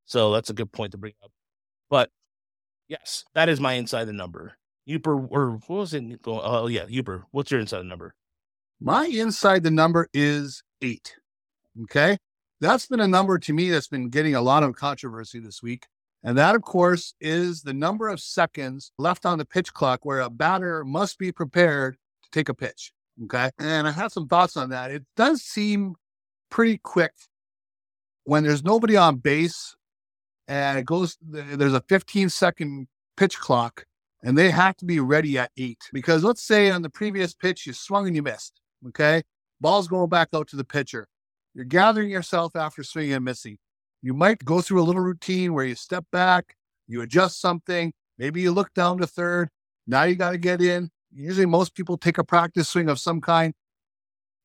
So 0.05 0.31
that's 0.31 0.49
a 0.49 0.53
good 0.53 0.71
point 0.71 0.91
to 0.91 0.97
bring 0.97 1.13
up. 1.23 1.31
But 1.89 2.09
yes, 2.87 3.25
that 3.33 3.49
is 3.49 3.59
my 3.59 3.73
inside 3.73 4.05
the 4.05 4.13
number. 4.13 4.57
Uper 4.87 5.27
or 5.29 5.51
what 5.67 5.69
was 5.69 5.93
it? 5.93 6.03
Oh 6.25 6.67
yeah, 6.67 6.85
Uper. 6.85 7.23
What's 7.31 7.51
your 7.51 7.59
inside 7.59 7.85
number? 7.85 8.15
My 8.79 9.05
inside 9.05 9.63
the 9.63 9.71
number 9.71 10.07
is 10.13 10.63
eight. 10.81 11.15
Okay. 11.83 12.17
That's 12.59 12.87
been 12.87 12.99
a 12.99 13.07
number 13.07 13.37
to 13.37 13.53
me 13.53 13.69
that's 13.69 13.87
been 13.87 14.09
getting 14.09 14.35
a 14.35 14.41
lot 14.41 14.63
of 14.63 14.75
controversy 14.75 15.39
this 15.39 15.61
week. 15.61 15.85
And 16.23 16.37
that, 16.37 16.55
of 16.55 16.63
course, 16.63 17.13
is 17.21 17.61
the 17.61 17.73
number 17.73 18.09
of 18.09 18.19
seconds 18.19 18.91
left 18.97 19.25
on 19.25 19.37
the 19.37 19.45
pitch 19.45 19.73
clock 19.73 20.03
where 20.03 20.21
a 20.21 20.29
batter 20.29 20.83
must 20.83 21.19
be 21.19 21.31
prepared 21.31 21.97
to 22.23 22.29
take 22.31 22.49
a 22.49 22.53
pitch. 22.53 22.91
Okay. 23.23 23.49
And 23.59 23.87
I 23.87 23.91
have 23.91 24.11
some 24.11 24.27
thoughts 24.27 24.57
on 24.57 24.69
that. 24.69 24.91
It 24.91 25.03
does 25.15 25.41
seem 25.41 25.95
pretty 26.49 26.79
quick 26.79 27.13
when 28.23 28.43
there's 28.43 28.63
nobody 28.63 28.97
on 28.97 29.17
base 29.17 29.75
and 30.47 30.77
it 30.79 30.85
goes, 30.85 31.17
there's 31.21 31.73
a 31.73 31.83
15 31.87 32.29
second 32.29 32.87
pitch 33.15 33.37
clock 33.39 33.85
and 34.23 34.37
they 34.37 34.49
have 34.49 34.75
to 34.77 34.85
be 34.85 34.99
ready 34.99 35.37
at 35.37 35.51
eight. 35.57 35.79
Because 35.93 36.23
let's 36.23 36.43
say 36.43 36.69
on 36.69 36.81
the 36.81 36.89
previous 36.89 37.33
pitch, 37.33 37.67
you 37.67 37.73
swung 37.73 38.07
and 38.07 38.15
you 38.15 38.23
missed. 38.23 38.59
Okay. 38.87 39.23
Ball's 39.59 39.87
going 39.87 40.09
back 40.09 40.29
out 40.33 40.47
to 40.49 40.55
the 40.55 40.63
pitcher. 40.63 41.07
You're 41.53 41.65
gathering 41.65 42.09
yourself 42.09 42.55
after 42.55 42.83
swinging 42.83 43.13
and 43.13 43.25
missing. 43.25 43.57
You 44.01 44.13
might 44.13 44.45
go 44.45 44.61
through 44.61 44.81
a 44.81 44.85
little 44.85 45.01
routine 45.01 45.53
where 45.53 45.65
you 45.65 45.73
step 45.73 46.05
back, 46.11 46.55
you 46.87 47.01
adjust 47.01 47.41
something, 47.41 47.93
maybe 48.17 48.41
you 48.41 48.51
look 48.51 48.73
down 48.75 48.99
to 48.99 49.07
third. 49.07 49.49
Now 49.87 50.03
you 50.03 50.15
got 50.15 50.31
to 50.31 50.37
get 50.37 50.61
in. 50.61 50.91
Usually, 51.11 51.45
most 51.47 51.73
people 51.73 51.97
take 51.97 52.17
a 52.17 52.23
practice 52.23 52.69
swing 52.69 52.89
of 52.89 52.99
some 52.99 53.21
kind. 53.21 53.53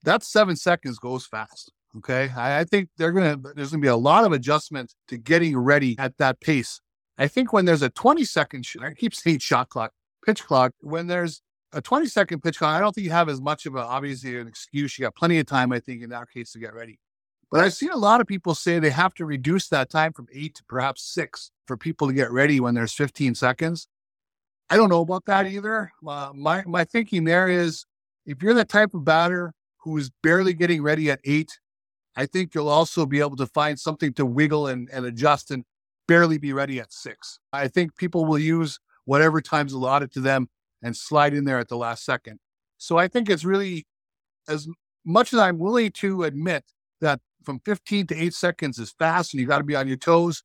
That 0.05 0.23
seven 0.23 0.57
seconds 0.57 0.99
goes 0.99 1.27
fast. 1.27 1.71
Okay. 1.99 2.31
I, 2.35 2.61
I 2.61 2.65
think 2.65 2.89
they're 2.97 3.13
to, 3.13 3.53
there's 3.55 3.71
going 3.71 3.83
to 3.83 3.85
be 3.85 3.89
a 3.89 3.97
lot 3.97 4.25
of 4.25 4.33
adjustment 4.33 4.95
to 5.09 5.19
getting 5.19 5.57
ready 5.59 5.97
at 5.99 6.17
that 6.17 6.41
pace. 6.41 6.81
I 7.19 7.29
think 7.29 7.53
when 7.53 7.65
there's 7.65 7.83
a 7.83 7.91
20 7.91 8.25
second, 8.25 8.65
sh- 8.65 8.77
I 8.81 8.93
keep 8.95 9.15
saying 9.15 9.39
shot 9.41 9.69
clock, 9.69 9.93
pitch 10.25 10.45
clock, 10.45 10.73
when 10.81 11.07
there's 11.07 11.43
a 11.73 11.81
20 11.81 12.07
second 12.07 12.43
pitch 12.43 12.59
clock, 12.59 12.75
I 12.77 12.81
don't 12.81 12.95
think 12.95 13.05
you 13.05 13.11
have 13.13 13.29
as 13.29 13.41
much 13.41 13.67
of 13.67 13.75
a, 13.75 13.81
obviously 13.81 14.39
an 14.39 14.49
excuse. 14.49 14.99
You 14.99 15.05
got 15.05 15.15
plenty 15.15 15.39
of 15.39 15.47
time, 15.47 15.73
I 15.73 15.81
think, 15.81 16.03
in 16.03 16.11
that 16.11 16.31
case 16.31 16.53
to 16.53 16.59
get 16.59 16.75
ready. 16.75 16.99
But 17.51 17.61
I've 17.61 17.75
seen 17.75 17.91
a 17.91 17.97
lot 17.99 18.23
of 18.23 18.27
people 18.27 18.55
say 18.55 18.79
they 18.79 18.91
have 18.91 19.13
to 19.15 19.27
reduce 19.27 19.69
that 19.69 19.91
time 19.91 20.15
from 20.15 20.27
eight 20.33 20.55
to 20.55 20.65
perhaps 20.65 21.03
six 21.03 21.51
for 21.67 21.77
people 21.77 22.09
to 22.09 22.15
get 22.15 22.31
ready 22.31 22.61
when 22.61 22.75
there's 22.75 22.95
15 22.95 23.35
seconds. 23.35 23.89
I 24.71 24.77
don't 24.77 24.89
know 24.89 25.03
about 25.03 25.27
that 25.27 25.47
either. 25.47 25.93
Uh, 26.07 26.31
my, 26.35 26.65
my 26.67 26.85
thinking 26.85 27.25
there 27.25 27.49
is 27.49 27.85
if 28.25 28.43
you're 28.43 28.55
the 28.55 28.65
type 28.65 28.95
of 28.95 29.05
batter 29.05 29.53
who 29.81 29.99
is 29.99 30.11
barely 30.23 30.55
getting 30.55 30.83
ready 30.83 31.11
at 31.11 31.21
eight, 31.25 31.59
I 32.17 32.25
think 32.25 32.55
you'll 32.55 32.69
also 32.69 33.05
be 33.05 33.21
able 33.21 33.37
to 33.37 33.47
find 33.47 33.79
something 33.79 34.15
to 34.15 34.25
wiggle 34.25 34.69
and, 34.69 34.89
and 34.91 35.05
adjust 35.05 35.51
and 35.51 35.65
barely 36.13 36.37
be 36.37 36.53
ready 36.53 36.79
at 36.79 36.93
six. 36.93 37.39
I 37.55 37.69
think 37.69 37.97
people 37.97 38.27
will 38.27 38.39
use 38.39 38.79
whatever 39.07 39.41
time's 39.41 39.73
allotted 39.73 40.13
to 40.13 40.21
them 40.21 40.51
and 40.83 40.95
slide 40.95 41.33
in 41.33 41.47
there 41.47 41.59
at 41.59 41.69
the 41.69 41.77
last 41.79 42.05
second. 42.05 42.39
So 42.77 42.99
I 42.99 43.09
think 43.09 43.31
it's 43.31 43.47
really 43.47 43.87
as 44.47 44.69
much 45.07 45.33
as 45.33 45.39
I'm 45.39 45.59
willing 45.59 45.91
to 45.93 46.25
admit 46.25 46.65
that 47.01 47.21
from 47.45 47.61
15 47.65 48.09
to 48.09 48.15
eight 48.15 48.35
seconds 48.35 48.79
is 48.79 48.95
fast 48.99 49.33
and 49.33 49.41
you 49.41 49.47
got 49.47 49.59
to 49.59 49.65
be 49.65 49.75
on 49.75 49.89
your 49.89 49.97
toes. 49.97 50.43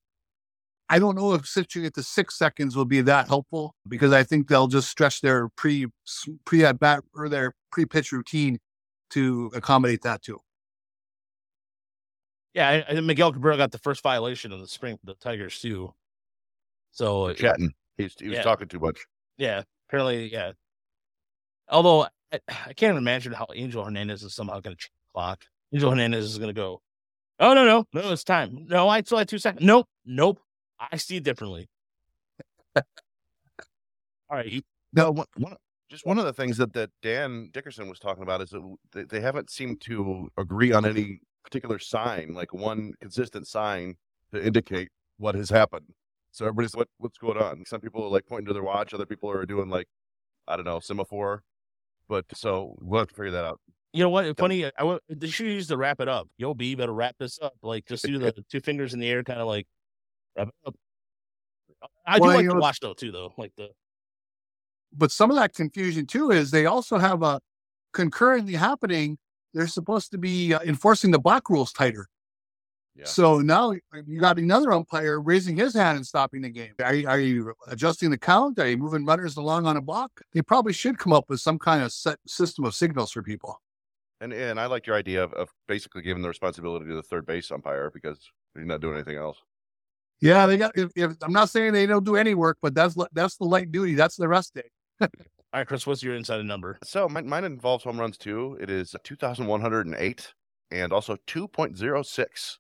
I 0.88 0.99
don't 0.99 1.18
know 1.18 1.34
if 1.34 1.45
switching 1.45 1.84
it 1.84 1.95
to 1.95 2.03
six 2.03 2.38
seconds 2.38 2.78
will 2.78 2.86
be 2.86 3.01
that 3.01 3.28
helpful 3.28 3.76
because 3.89 4.13
I 4.13 4.24
think 4.24 4.47
they'll 4.47 4.68
just 4.68 4.89
stretch 4.89 5.20
their 5.20 5.49
pre 5.49 5.88
pre 6.45 6.63
at 6.63 6.80
bat 6.80 7.03
or 7.13 7.28
their 7.28 7.55
pre 7.74 7.86
pitch 7.86 8.13
routine 8.13 8.59
to 9.09 9.51
accommodate 9.53 10.03
that 10.03 10.22
too. 10.22 10.39
Yeah, 12.58 12.84
I 12.89 12.99
Miguel 13.01 13.32
Cabrera 13.32 13.55
got 13.55 13.72
the 13.72 13.78
first 13.78 14.01
violation 14.01 14.51
of 14.51 14.60
the 14.60 14.68
spring 14.68 14.97
for 14.97 15.05
the 15.05 15.14
Tigers 15.14 15.60
too. 15.62 15.93
So 16.89 17.32
Chatting. 17.34 17.72
He's, 17.97 18.16
he 18.20 18.30
was 18.30 18.38
Yeah. 18.38 18.43
talking 18.43 18.68
too 18.68 18.80
much. 18.80 19.05
yeah, 19.38 19.62
apparently 19.88 20.32
yeah. 20.34 20.53
Although 21.70 22.08
I, 22.34 22.39
I 22.66 22.74
can't 22.74 22.97
imagine 22.97 23.32
how 23.32 23.45
Angel 23.53 23.86
Hernandez 23.86 24.24
is 24.24 24.34
somehow 24.34 24.60
going 24.60 24.76
to 24.76 24.80
change 24.82 24.91
the 25.05 25.12
clock. 25.14 25.45
Angel 25.72 25.91
Hernandez 25.91 26.26
is 26.26 26.39
going 26.39 26.49
to 26.49 26.60
go. 26.60 26.82
Oh 27.39 27.53
no 27.53 27.64
no 27.64 27.86
no! 27.93 28.12
It's 28.12 28.24
time. 28.24 28.66
No, 28.68 28.89
I 28.89 29.01
still 29.03 29.20
had 29.20 29.28
two 29.30 29.38
seconds. 29.38 29.64
Nope 29.64 29.88
nope. 30.03 30.39
I 30.80 30.97
see 30.97 31.18
it 31.18 31.24
differently. 31.24 31.70
All 32.76 32.84
right, 34.32 34.47
you, 34.47 34.62
No, 34.93 35.12
one, 35.12 35.28
one, 35.38 35.55
just 35.89 36.05
one 36.08 36.18
of 36.20 36.26
the 36.26 36.34
things 36.34 36.58
that, 36.58 36.74
that 36.74 36.89
Dan 37.01 37.49
Dickerson 37.53 37.88
was 37.88 37.99
talking 37.99 38.24
about 38.24 38.41
is 38.41 38.49
that 38.49 38.76
they, 38.93 39.03
they 39.03 39.20
haven't 39.22 39.49
seemed 39.51 39.80
to 39.82 40.28
agree 40.38 40.72
on 40.74 40.86
any 40.86 41.20
particular 41.48 41.80
sign, 41.80 42.34
like 42.34 42.54
one 42.54 42.93
consistent 43.02 43.48
sign 43.48 43.95
to 44.34 44.45
indicate 44.45 44.89
what 45.18 45.34
has 45.36 45.50
happened. 45.50 45.86
So 46.32 46.45
everybody's 46.45 46.76
what 46.76 46.89
what's 46.98 47.18
going 47.18 47.38
on. 47.38 47.64
Some 47.66 47.82
people 47.82 48.04
are 48.04 48.10
like 48.10 48.26
pointing 48.28 48.48
to 48.48 48.54
their 48.54 48.64
watch, 48.64 48.93
other 48.93 49.06
people 49.06 49.30
are 49.32 49.45
doing 49.45 49.70
like 49.70 49.88
I 50.48 50.56
don't 50.56 50.66
know 50.66 50.80
semaphore. 50.80 51.43
But 52.10 52.26
so 52.34 52.76
we'll 52.82 53.00
have 53.00 53.08
to 53.10 53.16
figure 53.16 53.32
that 53.32 53.43
out. 53.45 53.60
you 53.93 54.04
know 54.04 54.10
what? 54.10 54.38
Funny. 54.38 54.66
I 54.78 54.84
wa- 54.84 55.00
they 55.10 55.28
should 55.28 55.48
use 55.48 55.68
to 55.68 55.78
wrap 55.78 56.00
it 56.00 56.08
up. 56.08 56.28
Yo, 56.38 56.54
B, 56.54 56.76
better 56.76 56.93
wrap 56.93 57.16
this 57.20 57.39
up. 57.41 57.54
Like 57.62 57.86
just 57.86 58.06
do 58.06 58.18
the 58.20 58.34
two 58.52 58.60
fingers 58.62 58.93
in 58.93 59.00
the 59.00 59.10
air, 59.10 59.24
kind 59.24 59.39
of 59.39 59.48
like 59.48 59.66
wrap 60.38 60.48
it 60.50 60.54
up. 60.66 60.76
I 62.06 62.18
do 62.18 62.22
Well, 62.24 62.36
like 62.36 62.43
you 62.43 62.50
to 62.50 62.56
know- 62.56 62.62
watch 62.62 62.80
though 62.82 62.93
too, 62.93 63.12
though. 63.12 63.34
Like 63.38 63.54
the 63.58 63.70
But 64.93 65.12
some 65.12 65.30
of 65.32 65.38
that 65.38 65.54
confusion 65.54 66.06
too 66.06 66.32
is 66.32 66.52
they 66.52 66.66
also 66.66 66.98
have 66.98 67.24
a 67.24 67.39
concurrently 67.93 68.54
happening. 68.54 69.18
They're 69.58 69.68
supposed 69.68 70.12
to 70.12 70.20
be 70.20 70.53
uh, 70.53 70.60
enforcing 70.62 71.10
the 71.10 71.18
block 71.18 71.49
rules 71.49 71.74
tighter. 71.74 72.08
Yeah. 72.95 73.05
So 73.05 73.39
now 73.39 73.74
you 74.05 74.20
got 74.20 74.38
another 74.38 74.72
umpire 74.72 75.20
raising 75.20 75.58
his 75.58 75.74
hand 75.74 75.97
and 75.97 76.05
stopping 76.05 76.41
the 76.41 76.49
game. 76.49 76.74
Are 76.84 76.93
you, 76.93 77.08
are 77.08 77.20
you 77.20 77.53
adjusting 77.68 78.12
the 78.12 78.18
count? 78.20 78.60
Are 78.60 78.68
you 78.70 78.78
moving 78.78 79.03
runners 79.03 79.36
along 79.38 79.66
on 79.66 79.78
a 79.78 79.82
block? 79.82 80.12
They 80.34 80.43
probably 80.43 80.74
should 80.74 80.99
come 80.99 81.12
up 81.12 81.26
with 81.28 81.39
some 81.39 81.58
kind 81.58 81.82
of 81.82 81.91
set 81.91 82.20
system 82.28 82.66
of 82.66 82.76
signals 82.76 83.12
for 83.12 83.24
people. 83.24 83.60
And 84.22 84.32
and 84.32 84.60
I 84.60 84.68
like 84.68 84.86
your 84.86 84.95
idea 84.95 85.24
of, 85.24 85.34
of 85.34 85.49
basically 85.68 86.03
giving 86.03 86.22
the 86.22 86.30
responsibility 86.30 86.86
to 86.86 86.95
the 86.95 87.03
third 87.03 87.26
base 87.26 87.51
umpire 87.51 87.91
because 87.91 88.20
he's 88.55 88.66
not 88.66 88.82
doing 88.82 88.95
anything 88.95 89.18
else. 89.18 89.38
Yeah, 90.22 90.47
they 90.47 90.58
got. 90.58 90.76
If, 90.76 90.91
if 90.95 91.12
I'm 91.22 91.34
not 91.34 91.49
saying 91.49 91.74
they 91.74 91.86
don't 91.86 92.03
do 92.03 92.16
any 92.16 92.34
work, 92.34 92.58
but 92.62 92.74
that's 92.74 92.95
that's 93.12 93.38
the 93.38 93.45
light 93.45 93.72
duty. 93.72 93.93
That's 93.93 94.16
the 94.16 94.28
rest 94.28 94.55
day. 94.55 94.70
All 95.54 95.62
right, 95.62 95.68
Chris, 95.68 95.88
what's 95.88 96.04
your 96.04 96.16
inside 96.16 96.43
number? 96.45 96.78
So 96.84 97.08
mine, 97.08 97.28
mine 97.28 97.45
involves 97.45 97.86
home 97.86 98.00
runs 98.00 98.18
too. 98.18 98.58
It 98.60 98.70
is 98.70 98.95
2,108 99.04 100.34
and 100.72 100.93
also 100.93 101.16
2.06. 101.28 102.58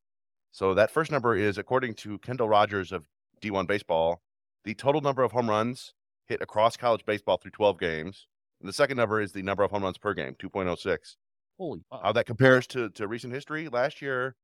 So 0.51 0.73
that 0.73 0.89
first 0.89 1.11
number 1.11 1.35
is, 1.35 1.57
according 1.57 1.95
to 1.95 2.17
Kendall 2.19 2.47
Rogers 2.47 2.93
of 2.93 3.03
D1 3.41 3.67
Baseball, 3.67 4.21
the 4.63 4.73
total 4.73 5.01
number 5.01 5.21
of 5.21 5.33
home 5.33 5.49
runs 5.49 5.93
hit 6.27 6.41
across 6.41 6.77
college 6.77 7.05
baseball 7.05 7.37
through 7.37 7.51
12 7.51 7.77
games. 7.77 8.27
And 8.61 8.69
the 8.69 8.73
second 8.73 8.97
number 8.97 9.21
is 9.21 9.33
the 9.33 9.43
number 9.43 9.63
of 9.63 9.71
home 9.71 9.83
runs 9.83 9.97
per 9.97 10.13
game, 10.13 10.35
2.06. 10.41 10.97
Holy 11.57 11.81
How 11.91 12.11
that 12.13 12.25
compares 12.25 12.67
to, 12.67 12.89
to 12.91 13.07
recent 13.07 13.33
history, 13.33 13.67
last 13.67 14.01
year 14.01 14.35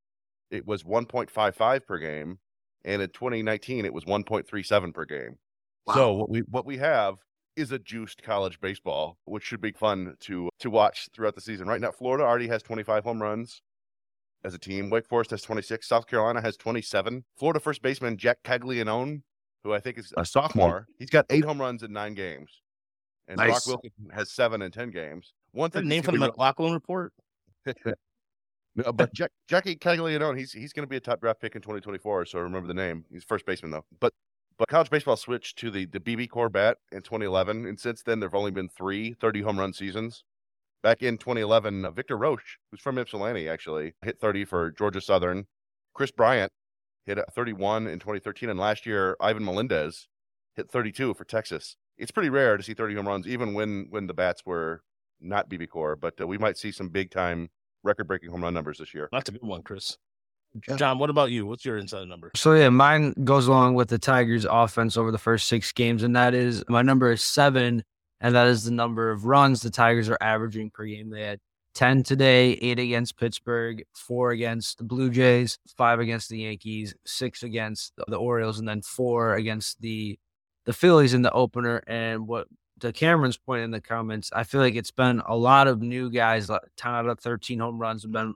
it 0.51 0.67
was 0.67 0.83
1.55 0.83 1.85
per 1.85 1.97
game, 1.97 2.39
and 2.83 3.01
in 3.01 3.09
2019 3.09 3.85
it 3.85 3.93
was 3.93 4.03
1.37 4.03 4.93
per 4.93 5.05
game. 5.05 5.37
So 5.93 6.13
what 6.13 6.29
we 6.29 6.39
what 6.49 6.65
we 6.65 6.77
have 6.77 7.15
is 7.55 7.71
a 7.71 7.79
juiced 7.79 8.23
college 8.23 8.59
baseball, 8.59 9.17
which 9.25 9.43
should 9.43 9.61
be 9.61 9.71
fun 9.71 10.15
to 10.21 10.49
to 10.59 10.69
watch 10.69 11.09
throughout 11.13 11.35
the 11.35 11.41
season. 11.41 11.67
Right 11.67 11.81
now, 11.81 11.91
Florida 11.91 12.23
already 12.23 12.47
has 12.47 12.63
25 12.63 13.03
home 13.03 13.21
runs 13.21 13.61
as 14.43 14.53
a 14.53 14.59
team. 14.59 14.89
Wake 14.89 15.07
Forest 15.07 15.31
has 15.31 15.41
26. 15.41 15.87
South 15.87 16.07
Carolina 16.07 16.41
has 16.41 16.57
27. 16.57 17.23
Florida 17.37 17.59
first 17.59 17.81
baseman 17.81 18.17
Jack 18.17 18.37
Caglianone, 18.43 19.21
who 19.63 19.73
I 19.73 19.79
think 19.79 19.97
is 19.97 20.13
a 20.17 20.25
sophomore, 20.25 20.87
he's 20.99 21.09
got 21.09 21.25
eight 21.29 21.45
home 21.45 21.59
runs 21.59 21.83
in 21.83 21.93
nine 21.93 22.13
games. 22.13 22.61
And 23.27 23.37
Brock 23.37 23.49
Nice. 23.49 23.67
Wilkinson 23.67 24.09
has 24.13 24.31
seven 24.31 24.61
in 24.61 24.71
ten 24.71 24.89
games. 24.89 25.33
One 25.51 25.69
thing 25.69 25.87
name 25.87 26.01
that's 26.01 26.05
from 26.05 26.15
the 26.15 26.19
gonna 26.19 26.31
McLaughlin 26.31 26.73
report? 26.73 27.13
No, 28.75 28.91
but 28.91 29.13
Jack, 29.13 29.31
Jackie 29.47 29.75
Caglianone, 29.75 30.37
he's 30.37 30.51
he's 30.51 30.73
going 30.73 30.83
to 30.83 30.89
be 30.89 30.97
a 30.97 30.99
top 30.99 31.21
draft 31.21 31.41
pick 31.41 31.55
in 31.55 31.61
2024. 31.61 32.25
So 32.25 32.39
remember 32.39 32.67
the 32.67 32.73
name. 32.73 33.05
He's 33.11 33.23
first 33.23 33.45
baseman 33.45 33.71
though. 33.71 33.85
But 33.99 34.13
but 34.57 34.67
college 34.67 34.89
baseball 34.89 35.17
switched 35.17 35.57
to 35.59 35.71
the 35.71 35.85
the 35.85 35.99
BBCOR 35.99 36.51
bat 36.51 36.77
in 36.91 37.01
2011, 37.01 37.65
and 37.65 37.79
since 37.79 38.03
then 38.03 38.19
there've 38.19 38.35
only 38.35 38.51
been 38.51 38.69
three 38.69 39.13
30 39.13 39.41
home 39.41 39.59
run 39.59 39.73
seasons. 39.73 40.23
Back 40.81 41.01
in 41.01 41.17
2011, 41.17 41.85
uh, 41.85 41.91
Victor 41.91 42.17
Roache, 42.17 42.57
who's 42.69 42.81
from 42.81 42.97
Ypsilanti, 42.97 43.47
actually 43.47 43.93
hit 44.01 44.19
30 44.19 44.43
for 44.45 44.71
Georgia 44.71 44.99
Southern. 44.99 45.45
Kris 45.93 46.11
Bryant 46.11 46.51
hit 47.05 47.17
31 47.33 47.87
in 47.87 47.99
2013, 47.99 48.49
and 48.49 48.59
last 48.59 48.85
year 48.85 49.15
Ivan 49.21 49.45
Melendez 49.45 50.07
hit 50.55 50.69
32 50.69 51.13
for 51.13 51.23
Texas. 51.23 51.77
It's 51.97 52.11
pretty 52.11 52.29
rare 52.29 52.57
to 52.57 52.63
see 52.63 52.73
30 52.73 52.95
home 52.95 53.07
runs, 53.07 53.27
even 53.27 53.53
when 53.53 53.87
when 53.89 54.07
the 54.07 54.13
bats 54.13 54.45
were 54.45 54.81
not 55.21 55.49
BBCOR. 55.49 55.99
But 55.99 56.19
uh, 56.19 56.27
we 56.27 56.37
might 56.37 56.57
see 56.57 56.71
some 56.71 56.89
big 56.89 57.11
time 57.11 57.49
record 57.83 58.07
breaking 58.07 58.29
home 58.29 58.43
run 58.43 58.53
numbers 58.53 58.79
this 58.79 58.93
year. 58.93 59.09
That's 59.11 59.29
a 59.29 59.33
good 59.33 59.43
one, 59.43 59.61
Chris. 59.61 59.97
Yeah. 60.67 60.75
John, 60.75 60.99
what 60.99 61.09
about 61.09 61.31
you? 61.31 61.45
What's 61.45 61.65
your 61.65 61.77
inside 61.77 62.07
number? 62.07 62.31
So 62.35 62.53
yeah, 62.53 62.69
mine 62.69 63.13
goes 63.23 63.47
along 63.47 63.73
with 63.73 63.89
the 63.89 63.97
Tigers' 63.97 64.45
offense 64.49 64.97
over 64.97 65.11
the 65.11 65.17
first 65.17 65.47
six 65.47 65.71
games, 65.71 66.03
and 66.03 66.15
that 66.15 66.33
is 66.33 66.63
my 66.69 66.81
number 66.81 67.11
is 67.11 67.23
seven, 67.23 67.83
and 68.21 68.35
that 68.35 68.47
is 68.47 68.65
the 68.65 68.71
number 68.71 69.09
of 69.09 69.25
runs 69.25 69.61
the 69.61 69.71
Tigers 69.71 70.09
are 70.09 70.17
averaging 70.21 70.69
per 70.69 70.85
game. 70.85 71.09
They 71.09 71.23
had 71.23 71.39
ten 71.73 72.03
today, 72.03 72.51
eight 72.53 72.79
against 72.79 73.17
Pittsburgh, 73.17 73.83
four 73.95 74.31
against 74.31 74.77
the 74.77 74.83
Blue 74.83 75.09
Jays, 75.09 75.57
five 75.75 75.99
against 75.99 76.29
the 76.29 76.39
Yankees, 76.39 76.93
six 77.05 77.41
against 77.43 77.93
the 78.07 78.17
Orioles, 78.17 78.59
and 78.59 78.67
then 78.67 78.81
four 78.81 79.33
against 79.33 79.81
the 79.81 80.19
the 80.65 80.73
Phillies 80.73 81.13
in 81.13 81.23
the 81.23 81.31
opener. 81.31 81.83
And 81.87 82.27
what 82.27 82.47
to 82.79 82.93
Cameron's 82.93 83.37
point 83.37 83.63
in 83.63 83.71
the 83.71 83.81
comments, 83.81 84.29
I 84.33 84.43
feel 84.43 84.61
like 84.61 84.75
it's 84.75 84.91
been 84.91 85.21
a 85.25 85.35
lot 85.35 85.67
of 85.67 85.81
new 85.81 86.11
guys. 86.11 86.49
like 86.49 86.61
Ten 86.77 86.93
out 86.93 87.07
of 87.07 87.19
thirteen 87.19 87.59
home 87.59 87.79
runs 87.79 88.03
have 88.03 88.11
been 88.11 88.35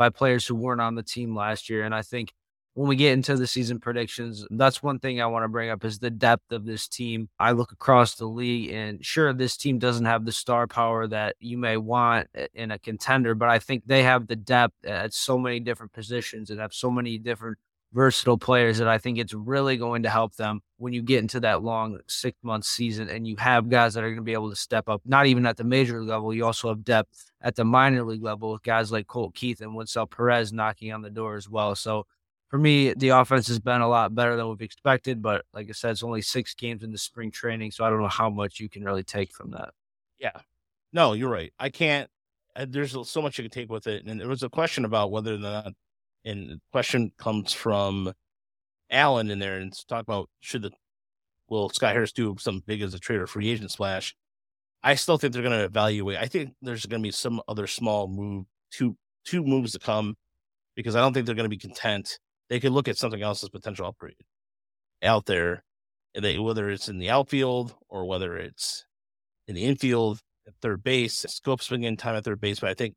by 0.00 0.08
players 0.08 0.46
who 0.46 0.54
weren't 0.54 0.80
on 0.80 0.94
the 0.94 1.02
team 1.02 1.36
last 1.36 1.68
year, 1.68 1.84
and 1.84 1.94
I 1.94 2.00
think 2.00 2.32
when 2.72 2.88
we 2.88 2.96
get 2.96 3.12
into 3.12 3.36
the 3.36 3.46
season 3.46 3.80
predictions, 3.80 4.46
that's 4.50 4.82
one 4.82 4.98
thing 4.98 5.20
I 5.20 5.26
want 5.26 5.44
to 5.44 5.48
bring 5.48 5.68
up 5.68 5.84
is 5.84 5.98
the 5.98 6.08
depth 6.08 6.52
of 6.52 6.64
this 6.64 6.88
team. 6.88 7.28
I 7.38 7.50
look 7.50 7.70
across 7.70 8.14
the 8.14 8.24
league 8.24 8.70
and 8.70 9.04
sure 9.04 9.34
this 9.34 9.58
team 9.58 9.78
doesn't 9.78 10.06
have 10.06 10.24
the 10.24 10.32
star 10.32 10.66
power 10.66 11.06
that 11.08 11.36
you 11.38 11.58
may 11.58 11.76
want 11.76 12.28
in 12.54 12.70
a 12.70 12.78
contender, 12.78 13.34
but 13.34 13.50
I 13.50 13.58
think 13.58 13.82
they 13.84 14.02
have 14.04 14.26
the 14.26 14.36
depth 14.36 14.86
at 14.86 15.12
so 15.12 15.36
many 15.36 15.60
different 15.60 15.92
positions 15.92 16.48
and 16.48 16.60
have 16.60 16.72
so 16.72 16.90
many 16.90 17.18
different 17.18 17.58
versatile 17.92 18.38
players 18.38 18.78
that 18.78 18.86
I 18.88 18.98
think 18.98 19.18
it's 19.18 19.34
really 19.34 19.76
going 19.76 20.04
to 20.04 20.10
help 20.10 20.36
them 20.36 20.60
when 20.76 20.92
you 20.92 21.02
get 21.02 21.18
into 21.18 21.40
that 21.40 21.62
long 21.62 21.98
six 22.06 22.38
month 22.42 22.64
season 22.64 23.08
and 23.08 23.26
you 23.26 23.36
have 23.36 23.68
guys 23.68 23.94
that 23.94 24.04
are 24.04 24.08
going 24.08 24.16
to 24.16 24.22
be 24.22 24.32
able 24.32 24.50
to 24.50 24.56
step 24.56 24.88
up, 24.88 25.02
not 25.04 25.26
even 25.26 25.44
at 25.44 25.56
the 25.56 25.64
major 25.64 26.02
level. 26.04 26.32
You 26.32 26.46
also 26.46 26.68
have 26.68 26.84
depth 26.84 27.32
at 27.40 27.56
the 27.56 27.64
minor 27.64 28.04
league 28.04 28.22
level 28.22 28.52
with 28.52 28.62
guys 28.62 28.92
like 28.92 29.06
Colt 29.08 29.34
Keith 29.34 29.60
and 29.60 29.72
Wenceel 29.72 30.08
Perez 30.10 30.52
knocking 30.52 30.92
on 30.92 31.02
the 31.02 31.10
door 31.10 31.34
as 31.34 31.48
well. 31.48 31.74
So 31.74 32.06
for 32.48 32.58
me, 32.58 32.92
the 32.94 33.08
offense 33.10 33.48
has 33.48 33.58
been 33.58 33.80
a 33.80 33.88
lot 33.88 34.14
better 34.14 34.36
than 34.36 34.48
we've 34.48 34.60
expected. 34.60 35.20
But 35.20 35.44
like 35.52 35.68
I 35.68 35.72
said, 35.72 35.92
it's 35.92 36.02
only 36.02 36.22
six 36.22 36.54
games 36.54 36.82
in 36.82 36.92
the 36.92 36.98
spring 36.98 37.30
training, 37.30 37.70
so 37.72 37.84
I 37.84 37.90
don't 37.90 38.02
know 38.02 38.08
how 38.08 38.30
much 38.30 38.60
you 38.60 38.68
can 38.68 38.84
really 38.84 39.04
take 39.04 39.32
from 39.32 39.50
that. 39.52 39.70
Yeah. 40.18 40.38
No, 40.92 41.12
you're 41.12 41.30
right. 41.30 41.52
I 41.58 41.70
can't. 41.70 42.10
uh, 42.56 42.66
There's 42.68 42.96
so 43.08 43.22
much 43.22 43.38
you 43.38 43.44
can 43.44 43.50
take 43.50 43.70
with 43.70 43.86
it. 43.86 44.04
And 44.06 44.20
there 44.20 44.28
was 44.28 44.42
a 44.42 44.48
question 44.48 44.84
about 44.84 45.10
whether 45.10 45.34
or 45.34 45.38
not, 45.38 45.72
and 46.24 46.50
the 46.50 46.60
question 46.72 47.12
comes 47.18 47.52
from 47.52 48.12
Alan 48.90 49.30
in 49.30 49.38
there 49.38 49.58
and 49.58 49.72
talk 49.88 50.02
about 50.02 50.28
should 50.40 50.62
the, 50.62 50.70
will 51.48 51.68
Scott 51.70 51.92
Harris 51.92 52.12
do 52.12 52.36
something 52.38 52.62
big 52.66 52.82
as 52.82 52.94
a 52.94 52.98
trade 52.98 53.20
or 53.20 53.26
free 53.26 53.48
agent 53.48 53.70
splash? 53.70 54.14
I 54.82 54.94
still 54.94 55.18
think 55.18 55.32
they're 55.32 55.42
going 55.42 55.58
to 55.58 55.64
evaluate. 55.64 56.18
I 56.18 56.26
think 56.26 56.54
there's 56.62 56.86
going 56.86 57.02
to 57.02 57.06
be 57.06 57.12
some 57.12 57.40
other 57.48 57.66
small 57.66 58.08
move, 58.08 58.46
two, 58.70 58.96
two 59.24 59.42
moves 59.42 59.72
to 59.72 59.78
come 59.78 60.16
because 60.74 60.96
I 60.96 61.00
don't 61.00 61.12
think 61.12 61.26
they're 61.26 61.34
going 61.34 61.44
to 61.44 61.50
be 61.50 61.58
content. 61.58 62.18
They 62.48 62.60
could 62.60 62.72
look 62.72 62.88
at 62.88 62.96
something 62.96 63.22
else 63.22 63.42
as 63.42 63.50
potential 63.50 63.86
upgrade 63.86 64.16
out 65.02 65.26
there, 65.26 65.64
and 66.14 66.24
they, 66.24 66.38
whether 66.38 66.70
it's 66.70 66.88
in 66.88 66.98
the 66.98 67.10
outfield 67.10 67.74
or 67.88 68.06
whether 68.06 68.36
it's 68.36 68.84
in 69.46 69.54
the 69.54 69.64
infield 69.64 70.20
at 70.46 70.54
third 70.62 70.82
base. 70.82 71.14
Scope 71.28 71.62
swinging 71.62 71.96
time 71.96 72.16
at 72.16 72.24
third 72.24 72.40
base, 72.40 72.60
but 72.60 72.70
I 72.70 72.74
think 72.74 72.94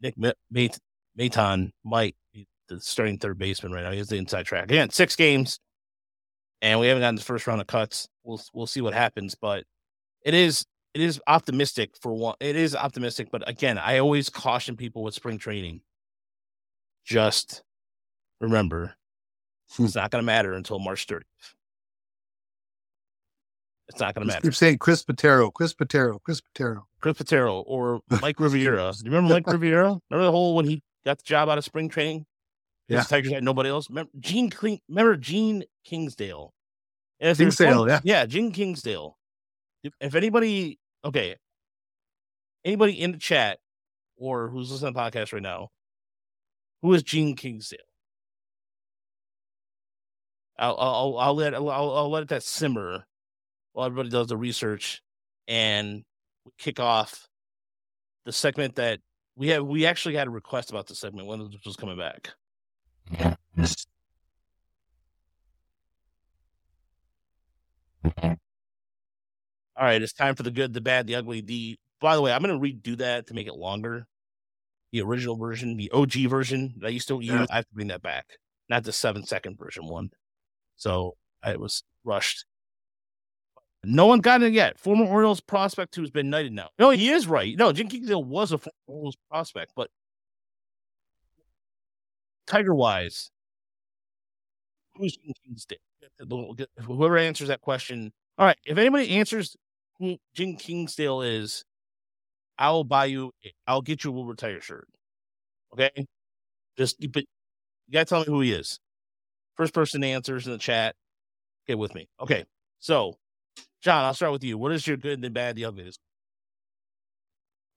Nick 0.00 0.14
Maton 1.18 1.72
might 1.84 2.16
be 2.32 2.46
the 2.68 2.80
starting 2.80 3.18
third 3.18 3.38
baseman 3.38 3.72
right 3.72 3.82
now. 3.82 3.90
He 3.90 3.98
has 3.98 4.08
the 4.08 4.16
inside 4.16 4.46
track. 4.46 4.64
Again, 4.64 4.90
six 4.90 5.16
games, 5.16 5.60
and 6.62 6.80
we 6.80 6.86
haven't 6.86 7.02
gotten 7.02 7.16
the 7.16 7.22
first 7.22 7.46
round 7.46 7.60
of 7.60 7.66
cuts. 7.66 8.08
We'll 8.24 8.40
we'll 8.52 8.66
see 8.66 8.80
what 8.80 8.94
happens, 8.94 9.34
but 9.34 9.64
it 10.24 10.34
is 10.34 10.66
it 10.94 11.00
is 11.00 11.20
optimistic 11.26 11.92
for 12.00 12.12
one. 12.12 12.34
It 12.40 12.56
is 12.56 12.74
optimistic, 12.74 13.28
but 13.30 13.48
again, 13.48 13.78
I 13.78 13.98
always 13.98 14.28
caution 14.28 14.76
people 14.76 15.02
with 15.02 15.14
spring 15.14 15.38
training. 15.38 15.82
Just 17.04 17.62
remember, 18.40 18.94
hmm. 19.72 19.84
it's 19.84 19.94
not 19.94 20.10
going 20.10 20.22
to 20.22 20.26
matter 20.26 20.52
until 20.52 20.78
March 20.78 21.06
30th. 21.06 21.22
It's 23.88 23.98
not 23.98 24.14
going 24.14 24.26
to 24.26 24.32
matter. 24.32 24.42
keep 24.42 24.54
saying 24.54 24.78
Chris 24.78 25.04
Pittaro, 25.04 25.52
Chris 25.52 25.74
Pittaro, 25.74 26.22
Chris 26.22 26.40
Pittaro. 26.40 26.82
Chris 27.00 27.18
Pittaro 27.18 27.64
or 27.66 28.00
Mike 28.22 28.38
Riviera. 28.40 28.92
Do 28.92 29.04
you 29.04 29.10
remember 29.10 29.34
Mike 29.34 29.46
Riviera? 29.48 29.98
Remember 30.10 30.26
the 30.26 30.30
whole 30.30 30.54
when 30.54 30.66
he 30.66 30.82
got 31.04 31.18
the 31.18 31.24
job 31.24 31.48
out 31.48 31.58
of 31.58 31.64
spring 31.64 31.88
training? 31.88 32.26
Yeah. 32.88 33.02
Tigers 33.02 33.32
had 33.32 33.44
nobody 33.44 33.68
else. 33.68 33.88
Remember 33.88 34.10
Gene 34.18 34.50
King, 34.50 34.80
remember 34.88 35.16
Gene 35.16 35.64
Kingsale? 35.84 36.52
And 37.20 37.36
Kingsale, 37.36 37.88
yeah. 37.88 38.00
Yeah, 38.02 38.26
Gene 38.26 38.50
Kingsale. 38.50 39.16
If, 39.84 39.92
if 40.00 40.14
anybody 40.14 40.78
okay, 41.04 41.36
anybody 42.64 43.00
in 43.00 43.12
the 43.12 43.18
chat 43.18 43.58
or 44.16 44.48
who's 44.48 44.70
listening 44.70 44.94
to 44.94 44.98
the 44.98 45.00
podcast 45.00 45.32
right 45.32 45.42
now, 45.42 45.68
who 46.82 46.92
is 46.94 47.02
Gene 47.02 47.36
Kingsale? 47.36 47.78
I'll 50.58 50.76
I'll 50.78 51.18
I'll 51.18 51.34
let 51.34 51.54
I'll, 51.54 51.70
I'll 51.70 52.10
let 52.10 52.28
that 52.28 52.42
simmer 52.42 53.06
while 53.72 53.86
everybody 53.86 54.10
does 54.10 54.26
the 54.26 54.36
research 54.36 55.00
and 55.48 56.02
we 56.44 56.52
kick 56.58 56.80
off 56.80 57.28
the 58.26 58.32
segment 58.32 58.74
that 58.76 59.00
we 59.36 59.48
have. 59.48 59.64
We 59.64 59.86
actually 59.86 60.16
had 60.16 60.26
a 60.26 60.30
request 60.30 60.70
about 60.70 60.86
the 60.86 60.94
segment 60.94 61.26
when 61.26 61.50
this 61.50 61.64
was 61.64 61.76
coming 61.76 61.98
back. 61.98 62.30
All 69.76 69.86
right, 69.86 70.02
it's 70.02 70.12
time 70.12 70.34
for 70.34 70.42
the 70.42 70.50
good, 70.50 70.74
the 70.74 70.80
bad, 70.80 71.06
the 71.06 71.14
ugly. 71.14 71.40
The 71.40 71.78
by 72.00 72.14
the 72.16 72.22
way, 72.22 72.32
I'm 72.32 72.42
going 72.42 72.58
to 72.58 72.92
redo 72.92 72.98
that 72.98 73.26
to 73.28 73.34
make 73.34 73.46
it 73.46 73.54
longer. 73.54 74.06
The 74.92 75.00
original 75.02 75.36
version, 75.36 75.76
the 75.76 75.90
OG 75.90 76.28
version 76.28 76.74
that 76.78 76.88
I 76.88 76.90
used 76.90 77.08
to 77.08 77.20
use. 77.20 77.46
I 77.50 77.56
have 77.56 77.66
to 77.66 77.74
bring 77.74 77.88
that 77.88 78.02
back, 78.02 78.26
not 78.68 78.84
the 78.84 78.92
seven 78.92 79.24
second 79.24 79.58
version 79.58 79.86
one. 79.86 80.10
So 80.76 81.16
I 81.42 81.56
was 81.56 81.82
rushed. 82.04 82.44
No 83.82 84.06
one 84.06 84.20
got 84.20 84.42
it 84.42 84.52
yet. 84.52 84.78
Former 84.78 85.06
Orioles 85.06 85.40
prospect 85.40 85.94
who's 85.96 86.10
been 86.10 86.28
knighted 86.28 86.52
now. 86.52 86.68
No, 86.78 86.90
he 86.90 87.08
is 87.08 87.26
right. 87.26 87.56
No, 87.56 87.72
Jim 87.72 87.88
Kingsale 87.88 88.22
was 88.22 88.52
a 88.52 88.58
former 88.58 88.72
Orioles 88.86 89.16
prospect, 89.30 89.72
but 89.74 89.90
Tiger 92.46 92.74
wise, 92.74 93.30
who's 94.94 95.16
Jim 95.16 95.32
Kingsale? 95.44 95.78
Whoever 96.80 97.16
answers 97.16 97.48
that 97.48 97.60
question. 97.62 98.12
All 98.36 98.46
right. 98.46 98.58
If 98.66 98.76
anybody 98.76 99.10
answers 99.10 99.56
who 99.98 100.18
Jim 100.34 100.56
Kingsale 100.56 101.22
is, 101.22 101.64
I 102.58 102.70
will 102.70 102.84
buy 102.84 103.06
you. 103.06 103.32
I'll 103.66 103.80
get 103.80 104.04
you 104.04 104.10
a 104.10 104.12
Woodward 104.12 104.38
Tiger 104.38 104.60
shirt. 104.60 104.88
Okay, 105.72 106.06
just 106.76 106.96
but 107.12 107.22
you 107.22 107.92
gotta 107.92 108.04
tell 108.04 108.20
me 108.20 108.26
who 108.26 108.40
he 108.40 108.52
is. 108.52 108.80
First 109.56 109.72
person 109.72 110.04
answers 110.04 110.46
in 110.46 110.52
the 110.52 110.58
chat. 110.58 110.94
Get 111.66 111.78
with 111.78 111.94
me. 111.94 112.08
Okay, 112.20 112.44
so 112.80 113.16
John, 113.82 114.04
I'll 114.04 114.14
start 114.14 114.32
with 114.32 114.44
you. 114.44 114.58
What 114.58 114.72
is 114.72 114.86
your 114.86 114.96
good, 114.96 115.14
and 115.14 115.24
the 115.24 115.30
bad, 115.30 115.56
the 115.56 115.64
ugly? 115.64 115.90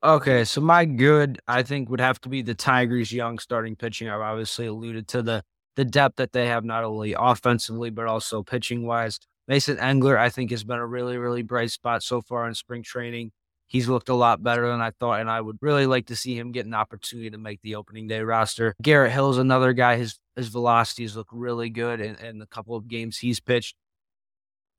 Okay, 0.03 0.43
so 0.43 0.59
my 0.59 0.83
good, 0.83 1.39
I 1.47 1.63
think, 1.63 1.89
would 1.89 2.01
have 2.01 2.19
to 2.21 2.29
be 2.29 2.41
the 2.41 2.55
Tigers' 2.55 3.13
young 3.13 3.39
starting 3.39 3.77
pitching. 3.77 4.09
I've 4.09 4.19
obviously 4.19 4.65
alluded 4.65 5.07
to 5.09 5.21
the 5.21 5.43
the 5.75 5.85
depth 5.85 6.17
that 6.17 6.33
they 6.33 6.47
have, 6.47 6.63
not 6.63 6.83
only 6.83 7.15
offensively 7.17 7.89
but 7.89 8.05
also 8.05 8.43
pitching 8.43 8.85
wise. 8.85 9.19
Mason 9.47 9.77
Englert, 9.77 10.19
I 10.19 10.29
think, 10.29 10.51
has 10.51 10.63
been 10.63 10.77
a 10.77 10.85
really, 10.85 11.17
really 11.17 11.41
bright 11.41 11.71
spot 11.71 12.03
so 12.03 12.21
far 12.21 12.47
in 12.47 12.53
spring 12.53 12.83
training. 12.83 13.31
He's 13.65 13.89
looked 13.89 14.09
a 14.09 14.13
lot 14.13 14.43
better 14.43 14.67
than 14.67 14.81
I 14.81 14.91
thought, 14.91 15.19
and 15.19 15.29
I 15.29 15.41
would 15.41 15.57
really 15.61 15.85
like 15.85 16.07
to 16.07 16.15
see 16.15 16.37
him 16.37 16.51
get 16.51 16.65
an 16.65 16.73
opportunity 16.73 17.31
to 17.31 17.37
make 17.37 17.61
the 17.61 17.75
opening 17.75 18.07
day 18.07 18.21
roster. 18.21 18.75
Garrett 18.81 19.13
Hill's 19.13 19.37
another 19.37 19.73
guy. 19.73 19.95
His 19.95 20.19
his 20.35 20.49
velocities 20.49 21.15
look 21.15 21.29
really 21.31 21.69
good 21.69 22.01
in, 22.01 22.15
in 22.15 22.39
the 22.39 22.45
couple 22.45 22.75
of 22.75 22.87
games 22.87 23.17
he's 23.17 23.39
pitched. 23.39 23.75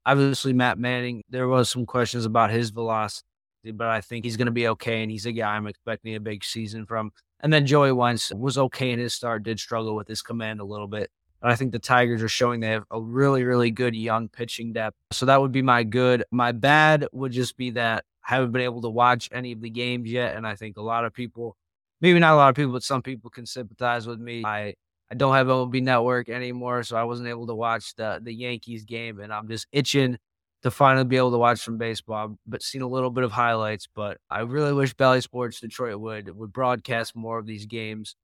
Obviously, 0.05 0.53
Matt 0.53 0.77
Manning, 0.77 1.23
there 1.29 1.47
was 1.47 1.69
some 1.69 1.85
questions 1.85 2.25
about 2.25 2.51
his 2.51 2.69
velocity, 2.69 3.25
but 3.73 3.87
I 3.87 4.01
think 4.01 4.23
he's 4.23 4.37
going 4.37 4.45
to 4.45 4.51
be 4.51 4.67
okay, 4.69 5.01
and 5.01 5.11
he's 5.11 5.25
a 5.25 5.31
guy 5.31 5.55
I'm 5.55 5.67
expecting 5.67 6.15
a 6.15 6.19
big 6.19 6.43
season 6.43 6.85
from. 6.85 7.11
And 7.39 7.51
then 7.51 7.65
Joey 7.65 7.91
Wentz 7.91 8.31
was 8.33 8.57
okay 8.57 8.91
in 8.91 8.99
his 8.99 9.13
start, 9.13 9.43
did 9.43 9.59
struggle 9.59 9.95
with 9.95 10.07
his 10.07 10.21
command 10.21 10.59
a 10.59 10.65
little 10.65 10.87
bit. 10.87 11.09
But 11.41 11.51
I 11.51 11.55
think 11.55 11.71
the 11.71 11.79
Tigers 11.79 12.23
are 12.23 12.29
showing 12.29 12.59
they 12.59 12.69
have 12.69 12.85
a 12.89 12.99
really, 12.99 13.43
really 13.43 13.71
good 13.71 13.95
young 13.95 14.29
pitching 14.29 14.73
depth. 14.73 14.95
So 15.11 15.25
that 15.25 15.41
would 15.41 15.51
be 15.51 15.61
my 15.61 15.83
good. 15.83 16.23
My 16.31 16.51
bad 16.51 17.07
would 17.11 17.31
just 17.31 17.57
be 17.57 17.71
that 17.71 18.05
I 18.27 18.35
haven't 18.35 18.51
been 18.51 18.61
able 18.61 18.81
to 18.81 18.89
watch 18.89 19.29
any 19.31 19.51
of 19.51 19.61
the 19.61 19.69
games 19.69 20.09
yet. 20.09 20.35
And 20.35 20.47
I 20.47 20.55
think 20.55 20.77
a 20.77 20.81
lot 20.81 21.05
of 21.05 21.13
people, 21.13 21.55
maybe 22.01 22.19
not 22.19 22.33
a 22.33 22.37
lot 22.37 22.49
of 22.49 22.55
people, 22.55 22.71
but 22.71 22.83
some 22.83 23.01
people 23.01 23.29
can 23.29 23.45
sympathize 23.45 24.07
with 24.07 24.19
me. 24.19 24.43
I 24.43 24.75
I 25.11 25.15
don't 25.15 25.33
have 25.35 25.47
MLB 25.47 25.83
Network 25.83 26.29
anymore, 26.29 26.83
so 26.83 26.97
I 26.97 27.03
wasn't 27.03 27.29
able 27.29 27.47
to 27.47 27.55
watch 27.55 27.95
the 27.95 28.19
the 28.21 28.33
Yankees 28.33 28.85
game, 28.85 29.19
and 29.19 29.31
I'm 29.33 29.47
just 29.47 29.67
itching 29.71 30.17
to 30.63 30.71
finally 30.71 31.05
be 31.05 31.17
able 31.17 31.31
to 31.31 31.37
watch 31.37 31.59
some 31.59 31.77
baseball. 31.77 32.37
But 32.47 32.63
seen 32.63 32.81
a 32.81 32.87
little 32.87 33.11
bit 33.11 33.23
of 33.23 33.31
highlights, 33.31 33.87
but 33.93 34.17
I 34.29 34.41
really 34.41 34.73
wish 34.73 34.93
Bally 34.93 35.21
Sports 35.21 35.59
Detroit 35.59 35.99
would 35.99 36.35
would 36.35 36.51
broadcast 36.53 37.15
more 37.15 37.37
of 37.37 37.45
these 37.45 37.65
games. 37.65 38.15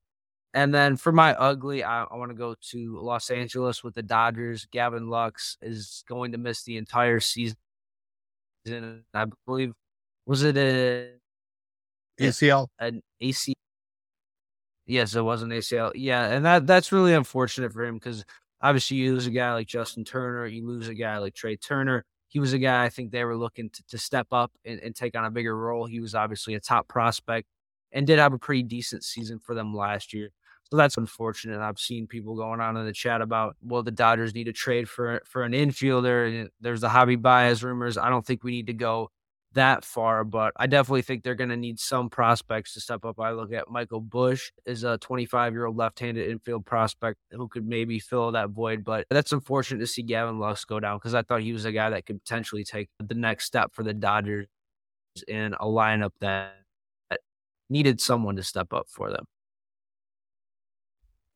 And 0.54 0.74
then 0.74 0.96
for 0.96 1.12
my 1.12 1.34
ugly, 1.34 1.82
I, 1.84 2.04
I 2.04 2.16
want 2.16 2.30
to 2.30 2.36
go 2.36 2.54
to 2.72 2.98
Los 3.00 3.30
Angeles 3.30 3.82
with 3.82 3.94
the 3.94 4.02
Dodgers. 4.02 4.66
Gavin 4.70 5.08
Lux 5.08 5.56
is 5.62 6.04
going 6.08 6.32
to 6.32 6.38
miss 6.38 6.62
the 6.64 6.76
entire 6.76 7.20
season. 7.20 7.56
I 9.14 9.26
believe 9.46 9.72
was 10.26 10.42
it 10.42 10.56
a 10.56 11.10
ACL? 12.20 12.68
An 12.78 13.02
ACL. 13.22 13.54
Yes, 14.86 15.14
it 15.14 15.22
was 15.22 15.42
an 15.42 15.50
ACL. 15.50 15.92
Yeah, 15.94 16.26
and 16.26 16.44
that 16.44 16.66
that's 16.66 16.92
really 16.92 17.14
unfortunate 17.14 17.72
for 17.72 17.84
him 17.84 17.94
because 17.94 18.24
obviously 18.60 18.96
you 18.96 19.12
lose 19.12 19.26
a 19.26 19.30
guy 19.30 19.52
like 19.54 19.66
Justin 19.68 20.04
Turner, 20.04 20.46
you 20.46 20.66
lose 20.66 20.88
a 20.88 20.94
guy 20.94 21.18
like 21.18 21.34
Trea 21.34 21.56
Turner. 21.56 22.04
He 22.28 22.40
was 22.40 22.52
a 22.52 22.58
guy 22.58 22.84
I 22.84 22.88
think 22.88 23.10
they 23.10 23.24
were 23.24 23.36
looking 23.36 23.68
to, 23.70 23.82
to 23.88 23.98
step 23.98 24.28
up 24.32 24.52
and, 24.64 24.80
and 24.80 24.96
take 24.96 25.16
on 25.16 25.24
a 25.24 25.30
bigger 25.30 25.56
role. 25.56 25.84
He 25.86 26.00
was 26.00 26.14
obviously 26.14 26.54
a 26.54 26.60
top 26.60 26.88
prospect 26.88 27.46
and 27.92 28.06
did 28.06 28.18
have 28.18 28.32
a 28.32 28.38
pretty 28.38 28.62
decent 28.62 29.04
season 29.04 29.38
for 29.38 29.54
them 29.54 29.74
last 29.76 30.14
year. 30.14 30.30
So 30.70 30.78
that's 30.78 30.96
unfortunate. 30.96 31.60
I've 31.60 31.78
seen 31.78 32.06
people 32.06 32.34
going 32.34 32.60
on 32.60 32.78
in 32.78 32.86
the 32.86 32.92
chat 32.94 33.20
about, 33.20 33.56
well, 33.60 33.82
the 33.82 33.90
Dodgers 33.90 34.34
need 34.34 34.44
to 34.44 34.52
trade 34.52 34.88
for 34.88 35.20
for 35.26 35.42
an 35.42 35.52
infielder. 35.52 36.48
There's 36.60 36.80
the 36.80 36.88
Javy 36.88 37.20
Baez 37.20 37.62
rumors. 37.62 37.98
I 37.98 38.08
don't 38.08 38.26
think 38.26 38.42
we 38.42 38.52
need 38.52 38.68
to 38.68 38.72
go 38.72 39.10
that 39.54 39.84
far, 39.84 40.24
but 40.24 40.52
I 40.56 40.66
definitely 40.66 41.02
think 41.02 41.22
they're 41.22 41.34
going 41.34 41.50
to 41.50 41.56
need 41.56 41.78
some 41.78 42.08
prospects 42.08 42.74
to 42.74 42.80
step 42.80 43.04
up. 43.04 43.20
I 43.20 43.32
look 43.32 43.52
at 43.52 43.70
Michael 43.70 44.00
Busch 44.00 44.50
is 44.66 44.84
a 44.84 44.98
25 44.98 45.52
year 45.52 45.66
old 45.66 45.76
left 45.76 46.00
handed 46.00 46.30
infield 46.30 46.66
prospect 46.66 47.18
who 47.30 47.48
could 47.48 47.66
maybe 47.66 47.98
fill 47.98 48.32
that 48.32 48.50
void, 48.50 48.84
but 48.84 49.06
that's 49.10 49.32
unfortunate 49.32 49.80
to 49.80 49.86
see 49.86 50.02
Gavin 50.02 50.38
Lux 50.38 50.64
go 50.64 50.80
down 50.80 50.98
because 50.98 51.14
I 51.14 51.22
thought 51.22 51.42
he 51.42 51.52
was 51.52 51.64
a 51.64 51.72
guy 51.72 51.90
that 51.90 52.06
could 52.06 52.22
potentially 52.22 52.64
take 52.64 52.88
the 52.98 53.14
next 53.14 53.46
step 53.46 53.72
for 53.72 53.82
the 53.82 53.94
Dodgers 53.94 54.46
in 55.28 55.54
a 55.54 55.66
lineup 55.66 56.12
that 56.20 56.54
needed 57.68 58.00
someone 58.00 58.36
to 58.36 58.42
step 58.42 58.72
up 58.72 58.86
for 58.88 59.10
them. 59.10 59.24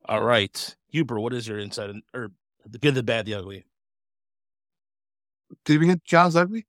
All 0.08 0.22
right. 0.22 0.76
Huber, 0.90 1.18
what 1.18 1.32
is 1.32 1.48
your 1.48 1.58
insight 1.58 1.90
or 2.14 2.30
the 2.64 2.78
good, 2.78 2.94
the 2.94 3.02
bad, 3.02 3.26
the 3.26 3.34
ugly? 3.34 3.64
Did 5.64 5.80
we 5.80 5.86
get 5.86 6.04
John's 6.04 6.36
ugly? 6.36 6.66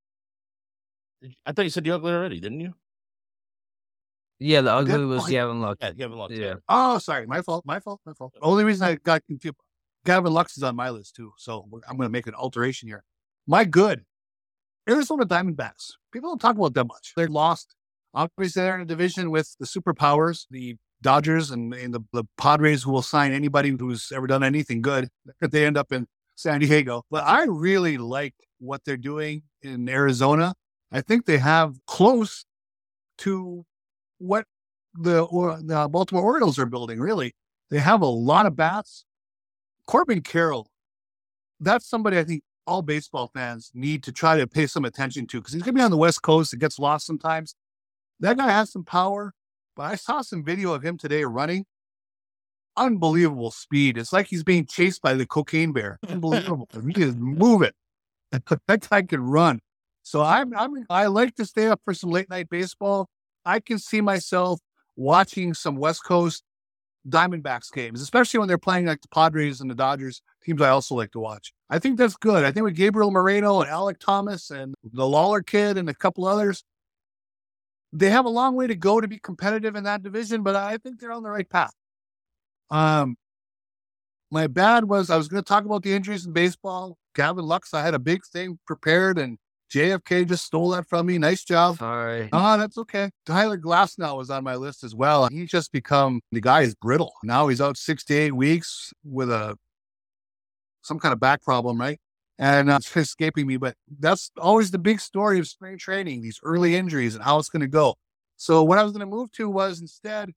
I 1.45 1.51
thought 1.51 1.63
you 1.63 1.69
said 1.69 1.83
the 1.83 1.91
ugly 1.91 2.11
already, 2.13 2.39
didn't 2.39 2.59
you? 2.59 2.73
Yeah, 4.39 4.61
the 4.61 4.71
ugly 4.71 5.03
was 5.05 5.23
oh, 5.23 5.27
Gavin 5.27 5.61
Lux. 5.61 5.79
Yeah, 5.81 5.91
Gavin 5.93 6.17
Lux. 6.17 6.33
Yeah. 6.33 6.55
Oh, 6.69 6.99
sorry, 6.99 7.25
my 7.25 7.41
fault. 7.41 7.65
My 7.65 7.79
fault. 7.79 8.01
My 8.05 8.13
fault. 8.13 8.35
Only 8.41 8.63
reason 8.63 8.87
I 8.87 8.95
got 8.95 9.25
confused, 9.25 9.55
Gavin 10.05 10.31
Lux 10.31 10.57
is 10.57 10.63
on 10.63 10.75
my 10.75 10.89
list 10.89 11.15
too, 11.15 11.31
so 11.37 11.67
I'm 11.87 11.97
going 11.97 12.07
to 12.07 12.11
make 12.11 12.27
an 12.27 12.35
alteration 12.35 12.87
here. 12.87 13.03
My 13.47 13.63
good, 13.65 14.05
Arizona 14.89 15.25
Diamondbacks. 15.25 15.93
People 16.13 16.31
don't 16.31 16.39
talk 16.39 16.55
about 16.55 16.73
them 16.73 16.87
much. 16.87 17.13
They're 17.15 17.27
lost. 17.27 17.75
Obviously, 18.13 18.61
they're 18.61 18.75
in 18.75 18.81
a 18.81 18.85
division 18.85 19.31
with 19.31 19.55
the 19.59 19.65
superpowers, 19.65 20.45
the 20.49 20.75
Dodgers 21.01 21.51
and, 21.51 21.73
and 21.73 21.93
the, 21.93 22.01
the, 22.13 22.23
Padres, 22.37 22.83
who 22.83 22.91
will 22.91 23.01
sign 23.01 23.31
anybody 23.31 23.75
who's 23.77 24.11
ever 24.11 24.27
done 24.27 24.43
anything 24.43 24.81
good. 24.81 25.09
They 25.41 25.65
end 25.65 25.77
up 25.77 25.91
in 25.91 26.07
San 26.35 26.59
Diego. 26.59 27.03
But 27.11 27.23
I 27.23 27.43
really 27.43 27.97
like 27.97 28.33
what 28.59 28.83
they're 28.85 28.97
doing 28.97 29.43
in 29.61 29.87
Arizona. 29.89 30.55
I 30.91 31.01
think 31.01 31.25
they 31.25 31.37
have 31.37 31.75
close 31.85 32.45
to 33.19 33.65
what 34.19 34.45
the, 34.93 35.27
the 35.63 35.87
Baltimore 35.89 36.23
Orioles 36.23 36.57
are 36.57 36.65
building, 36.65 36.99
really. 36.99 37.33
They 37.69 37.79
have 37.79 38.01
a 38.01 38.07
lot 38.07 38.45
of 38.45 38.55
bats. 38.55 39.05
Corbin 39.85 40.21
Carroll, 40.21 40.69
that's 41.59 41.89
somebody 41.89 42.17
I 42.17 42.23
think 42.23 42.43
all 42.65 42.81
baseball 42.81 43.31
fans 43.33 43.71
need 43.73 44.03
to 44.03 44.11
try 44.11 44.37
to 44.37 44.47
pay 44.47 44.67
some 44.67 44.85
attention 44.85 45.25
to 45.27 45.39
because 45.39 45.53
he's 45.53 45.63
going 45.63 45.73
to 45.75 45.79
be 45.79 45.83
on 45.83 45.91
the 45.91 45.97
West 45.97 46.21
Coast. 46.21 46.53
It 46.53 46.59
gets 46.59 46.77
lost 46.77 47.05
sometimes. 47.05 47.55
That 48.19 48.37
guy 48.37 48.49
has 48.49 48.71
some 48.71 48.83
power, 48.83 49.33
but 49.75 49.83
I 49.83 49.95
saw 49.95 50.21
some 50.21 50.43
video 50.43 50.73
of 50.73 50.83
him 50.83 50.97
today 50.97 51.23
running. 51.23 51.65
Unbelievable 52.75 53.51
speed. 53.51 53.97
It's 53.97 54.13
like 54.13 54.27
he's 54.27 54.43
being 54.43 54.65
chased 54.65 55.01
by 55.01 55.13
the 55.13 55.25
cocaine 55.25 55.71
bear. 55.71 55.99
Unbelievable. 56.07 56.67
he 56.73 57.05
move 57.05 57.61
it. 57.61 57.75
That 58.67 58.87
guy 58.89 59.03
can 59.03 59.21
run. 59.21 59.61
So 60.07 60.21
I'm, 60.21 60.55
I'm 60.57 60.85
I 60.89 61.07
like 61.07 61.35
to 61.35 61.45
stay 61.45 61.67
up 61.67 61.81
for 61.83 61.93
some 61.93 62.11
late 62.11 62.29
night 62.29 62.49
baseball. 62.49 63.09
I 63.43 63.59
can 63.59 63.77
see 63.77 63.99
myself 63.99 64.61
watching 64.95 65.53
some 65.53 65.75
West 65.75 66.05
Coast 66.05 66.43
Diamondbacks 67.09 67.73
games, 67.73 68.01
especially 68.01 68.39
when 68.39 68.47
they're 68.47 68.57
playing 68.57 68.85
like 68.85 69.01
the 69.01 69.09
Padres 69.09 69.59
and 69.59 69.69
the 69.69 69.75
Dodgers, 69.75 70.21
teams 70.41 70.61
I 70.61 70.69
also 70.69 70.95
like 70.95 71.11
to 71.11 71.19
watch. 71.19 71.51
I 71.69 71.79
think 71.79 71.97
that's 71.97 72.15
good. 72.15 72.45
I 72.45 72.53
think 72.53 72.63
with 72.63 72.77
Gabriel 72.77 73.11
Moreno 73.11 73.59
and 73.59 73.69
Alek 73.69 73.99
Thomas 73.99 74.49
and 74.49 74.75
the 74.81 75.03
Lawlar 75.03 75.45
kid 75.45 75.77
and 75.77 75.89
a 75.89 75.93
couple 75.93 76.25
others, 76.25 76.63
they 77.91 78.09
have 78.09 78.23
a 78.23 78.29
long 78.29 78.55
way 78.55 78.65
to 78.65 78.75
go 78.75 79.01
to 79.01 79.09
be 79.09 79.19
competitive 79.19 79.75
in 79.75 79.83
that 79.83 80.03
division, 80.03 80.41
but 80.41 80.55
I 80.55 80.77
think 80.77 81.01
they're 81.01 81.11
on 81.11 81.23
the 81.23 81.29
right 81.29 81.49
path. 81.49 81.73
Um, 82.69 83.17
my 84.31 84.47
bad 84.47 84.85
was 84.85 85.09
I 85.09 85.17
was 85.17 85.27
going 85.27 85.43
to 85.43 85.47
talk 85.47 85.65
about 85.65 85.83
the 85.83 85.91
injuries 85.91 86.25
in 86.25 86.31
baseball. 86.31 86.97
Gavin 87.13 87.43
Lux, 87.43 87.73
I 87.73 87.81
had 87.81 87.93
a 87.93 87.99
big 87.99 88.25
thing 88.25 88.57
prepared, 88.65 89.19
and 89.19 89.37
JFK 89.71 90.27
just 90.27 90.45
stole 90.45 90.69
that 90.69 90.87
from 90.87 91.07
me. 91.07 91.17
Nice 91.17 91.43
job. 91.43 91.77
Sorry. 91.77 92.29
Oh, 92.31 92.57
that's 92.57 92.77
okay. 92.77 93.09
Tyler 93.25 93.57
Glasnow 93.57 94.17
was 94.17 94.29
on 94.29 94.43
my 94.43 94.55
list 94.55 94.83
as 94.83 94.95
well. 94.95 95.27
He's 95.27 95.49
just 95.49 95.71
become 95.71 96.21
the 96.31 96.41
guy 96.41 96.61
is 96.61 96.75
brittle. 96.75 97.13
Now 97.23 97.47
he's 97.47 97.61
out 97.61 97.77
six 97.77 98.03
to 98.05 98.15
eight 98.15 98.35
weeks 98.35 98.93
with 99.03 99.29
a 99.29 99.57
some 100.81 100.99
kind 100.99 101.13
of 101.13 101.19
back 101.19 101.43
problem, 101.43 101.79
right? 101.79 101.99
And 102.39 102.69
uh, 102.69 102.75
it's 102.75 102.95
escaping 102.95 103.47
me, 103.47 103.57
but 103.57 103.75
that's 103.99 104.31
always 104.37 104.71
the 104.71 104.77
big 104.77 105.01
story 105.01 105.39
of 105.39 105.47
spring 105.47 105.77
training, 105.77 106.21
these 106.21 106.39
early 106.43 106.75
injuries 106.75 107.15
and 107.15 107.23
how 107.23 107.39
it's 107.39 107.49
going 107.49 107.61
to 107.61 107.67
go. 107.67 107.95
So 108.37 108.63
what 108.63 108.77
I 108.77 108.83
was 108.83 108.91
going 108.91 109.01
to 109.01 109.05
move 109.05 109.31
to 109.33 109.49
was 109.49 109.81
instead, 109.81 110.31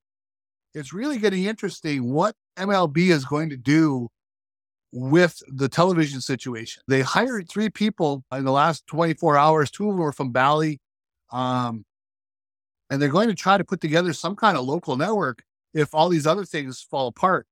it's 0.74 0.92
really 0.92 1.18
getting 1.18 1.44
interesting 1.44 2.10
what 2.10 2.34
MLB 2.58 3.10
is 3.10 3.24
going 3.24 3.50
to 3.50 3.56
do 3.56 4.08
with 4.92 5.40
the 5.48 5.68
television 5.68 6.20
situation. 6.20 6.82
They 6.88 7.00
hired 7.02 7.48
three 7.48 7.70
people 7.70 8.24
in 8.32 8.44
the 8.44 8.52
last 8.52 8.86
24 8.86 9.36
hours. 9.36 9.70
Two 9.70 9.88
of 9.88 9.96
them 9.96 10.00
were 10.00 10.12
from 10.12 10.32
Bally. 10.32 10.80
Um, 11.30 11.84
and 12.90 13.00
they're 13.00 13.08
going 13.08 13.28
to 13.28 13.34
try 13.34 13.56
to 13.56 13.64
put 13.64 13.80
together 13.80 14.12
some 14.12 14.34
kind 14.34 14.56
of 14.56 14.64
local 14.64 14.96
network 14.96 15.44
if 15.72 15.94
all 15.94 16.08
these 16.08 16.26
other 16.26 16.44
things 16.44 16.82
fall 16.82 17.06
apart. 17.06 17.46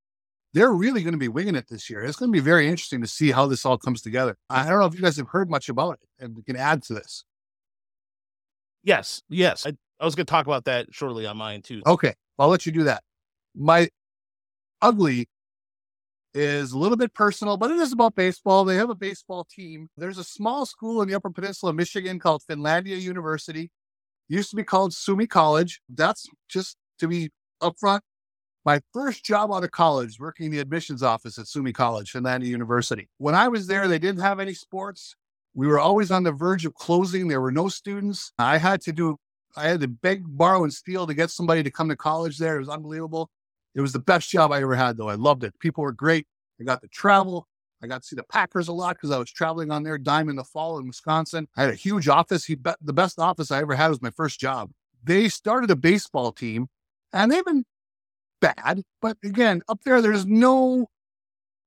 They're 0.52 0.72
really 0.72 1.02
going 1.02 1.12
to 1.12 1.18
be 1.18 1.28
winging 1.28 1.54
it 1.54 1.68
this 1.68 1.88
year. 1.88 2.02
It's 2.02 2.16
going 2.16 2.32
to 2.32 2.36
be 2.36 2.40
very 2.40 2.66
interesting 2.66 3.00
to 3.02 3.06
see 3.06 3.30
how 3.30 3.46
this 3.46 3.64
all 3.64 3.78
comes 3.78 4.02
together. 4.02 4.36
I 4.50 4.68
don't 4.68 4.80
know 4.80 4.86
if 4.86 4.94
you 4.94 5.02
guys 5.02 5.16
have 5.18 5.28
heard 5.28 5.48
much 5.50 5.68
about 5.68 5.98
it 6.02 6.24
and 6.24 6.44
can 6.44 6.56
add 6.56 6.82
to 6.84 6.94
this. 6.94 7.24
Yes, 8.82 9.22
yes. 9.28 9.66
I, 9.66 9.74
I 10.00 10.04
was 10.04 10.14
going 10.14 10.26
to 10.26 10.30
talk 10.30 10.46
about 10.46 10.64
that 10.64 10.86
shortly 10.90 11.26
on 11.26 11.36
mine 11.36 11.62
too. 11.62 11.82
Okay, 11.86 12.14
I'll 12.38 12.48
let 12.48 12.66
you 12.66 12.72
do 12.72 12.84
that. 12.84 13.02
My 13.54 13.88
ugly 14.80 15.28
is 16.34 16.72
a 16.72 16.78
little 16.78 16.96
bit 16.96 17.14
personal, 17.14 17.56
but 17.56 17.70
it 17.70 17.78
is 17.78 17.92
about 17.92 18.14
baseball. 18.14 18.64
They 18.64 18.76
have 18.76 18.90
a 18.90 18.94
baseball 18.94 19.46
team. 19.50 19.88
There's 19.96 20.18
a 20.18 20.24
small 20.24 20.66
school 20.66 21.02
in 21.02 21.08
the 21.08 21.14
Upper 21.14 21.30
Peninsula 21.30 21.70
of 21.70 21.76
Michigan 21.76 22.18
called 22.18 22.42
Finlandia 22.48 23.00
University. 23.00 23.70
Used 24.28 24.50
to 24.50 24.56
be 24.56 24.64
called 24.64 24.92
Suomi 24.92 25.26
College. 25.26 25.80
That's 25.88 26.26
just 26.48 26.76
to 26.98 27.08
be 27.08 27.30
upfront. 27.62 28.00
My 28.64 28.80
first 28.92 29.24
job 29.24 29.50
out 29.50 29.64
of 29.64 29.70
college, 29.70 30.20
working 30.20 30.46
in 30.46 30.52
the 30.52 30.58
admissions 30.58 31.02
office 31.02 31.38
at 31.38 31.46
Suomi 31.46 31.72
College, 31.72 32.12
Finlandia 32.12 32.46
University. 32.46 33.08
When 33.16 33.34
I 33.34 33.48
was 33.48 33.66
there, 33.66 33.88
they 33.88 33.98
didn't 33.98 34.20
have 34.20 34.40
any 34.40 34.52
sports. 34.52 35.16
We 35.54 35.66
were 35.66 35.80
always 35.80 36.10
on 36.10 36.24
the 36.24 36.32
verge 36.32 36.66
of 36.66 36.74
closing. 36.74 37.28
There 37.28 37.40
were 37.40 37.50
no 37.50 37.68
students. 37.68 38.32
I 38.38 38.58
had 38.58 38.82
to 38.82 38.92
do, 38.92 39.16
I 39.56 39.68
had 39.68 39.80
to 39.80 39.88
beg, 39.88 40.24
borrow, 40.26 40.62
and 40.62 40.72
steal 40.72 41.06
to 41.06 41.14
get 41.14 41.30
somebody 41.30 41.62
to 41.62 41.70
come 41.70 41.88
to 41.88 41.96
college 41.96 42.36
there. 42.36 42.56
It 42.56 42.60
was 42.60 42.68
unbelievable. 42.68 43.30
It 43.78 43.80
was 43.80 43.92
the 43.92 44.00
best 44.00 44.28
job 44.28 44.50
I 44.50 44.60
ever 44.60 44.74
had, 44.74 44.96
though. 44.96 45.08
I 45.08 45.14
loved 45.14 45.44
it. 45.44 45.56
People 45.60 45.84
were 45.84 45.92
great. 45.92 46.26
I 46.60 46.64
got 46.64 46.82
to 46.82 46.88
travel. 46.88 47.46
I 47.80 47.86
got 47.86 48.02
to 48.02 48.08
see 48.08 48.16
the 48.16 48.24
Packers 48.24 48.66
a 48.66 48.72
lot 48.72 48.96
because 48.96 49.12
I 49.12 49.18
was 49.18 49.30
traveling 49.30 49.70
on 49.70 49.84
their 49.84 49.98
dime 49.98 50.28
in 50.28 50.34
the 50.34 50.42
fall 50.42 50.78
in 50.78 50.88
Wisconsin. 50.88 51.46
I 51.56 51.62
had 51.62 51.70
a 51.70 51.76
huge 51.76 52.08
office. 52.08 52.44
He 52.44 52.56
the 52.82 52.92
best 52.92 53.20
office 53.20 53.52
I 53.52 53.60
ever 53.60 53.76
had 53.76 53.86
was 53.86 54.02
my 54.02 54.10
first 54.10 54.40
job. 54.40 54.72
They 55.04 55.28
started 55.28 55.70
a 55.70 55.76
baseball 55.76 56.32
team, 56.32 56.66
and 57.12 57.30
they've 57.30 57.44
been 57.44 57.64
bad. 58.40 58.82
But 59.00 59.16
again, 59.22 59.62
up 59.68 59.78
there, 59.84 60.02
there's 60.02 60.26
no 60.26 60.88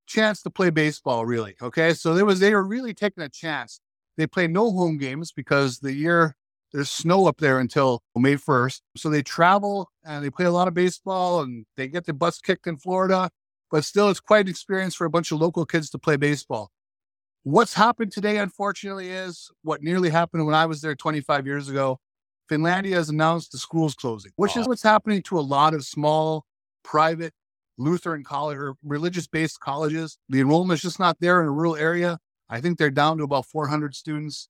chance 0.06 0.42
to 0.42 0.50
play 0.50 0.68
baseball 0.68 1.24
really. 1.24 1.56
Okay. 1.62 1.94
So 1.94 2.12
there 2.12 2.26
was, 2.26 2.40
they 2.40 2.52
were 2.52 2.62
really 2.62 2.92
taking 2.92 3.22
a 3.22 3.30
chance. 3.30 3.80
They 4.18 4.26
play 4.26 4.48
no 4.48 4.70
home 4.70 4.98
games 4.98 5.32
because 5.32 5.78
the 5.78 5.94
year 5.94 6.36
there's 6.72 6.90
snow 6.90 7.26
up 7.26 7.38
there 7.38 7.58
until 7.58 8.02
May 8.16 8.36
1st. 8.36 8.80
So 8.96 9.10
they 9.10 9.22
travel 9.22 9.90
and 10.04 10.24
they 10.24 10.30
play 10.30 10.46
a 10.46 10.50
lot 10.50 10.68
of 10.68 10.74
baseball 10.74 11.42
and 11.42 11.66
they 11.76 11.88
get 11.88 12.06
their 12.06 12.14
butts 12.14 12.40
kicked 12.40 12.66
in 12.66 12.76
Florida. 12.76 13.30
But 13.70 13.84
still, 13.84 14.10
it's 14.10 14.20
quite 14.20 14.46
an 14.46 14.50
experience 14.50 14.94
for 14.94 15.04
a 15.04 15.10
bunch 15.10 15.32
of 15.32 15.40
local 15.40 15.64
kids 15.64 15.90
to 15.90 15.98
play 15.98 16.16
baseball. 16.16 16.70
What's 17.44 17.74
happened 17.74 18.12
today, 18.12 18.38
unfortunately, 18.38 19.10
is 19.10 19.50
what 19.62 19.82
nearly 19.82 20.10
happened 20.10 20.46
when 20.46 20.54
I 20.54 20.66
was 20.66 20.80
there 20.80 20.94
25 20.94 21.46
years 21.46 21.68
ago. 21.68 21.98
Finlandia 22.50 22.94
has 22.94 23.08
announced 23.08 23.52
the 23.52 23.58
school's 23.58 23.94
closing, 23.94 24.32
which 24.36 24.56
is 24.56 24.68
what's 24.68 24.82
happening 24.82 25.22
to 25.22 25.38
a 25.38 25.40
lot 25.40 25.74
of 25.74 25.84
small 25.84 26.44
private 26.84 27.32
Lutheran 27.78 28.24
college 28.24 28.58
or 28.58 28.74
religious 28.84 29.26
based 29.26 29.60
colleges. 29.60 30.18
The 30.28 30.40
enrollment 30.40 30.78
is 30.78 30.82
just 30.82 31.00
not 31.00 31.16
there 31.20 31.40
in 31.40 31.48
a 31.48 31.50
rural 31.50 31.76
area. 31.76 32.18
I 32.48 32.60
think 32.60 32.78
they're 32.78 32.90
down 32.90 33.18
to 33.18 33.24
about 33.24 33.46
400 33.46 33.94
students 33.94 34.48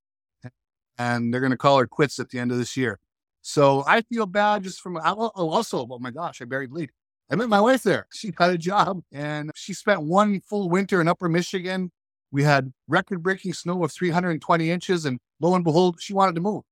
and 0.99 1.33
they're 1.33 1.41
going 1.41 1.51
to 1.53 1.57
call 1.57 1.79
her 1.79 1.87
quits 1.87 2.19
at 2.19 2.31
the 2.31 2.39
end 2.39 2.53
of 2.53 2.59
this 2.59 2.77
year. 2.77 2.99
So 3.43 3.83
I 3.87 4.03
feel 4.03 4.27
bad 4.27 4.63
just 4.63 4.81
from 4.81 4.97
oh, 4.97 5.31
also, 5.35 5.87
oh 5.91 5.99
my 5.99 6.11
gosh, 6.11 6.41
I 6.41 6.45
buried 6.45 6.73
lead. 6.73 6.91
I 7.31 7.35
met 7.35 7.49
my 7.49 7.61
wife 7.61 7.83
there. 7.83 8.07
She 8.13 8.31
got 8.31 8.51
a 8.51 8.59
job 8.59 9.03
and 9.11 9.51
she 9.55 9.75
spent 9.75 10.03
one 10.03 10.41
full 10.41 10.69
winter 10.69 11.01
in 11.01 11.09
upper 11.09 11.29
Michigan. 11.29 11.91
We 12.31 12.43
had 12.43 12.73
record 12.89 13.23
breaking 13.23 13.55
snow 13.55 13.85
of 13.85 13.93
320 13.93 14.71
inches, 14.71 15.05
and 15.05 15.19
lo 15.41 15.55
and 15.55 15.65
behold, 15.65 15.99
she 16.01 16.15
wanted 16.15 16.35
to 16.37 16.41
move. 16.41 16.63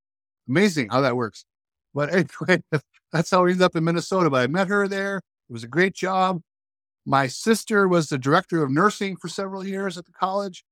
Amazing 0.48 0.88
how 0.90 1.02
that 1.02 1.16
works. 1.16 1.44
But 1.94 2.12
anyway, 2.14 2.62
that's 3.12 3.30
how 3.30 3.44
we 3.44 3.52
ended 3.52 3.64
up 3.64 3.76
in 3.76 3.84
Minnesota. 3.84 4.30
But 4.30 4.42
I 4.42 4.46
met 4.46 4.68
her 4.68 4.88
there. 4.88 5.18
It 5.48 5.52
was 5.52 5.64
a 5.64 5.68
great 5.68 5.94
job. 5.94 6.40
My 7.04 7.26
sister 7.26 7.88
was 7.88 8.08
the 8.08 8.18
director 8.18 8.62
of 8.62 8.70
nursing 8.70 9.16
for 9.16 9.28
several 9.28 9.66
years 9.66 9.98
at 9.98 10.06
the 10.06 10.12
college. 10.12 10.64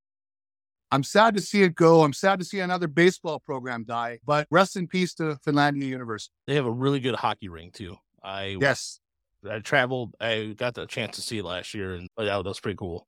I'm 0.91 1.03
sad 1.03 1.37
to 1.37 1.43
see 1.43 1.63
it 1.63 1.75
go. 1.75 2.03
I'm 2.03 2.13
sad 2.13 2.39
to 2.39 2.45
see 2.45 2.61
another 2.61 2.89
baseball 2.89 3.41
program 3.41 3.85
die, 3.85 4.21
but 4.25 4.47
rest 4.51 4.77
in 4.77 4.87
peace 4.87 5.15
to 5.15 5.37
Finlandia 5.47 5.85
University. 5.85 6.33
They 6.47 6.55
have 6.55 6.67
a 6.67 6.71
really 6.71 7.01
good 7.01 7.15
hockey 7.15 7.49
ring 7.49 7.71
too. 7.73 7.97
I 8.23 8.57
yes, 8.61 9.01
I 9.49 9.59
traveled. 9.59 10.15
I 10.21 10.55
got 10.57 10.75
the 10.75 10.87
chance 10.87 11.17
to 11.17 11.23
see 11.23 11.39
it 11.39 11.45
last 11.45 11.75
year, 11.75 11.95
and 11.95 12.09
oh, 12.17 12.25
that 12.25 12.45
was 12.45 12.61
pretty 12.61 12.77
cool. 12.77 13.07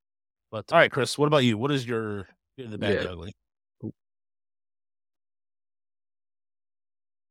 But 0.51 0.71
all 0.73 0.79
right, 0.79 0.91
Chris, 0.91 1.17
what 1.17 1.27
about 1.27 1.45
you? 1.45 1.57
What 1.57 1.71
is 1.71 1.87
your 1.87 2.29
the 2.59 2.77
bad, 2.77 2.95
yeah. 2.95 3.03
the 3.03 3.13
ugly? 3.13 3.33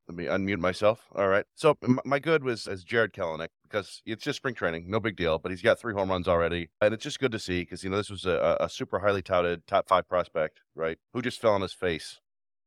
Let 0.09 0.17
me 0.17 0.25
unmute 0.25 0.57
myself. 0.57 1.05
All 1.15 1.27
right. 1.27 1.45
So 1.53 1.77
my 2.03 2.17
good 2.17 2.43
was 2.43 2.67
as 2.67 2.83
Jarred 2.83 3.13
Kelenic 3.13 3.49
because 3.63 4.01
it's 4.07 4.23
just 4.23 4.37
spring 4.37 4.55
training, 4.55 4.85
no 4.89 4.99
big 4.99 5.15
deal. 5.15 5.37
But 5.37 5.51
he's 5.51 5.61
got 5.61 5.79
three 5.79 5.93
home 5.93 6.09
runs 6.09 6.27
already, 6.27 6.69
and 6.81 6.95
it's 6.95 7.03
just 7.03 7.19
good 7.19 7.31
to 7.31 7.37
see 7.37 7.61
because 7.61 7.83
you 7.83 7.91
know 7.91 7.97
this 7.97 8.09
was 8.09 8.25
a, 8.25 8.57
a 8.59 8.67
super 8.69 8.99
highly 8.99 9.21
touted 9.21 9.67
top 9.67 9.87
five 9.87 10.09
prospect, 10.09 10.61
right? 10.73 10.97
Who 11.13 11.21
just 11.21 11.39
fell 11.39 11.53
on 11.53 11.61
his 11.61 11.73
face 11.73 12.19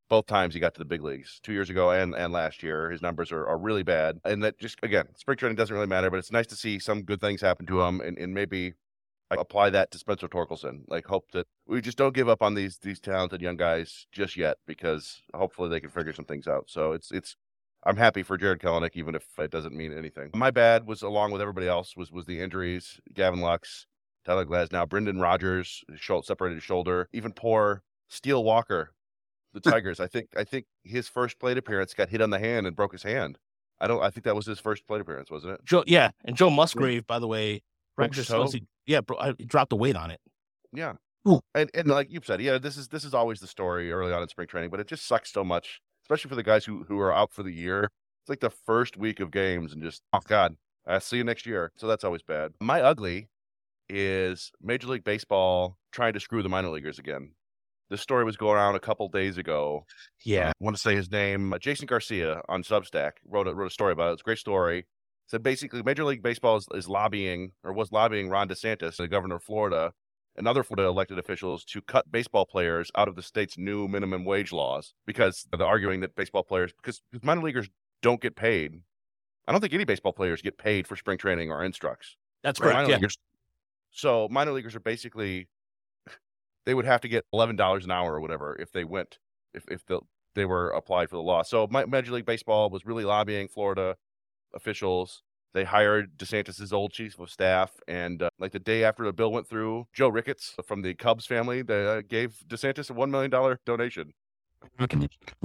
both 0.09 0.27
times 0.27 0.53
he 0.53 0.59
got 0.59 0.75
to 0.75 0.79
the 0.79 0.85
big 0.85 1.01
leagues 1.01 1.39
two 1.41 1.53
years 1.53 1.71
ago 1.71 1.89
and, 1.89 2.13
and 2.13 2.31
last 2.31 2.61
year. 2.61 2.91
His 2.91 3.01
numbers 3.01 3.31
are, 3.31 3.47
are 3.47 3.57
really 3.57 3.81
bad. 3.81 4.19
And 4.23 4.43
that 4.43 4.59
just, 4.59 4.77
again, 4.83 5.07
spring 5.15 5.37
training 5.37 5.55
doesn't 5.55 5.73
really 5.73 5.87
matter, 5.87 6.11
but 6.11 6.17
it's 6.17 6.31
nice 6.31 6.45
to 6.47 6.55
see 6.55 6.77
some 6.77 7.01
good 7.01 7.19
things 7.19 7.41
happen 7.41 7.65
to 7.65 7.81
him 7.81 7.99
and, 7.99 8.17
and 8.19 8.31
maybe 8.31 8.73
apply 9.39 9.69
that 9.71 9.91
to 9.91 9.97
Spencer 9.97 10.27
Torkelson. 10.27 10.81
Like 10.87 11.05
hope 11.05 11.31
that 11.31 11.47
we 11.67 11.81
just 11.81 11.97
don't 11.97 12.15
give 12.15 12.29
up 12.29 12.41
on 12.41 12.53
these 12.53 12.77
these 12.77 12.99
talented 12.99 13.41
young 13.41 13.57
guys 13.57 14.07
just 14.11 14.37
yet 14.37 14.57
because 14.65 15.21
hopefully 15.33 15.69
they 15.69 15.79
can 15.79 15.89
figure 15.89 16.13
some 16.13 16.25
things 16.25 16.47
out. 16.47 16.65
So 16.67 16.93
it's 16.93 17.11
it's 17.11 17.35
I'm 17.85 17.97
happy 17.97 18.23
for 18.23 18.37
Jarred 18.37 18.61
Kelenic 18.61 18.91
even 18.95 19.15
if 19.15 19.25
it 19.37 19.51
doesn't 19.51 19.75
mean 19.75 19.95
anything. 19.97 20.31
My 20.33 20.51
bad 20.51 20.87
was 20.87 21.01
along 21.01 21.31
with 21.31 21.41
everybody 21.41 21.67
else 21.67 21.95
was 21.95 22.11
was 22.11 22.25
the 22.25 22.39
injuries. 22.39 22.99
Gavin 23.13 23.41
Lux, 23.41 23.87
Tyler 24.25 24.45
Glasnow, 24.45 24.87
Brendan 24.87 25.19
Rodgers, 25.19 25.83
shoulder, 25.95 26.25
separated 26.25 26.63
shoulder, 26.63 27.09
even 27.13 27.33
poor 27.33 27.83
Steele 28.09 28.43
Walker, 28.43 28.93
the 29.53 29.59
Tigers. 29.71 29.99
I 29.99 30.07
think 30.07 30.29
I 30.37 30.43
think 30.43 30.65
his 30.83 31.07
first 31.07 31.39
plate 31.39 31.57
appearance 31.57 31.93
got 31.93 32.09
hit 32.09 32.21
on 32.21 32.29
the 32.29 32.39
hand 32.39 32.67
and 32.67 32.75
broke 32.75 32.91
his 32.91 33.03
hand. 33.03 33.37
I 33.79 33.87
don't. 33.87 34.01
I 34.01 34.09
think 34.09 34.23
that 34.25 34.35
was 34.35 34.45
his 34.45 34.59
first 34.59 34.87
plate 34.87 35.01
appearance, 35.01 35.29
wasn't 35.29 35.53
it? 35.53 35.65
Joe, 35.65 35.83
yeah, 35.85 36.11
and 36.23 36.37
Joe 36.37 36.49
Musgrove, 36.49 37.05
by 37.05 37.19
the 37.19 37.27
way, 37.27 37.63
yeah, 38.85 39.01
bro, 39.01 39.17
I 39.17 39.31
dropped 39.31 39.69
the 39.69 39.75
weight 39.75 39.95
on 39.95 40.11
it. 40.11 40.19
Yeah. 40.73 40.93
Ooh. 41.27 41.39
And 41.55 41.69
and 41.73 41.87
like 41.87 42.11
you 42.11 42.19
said, 42.23 42.41
yeah, 42.41 42.57
this 42.57 42.77
is 42.77 42.87
this 42.89 43.03
is 43.03 43.13
always 43.13 43.39
the 43.39 43.47
story 43.47 43.91
early 43.91 44.11
on 44.11 44.21
in 44.21 44.27
spring 44.27 44.47
training, 44.47 44.69
but 44.69 44.79
it 44.79 44.87
just 44.87 45.07
sucks 45.07 45.31
so 45.31 45.43
much, 45.43 45.81
especially 46.03 46.29
for 46.29 46.35
the 46.35 46.43
guys 46.43 46.65
who 46.65 46.83
who 46.83 46.99
are 46.99 47.13
out 47.13 47.31
for 47.31 47.43
the 47.43 47.53
year. 47.53 47.89
It's 48.21 48.29
like 48.29 48.39
the 48.39 48.49
first 48.49 48.97
week 48.97 49.19
of 49.19 49.31
games 49.31 49.73
and 49.73 49.81
just 49.81 50.01
oh 50.11 50.19
god, 50.27 50.55
I 50.85 50.99
see 50.99 51.17
you 51.17 51.23
next 51.23 51.45
year. 51.45 51.71
So 51.77 51.87
that's 51.87 52.03
always 52.03 52.23
bad. 52.23 52.51
My 52.59 52.81
ugly 52.81 53.29
is 53.89 54.51
Major 54.61 54.87
League 54.87 55.03
Baseball 55.03 55.77
trying 55.91 56.13
to 56.13 56.19
screw 56.19 56.43
the 56.43 56.49
minor 56.49 56.69
leaguers 56.69 56.99
again. 56.99 57.31
This 57.89 58.01
story 58.01 58.23
was 58.23 58.37
going 58.37 58.55
around 58.55 58.75
a 58.75 58.79
couple 58.79 59.07
days 59.07 59.37
ago. 59.37 59.85
Yeah, 60.25 60.47
uh, 60.47 60.49
I 60.49 60.53
want 60.59 60.75
to 60.75 60.81
say 60.81 60.95
his 60.95 61.11
name, 61.11 61.53
uh, 61.53 61.59
Jason 61.59 61.85
Garcia 61.85 62.41
on 62.49 62.63
Substack 62.63 63.11
wrote 63.25 63.47
a, 63.47 63.53
wrote 63.53 63.67
a 63.67 63.73
story 63.73 63.93
about 63.93 64.09
it. 64.09 64.13
It's 64.13 64.21
a 64.21 64.25
great 64.25 64.39
story 64.39 64.85
said 65.27 65.43
basically 65.43 65.81
Major 65.83 66.03
League 66.03 66.23
Baseball 66.23 66.57
is, 66.57 66.67
is 66.73 66.87
lobbying 66.87 67.51
or 67.63 67.73
was 67.73 67.91
lobbying 67.91 68.29
Ron 68.29 68.47
DeSantis, 68.47 68.97
the 68.97 69.07
governor 69.07 69.35
of 69.35 69.43
Florida, 69.43 69.93
and 70.35 70.47
other 70.47 70.63
Florida 70.63 70.89
elected 70.89 71.19
officials 71.19 71.63
to 71.65 71.81
cut 71.81 72.11
baseball 72.11 72.45
players 72.45 72.91
out 72.95 73.07
of 73.07 73.15
the 73.15 73.21
state's 73.21 73.57
new 73.57 73.87
minimum 73.87 74.25
wage 74.25 74.51
laws 74.51 74.93
because 75.05 75.47
they're 75.51 75.65
arguing 75.65 76.01
that 76.01 76.15
baseball 76.15 76.43
players, 76.43 76.73
because, 76.73 77.01
because 77.11 77.25
minor 77.25 77.41
leaguers 77.41 77.69
don't 78.01 78.21
get 78.21 78.35
paid. 78.35 78.81
I 79.47 79.51
don't 79.51 79.61
think 79.61 79.73
any 79.73 79.85
baseball 79.85 80.13
players 80.13 80.41
get 80.41 80.57
paid 80.57 80.87
for 80.87 80.95
spring 80.95 81.17
training 81.17 81.51
or 81.51 81.63
instructs. 81.63 82.15
That's 82.43 82.59
right. 82.59 82.73
Minor 82.73 82.89
yeah. 82.89 82.95
leaguers, 82.95 83.17
so 83.91 84.27
minor 84.31 84.51
leaguers 84.51 84.75
are 84.75 84.79
basically 84.79 85.47
they 86.65 86.73
would 86.73 86.85
have 86.85 87.01
to 87.01 87.07
get 87.07 87.25
eleven 87.33 87.55
dollars 87.55 87.85
an 87.85 87.91
hour 87.91 88.13
or 88.13 88.21
whatever 88.21 88.55
if 88.59 88.71
they 88.71 88.83
went 88.83 89.19
if 89.53 89.65
if 89.69 89.85
the, 89.85 89.99
they 90.35 90.45
were 90.45 90.69
applied 90.69 91.09
for 91.09 91.15
the 91.15 91.21
law. 91.21 91.43
So 91.43 91.67
Major 91.67 92.13
League 92.13 92.25
Baseball 92.25 92.69
was 92.69 92.85
really 92.85 93.03
lobbying 93.03 93.47
Florida 93.47 93.95
officials. 94.53 95.23
They 95.53 95.63
hired 95.63 96.17
DeSantis's 96.17 96.73
old 96.73 96.91
chief 96.93 97.19
of 97.19 97.29
staff, 97.29 97.71
and 97.87 98.23
uh, 98.23 98.29
like 98.39 98.51
the 98.51 98.59
day 98.59 98.83
after 98.83 99.05
the 99.05 99.13
bill 99.13 99.31
went 99.31 99.47
through, 99.47 99.85
Joe 99.93 100.07
Ricketts 100.07 100.55
from 100.65 100.81
the 100.81 100.95
Cubs 100.95 101.27
family 101.27 101.61
they, 101.61 101.85
uh, 101.85 102.01
gave 102.01 102.41
DeSantis 102.47 102.89
a 102.89 102.93
one 102.93 103.11
million 103.11 103.29
dollar 103.29 103.59
donation. 103.65 104.13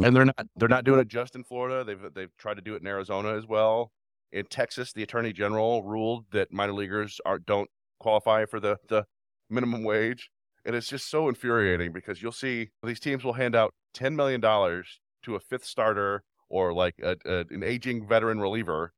And 0.02 0.16
they're 0.16 0.24
not 0.24 0.46
they're 0.56 0.68
not 0.68 0.84
doing 0.84 1.00
it 1.00 1.08
just 1.08 1.34
in 1.34 1.44
Florida. 1.44 1.84
They've 1.84 2.14
they've 2.14 2.36
tried 2.38 2.54
to 2.54 2.62
do 2.62 2.74
it 2.74 2.80
in 2.80 2.86
Arizona 2.86 3.34
as 3.36 3.46
well. 3.46 3.92
In 4.32 4.46
Texas, 4.46 4.92
the 4.92 5.02
attorney 5.02 5.32
general 5.32 5.82
ruled 5.82 6.24
that 6.32 6.52
minor 6.52 6.72
leaguers 6.72 7.20
are 7.26 7.38
don't 7.38 7.68
qualify 8.00 8.46
for 8.46 8.60
the 8.60 8.76
the 8.88 9.04
minimum 9.50 9.84
wage, 9.84 10.30
and 10.64 10.74
it's 10.74 10.88
just 10.88 11.10
so 11.10 11.28
infuriating 11.28 11.92
because 11.92 12.22
you'll 12.22 12.32
see 12.32 12.68
these 12.82 13.00
teams 13.00 13.24
will 13.24 13.32
hand 13.34 13.54
out 13.54 13.72
ten 13.92 14.14
million 14.16 14.40
dollars 14.40 15.00
to 15.24 15.34
a 15.34 15.40
fifth 15.40 15.64
starter 15.64 16.22
or 16.48 16.72
like 16.72 16.94
a, 17.02 17.16
a, 17.26 17.44
an 17.50 17.62
aging 17.62 18.06
veteran 18.06 18.40
reliever 18.40 18.92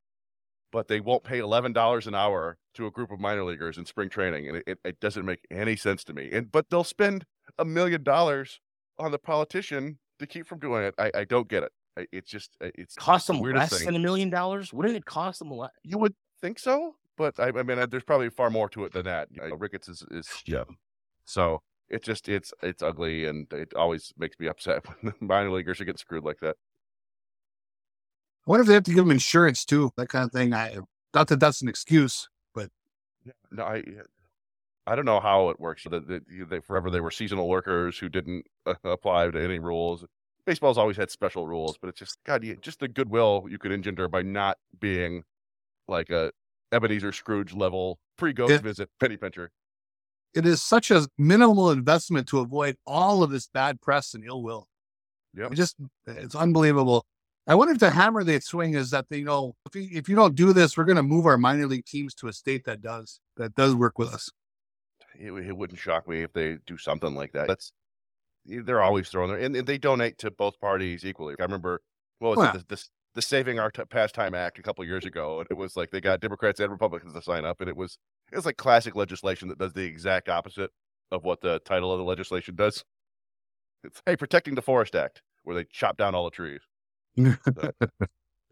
but 0.72 0.88
they 0.88 1.00
won't 1.00 1.24
pay 1.24 1.38
eleven 1.38 1.72
dollars 1.72 2.06
an 2.06 2.14
hour 2.14 2.58
to 2.74 2.86
a 2.86 2.90
group 2.90 3.10
of 3.10 3.20
minor 3.20 3.44
leaguers 3.44 3.78
in 3.78 3.84
spring 3.84 4.08
training, 4.08 4.48
and 4.48 4.62
it, 4.66 4.78
it, 4.84 5.00
doesn't 5.00 5.24
make 5.24 5.40
any 5.50 5.76
sense 5.76 6.04
to 6.04 6.12
me. 6.12 6.30
And 6.32 6.50
but 6.50 6.70
they'll 6.70 6.84
spend 6.84 7.24
a 7.58 7.64
million 7.64 8.02
dollars 8.02 8.60
on 8.98 9.10
the 9.10 9.18
politician 9.18 9.98
to 10.18 10.26
keep 10.26 10.46
from 10.46 10.58
doing 10.58 10.84
it. 10.84 10.94
I, 10.98 11.10
I 11.14 11.24
don't 11.24 11.48
get 11.48 11.64
it. 11.64 11.72
It's 12.12 12.30
just 12.30 12.56
it's 12.60 12.94
cost 12.94 13.26
them 13.26 13.40
less 13.40 13.76
thing. 13.76 13.86
than 13.86 13.96
a 13.96 14.00
million 14.00 14.30
dollars. 14.30 14.72
Wouldn't 14.72 14.96
it 14.96 15.04
cost 15.04 15.40
them 15.40 15.50
a 15.50 15.54
lot? 15.54 15.72
You 15.82 15.98
would 15.98 16.14
think 16.40 16.58
so, 16.58 16.94
but 17.16 17.38
I, 17.38 17.48
I 17.48 17.62
mean, 17.62 17.84
there's 17.90 18.04
probably 18.04 18.30
far 18.30 18.50
more 18.50 18.68
to 18.70 18.84
it 18.84 18.92
than 18.92 19.04
that. 19.04 19.28
You 19.30 19.48
know, 19.48 19.56
Ricketts 19.56 19.88
is, 19.88 20.04
is 20.10 20.28
yeah. 20.46 20.64
So 21.24 21.62
it 21.88 22.02
just 22.02 22.28
it's 22.28 22.54
it's 22.62 22.82
ugly, 22.82 23.26
and 23.26 23.52
it 23.52 23.74
always 23.74 24.12
makes 24.16 24.38
me 24.38 24.46
upset 24.46 24.86
when 25.00 25.12
the 25.20 25.24
minor 25.24 25.50
leaguers 25.50 25.80
are 25.80 25.84
getting 25.84 25.98
screwed 25.98 26.24
like 26.24 26.40
that. 26.40 26.56
I 28.50 28.52
wonder 28.52 28.62
if 28.62 28.66
they 28.66 28.74
have 28.74 28.82
to 28.82 28.90
give 28.90 29.04
them 29.04 29.12
insurance 29.12 29.64
too, 29.64 29.92
that 29.96 30.08
kind 30.08 30.24
of 30.24 30.32
thing. 30.32 30.52
I 30.52 30.78
not 31.14 31.28
that 31.28 31.38
that's 31.38 31.62
an 31.62 31.68
excuse, 31.68 32.28
but 32.52 32.68
no, 33.52 33.62
I 33.62 33.84
I 34.88 34.96
don't 34.96 35.04
know 35.04 35.20
how 35.20 35.50
it 35.50 35.60
works. 35.60 35.84
That 35.88 36.08
they, 36.08 36.18
they, 36.42 36.58
forever 36.58 36.90
they 36.90 36.98
were 36.98 37.12
seasonal 37.12 37.48
workers 37.48 37.96
who 37.96 38.08
didn't 38.08 38.46
uh, 38.66 38.74
apply 38.84 39.30
to 39.30 39.40
any 39.40 39.60
rules. 39.60 40.04
baseball's 40.46 40.78
always 40.78 40.96
had 40.96 41.12
special 41.12 41.46
rules, 41.46 41.78
but 41.80 41.90
it's 41.90 42.00
just 42.00 42.18
God, 42.26 42.42
you, 42.42 42.56
just 42.56 42.80
the 42.80 42.88
goodwill 42.88 43.46
you 43.48 43.56
could 43.56 43.70
engender 43.70 44.08
by 44.08 44.22
not 44.22 44.58
being 44.80 45.22
like 45.86 46.10
a 46.10 46.32
Ebenezer 46.72 47.12
Scrooge 47.12 47.54
level 47.54 48.00
pre 48.18 48.32
ghost 48.32 48.64
visit 48.64 48.90
penny 48.98 49.16
pincher. 49.16 49.52
It 50.34 50.44
is 50.44 50.60
such 50.60 50.90
a 50.90 51.06
minimal 51.16 51.70
investment 51.70 52.26
to 52.30 52.40
avoid 52.40 52.78
all 52.84 53.22
of 53.22 53.30
this 53.30 53.46
bad 53.46 53.80
press 53.80 54.12
and 54.12 54.24
ill 54.24 54.42
will. 54.42 54.66
Yeah, 55.34 55.50
just 55.50 55.76
it's 56.08 56.34
unbelievable. 56.34 57.06
I 57.46 57.54
wonder 57.54 57.72
if 57.72 57.80
the 57.80 57.90
hammer 57.90 58.22
they 58.22 58.38
swing 58.40 58.74
is 58.74 58.90
that 58.90 59.06
they 59.08 59.18
you 59.18 59.24
know 59.24 59.56
if 59.66 59.74
you, 59.74 59.88
if 59.92 60.08
you 60.08 60.16
don't 60.16 60.34
do 60.34 60.52
this, 60.52 60.76
we're 60.76 60.84
going 60.84 60.96
to 60.96 61.02
move 61.02 61.26
our 61.26 61.38
minor 61.38 61.66
league 61.66 61.86
teams 61.86 62.14
to 62.16 62.28
a 62.28 62.32
state 62.32 62.64
that 62.64 62.80
does 62.80 63.20
that 63.36 63.54
does 63.54 63.74
work 63.74 63.98
with 63.98 64.12
us. 64.12 64.30
It, 65.18 65.32
it 65.32 65.56
wouldn't 65.56 65.78
shock 65.78 66.08
me 66.08 66.22
if 66.22 66.32
they 66.32 66.58
do 66.66 66.78
something 66.78 67.14
like 67.14 67.32
that. 67.32 67.48
That's 67.48 67.72
they're 68.44 68.82
always 68.82 69.08
throwing 69.08 69.30
there, 69.30 69.40
and, 69.40 69.54
and 69.54 69.66
they 69.66 69.78
donate 69.78 70.18
to 70.18 70.30
both 70.30 70.58
parties 70.60 71.04
equally. 71.04 71.34
I 71.38 71.42
remember 71.42 71.82
what 72.18 72.36
was 72.36 72.38
Oh, 72.38 72.58
it, 72.58 72.68
the, 72.68 72.76
the, 72.76 72.84
the 73.16 73.22
Saving 73.22 73.58
Our 73.58 73.70
T- 73.70 73.84
Pastime 73.84 74.34
Act 74.34 74.58
a 74.58 74.62
couple 74.62 74.84
years 74.84 75.04
ago, 75.04 75.40
and 75.40 75.46
it 75.50 75.56
was 75.56 75.76
like 75.76 75.90
they 75.90 76.00
got 76.00 76.20
Democrats 76.20 76.60
and 76.60 76.70
Republicans 76.70 77.14
to 77.14 77.22
sign 77.22 77.44
up, 77.44 77.60
and 77.60 77.68
it 77.68 77.76
was 77.76 77.98
it 78.32 78.36
was 78.36 78.46
like 78.46 78.56
classic 78.56 78.94
legislation 78.94 79.48
that 79.48 79.58
does 79.58 79.72
the 79.72 79.84
exact 79.84 80.28
opposite 80.28 80.70
of 81.10 81.24
what 81.24 81.40
the 81.40 81.58
title 81.60 81.92
of 81.92 81.98
the 81.98 82.04
legislation 82.04 82.54
does. 82.54 82.84
It's 83.84 84.00
hey, 84.06 84.16
protecting 84.16 84.54
the 84.54 84.62
Forest 84.62 84.94
Act, 84.94 85.22
where 85.42 85.56
they 85.56 85.64
chop 85.64 85.96
down 85.96 86.14
all 86.14 86.24
the 86.24 86.30
trees. 86.30 86.60
To 87.16 87.36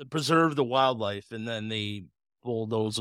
preserve 0.11 0.57
the 0.57 0.65
wildlife, 0.65 1.33
and 1.33 1.47
then 1.47 1.69
they 1.69 2.05
bulldoze. 2.43 3.01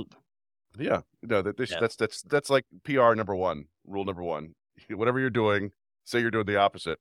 Yeah, 0.78 1.01
no, 1.24 1.41
that 1.41 1.60
Yeah. 1.60 1.78
that's 1.80 1.95
that's 1.95 2.22
that's 2.24 2.49
like 2.49 2.66
PR 2.84 3.14
number 3.16 3.36
one, 3.36 3.66
rule 3.86 4.05
number 4.05 4.24
one. 4.24 4.53
Whatever 4.89 5.20
you're 5.20 5.30
doing, 5.30 5.72
say 6.05 6.20
you're 6.20 6.32
doing 6.32 6.45
the 6.45 6.58
opposite, 6.58 6.99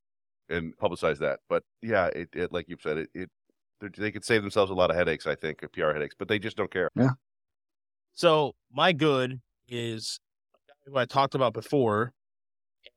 and 0.49 0.77
publicize 0.79 1.19
that. 1.19 1.41
But 1.49 1.63
yeah, 1.83 2.07
it, 2.07 2.29
it 2.35 2.53
like 2.53 2.67
you've 2.69 2.81
said, 2.83 2.99
it, 2.99 3.11
it 3.15 3.31
they- 3.81 3.89
they 3.97 4.11
could 4.11 4.25
save 4.25 4.41
themselves 4.43 4.71
a 4.71 4.75
lot 4.75 4.91
of 4.91 4.97
headaches. 4.97 5.27
I 5.27 5.35
think 5.35 5.61
PR 5.73 5.93
headaches, 5.93 6.15
but 6.19 6.29
they 6.29 6.39
just 6.39 6.57
don't 6.57 6.71
care. 6.71 6.89
Yeah. 6.97 7.11
So 8.15 8.55
my 8.73 8.93
good 8.93 9.41
is 9.69 10.19
a 10.55 10.59
guy 10.71 10.91
who 10.93 10.99
I 10.99 11.05
talked 11.05 11.35
about 11.35 11.53
before, 11.53 12.13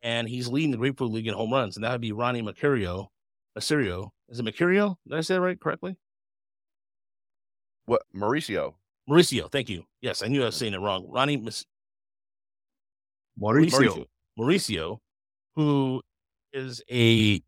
and 0.02 0.30
he's 0.30 0.48
leading 0.48 0.72
the 0.72 0.78
Grapefruit 0.78 1.12
League 1.12 1.28
in 1.28 1.34
home 1.34 1.52
runs, 1.52 1.76
and 1.76 1.84
that 1.84 1.92
would 1.92 2.00
be 2.02 2.14
Ronnie 2.14 2.42
Mercurio. 2.42 3.08
Mercurio. 3.60 4.10
Is 4.30 4.40
it 4.40 4.46
Mercurio? 4.46 4.96
Did 5.08 5.18
I 5.18 5.22
say 5.22 5.36
that 5.36 5.42
right 5.42 5.60
correctly? 5.60 5.96
What 7.86 8.04
Mauricio? 8.16 8.76
Mauricio. 9.10 9.52
Thank 9.52 9.70
you. 9.70 9.84
Yes, 10.02 10.22
I 10.22 10.28
knew 10.28 10.44
I 10.44 10.46
was 10.46 10.56
saying 10.56 10.74
it 10.74 10.80
wrong. 10.80 11.08
Ronnie 11.10 11.38
Mas- 11.38 11.66
Mauricio. 13.42 14.06
Mauricio, 14.38 15.00
who 15.56 16.02
is 16.54 16.84
a 16.92 17.42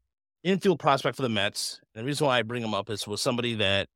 infield 0.43 0.79
prospect 0.79 1.15
for 1.15 1.21
the 1.21 1.29
Mets. 1.29 1.79
And 1.93 2.03
the 2.03 2.05
reason 2.05 2.27
why 2.27 2.39
I 2.39 2.41
bring 2.41 2.63
him 2.63 2.73
up 2.73 2.89
is 2.89 3.07
was 3.07 3.21
somebody 3.21 3.55
that, 3.55 3.87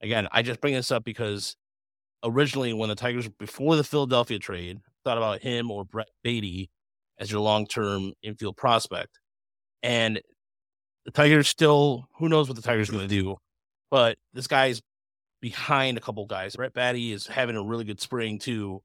again, 0.00 0.28
I 0.32 0.42
just 0.42 0.60
bring 0.60 0.74
this 0.74 0.90
up 0.90 1.04
because 1.04 1.56
originally 2.24 2.72
when 2.72 2.88
the 2.88 2.94
Tigers 2.94 3.28
before 3.38 3.76
the 3.76 3.84
Philadelphia 3.84 4.38
trade 4.38 4.78
thought 5.04 5.18
about 5.18 5.40
him 5.40 5.70
or 5.70 5.84
Brett 5.84 6.08
Baty 6.22 6.70
as 7.18 7.30
your 7.30 7.40
long 7.40 7.66
term 7.66 8.12
infield 8.22 8.56
prospect, 8.56 9.18
and 9.82 10.20
the 11.12 11.22
Tigers 11.22 11.48
still 11.48 12.08
who 12.18 12.28
knows 12.28 12.48
what 12.48 12.56
the 12.56 12.62
Tigers 12.62 12.88
are 12.88 12.92
going 12.92 13.08
to 13.08 13.22
do, 13.22 13.36
but 13.90 14.16
this 14.32 14.46
guy's 14.46 14.80
behind 15.40 15.98
a 15.98 16.00
couple 16.00 16.24
guys. 16.26 16.56
Brett 16.56 16.72
Baty 16.72 17.12
is 17.12 17.26
having 17.26 17.56
a 17.56 17.62
really 17.62 17.84
good 17.84 18.00
spring 18.00 18.38
too. 18.38 18.82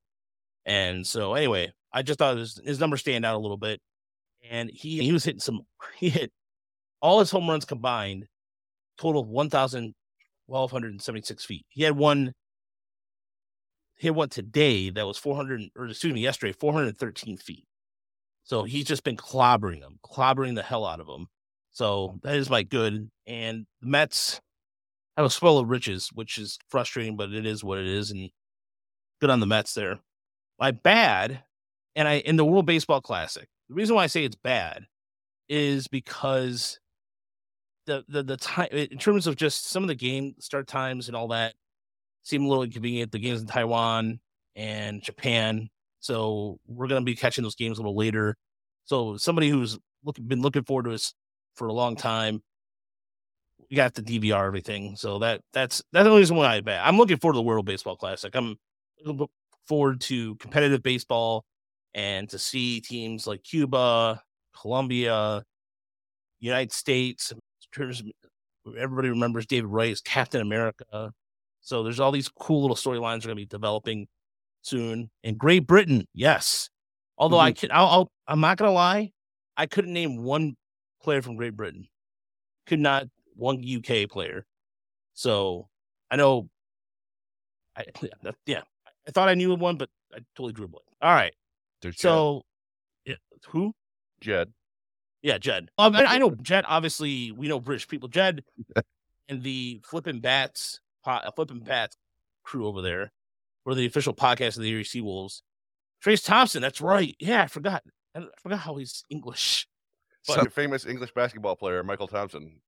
And 0.65 1.05
so 1.05 1.35
anyway, 1.35 1.71
I 1.93 2.01
just 2.01 2.19
thought 2.19 2.37
his, 2.37 2.59
his 2.63 2.79
numbers 2.79 3.01
stand 3.01 3.25
out 3.25 3.35
a 3.35 3.39
little 3.39 3.57
bit. 3.57 3.81
And 4.49 4.69
he 4.69 5.03
he 5.03 5.11
was 5.11 5.23
hitting 5.23 5.39
some 5.39 5.61
he 5.97 6.09
hit 6.09 6.31
all 7.01 7.19
his 7.19 7.31
home 7.31 7.49
runs 7.49 7.65
combined, 7.65 8.27
total 8.97 9.21
of 9.21 9.27
1,1276 9.27 11.45
feet. 11.45 11.65
He 11.69 11.83
had 11.83 11.95
one 11.95 12.33
he 13.97 14.07
had 14.07 14.15
one 14.15 14.29
today 14.29 14.89
that 14.89 15.05
was 15.05 15.17
400 15.17 15.69
or 15.75 15.87
excuse 15.87 16.13
me, 16.13 16.21
yesterday, 16.21 16.53
413 16.53 17.37
feet. 17.37 17.65
So 18.43 18.63
he's 18.63 18.85
just 18.85 19.03
been 19.03 19.17
clobbering 19.17 19.81
them, 19.81 19.99
clobbering 20.03 20.55
the 20.55 20.63
hell 20.63 20.85
out 20.85 20.99
of 20.99 21.07
them. 21.07 21.27
So 21.75 22.17
that 22.23 22.37
is 22.37 22.49
my 22.49 22.63
good. 22.63 23.11
And 23.27 23.65
the 23.81 23.87
Mets 23.87 24.39
have 25.17 25.25
a 25.25 25.29
swell 25.29 25.57
of 25.57 25.69
riches, 25.69 26.09
which 26.13 26.37
is 26.37 26.57
frustrating, 26.69 27.17
but 27.17 27.33
it 27.33 27.45
is 27.45 27.65
what 27.65 27.79
it 27.79 27.85
is. 27.85 28.11
And 28.11 28.29
good 29.19 29.29
on 29.29 29.41
the 29.41 29.45
Mets 29.45 29.73
there. 29.73 29.99
My 30.57 30.71
bad, 30.71 31.43
and 31.97 32.07
I 32.07 32.19
in 32.19 32.37
the 32.37 32.45
World 32.45 32.65
Baseball 32.65 33.01
Classic. 33.01 33.49
The 33.67 33.75
reason 33.75 33.93
why 33.93 34.03
I 34.03 34.07
say 34.07 34.23
it's 34.23 34.37
bad 34.37 34.85
is 35.49 35.87
because 35.87 36.79
the 37.87 38.05
the 38.07 38.23
the 38.23 38.37
time 38.37 38.69
in 38.71 38.97
terms 38.97 39.27
of 39.27 39.35
just 39.35 39.67
some 39.67 39.83
of 39.83 39.89
the 39.89 39.95
game 39.95 40.33
start 40.39 40.67
times 40.67 41.07
and 41.09 41.15
all 41.15 41.27
that 41.27 41.55
seem 42.23 42.45
a 42.45 42.47
little 42.47 42.63
inconvenient. 42.63 43.11
The 43.11 43.19
games 43.19 43.41
in 43.41 43.47
Taiwan 43.47 44.21
and 44.55 45.03
Japan, 45.03 45.69
so 45.99 46.57
we're 46.67 46.87
gonna 46.87 47.01
be 47.01 47.15
catching 47.15 47.43
those 47.43 47.55
games 47.55 47.79
a 47.79 47.81
little 47.81 47.97
later. 47.97 48.37
So 48.85 49.17
somebody 49.17 49.49
who's 49.49 49.77
looking 50.05 50.25
been 50.25 50.41
looking 50.41 50.63
forward 50.63 50.85
to 50.85 50.91
for 51.55 51.67
a 51.67 51.73
long 51.73 51.95
time, 51.95 52.41
we 53.69 53.75
got 53.75 53.95
to 53.95 54.03
DVR 54.03 54.45
everything. 54.45 54.95
So 54.95 55.19
that 55.19 55.41
that's 55.53 55.81
that's 55.91 56.03
the 56.03 56.09
only 56.09 56.21
reason 56.21 56.37
why 56.37 56.55
I 56.55 56.61
bet. 56.61 56.81
I'm 56.83 56.97
looking 56.97 57.17
forward 57.17 57.33
to 57.33 57.37
the 57.37 57.43
World 57.43 57.65
Baseball 57.65 57.95
Classic. 57.95 58.33
I'm 58.35 58.57
looking 59.03 59.27
forward 59.67 60.01
to 60.01 60.35
competitive 60.35 60.83
baseball 60.83 61.45
and 61.93 62.29
to 62.29 62.37
see 62.37 62.81
teams 62.81 63.25
like 63.25 63.43
Cuba, 63.43 64.21
Colombia, 64.59 65.43
United 66.39 66.71
States. 66.71 67.33
Everybody 67.77 69.09
remembers 69.09 69.45
David 69.45 69.67
Wright 69.67 69.91
as 69.91 70.01
Captain 70.01 70.41
America. 70.41 71.11
So 71.61 71.83
there's 71.83 71.99
all 71.99 72.11
these 72.11 72.29
cool 72.29 72.61
little 72.61 72.75
storylines 72.75 73.19
are 73.19 73.27
going 73.27 73.29
to 73.29 73.35
be 73.35 73.45
developing 73.45 74.07
soon. 74.61 75.09
And 75.23 75.37
Great 75.37 75.67
Britain, 75.67 76.05
yes. 76.13 76.69
Although 77.17 77.39
I 77.39 77.51
mm-hmm. 77.51 77.67
can, 77.67 77.71
I'll, 77.71 77.87
I'll, 77.87 78.11
I'm 78.27 78.39
not 78.39 78.57
going 78.57 78.69
to 78.69 78.73
lie, 78.73 79.11
I 79.57 79.65
couldn't 79.65 79.93
name 79.93 80.21
one 80.21 80.55
player 81.05 81.21
from 81.21 81.37
Great 81.37 81.55
Britain. 81.55 81.87
Could 82.67 82.79
not 82.79 83.05
one 83.35 83.63
UK 83.63 84.09
player. 84.09 84.45
So 85.13 85.69
I 86.11 86.17
know. 86.17 86.49
I 87.77 87.85
yeah, 88.45 88.61
I 89.07 89.11
thought 89.11 89.29
I 89.29 89.35
knew 89.35 89.53
one, 89.55 89.77
but 89.77 89.89
I 90.13 90.19
totally 90.35 90.53
drew 90.53 90.65
a 90.65 90.67
blank. 90.67 90.85
All 91.01 91.13
right. 91.13 91.33
There's 91.81 91.99
So, 91.99 92.43
yeah, 93.05 93.15
who? 93.47 93.73
Jed. 94.19 94.51
Yeah, 95.21 95.37
Jed. 95.37 95.69
Um, 95.77 95.95
I, 95.95 96.05
I 96.05 96.17
know 96.17 96.31
Jed. 96.31 96.65
Obviously, 96.67 97.31
we 97.31 97.47
know 97.47 97.59
British 97.59 97.87
people. 97.87 98.09
Jed 98.09 98.43
and 99.29 99.43
the 99.43 99.81
Flippin' 99.85 100.19
Bats, 100.19 100.79
po- 101.03 101.11
uh, 101.11 101.31
Flippin' 101.31 101.59
Bats 101.59 101.97
crew 102.43 102.67
over 102.67 102.81
there, 102.81 103.11
were 103.65 103.75
the 103.75 103.85
official 103.85 104.13
podcast 104.13 104.57
of 104.57 104.63
the 104.63 104.69
Erie 104.69 104.83
Seawolves. 104.83 105.41
Trayce 106.03 106.23
Thompson. 106.23 106.61
That's 106.61 106.81
right. 106.81 107.15
Yeah, 107.19 107.43
I 107.43 107.47
forgot. 107.47 107.83
I 108.15 108.25
forgot 108.41 108.59
how 108.59 108.75
he's 108.75 109.03
English. 109.09 109.67
Son 110.25 110.47
of 110.47 110.53
famous 110.53 110.85
English 110.85 111.11
basketball 111.13 111.55
player 111.55 111.83
Mychal 111.83 112.09
Thompson. 112.09 112.59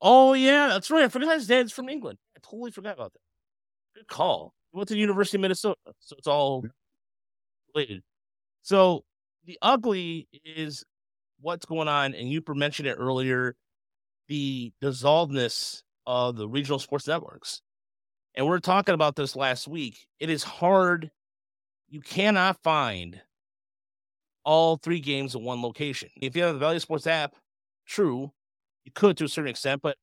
Oh 0.00 0.32
yeah, 0.32 0.68
that's 0.68 0.90
right. 0.90 1.04
I 1.04 1.08
forgot 1.08 1.34
his 1.34 1.46
dad's 1.46 1.72
from 1.72 1.88
England. 1.88 2.18
I 2.36 2.40
totally 2.42 2.70
forgot 2.70 2.94
about 2.94 3.12
that. 3.12 3.20
Good 3.94 4.08
call. 4.08 4.54
He 4.72 4.76
went 4.76 4.88
to 4.88 4.94
the 4.94 5.00
University 5.00 5.36
of 5.36 5.42
Minnesota, 5.42 5.76
so 5.98 6.16
it's 6.16 6.26
all 6.26 6.64
related. 7.74 8.02
So 8.62 9.04
the 9.44 9.58
ugly 9.62 10.28
is 10.44 10.84
what's 11.40 11.66
going 11.66 11.88
on, 11.88 12.14
and 12.14 12.30
you 12.30 12.42
mentioned 12.48 12.88
it 12.88 12.96
earlier, 12.98 13.56
the 14.28 14.72
dissolvedness 14.82 15.82
of 16.06 16.36
the 16.36 16.48
regional 16.48 16.78
sports 16.78 17.06
networks. 17.06 17.62
And 18.34 18.46
we 18.46 18.52
are 18.52 18.60
talking 18.60 18.94
about 18.94 19.16
this 19.16 19.34
last 19.34 19.66
week. 19.66 20.06
It 20.20 20.30
is 20.30 20.42
hard. 20.42 21.10
You 21.88 22.00
cannot 22.00 22.62
find 22.62 23.20
all 24.48 24.78
three 24.78 24.98
games 24.98 25.34
in 25.34 25.44
one 25.44 25.60
location. 25.60 26.08
If 26.16 26.34
you 26.34 26.42
have 26.42 26.54
the 26.54 26.60
Bally 26.60 26.78
Sports 26.78 27.06
app, 27.06 27.34
true, 27.86 28.32
you 28.82 28.92
could 28.94 29.18
to 29.18 29.24
a 29.24 29.28
certain 29.28 29.50
extent, 29.50 29.82
but 29.82 29.98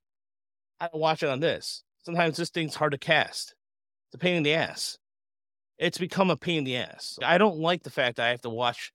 I 0.78 0.86
don't 0.86 1.00
watch 1.00 1.24
it 1.24 1.28
on 1.28 1.40
this. 1.40 1.82
Sometimes 2.04 2.36
this 2.36 2.50
thing's 2.50 2.76
hard 2.76 2.92
to 2.92 2.98
cast. 2.98 3.56
It's 4.06 4.14
a 4.14 4.18
pain 4.18 4.36
in 4.36 4.44
the 4.44 4.54
ass. 4.54 4.98
It's 5.78 5.98
become 5.98 6.30
a 6.30 6.36
pain 6.36 6.58
in 6.58 6.64
the 6.64 6.76
ass. 6.76 7.18
I 7.24 7.38
don't 7.38 7.58
like 7.58 7.82
the 7.82 7.90
fact 7.90 8.18
that 8.18 8.26
I 8.26 8.28
have 8.28 8.42
to 8.42 8.48
watch 8.48 8.92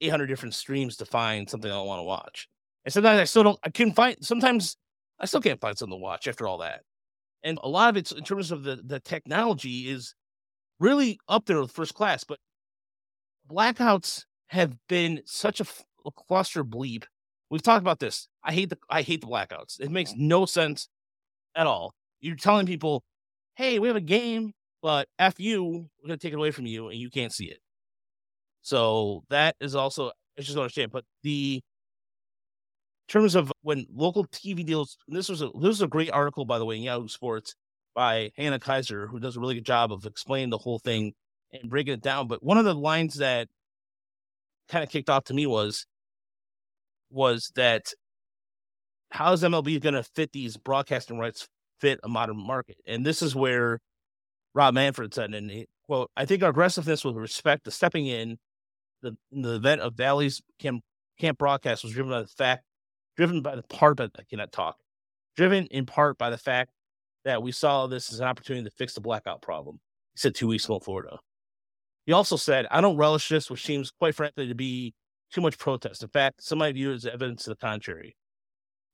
800 0.00 0.24
different 0.24 0.54
streams 0.54 0.96
to 0.96 1.04
find 1.04 1.50
something 1.50 1.70
I 1.70 1.82
want 1.82 1.98
to 1.98 2.04
watch. 2.04 2.48
And 2.86 2.94
sometimes 2.94 3.20
I 3.20 3.24
still 3.24 3.42
don't, 3.42 3.58
I 3.62 3.68
can 3.68 3.92
find, 3.92 4.16
sometimes 4.22 4.78
I 5.20 5.26
still 5.26 5.42
can't 5.42 5.60
find 5.60 5.76
something 5.76 5.98
to 5.98 6.02
watch 6.02 6.26
after 6.26 6.48
all 6.48 6.58
that. 6.58 6.80
And 7.42 7.58
a 7.62 7.68
lot 7.68 7.90
of 7.90 7.98
it's 7.98 8.10
in 8.10 8.24
terms 8.24 8.50
of 8.50 8.62
the, 8.62 8.80
the 8.82 9.00
technology 9.00 9.90
is 9.90 10.14
really 10.80 11.18
up 11.28 11.44
there 11.44 11.60
with 11.60 11.72
first 11.72 11.92
class, 11.92 12.24
but 12.24 12.38
blackouts 13.50 14.24
have 14.54 14.76
been 14.88 15.22
such 15.26 15.60
a 15.60 15.66
cluster 16.28 16.64
bleep. 16.64 17.04
We've 17.50 17.62
talked 17.62 17.82
about 17.82 18.00
this. 18.00 18.28
I 18.44 18.52
hate 18.54 18.70
the 18.70 18.78
I 18.90 19.02
hate 19.02 19.20
the 19.22 19.28
blackouts. 19.28 19.80
It 19.80 19.90
makes 19.90 20.14
no 20.16 20.46
sense 20.46 20.88
at 21.56 21.66
all. 21.66 21.94
You're 22.20 22.36
telling 22.36 22.66
people, 22.66 23.04
"Hey, 23.56 23.78
we 23.80 23.88
have 23.88 23.96
a 23.96 24.00
game, 24.02 24.52
but 24.82 25.08
f 25.18 25.40
you, 25.40 25.64
we're 26.02 26.08
gonna 26.08 26.18
take 26.18 26.32
it 26.32 26.36
away 26.36 26.50
from 26.52 26.66
you, 26.66 26.88
and 26.88 26.98
you 26.98 27.10
can't 27.10 27.32
see 27.32 27.46
it." 27.46 27.60
So 28.62 29.24
that 29.30 29.56
is 29.60 29.74
also 29.74 30.08
I 30.38 30.40
just 30.42 30.54
don't 30.54 30.62
understand. 30.64 30.90
But 30.92 31.04
the 31.22 31.62
terms 33.08 33.34
of 33.34 33.52
when 33.62 33.86
local 33.94 34.24
TV 34.26 34.64
deals, 34.64 34.96
this 35.08 35.28
was 35.28 35.42
a 35.42 35.46
this 35.46 35.68
was 35.68 35.82
a 35.82 35.86
great 35.88 36.10
article 36.10 36.44
by 36.44 36.58
the 36.58 36.64
way 36.64 36.76
in 36.76 36.82
Yahoo 36.82 37.08
Sports 37.08 37.54
by 37.94 38.32
Hannah 38.36 38.58
Keyser, 38.58 39.08
who 39.08 39.20
does 39.20 39.36
a 39.36 39.40
really 39.40 39.54
good 39.54 39.66
job 39.66 39.92
of 39.92 40.06
explaining 40.06 40.50
the 40.50 40.58
whole 40.58 40.78
thing 40.78 41.12
and 41.52 41.70
breaking 41.70 41.94
it 41.94 42.02
down. 42.02 42.26
But 42.28 42.42
one 42.42 42.58
of 42.58 42.64
the 42.64 42.74
lines 42.74 43.16
that 43.16 43.48
kind 44.68 44.84
of 44.84 44.90
kicked 44.90 45.10
off 45.10 45.24
to 45.24 45.34
me 45.34 45.46
was 45.46 45.86
was 47.10 47.52
that 47.54 47.92
how 49.10 49.32
is 49.32 49.42
MLB 49.42 49.80
going 49.80 49.94
to 49.94 50.02
fit 50.02 50.32
these 50.32 50.56
broadcasting 50.56 51.18
rights 51.18 51.46
fit 51.80 52.00
a 52.02 52.08
modern 52.08 52.36
market? 52.36 52.76
And 52.86 53.06
this 53.06 53.22
is 53.22 53.34
where 53.34 53.78
Rob 54.54 54.74
Manfred 54.74 55.14
said, 55.14 55.32
and 55.32 55.50
he, 55.50 55.66
quote, 55.86 56.10
I 56.16 56.24
think 56.24 56.42
our 56.42 56.50
aggressiveness 56.50 57.04
with 57.04 57.16
respect 57.16 57.64
to 57.64 57.70
stepping 57.70 58.06
in 58.06 58.38
the, 59.02 59.16
in 59.30 59.42
the 59.42 59.54
event 59.54 59.82
of 59.82 59.96
Bally's 59.96 60.42
camp, 60.58 60.82
camp 61.20 61.38
broadcast 61.38 61.84
was 61.84 61.92
driven 61.92 62.10
by 62.10 62.22
the 62.22 62.28
fact, 62.28 62.64
driven 63.16 63.40
by 63.40 63.54
the 63.54 63.62
part, 63.62 63.98
but 63.98 64.10
I 64.18 64.22
cannot 64.28 64.50
talk, 64.50 64.76
driven 65.36 65.66
in 65.66 65.86
part 65.86 66.18
by 66.18 66.30
the 66.30 66.38
fact 66.38 66.70
that 67.24 67.42
we 67.42 67.52
saw 67.52 67.86
this 67.86 68.12
as 68.12 68.20
an 68.20 68.26
opportunity 68.26 68.64
to 68.64 68.74
fix 68.76 68.94
the 68.94 69.00
blackout 69.00 69.42
problem. 69.42 69.78
He 70.14 70.18
said 70.18 70.34
two 70.34 70.48
weeks 70.48 70.64
ago 70.64 70.74
in 70.74 70.80
Florida. 70.80 71.18
He 72.06 72.12
also 72.12 72.36
said, 72.36 72.66
I 72.70 72.80
don't 72.80 72.96
relish 72.96 73.28
this, 73.28 73.50
which 73.50 73.64
seems 73.64 73.90
quite 73.90 74.14
frankly 74.14 74.46
to 74.48 74.54
be 74.54 74.94
too 75.32 75.40
much 75.40 75.58
protest. 75.58 76.02
In 76.02 76.08
fact, 76.08 76.42
some 76.42 76.58
might 76.58 76.74
view 76.74 76.92
it 76.92 76.96
as 76.96 77.06
evidence 77.06 77.44
to 77.44 77.50
the 77.50 77.56
contrary. 77.56 78.16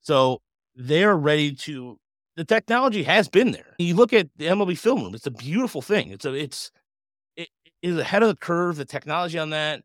So 0.01 0.41
they're 0.75 1.17
ready 1.17 1.55
to. 1.55 1.99
The 2.37 2.45
technology 2.45 3.03
has 3.03 3.29
been 3.29 3.51
there. 3.51 3.75
You 3.79 3.95
look 3.95 4.13
at 4.13 4.29
the 4.37 4.47
MLB 4.47 4.79
film 4.79 5.03
room; 5.03 5.15
it's 5.15 5.27
a 5.27 5.31
beautiful 5.31 5.83
thing. 5.83 6.11
It's 6.11 6.25
a 6.25 6.33
it's 6.33 6.71
it 7.37 7.49
is 7.83 7.99
ahead 7.99 8.23
of 8.23 8.29
the 8.29 8.37
curve. 8.37 8.77
The 8.77 8.85
technology 8.85 9.39
on 9.39 9.51
that, 9.51 9.83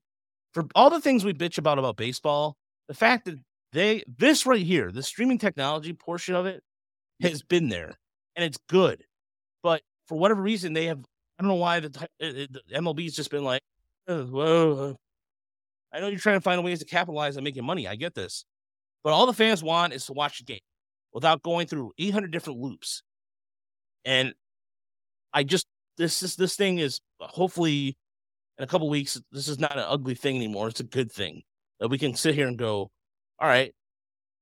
for 0.53 0.65
all 0.75 0.89
the 0.89 1.01
things 1.01 1.25
we 1.25 1.33
bitch 1.33 1.57
about 1.57 1.79
about 1.79 1.97
baseball, 1.97 2.55
the 2.87 2.93
fact 2.93 3.25
that 3.25 3.39
they 3.73 4.03
this 4.17 4.45
right 4.45 4.65
here, 4.65 4.91
the 4.91 5.03
streaming 5.03 5.37
technology 5.37 5.91
portion 5.91 6.35
of 6.35 6.45
it, 6.45 6.63
has 7.21 7.41
been 7.41 7.69
there, 7.69 7.95
and 8.35 8.45
it's 8.45 8.59
good. 8.69 9.03
But 9.63 9.81
for 10.07 10.17
whatever 10.17 10.41
reason, 10.41 10.73
they 10.73 10.85
have. 10.85 10.99
I 11.37 11.43
don't 11.43 11.49
know 11.49 11.55
why 11.55 11.81
the, 11.81 12.07
MLB's 12.73 13.15
just 13.15 13.31
been 13.31 13.43
like, 13.43 13.61
oh, 14.07 14.25
whoa. 14.25 14.89
Uh 14.91 14.93
I 15.95 16.01
know 16.01 16.07
you're 16.07 16.19
trying 16.19 16.37
to 16.37 16.41
find 16.41 16.61
ways 16.61 16.79
to 16.79 16.85
capitalize 16.85 17.37
on 17.37 17.45
making 17.45 17.63
money. 17.63 17.87
I 17.87 17.95
get 17.95 18.13
this. 18.13 18.43
But 19.01 19.13
all 19.13 19.25
the 19.25 19.33
fans 19.33 19.63
want 19.63 19.93
is 19.93 20.05
to 20.07 20.13
watch 20.13 20.39
the 20.39 20.43
game 20.43 20.59
without 21.13 21.41
going 21.41 21.67
through 21.67 21.93
800 21.97 22.31
different 22.31 22.59
loops. 22.59 23.01
And 24.03 24.33
I 25.33 25.43
just 25.43 25.67
this 25.97 26.21
is 26.21 26.35
this 26.35 26.57
thing 26.57 26.79
is 26.79 26.99
uh, 27.21 27.27
hopefully 27.27 27.97
in 28.57 28.63
a 28.63 28.67
couple 28.67 28.89
weeks. 28.89 29.21
This 29.31 29.47
is 29.47 29.57
not 29.57 29.77
an 29.77 29.85
ugly 29.87 30.15
thing 30.15 30.35
anymore. 30.35 30.67
It's 30.67 30.81
a 30.81 30.85
good 30.85 31.11
thing 31.11 31.43
that 31.79 31.87
we 31.87 31.97
can 31.97 32.13
sit 32.13 32.35
here 32.35 32.47
and 32.47 32.57
go, 32.57 32.91
all 33.39 33.47
right, 33.47 33.73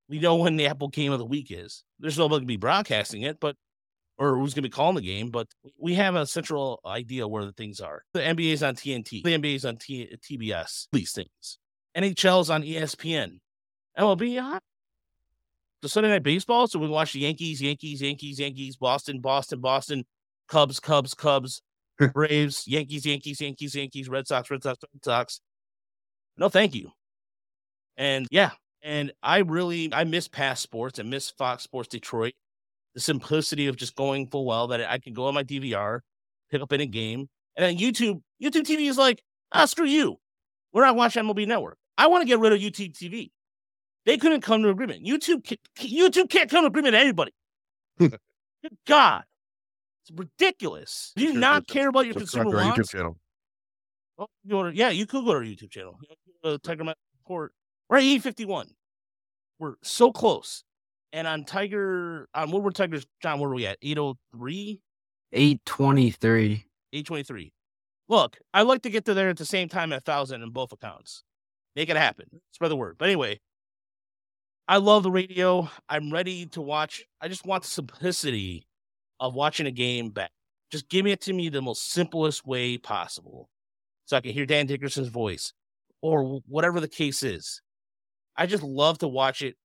we 0.09 0.19
know 0.19 0.37
when 0.37 0.55
the 0.55 0.67
Apple 0.67 0.87
game 0.87 1.11
of 1.11 1.19
the 1.19 1.25
week 1.25 1.47
is. 1.51 1.83
There's 1.99 2.17
nobody 2.17 2.39
going 2.39 2.47
to 2.47 2.47
be 2.47 2.57
broadcasting 2.57 3.21
it, 3.21 3.39
but 3.39 3.55
or 4.24 4.38
who's 4.38 4.53
going 4.53 4.63
to 4.63 4.69
be 4.69 4.74
calling 4.74 4.95
the 4.95 5.01
game, 5.01 5.30
but 5.30 5.47
we 5.78 5.93
have 5.95 6.15
a 6.15 6.26
central 6.26 6.80
idea 6.86 7.28
where 7.28 7.45
the 7.45 7.51
things 7.51 7.80
are. 7.82 8.03
The 8.13 8.21
NBA 8.21 8.53
is 8.53 8.63
on 8.63 8.76
TNT, 8.76 9.24
the 9.24 9.38
NBA 9.38 9.55
is 9.55 9.65
on 9.65 9.78
T- 9.78 10.15
TBS, 10.21 10.88
these 10.91 11.11
things. 11.11 11.57
NHL 11.95 12.41
is 12.41 12.49
on 12.49 12.63
ESPN. 12.63 13.39
MLB, 13.97 14.39
huh? 14.39 14.59
The 15.82 15.89
Sunday 15.89 16.09
night 16.09 16.24
baseball, 16.24 16.67
so 16.67 16.80
we 16.80 16.88
watch 16.88 17.13
the 17.13 17.19
Yankees, 17.19 17.61
Yankees, 17.61 18.01
Yankees, 18.01 18.39
Yankees, 18.39 18.78
Boston, 18.78 19.19
Boston, 19.19 19.59
Boston, 19.59 20.05
Cubs, 20.47 20.80
Cubs, 20.80 21.13
Cubs, 21.13 21.61
Braves, 22.13 22.67
Yankees, 22.67 23.05
Yankees, 23.05 23.41
Yankees, 23.41 23.76
Yankees, 23.76 24.09
Red 24.09 24.28
Sox, 24.28 24.49
Red 24.49 24.63
Sox, 24.63 24.80
Red 24.93 25.03
Sox. 25.03 25.41
No, 26.38 26.49
thank 26.49 26.74
you. 26.74 26.91
And 27.97 28.28
yeah, 28.32 28.51
and 28.82 29.11
I 29.21 29.39
really 29.39 29.93
I 29.93 30.03
miss 30.05 30.28
past 30.28 30.63
sports. 30.63 30.99
and 30.99 31.09
miss 31.09 31.30
Fox 31.30 31.63
Sports 31.63 31.89
Detroit. 31.89 32.34
The 32.93 32.99
simplicity 32.99 33.67
of 33.67 33.75
just 33.75 33.95
going 33.95 34.27
full 34.27 34.45
well 34.45 34.67
that 34.67 34.89
I 34.89 34.99
can 34.99 35.13
go 35.13 35.25
on 35.25 35.33
my 35.33 35.43
DVR, 35.43 35.99
pick 36.51 36.61
up 36.61 36.71
any 36.71 36.85
game, 36.85 37.27
and 37.55 37.65
then 37.65 37.77
YouTube. 37.77 38.21
YouTube 38.41 38.63
TV 38.63 38.87
is 38.89 38.97
like, 38.97 39.23
ah, 39.51 39.65
screw 39.65 39.85
you. 39.85 40.17
We're 40.73 40.85
not 40.85 40.95
watching 40.95 41.23
MLB 41.23 41.47
Network. 41.47 41.77
I 41.97 42.07
want 42.07 42.21
to 42.21 42.27
get 42.27 42.39
rid 42.39 42.53
of 42.53 42.59
YouTube 42.59 42.93
TV. 42.93 43.31
They 44.05 44.17
couldn't 44.17 44.41
come 44.41 44.63
to 44.63 44.69
agreement. 44.69 45.05
YouTube, 45.05 45.43
YouTube 45.77 46.29
can't 46.29 46.49
come 46.49 46.63
to 46.63 46.67
agreement 46.67 46.93
with 46.93 47.01
anybody. 47.01 47.31
Good 47.99 48.77
God, 48.85 49.23
it's 50.03 50.11
ridiculous. 50.17 51.13
Do 51.15 51.23
you 51.23 51.33
not 51.33 51.67
care 51.67 51.89
about 51.89 52.05
your 52.05 52.15
consumer 52.15 52.51
to 52.51 52.57
wants? 52.57 52.79
YouTube 52.79 52.89
channel. 52.89 53.17
Oh, 54.17 54.27
you 54.43 54.63
to, 54.63 54.75
yeah, 54.75 54.89
you 54.89 55.05
could 55.05 55.25
go 55.25 55.31
to 55.31 55.37
our 55.39 55.43
YouTube 55.43 55.71
channel. 55.71 55.97
Uh, 56.43 56.57
Tiger 56.61 56.83
Matt 56.83 56.97
Report. 57.23 57.53
We're 57.89 57.97
at 57.97 58.03
E51. 58.03 58.67
We're 59.59 59.75
so 59.81 60.11
close. 60.11 60.63
And 61.14 61.28
on 61.28 61.45
Tiger, 61.45 62.28
on 62.34 62.49
Woodward 62.49 62.74
Tigers, 62.74 63.05
John, 63.22 63.39
where 63.39 63.51
are 63.51 63.55
we 63.55 63.68
at? 63.68 63.78
803, 63.84 64.82
823. 65.32 66.66
823. 66.91 67.53
Look, 68.09 68.38
I'd 68.53 68.64
like 68.64 68.82
to 68.82 68.89
get 68.89 69.05
to 69.05 69.14
there 69.14 69.30
at 69.30 69.38
the 69.38 69.45
same 69.45 69.70
time 69.70 69.93
at 69.93 70.07
1,000 70.07 70.41
in 70.41 70.49
both 70.49 70.72
accounts. 70.72 71.24
Make 71.76 71.89
it 71.89 71.97
happen. 71.97 72.26
Spread 72.51 72.72
the 72.72 72.76
word. 72.76 72.95
But 72.97 73.05
anyway, 73.05 73.39
I 74.68 74.78
love 74.78 75.03
the 75.03 75.11
radio. 75.11 75.70
I'm 75.88 76.11
ready 76.11 76.47
to 76.47 76.61
watch. 76.61 77.05
I 77.22 77.28
just 77.28 77.45
want 77.45 77.64
the 77.64 77.70
simplicity 77.70 78.68
of 79.20 79.36
watching 79.36 79.68
a 79.68 79.72
game 79.72 80.09
back. 80.09 80.32
Just 80.72 80.89
give 80.89 81.05
me 81.05 81.11
it 81.11 81.22
to 81.22 81.34
me 81.34 81.49
the 81.49 81.61
most 81.61 81.91
simplest 81.91 82.45
way 82.45 82.78
possible 82.78 83.49
so 84.05 84.18
I 84.18 84.22
can 84.22 84.32
hear 84.32 84.47
Dan 84.47 84.66
Dickerson's 84.66 85.09
voice 85.09 85.53
or 86.01 86.41
whatever 86.47 86.80
the 86.80 86.88
case 86.88 87.22
is. 87.22 87.61
I 88.36 88.47
just 88.47 88.64
love 88.64 88.97
to 88.99 89.07
watch 89.07 89.43
it 89.43 89.55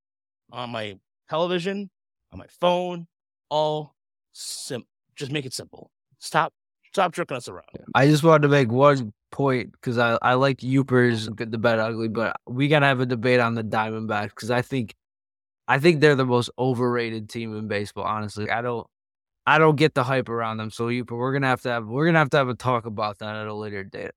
on 0.53 0.70
my 0.70 0.99
television, 1.28 1.90
on 2.32 2.38
my 2.38 2.46
phone, 2.60 3.06
all 3.48 3.94
sim. 4.32 4.84
Just 5.16 5.32
make 5.32 5.46
it 5.46 5.52
simple. 5.52 5.90
Stop, 6.18 6.52
stop 6.92 7.12
jerking 7.12 7.36
us 7.36 7.48
around. 7.48 7.64
I 7.94 8.06
just 8.06 8.22
wanted 8.22 8.42
to 8.42 8.48
make 8.48 8.70
one 8.70 9.12
point 9.30 9.72
because 9.72 9.98
I, 9.98 10.18
I 10.22 10.34
like 10.34 10.58
Yooper's, 10.58 11.26
the 11.26 11.58
bad, 11.58 11.78
ugly, 11.78 12.08
but 12.08 12.36
we 12.46 12.68
gotta 12.68 12.86
have 12.86 13.00
a 13.00 13.06
debate 13.06 13.40
on 13.40 13.54
the 13.54 13.64
Diamondbacks 13.64 14.30
because 14.30 14.50
I 14.50 14.62
think 14.62 14.94
I 15.66 15.78
think 15.78 16.00
they're 16.00 16.14
the 16.14 16.24
most 16.24 16.50
overrated 16.58 17.28
team 17.28 17.56
in 17.56 17.68
baseball. 17.68 18.04
Honestly, 18.04 18.50
I 18.50 18.62
don't 18.62 18.86
I 19.46 19.58
don't 19.58 19.76
get 19.76 19.94
the 19.94 20.04
hype 20.04 20.28
around 20.28 20.58
them. 20.58 20.70
So 20.70 20.86
Yooper, 20.86 21.16
we're 21.16 21.32
gonna 21.32 21.46
have 21.46 21.62
to 21.62 21.70
have 21.70 21.86
we're 21.86 22.06
gonna 22.06 22.18
have 22.18 22.30
to 22.30 22.36
have 22.38 22.48
a 22.48 22.54
talk 22.54 22.86
about 22.86 23.18
that 23.18 23.36
at 23.36 23.46
a 23.46 23.54
later 23.54 23.84
date. 23.84 24.12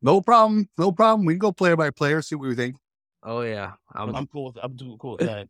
No 0.00 0.20
problem. 0.20 0.68
No 0.78 0.92
problem. 0.92 1.26
We 1.26 1.34
can 1.34 1.38
go 1.38 1.52
player 1.52 1.76
by 1.76 1.90
player, 1.90 2.22
see 2.22 2.34
what 2.34 2.48
we 2.48 2.54
think. 2.54 2.76
Oh 3.22 3.40
yeah, 3.40 3.72
I'm, 3.94 4.14
I'm 4.14 4.26
cool 4.26 4.46
with 4.46 4.58
I'm 4.62 4.74
doing 4.74 4.96
cool 4.98 5.12
with 5.12 5.20
that. 5.26 5.48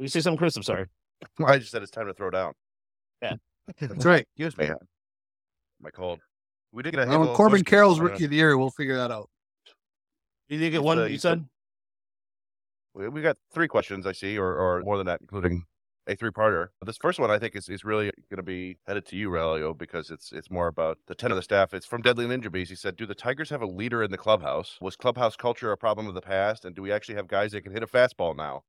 Will 0.00 0.04
you 0.06 0.08
say 0.08 0.20
something, 0.20 0.38
Chris? 0.38 0.56
I'm 0.56 0.62
sorry. 0.62 0.86
I 1.46 1.58
just 1.58 1.70
said 1.70 1.82
it's 1.82 1.90
time 1.90 2.06
to 2.06 2.14
throw 2.14 2.30
down. 2.30 2.54
Yeah. 3.20 3.34
That's 3.82 4.06
right. 4.06 4.26
Excuse 4.34 4.56
me. 4.56 4.74
My 5.78 5.90
cold. 5.90 6.20
We 6.72 6.82
did 6.82 6.92
get 6.92 7.00
a 7.00 7.02
Well, 7.02 7.10
handle 7.10 7.30
of 7.32 7.36
Corbin 7.36 7.52
whiskey. 7.58 7.64
Carroll's 7.64 8.00
rookie 8.00 8.24
of 8.24 8.30
the 8.30 8.36
year. 8.36 8.56
We'll 8.56 8.70
figure 8.70 8.96
that 8.96 9.10
out. 9.10 9.28
You 10.48 10.58
did 10.58 10.70
get 10.70 10.82
one. 10.82 10.98
uh, 10.98 11.02
you 11.04 11.12
you 11.12 11.18
said. 11.18 11.44
We, 12.94 13.10
we 13.10 13.20
got 13.20 13.36
three 13.52 13.68
questions, 13.68 14.06
I 14.06 14.12
see, 14.12 14.38
or, 14.38 14.54
or 14.54 14.80
more 14.84 14.96
than 14.96 15.04
that, 15.06 15.20
including 15.20 15.64
a 16.06 16.16
three-parter. 16.16 16.68
This 16.86 16.96
first 16.96 17.20
one, 17.20 17.30
I 17.30 17.38
think, 17.38 17.54
is, 17.54 17.68
is 17.68 17.84
really 17.84 18.06
going 18.30 18.38
to 18.38 18.42
be 18.42 18.78
headed 18.86 19.04
to 19.08 19.16
you, 19.16 19.28
Relio, 19.28 19.76
because 19.76 20.10
it's 20.10 20.32
it's 20.32 20.50
more 20.50 20.68
about 20.68 20.96
the 21.08 21.14
ten 21.14 21.30
of 21.30 21.36
the 21.36 21.42
staff. 21.42 21.74
It's 21.74 21.84
from 21.84 22.00
Deadly 22.00 22.24
Ninja 22.24 22.50
Bees. 22.50 22.70
He 22.70 22.74
said, 22.74 22.96
"Do 22.96 23.04
the 23.04 23.14
Tigers 23.14 23.50
have 23.50 23.60
a 23.60 23.66
leader 23.66 24.02
in 24.02 24.10
the 24.10 24.16
clubhouse? 24.16 24.78
Was 24.80 24.96
clubhouse 24.96 25.36
culture 25.36 25.70
a 25.72 25.76
problem 25.76 26.06
of 26.08 26.14
the 26.14 26.22
past? 26.22 26.64
And 26.64 26.74
do 26.74 26.80
we 26.80 26.90
actually 26.90 27.16
have 27.16 27.28
guys 27.28 27.52
that 27.52 27.60
can 27.62 27.72
hit 27.72 27.82
a 27.82 27.86
fastball 27.86 28.34
now? 28.34 28.62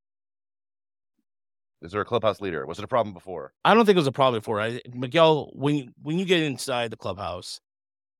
Is 1.81 1.91
there 1.91 2.01
a 2.01 2.05
clubhouse 2.05 2.41
leader? 2.41 2.65
Was 2.65 2.77
it 2.77 2.85
a 2.85 2.87
problem 2.87 3.13
before? 3.13 3.53
I 3.65 3.73
don't 3.73 3.85
think 3.85 3.95
it 3.95 3.99
was 3.99 4.07
a 4.07 4.11
problem 4.11 4.39
before. 4.39 4.61
I 4.61 4.81
Miguel, 4.93 5.51
when 5.53 5.93
when 6.01 6.19
you 6.19 6.25
get 6.25 6.43
inside 6.43 6.91
the 6.91 6.97
clubhouse, 6.97 7.59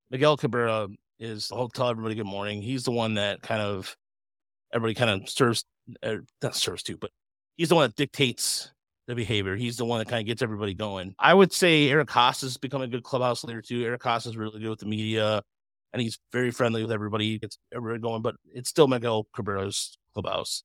Miguel 0.10 0.38
Cabrera 0.38 0.88
is. 1.20 1.52
I'll 1.54 1.70
tell 1.70 1.90
everybody 1.90 2.16
good 2.16 2.26
morning. 2.26 2.62
He's 2.62 2.84
the 2.84 2.92
one 2.92 3.16
that 3.16 3.42
kind 3.44 3.62
of 3.62 3.96
everybody 4.74 4.96
kind 4.96 5.22
of 5.22 5.30
serves, 5.30 5.64
uh, 6.02 6.16
not 6.42 6.56
serves 6.56 6.82
to, 6.84 6.98
but 6.98 7.12
he's 7.56 7.70
the 7.70 7.76
one 7.76 7.88
that 7.88 7.96
dictates 7.96 8.72
the 9.08 9.14
behavior. 9.14 9.56
He's 9.56 9.78
the 9.78 9.86
one 9.86 10.00
that 10.00 10.08
kind 10.08 10.22
of 10.22 10.26
gets 10.26 10.42
everybody 10.42 10.74
going. 10.74 11.14
I 11.20 11.34
would 11.34 11.54
say 11.54 11.90
Eric 11.90 12.10
Haase's 12.10 12.58
become 12.58 12.82
a 12.82 12.88
good 12.88 13.04
clubhouse 13.04 13.44
leader 13.44 13.62
too. 13.62 13.84
Eric 13.84 14.02
Haase's 14.02 14.32
is 14.32 14.38
really 14.38 14.60
good 14.60 14.70
with 14.70 14.80
the 14.80 14.86
media, 14.88 15.44
and 15.94 16.02
he's 16.02 16.18
very 16.32 16.50
friendly 16.50 16.82
with 16.82 16.92
everybody. 16.92 17.26
He 17.34 17.38
gets 17.38 17.60
everybody 17.76 18.02
going, 18.02 18.24
but 18.24 18.36
it's 18.54 18.70
still 18.70 18.88
Miguel 18.88 19.28
Cabrera's 19.36 19.98
clubhouse. 20.16 20.64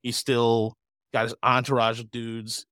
He's 0.00 0.16
still 0.16 0.77
got 1.12 1.24
his 1.24 1.34
entourage 1.42 2.00
of 2.00 2.10
dudes 2.10 2.66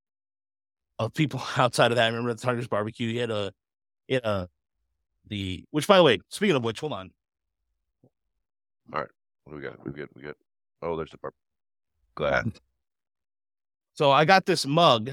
of 0.98 1.14
people 1.14 1.42
outside 1.56 1.92
of 1.92 1.96
that. 1.96 2.04
I 2.04 2.08
remember 2.08 2.30
at 2.30 2.38
the 2.38 2.46
Tigers 2.46 2.68
barbecue, 2.68 3.12
he 3.12 3.18
had 3.18 3.30
a, 3.30 3.52
he 4.06 4.14
had 4.14 4.24
a, 4.24 4.48
the, 5.28 5.64
which 5.70 5.86
by 5.86 5.96
the 5.96 6.02
way, 6.02 6.18
speaking 6.28 6.56
of 6.56 6.64
which, 6.64 6.80
hold 6.80 6.92
on. 6.92 7.10
All 8.92 9.00
right, 9.00 9.08
what 9.44 9.52
do 9.52 9.56
we 9.56 9.62
got? 9.62 9.84
We 9.84 9.92
get 9.92 10.08
we 10.14 10.22
get. 10.22 10.36
Oh, 10.82 10.96
there's 10.96 11.10
the 11.10 11.18
bar. 11.18 11.32
Glad. 12.14 12.52
So 13.96 14.10
I 14.10 14.26
got 14.26 14.44
this 14.44 14.66
mug 14.66 15.10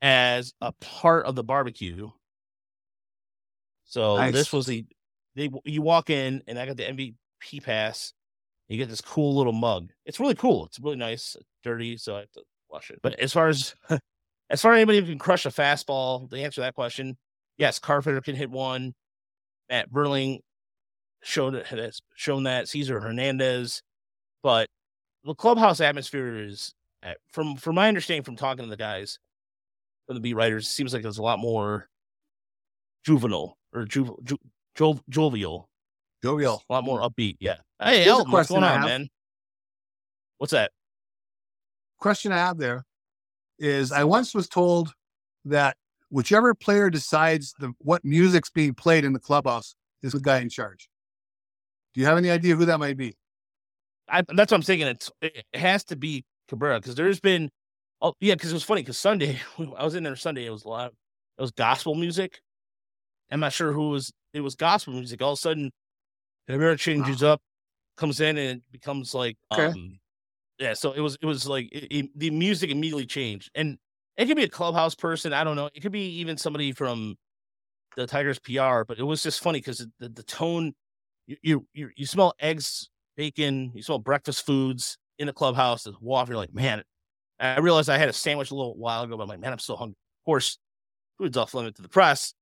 as 0.00 0.54
a 0.62 0.72
part 0.72 1.26
of 1.26 1.34
the 1.34 1.44
barbecue. 1.44 2.08
So 3.84 4.16
Nice. 4.16 4.32
this 4.32 4.52
was 4.52 4.66
the, 4.66 4.86
they, 5.34 5.50
you 5.64 5.82
walk 5.82 6.08
in 6.08 6.42
and 6.46 6.58
I 6.58 6.64
got 6.64 6.78
the 6.78 6.84
MVP 6.84 7.62
pass 7.62 8.14
You 8.70 8.78
get 8.78 8.88
this 8.88 9.00
cool 9.00 9.36
little 9.36 9.52
mug. 9.52 9.90
It's 10.06 10.20
really 10.20 10.36
cool. 10.36 10.64
It's 10.66 10.78
really 10.78 10.96
nice. 10.96 11.34
It's 11.34 11.48
dirty, 11.64 11.96
so 11.96 12.16
I 12.16 12.20
have 12.20 12.30
to 12.32 12.42
wash 12.70 12.90
it. 12.90 13.00
But 13.02 13.18
as 13.18 13.32
far 13.32 13.48
as 13.48 13.74
as 14.50 14.62
far 14.62 14.72
as 14.72 14.76
anybody 14.76 15.00
who 15.00 15.06
can 15.06 15.18
crush 15.18 15.44
a 15.44 15.50
fastball, 15.50 16.30
the 16.30 16.38
answer 16.38 16.56
to 16.56 16.60
that 16.62 16.76
question, 16.76 17.18
yes, 17.58 17.80
Carpenter 17.80 18.20
can 18.20 18.36
hit 18.36 18.48
one. 18.50 18.94
Matt 19.68 19.90
Vierling 19.90 20.38
showed 21.22 21.54
has 21.66 22.00
shown 22.14 22.44
that 22.44 22.68
Cesar 22.68 23.00
Hernandez, 23.00 23.82
but 24.42 24.68
the 25.24 25.34
clubhouse 25.34 25.80
atmosphere 25.80 26.36
is 26.36 26.72
from 27.32 27.56
from 27.56 27.74
my 27.74 27.88
understanding 27.88 28.22
from 28.22 28.36
talking 28.36 28.64
to 28.64 28.70
the 28.70 28.76
guys 28.76 29.18
from 30.06 30.16
the 30.16 30.20
beat 30.20 30.34
writers, 30.34 30.66
it 30.66 30.70
seems 30.70 30.92
like 30.92 31.04
it's 31.04 31.18
a 31.18 31.22
lot 31.22 31.38
more 31.38 31.88
juvenile 33.04 33.56
or 33.72 33.84
ju, 33.84 34.16
ju, 34.24 34.36
jo, 34.74 34.98
jovial, 36.22 36.56
Jovial. 36.58 36.64
a 36.68 36.72
lot 36.72 36.84
more 36.84 37.00
upbeat. 37.00 37.36
Yeah. 37.40 37.56
Hey, 37.80 38.06
Elton, 38.06 38.32
what's 38.32 38.48
going 38.48 38.64
on, 38.64 38.80
man? 38.82 39.08
What's 40.38 40.52
that? 40.52 40.72
Question 41.98 42.32
I 42.32 42.38
have 42.38 42.58
there 42.58 42.84
is 43.58 43.92
I 43.92 44.04
once 44.04 44.34
was 44.34 44.48
told 44.48 44.92
that 45.44 45.76
whichever 46.10 46.54
player 46.54 46.90
decides 46.90 47.54
the 47.58 47.72
what 47.78 48.04
music's 48.04 48.50
being 48.50 48.74
played 48.74 49.04
in 49.04 49.12
the 49.12 49.18
clubhouse 49.18 49.74
is 50.02 50.12
the 50.12 50.20
guy 50.20 50.38
in 50.40 50.48
charge. 50.48 50.88
Do 51.94 52.00
you 52.00 52.06
have 52.06 52.18
any 52.18 52.30
idea 52.30 52.56
who 52.56 52.64
that 52.66 52.78
might 52.78 52.96
be? 52.96 53.16
I, 54.08 54.22
that's 54.22 54.50
what 54.50 54.56
I'm 54.58 54.62
thinking. 54.62 54.88
It's 54.88 55.10
it 55.20 55.44
has 55.54 55.84
to 55.84 55.96
be 55.96 56.24
Cabrera 56.48 56.80
because 56.80 56.94
there's 56.94 57.20
been 57.20 57.50
oh 58.00 58.14
yeah 58.20 58.34
because 58.34 58.50
it 58.50 58.54
was 58.54 58.64
funny 58.64 58.82
because 58.82 58.98
Sunday 58.98 59.40
I 59.76 59.84
was 59.84 59.94
in 59.94 60.02
there 60.02 60.16
Sunday 60.16 60.46
it 60.46 60.50
was 60.50 60.64
a 60.64 60.68
lot 60.68 60.92
it 61.38 61.42
was 61.42 61.52
gospel 61.52 61.94
music. 61.94 62.40
I'm 63.30 63.40
not 63.40 63.52
sure 63.52 63.72
who 63.72 63.90
was 63.90 64.12
it 64.34 64.40
was 64.40 64.54
gospel 64.54 64.94
music. 64.94 65.22
All 65.22 65.32
of 65.32 65.38
a 65.38 65.40
sudden, 65.40 65.70
Cabrera 66.50 66.76
changes 66.76 67.22
up, 67.22 67.40
comes 67.96 68.20
in 68.20 68.38
and 68.38 68.58
it 68.58 68.62
becomes 68.72 69.14
like 69.14 69.36
Okay. 69.52 69.66
um 69.66 69.98
yeah. 70.58 70.74
So 70.74 70.92
it 70.92 71.00
was 71.00 71.16
it 71.22 71.26
was 71.26 71.46
like 71.46 71.68
it, 71.72 71.88
it- 71.90 72.18
the 72.18 72.30
music 72.30 72.70
immediately 72.70 73.06
changed 73.06 73.50
and 73.54 73.78
it 74.16 74.26
could 74.26 74.36
be 74.36 74.44
a 74.44 74.48
clubhouse 74.48 74.94
person. 74.94 75.32
I 75.32 75.44
don't 75.44 75.56
know. 75.56 75.70
It 75.74 75.80
could 75.80 75.92
be 75.92 76.06
even 76.18 76.36
somebody 76.36 76.72
from 76.72 77.16
the 77.96 78.06
Tigers 78.06 78.38
PR, 78.38 78.84
but 78.86 78.98
it 78.98 79.02
was 79.04 79.22
just 79.22 79.42
funny 79.42 79.58
because 79.60 79.86
the, 79.98 80.08
the 80.08 80.22
tone 80.22 80.74
you, 81.26 81.66
you 81.74 81.90
you 81.96 82.06
smell 82.06 82.34
eggs, 82.40 82.90
bacon, 83.16 83.72
you 83.74 83.82
smell 83.82 83.98
breakfast 83.98 84.44
foods 84.46 84.98
in 85.18 85.26
the 85.28 85.32
clubhouse. 85.32 85.86
It's 85.86 85.96
waft. 86.00 86.28
You're 86.30 86.38
like, 86.38 86.54
man. 86.54 86.82
I 87.40 87.58
realized 87.60 87.88
I 87.88 87.96
had 87.98 88.10
a 88.10 88.12
sandwich 88.12 88.50
a 88.50 88.54
little 88.54 88.76
while 88.76 89.02
ago, 89.02 89.16
but 89.16 89.22
I'm 89.22 89.28
like, 89.30 89.40
man, 89.40 89.52
I'm 89.52 89.58
still 89.58 89.76
hungry. 89.76 89.96
Of 90.20 90.24
course, 90.26 90.58
food's 91.18 91.38
off 91.38 91.54
limit 91.54 91.74
to 91.76 91.82
the 91.82 91.88
press. 91.88 92.34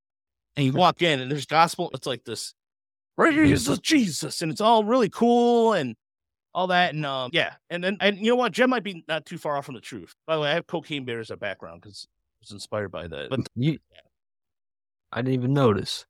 And 0.56 0.66
you 0.66 0.72
walk 0.72 1.02
in 1.02 1.20
and 1.20 1.30
there's 1.30 1.46
gospel. 1.46 1.90
It's 1.94 2.06
like 2.06 2.24
this, 2.24 2.54
praise 3.18 3.64
the 3.64 3.76
Jesus, 3.78 4.42
and 4.42 4.50
it's 4.50 4.60
all 4.60 4.84
really 4.84 5.08
cool 5.08 5.72
and 5.72 5.96
all 6.54 6.68
that. 6.68 6.94
And 6.94 7.04
um, 7.04 7.30
yeah, 7.32 7.54
and 7.70 7.82
then 7.82 7.96
and 8.00 8.18
you 8.18 8.30
know 8.30 8.36
what, 8.36 8.52
Jen 8.52 8.70
might 8.70 8.84
be 8.84 9.04
not 9.08 9.26
too 9.26 9.38
far 9.38 9.56
off 9.56 9.66
from 9.66 9.74
the 9.74 9.80
truth. 9.80 10.14
By 10.26 10.36
the 10.36 10.42
way, 10.42 10.50
I 10.50 10.54
have 10.54 10.66
Cocaine 10.66 11.04
Bear 11.04 11.20
as 11.20 11.30
a 11.30 11.36
background 11.36 11.82
because 11.82 12.06
I 12.08 12.38
was 12.42 12.52
inspired 12.52 12.90
by 12.90 13.08
that. 13.08 13.30
But 13.30 13.40
You, 13.54 13.78
I 15.12 15.22
didn't 15.22 15.34
even 15.34 15.52
notice. 15.52 16.06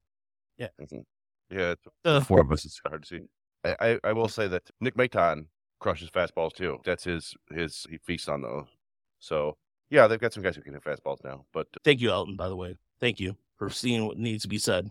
Mhm. 0.61 1.05
Yeah, 1.51 1.71
it's, 1.71 1.87
the 2.05 2.21
four 2.21 2.41
of 2.41 2.53
us, 2.53 2.67
it's 2.67 2.81
hard 2.87 3.05
to 3.05 3.09
see. 3.09 3.21
I, 3.65 3.77
I, 3.81 3.99
I 4.05 4.13
will 4.13 4.29
say 4.29 4.49
that 4.49 4.69
Nick 4.81 4.97
Maton 4.97 5.47
crushes 5.81 6.11
fastballs 6.11 6.53
too. 6.53 6.79
That's 6.85 7.05
his 7.05 7.35
his 7.51 7.87
he 7.89 7.99
feasts 7.99 8.29
on 8.29 8.43
those. 8.43 8.67
So 9.19 9.57
yeah, 9.89 10.07
they've 10.07 10.21
got 10.21 10.35
some 10.35 10.43
guys 10.43 10.57
who 10.57 10.63
can 10.63 10.75
hit 10.75 10.85
fastballs 10.85 11.25
now. 11.25 11.47
But 11.53 11.69
thank 11.85 12.01
you, 12.01 12.11
Elton. 12.11 12.37
By 12.37 12.49
the 12.49 12.57
way, 12.57 12.77
thank 13.01 13.19
you 13.19 13.37
for 13.57 13.71
seeing 13.71 14.07
what 14.07 14.19
needs 14.19 14.43
to 14.43 14.49
be 14.49 14.59
said. 14.59 14.91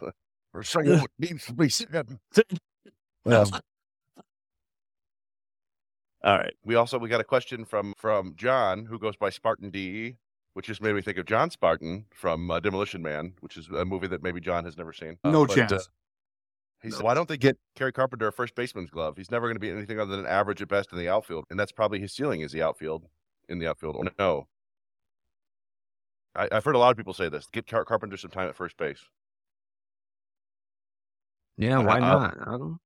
Or 0.56 0.62
someone 0.62 1.00
what 1.00 1.10
needs 1.18 1.44
to 1.46 1.52
be 1.52 1.68
said. 1.68 2.18
All 6.24 6.38
right. 6.38 6.54
we 6.64 6.74
also 6.74 6.98
we 6.98 7.08
got 7.08 7.20
a 7.20 7.24
question 7.24 7.64
from 7.64 7.92
from 7.98 8.34
John 8.36 8.86
who 8.86 8.98
goes 8.98 9.16
by 9.16 9.28
Spartan 9.30 9.70
DE, 9.70 10.16
which 10.54 10.66
just 10.66 10.80
made 10.80 10.94
me 10.94 11.02
think 11.02 11.18
of 11.18 11.26
John 11.26 11.50
Spartan 11.50 12.06
from 12.14 12.50
uh, 12.50 12.58
Demolition 12.60 13.02
Man, 13.02 13.34
which 13.40 13.56
is 13.58 13.68
a 13.68 13.84
movie 13.84 14.06
that 14.08 14.22
maybe 14.22 14.40
John 14.40 14.64
has 14.64 14.76
never 14.78 14.92
seen. 14.94 15.18
Uh, 15.22 15.30
No 15.30 15.46
but, 15.46 15.54
chance. 15.54 15.72
uh, 15.72 15.78
he 16.82 16.90
said, 16.90 17.02
"Why 17.02 17.12
don't 17.14 17.28
they 17.28 17.36
get 17.36 17.58
Kerry 17.74 17.92
Carpenter 17.92 18.28
a 18.28 18.32
first 18.32 18.54
baseman's 18.54 18.90
glove? 18.90 19.16
He's 19.18 19.30
never 19.30 19.46
going 19.46 19.56
to 19.56 19.60
be 19.60 19.70
anything 19.70 20.00
other 20.00 20.16
than 20.16 20.26
average 20.26 20.62
at 20.62 20.68
best 20.68 20.90
in 20.90 20.98
the 20.98 21.08
outfield, 21.08 21.44
and 21.50 21.60
that's 21.60 21.72
probably 21.72 22.00
his 22.00 22.12
ceiling 22.14 22.40
is 22.40 22.52
the 22.52 22.62
outfield. 22.62 23.04
In 23.48 23.58
the 23.60 23.68
outfield, 23.68 23.96
no. 24.18 24.48
I, 26.34 26.48
I've 26.50 26.64
heard 26.64 26.74
a 26.74 26.78
lot 26.78 26.90
of 26.90 26.96
people 26.96 27.14
say 27.14 27.28
this. 27.28 27.46
Get 27.52 27.66
Car- 27.68 27.84
Carpenter 27.84 28.16
some 28.16 28.30
time 28.30 28.48
at 28.48 28.56
first 28.56 28.76
base. 28.76 28.98
Yeah, 31.56 31.78
why 31.78 31.96
Uh, 31.96 32.00
not? 32.00 32.36
I 32.40 32.50
don't. 32.58 32.78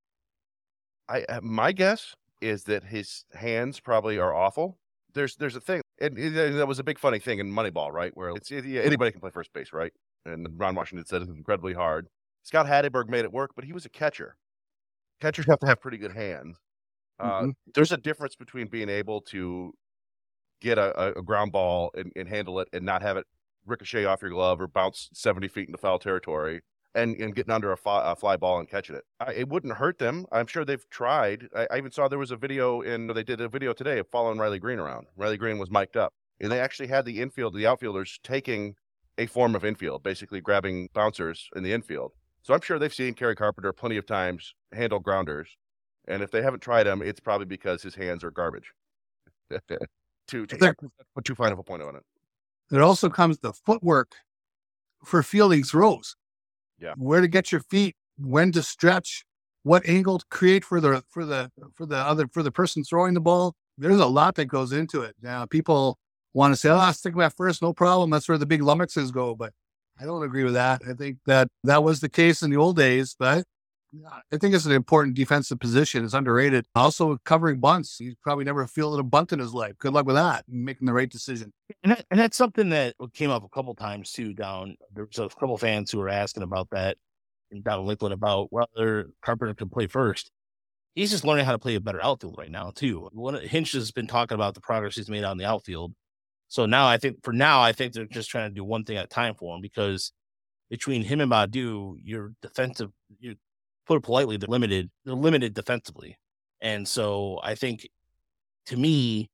I 1.08 1.22
uh, 1.24 1.40
my 1.42 1.72
guess 1.72 2.14
is 2.40 2.64
that 2.64 2.84
his 2.84 3.24
hands 3.32 3.80
probably 3.80 4.18
are 4.18 4.34
awful. 4.34 4.78
There's 5.12 5.36
there's 5.36 5.56
a 5.56 5.60
thing, 5.60 5.82
and, 6.00 6.16
that 6.16 6.68
was 6.68 6.78
a 6.78 6.84
big 6.84 6.98
funny 6.98 7.18
thing 7.18 7.40
in 7.40 7.50
Moneyball, 7.52 7.92
right? 7.92 8.16
Where 8.16 8.30
it's 8.30 8.50
anybody 8.52 9.10
can 9.10 9.20
play 9.20 9.30
first 9.30 9.52
base, 9.52 9.72
right? 9.72 9.92
And 10.24 10.46
Ron 10.58 10.74
Washington 10.74 11.04
said 11.06 11.22
it's 11.22 11.30
incredibly 11.30 11.74
hard. 11.74 12.08
Scott 12.42 12.66
Hatteberg 12.66 13.08
made 13.08 13.24
it 13.24 13.32
work, 13.32 13.50
but 13.56 13.64
he 13.64 13.72
was 13.72 13.84
a 13.84 13.88
catcher. 13.90 14.36
Catchers 15.20 15.46
have 15.46 15.58
to 15.60 15.66
have 15.66 15.80
pretty 15.80 15.98
good 15.98 16.12
hands. 16.12 16.58
Uh, 17.18 17.42
Mhm. 17.42 17.54
There's 17.74 17.92
a 17.92 17.96
difference 17.98 18.36
between 18.36 18.68
being 18.68 18.88
able 18.88 19.20
to 19.22 19.74
get 20.60 20.78
a, 20.78 20.98
a, 21.16 21.20
a 21.20 21.22
ground 21.22 21.52
ball 21.52 21.90
and, 21.94 22.12
and 22.16 22.28
handle 22.28 22.60
it 22.60 22.68
and 22.72 22.84
not 22.84 23.02
have 23.02 23.16
it 23.16 23.26
ricochet 23.66 24.04
off 24.06 24.22
your 24.22 24.30
glove 24.30 24.60
or 24.60 24.68
bounce 24.68 25.08
70 25.12 25.48
feet 25.48 25.68
into 25.68 25.78
foul 25.78 25.98
territory 25.98 26.60
and, 26.94 27.16
and 27.20 27.34
getting 27.34 27.52
under 27.52 27.72
a, 27.72 27.76
fly, 27.76 28.10
a 28.10 28.16
fly 28.16 28.36
ball 28.36 28.58
and 28.58 28.68
catching 28.68 28.96
it. 28.96 29.04
I, 29.20 29.32
it 29.32 29.48
wouldn't 29.48 29.74
hurt 29.74 29.98
them. 29.98 30.26
I'm 30.32 30.46
sure 30.46 30.64
they've 30.64 30.88
tried. 30.90 31.48
I, 31.54 31.66
I 31.70 31.78
even 31.78 31.90
saw 31.92 32.08
there 32.08 32.18
was 32.18 32.30
a 32.30 32.36
video 32.36 32.80
in, 32.82 33.06
they 33.08 33.22
did 33.22 33.40
a 33.40 33.48
video 33.48 33.72
today 33.72 33.98
of 33.98 34.08
following 34.10 34.38
Riley 34.38 34.58
Greene 34.58 34.78
around. 34.78 35.06
Riley 35.16 35.36
Greene 35.36 35.58
was 35.58 35.70
mic'd 35.70 35.96
up. 35.96 36.12
And 36.40 36.50
they 36.50 36.60
actually 36.60 36.88
had 36.88 37.04
the 37.04 37.20
infield, 37.20 37.54
the 37.54 37.66
outfielders 37.66 38.18
taking 38.24 38.74
a 39.18 39.26
form 39.26 39.54
of 39.54 39.64
infield, 39.64 40.02
basically 40.02 40.40
grabbing 40.40 40.88
bouncers 40.94 41.48
in 41.54 41.62
the 41.62 41.72
infield. 41.72 42.12
So 42.42 42.54
I'm 42.54 42.62
sure 42.62 42.78
they've 42.78 42.92
seen 42.92 43.14
Kerry 43.14 43.36
Carpenter 43.36 43.72
plenty 43.72 43.98
of 43.98 44.06
times 44.06 44.54
handle 44.72 44.98
grounders. 44.98 45.48
And 46.08 46.22
if 46.22 46.30
they 46.30 46.40
haven't 46.42 46.60
tried 46.60 46.86
him, 46.86 47.02
it's 47.02 47.20
probably 47.20 47.44
because 47.46 47.82
his 47.82 47.94
hands 47.94 48.24
are 48.24 48.30
garbage. 48.30 48.72
to, 49.50 50.46
to 50.46 50.56
There- 50.56 50.74
put 51.14 51.24
too 51.24 51.34
fine 51.34 51.52
of 51.52 51.58
a 51.58 51.62
point 51.62 51.82
on 51.82 51.96
it. 51.96 52.02
There 52.70 52.82
also 52.82 53.10
comes 53.10 53.38
the 53.38 53.52
footwork 53.52 54.12
for 55.04 55.22
fielding 55.22 55.64
throws. 55.64 56.16
Yeah. 56.80 56.94
Where 56.96 57.20
to 57.20 57.28
get 57.28 57.52
your 57.52 57.60
feet, 57.60 57.94
when 58.18 58.52
to 58.52 58.62
stretch, 58.62 59.24
what 59.62 59.86
angle 59.86 60.18
to 60.18 60.24
create 60.30 60.64
for 60.64 60.80
the 60.80 61.02
for 61.10 61.24
the 61.24 61.50
for 61.74 61.86
the 61.86 61.96
other 61.96 62.26
for 62.28 62.42
the 62.42 62.50
person 62.50 62.82
throwing 62.84 63.14
the 63.14 63.20
ball. 63.20 63.54
There's 63.78 64.00
a 64.00 64.06
lot 64.06 64.34
that 64.36 64.46
goes 64.46 64.72
into 64.72 65.02
it. 65.02 65.14
Now 65.22 65.46
people 65.46 65.98
want 66.34 66.52
to 66.52 66.56
say, 66.56 66.70
"Oh, 66.70 66.76
I'll 66.76 66.92
stick 66.92 67.14
that 67.16 67.34
first, 67.36 67.62
no 67.62 67.72
problem." 67.72 68.10
That's 68.10 68.28
where 68.28 68.38
the 68.38 68.46
big 68.46 68.62
lummoxes 68.62 69.12
go, 69.12 69.34
but 69.34 69.52
I 70.00 70.04
don't 70.04 70.22
agree 70.22 70.44
with 70.44 70.54
that. 70.54 70.82
I 70.88 70.94
think 70.94 71.18
that 71.26 71.48
that 71.64 71.82
was 71.84 72.00
the 72.00 72.08
case 72.08 72.42
in 72.42 72.50
the 72.50 72.56
old 72.56 72.76
days, 72.76 73.14
but 73.18 73.44
I 74.32 74.36
think 74.36 74.54
it's 74.54 74.66
an 74.66 74.72
important 74.72 75.16
defensive 75.16 75.58
position. 75.58 76.04
It's 76.04 76.14
underrated. 76.14 76.66
Also, 76.74 77.18
covering 77.24 77.58
bunts. 77.58 77.98
He's 77.98 78.14
probably 78.22 78.44
never 78.44 78.66
fielded 78.66 79.00
a 79.00 79.02
bunt 79.02 79.32
in 79.32 79.38
his 79.40 79.52
life. 79.52 79.76
Good 79.78 79.92
luck 79.92 80.06
with 80.06 80.16
that. 80.16 80.44
Making 80.48 80.86
the 80.86 80.92
right 80.92 81.10
decision. 81.10 81.52
And, 81.82 81.92
that, 81.92 82.06
and 82.10 82.20
that's 82.20 82.36
something 82.36 82.68
that 82.70 82.94
came 83.14 83.30
up 83.30 83.44
a 83.44 83.48
couple 83.48 83.74
times 83.74 84.12
too. 84.12 84.32
Down 84.32 84.76
there 84.94 85.06
was 85.06 85.18
a 85.18 85.28
couple 85.28 85.56
fans 85.58 85.90
who 85.90 85.98
were 85.98 86.08
asking 86.08 86.44
about 86.44 86.70
that 86.70 86.96
down 87.64 87.84
Lakeland 87.84 88.14
about 88.14 88.52
whether 88.52 89.10
Carpenter 89.22 89.54
can 89.54 89.68
play 89.68 89.86
first. 89.86 90.30
He's 90.94 91.10
just 91.10 91.24
learning 91.24 91.46
how 91.46 91.52
to 91.52 91.58
play 91.58 91.74
a 91.74 91.80
better 91.80 92.02
outfield 92.02 92.36
right 92.38 92.50
now 92.50 92.72
too. 92.74 93.08
Hinch 93.42 93.72
has 93.72 93.90
been 93.90 94.06
talking 94.06 94.34
about 94.34 94.54
the 94.54 94.60
progress 94.60 94.96
he's 94.96 95.10
made 95.10 95.24
on 95.24 95.36
the 95.38 95.44
outfield. 95.44 95.92
So 96.48 96.66
now 96.66 96.86
I 96.86 96.96
think 96.96 97.22
for 97.22 97.32
now 97.32 97.60
I 97.60 97.72
think 97.72 97.92
they're 97.92 98.06
just 98.06 98.30
trying 98.30 98.50
to 98.50 98.54
do 98.54 98.64
one 98.64 98.84
thing 98.84 98.96
at 98.96 99.04
a 99.06 99.08
time 99.08 99.34
for 99.34 99.54
him 99.54 99.62
because 99.62 100.12
between 100.68 101.02
him 101.02 101.20
and 101.20 101.30
Baddoo, 101.30 101.96
your 102.02 102.32
defensive, 102.42 102.90
you 103.18 103.36
put 103.90 103.96
it 103.96 104.04
politely, 104.04 104.36
they're 104.36 104.46
limited. 104.48 104.88
They're 105.04 105.14
limited 105.14 105.52
defensively, 105.52 106.16
and 106.60 106.86
so 106.86 107.40
I 107.42 107.56
think 107.56 107.88
to 108.66 108.76
me, 108.76 109.28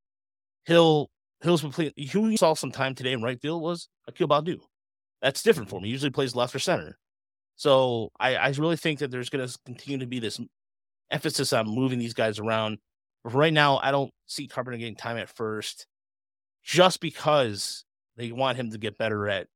he'll 0.64 1.10
Hill's 1.42 1.60
been. 1.60 1.92
Who 2.12 2.28
you 2.30 2.36
saw 2.38 2.54
some 2.54 2.72
time 2.72 2.94
today 2.94 3.12
in 3.12 3.22
right 3.22 3.38
field 3.38 3.62
was 3.62 3.88
Akil 4.08 4.28
Baddoo. 4.28 4.60
That's 5.20 5.42
different 5.42 5.68
for 5.68 5.78
me. 5.78 5.88
He 5.88 5.92
usually 5.92 6.10
plays 6.10 6.34
left 6.34 6.54
or 6.54 6.58
center. 6.58 6.96
So 7.56 8.10
I, 8.18 8.36
I 8.36 8.48
really 8.48 8.76
think 8.76 9.00
that 9.00 9.10
there's 9.10 9.28
going 9.28 9.46
to 9.46 9.58
continue 9.66 9.98
to 9.98 10.06
be 10.06 10.18
this 10.18 10.40
emphasis 11.10 11.52
on 11.52 11.68
moving 11.68 11.98
these 11.98 12.14
guys 12.14 12.38
around. 12.38 12.78
But 13.22 13.34
right 13.34 13.52
now, 13.52 13.78
I 13.82 13.90
don't 13.90 14.10
see 14.26 14.46
Carpenter 14.46 14.78
getting 14.78 14.96
time 14.96 15.18
at 15.18 15.28
first, 15.28 15.86
just 16.64 17.00
because 17.00 17.84
they 18.16 18.32
want 18.32 18.56
him 18.56 18.70
to 18.70 18.78
get 18.78 18.98
better 18.98 19.28
at 19.28 19.48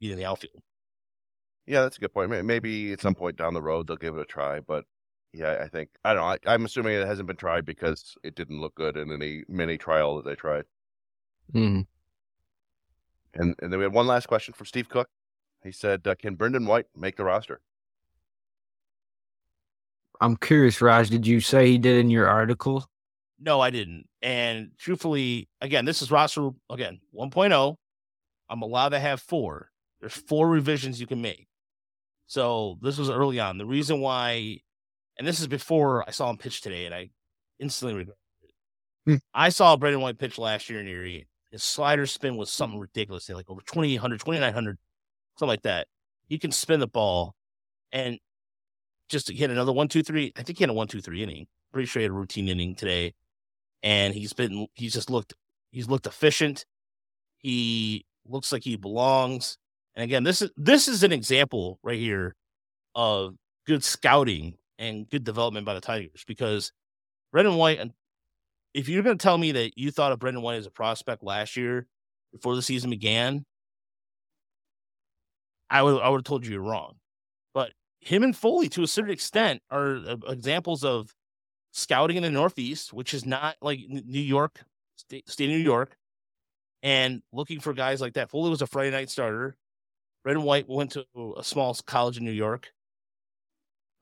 being 0.00 0.12
in 0.12 0.18
the 0.18 0.26
outfield. 0.26 0.62
Yeah, 1.68 1.82
that's 1.82 1.98
a 1.98 2.00
good 2.00 2.14
point. 2.14 2.30
Maybe 2.46 2.92
at 2.92 3.00
some 3.02 3.14
point 3.14 3.36
down 3.36 3.52
the 3.52 3.60
road 3.60 3.86
they'll 3.86 3.96
give 3.96 4.16
it 4.16 4.22
a 4.22 4.24
try, 4.24 4.60
but 4.60 4.86
yeah, 5.34 5.58
I 5.62 5.68
think 5.68 5.90
I 6.02 6.14
don't 6.14 6.22
know. 6.22 6.28
I, 6.28 6.54
I'm 6.54 6.64
assuming 6.64 6.94
it 6.94 7.06
hasn't 7.06 7.26
been 7.26 7.36
tried 7.36 7.66
because 7.66 8.16
it 8.24 8.34
didn't 8.34 8.60
look 8.60 8.74
good 8.74 8.96
in 8.96 9.12
any 9.12 9.44
mini 9.48 9.76
trial 9.76 10.16
that 10.16 10.24
they 10.24 10.34
tried. 10.34 10.64
Mhm. 11.52 11.86
And 13.34 13.54
and 13.60 13.70
then 13.70 13.78
we 13.78 13.84
had 13.84 13.92
one 13.92 14.06
last 14.06 14.28
question 14.28 14.54
from 14.54 14.64
Steve 14.64 14.88
Cook. 14.88 15.10
He 15.62 15.70
said, 15.70 16.06
uh, 16.06 16.14
"Can 16.14 16.36
Brendan 16.36 16.64
White 16.64 16.86
make 16.96 17.16
the 17.16 17.24
roster?" 17.24 17.60
I'm 20.22 20.36
curious, 20.36 20.80
Raj, 20.80 21.10
did 21.10 21.26
you 21.26 21.40
say 21.40 21.66
he 21.68 21.78
did 21.78 21.98
in 21.98 22.08
your 22.10 22.26
article? 22.26 22.88
No, 23.38 23.60
I 23.60 23.70
didn't. 23.70 24.08
And 24.22 24.70
truthfully, 24.78 25.48
again, 25.60 25.84
this 25.84 26.00
is 26.00 26.10
roster 26.10 26.50
again 26.70 27.00
1.0. 27.14 27.76
I'm 28.48 28.62
allowed 28.62 28.88
to 28.90 28.98
have 28.98 29.20
four. 29.20 29.70
There's 30.00 30.14
four 30.14 30.48
revisions 30.48 30.98
you 30.98 31.06
can 31.06 31.20
make. 31.20 31.46
So 32.28 32.78
this 32.82 32.98
was 32.98 33.10
early 33.10 33.40
on. 33.40 33.58
The 33.58 33.66
reason 33.66 34.00
why, 34.00 34.58
and 35.18 35.26
this 35.26 35.40
is 35.40 35.48
before 35.48 36.06
I 36.06 36.12
saw 36.12 36.30
him 36.30 36.36
pitch 36.36 36.60
today, 36.60 36.84
and 36.84 36.94
I 36.94 37.08
instantly 37.58 37.96
regret 37.96 38.16
it. 38.42 38.50
Hmm. 39.10 39.16
I 39.34 39.48
saw 39.48 39.76
Brendan 39.76 40.02
White 40.02 40.18
pitch 40.18 40.38
last 40.38 40.68
year 40.68 40.80
in 40.80 40.86
Erie. 40.86 41.26
His 41.50 41.62
slider 41.62 42.06
spin 42.06 42.36
was 42.36 42.52
something 42.52 42.78
ridiculous, 42.78 43.28
like 43.30 43.48
over 43.48 43.62
2,800, 43.62 44.20
2,900, 44.20 44.78
something 45.36 45.48
like 45.48 45.62
that. 45.62 45.88
He 46.26 46.38
can 46.38 46.52
spin 46.52 46.80
the 46.80 46.86
ball 46.86 47.34
and 47.92 48.18
just 49.08 49.30
hit 49.30 49.50
another 49.50 49.72
one, 49.72 49.88
two, 49.88 50.02
three. 50.02 50.30
I 50.36 50.42
think 50.42 50.58
he 50.58 50.64
had 50.64 50.70
a 50.70 50.74
one, 50.74 50.86
two, 50.86 51.00
three 51.00 51.22
inning. 51.22 51.46
Pretty 51.72 51.86
sure 51.86 52.00
he 52.00 52.04
had 52.04 52.10
a 52.10 52.14
routine 52.14 52.48
inning 52.48 52.74
today. 52.74 53.14
And 53.82 54.12
he's 54.12 54.34
been, 54.34 54.66
he's 54.74 54.92
just 54.92 55.08
looked, 55.08 55.32
he's 55.70 55.88
looked 55.88 56.06
efficient. 56.06 56.66
He 57.38 58.04
looks 58.26 58.52
like 58.52 58.64
he 58.64 58.76
belongs. 58.76 59.56
And 59.94 60.04
again, 60.04 60.24
this 60.24 60.42
is 60.42 60.50
this 60.56 60.88
is 60.88 61.02
an 61.02 61.12
example 61.12 61.78
right 61.82 61.98
here 61.98 62.34
of 62.94 63.34
good 63.66 63.84
scouting 63.84 64.54
and 64.78 65.08
good 65.08 65.24
development 65.24 65.66
by 65.66 65.74
the 65.74 65.80
Tigers 65.80 66.24
because 66.26 66.72
Brendan 67.32 67.56
White, 67.56 67.80
if 68.74 68.88
you're 68.88 69.02
going 69.02 69.18
to 69.18 69.22
tell 69.22 69.38
me 69.38 69.52
that 69.52 69.76
you 69.76 69.90
thought 69.90 70.12
of 70.12 70.18
Brendan 70.18 70.42
White 70.42 70.56
as 70.56 70.66
a 70.66 70.70
prospect 70.70 71.22
last 71.22 71.56
year 71.56 71.86
before 72.32 72.54
the 72.54 72.62
season 72.62 72.90
began, 72.90 73.44
I 75.70 75.82
would 75.82 76.00
I 76.00 76.08
would 76.08 76.18
have 76.18 76.24
told 76.24 76.46
you 76.46 76.52
you're 76.52 76.62
wrong. 76.62 76.94
But 77.54 77.72
him 78.00 78.22
and 78.22 78.36
Foley, 78.36 78.68
to 78.70 78.82
a 78.82 78.86
certain 78.86 79.10
extent, 79.10 79.62
are 79.70 79.96
uh, 79.96 80.16
examples 80.28 80.84
of 80.84 81.14
scouting 81.72 82.16
in 82.16 82.22
the 82.22 82.30
Northeast, 82.30 82.92
which 82.92 83.12
is 83.14 83.26
not 83.26 83.56
like 83.60 83.80
New 83.88 84.20
York, 84.20 84.60
state, 84.96 85.28
state 85.28 85.46
of 85.46 85.50
New 85.50 85.62
York, 85.62 85.96
and 86.82 87.22
looking 87.32 87.60
for 87.60 87.72
guys 87.72 88.00
like 88.00 88.14
that. 88.14 88.30
Foley 88.30 88.50
was 88.50 88.62
a 88.62 88.66
Friday 88.66 88.90
night 88.90 89.10
starter. 89.10 89.56
Brendan 90.28 90.44
White 90.44 90.68
went 90.68 90.92
to 90.92 91.06
a 91.38 91.42
small 91.42 91.74
college 91.86 92.18
in 92.18 92.24
New 92.26 92.32
York, 92.32 92.70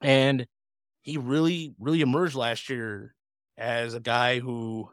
and 0.01 0.45
he 1.03 1.19
really, 1.19 1.73
really 1.79 2.01
emerged 2.01 2.35
last 2.35 2.69
year 2.69 3.15
as 3.57 3.95
a 3.95 4.01
guy 4.01 4.41
who, 4.41 4.91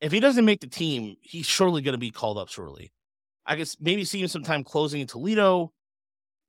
if 0.00 0.12
he 0.12 0.18
doesn't 0.18 0.46
make 0.46 0.62
the 0.62 0.66
team, 0.66 1.16
he's 1.20 1.44
surely 1.44 1.82
going 1.82 1.92
to 1.92 1.98
be 1.98 2.10
called 2.10 2.38
up 2.38 2.48
shortly. 2.48 2.90
I 3.44 3.56
guess 3.56 3.76
maybe 3.82 4.06
see 4.06 4.22
him 4.22 4.28
sometime 4.28 4.64
closing 4.64 5.02
in 5.02 5.06
Toledo, 5.06 5.74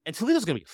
and 0.05 0.15
Toledo's 0.15 0.45
going 0.45 0.57
to 0.57 0.65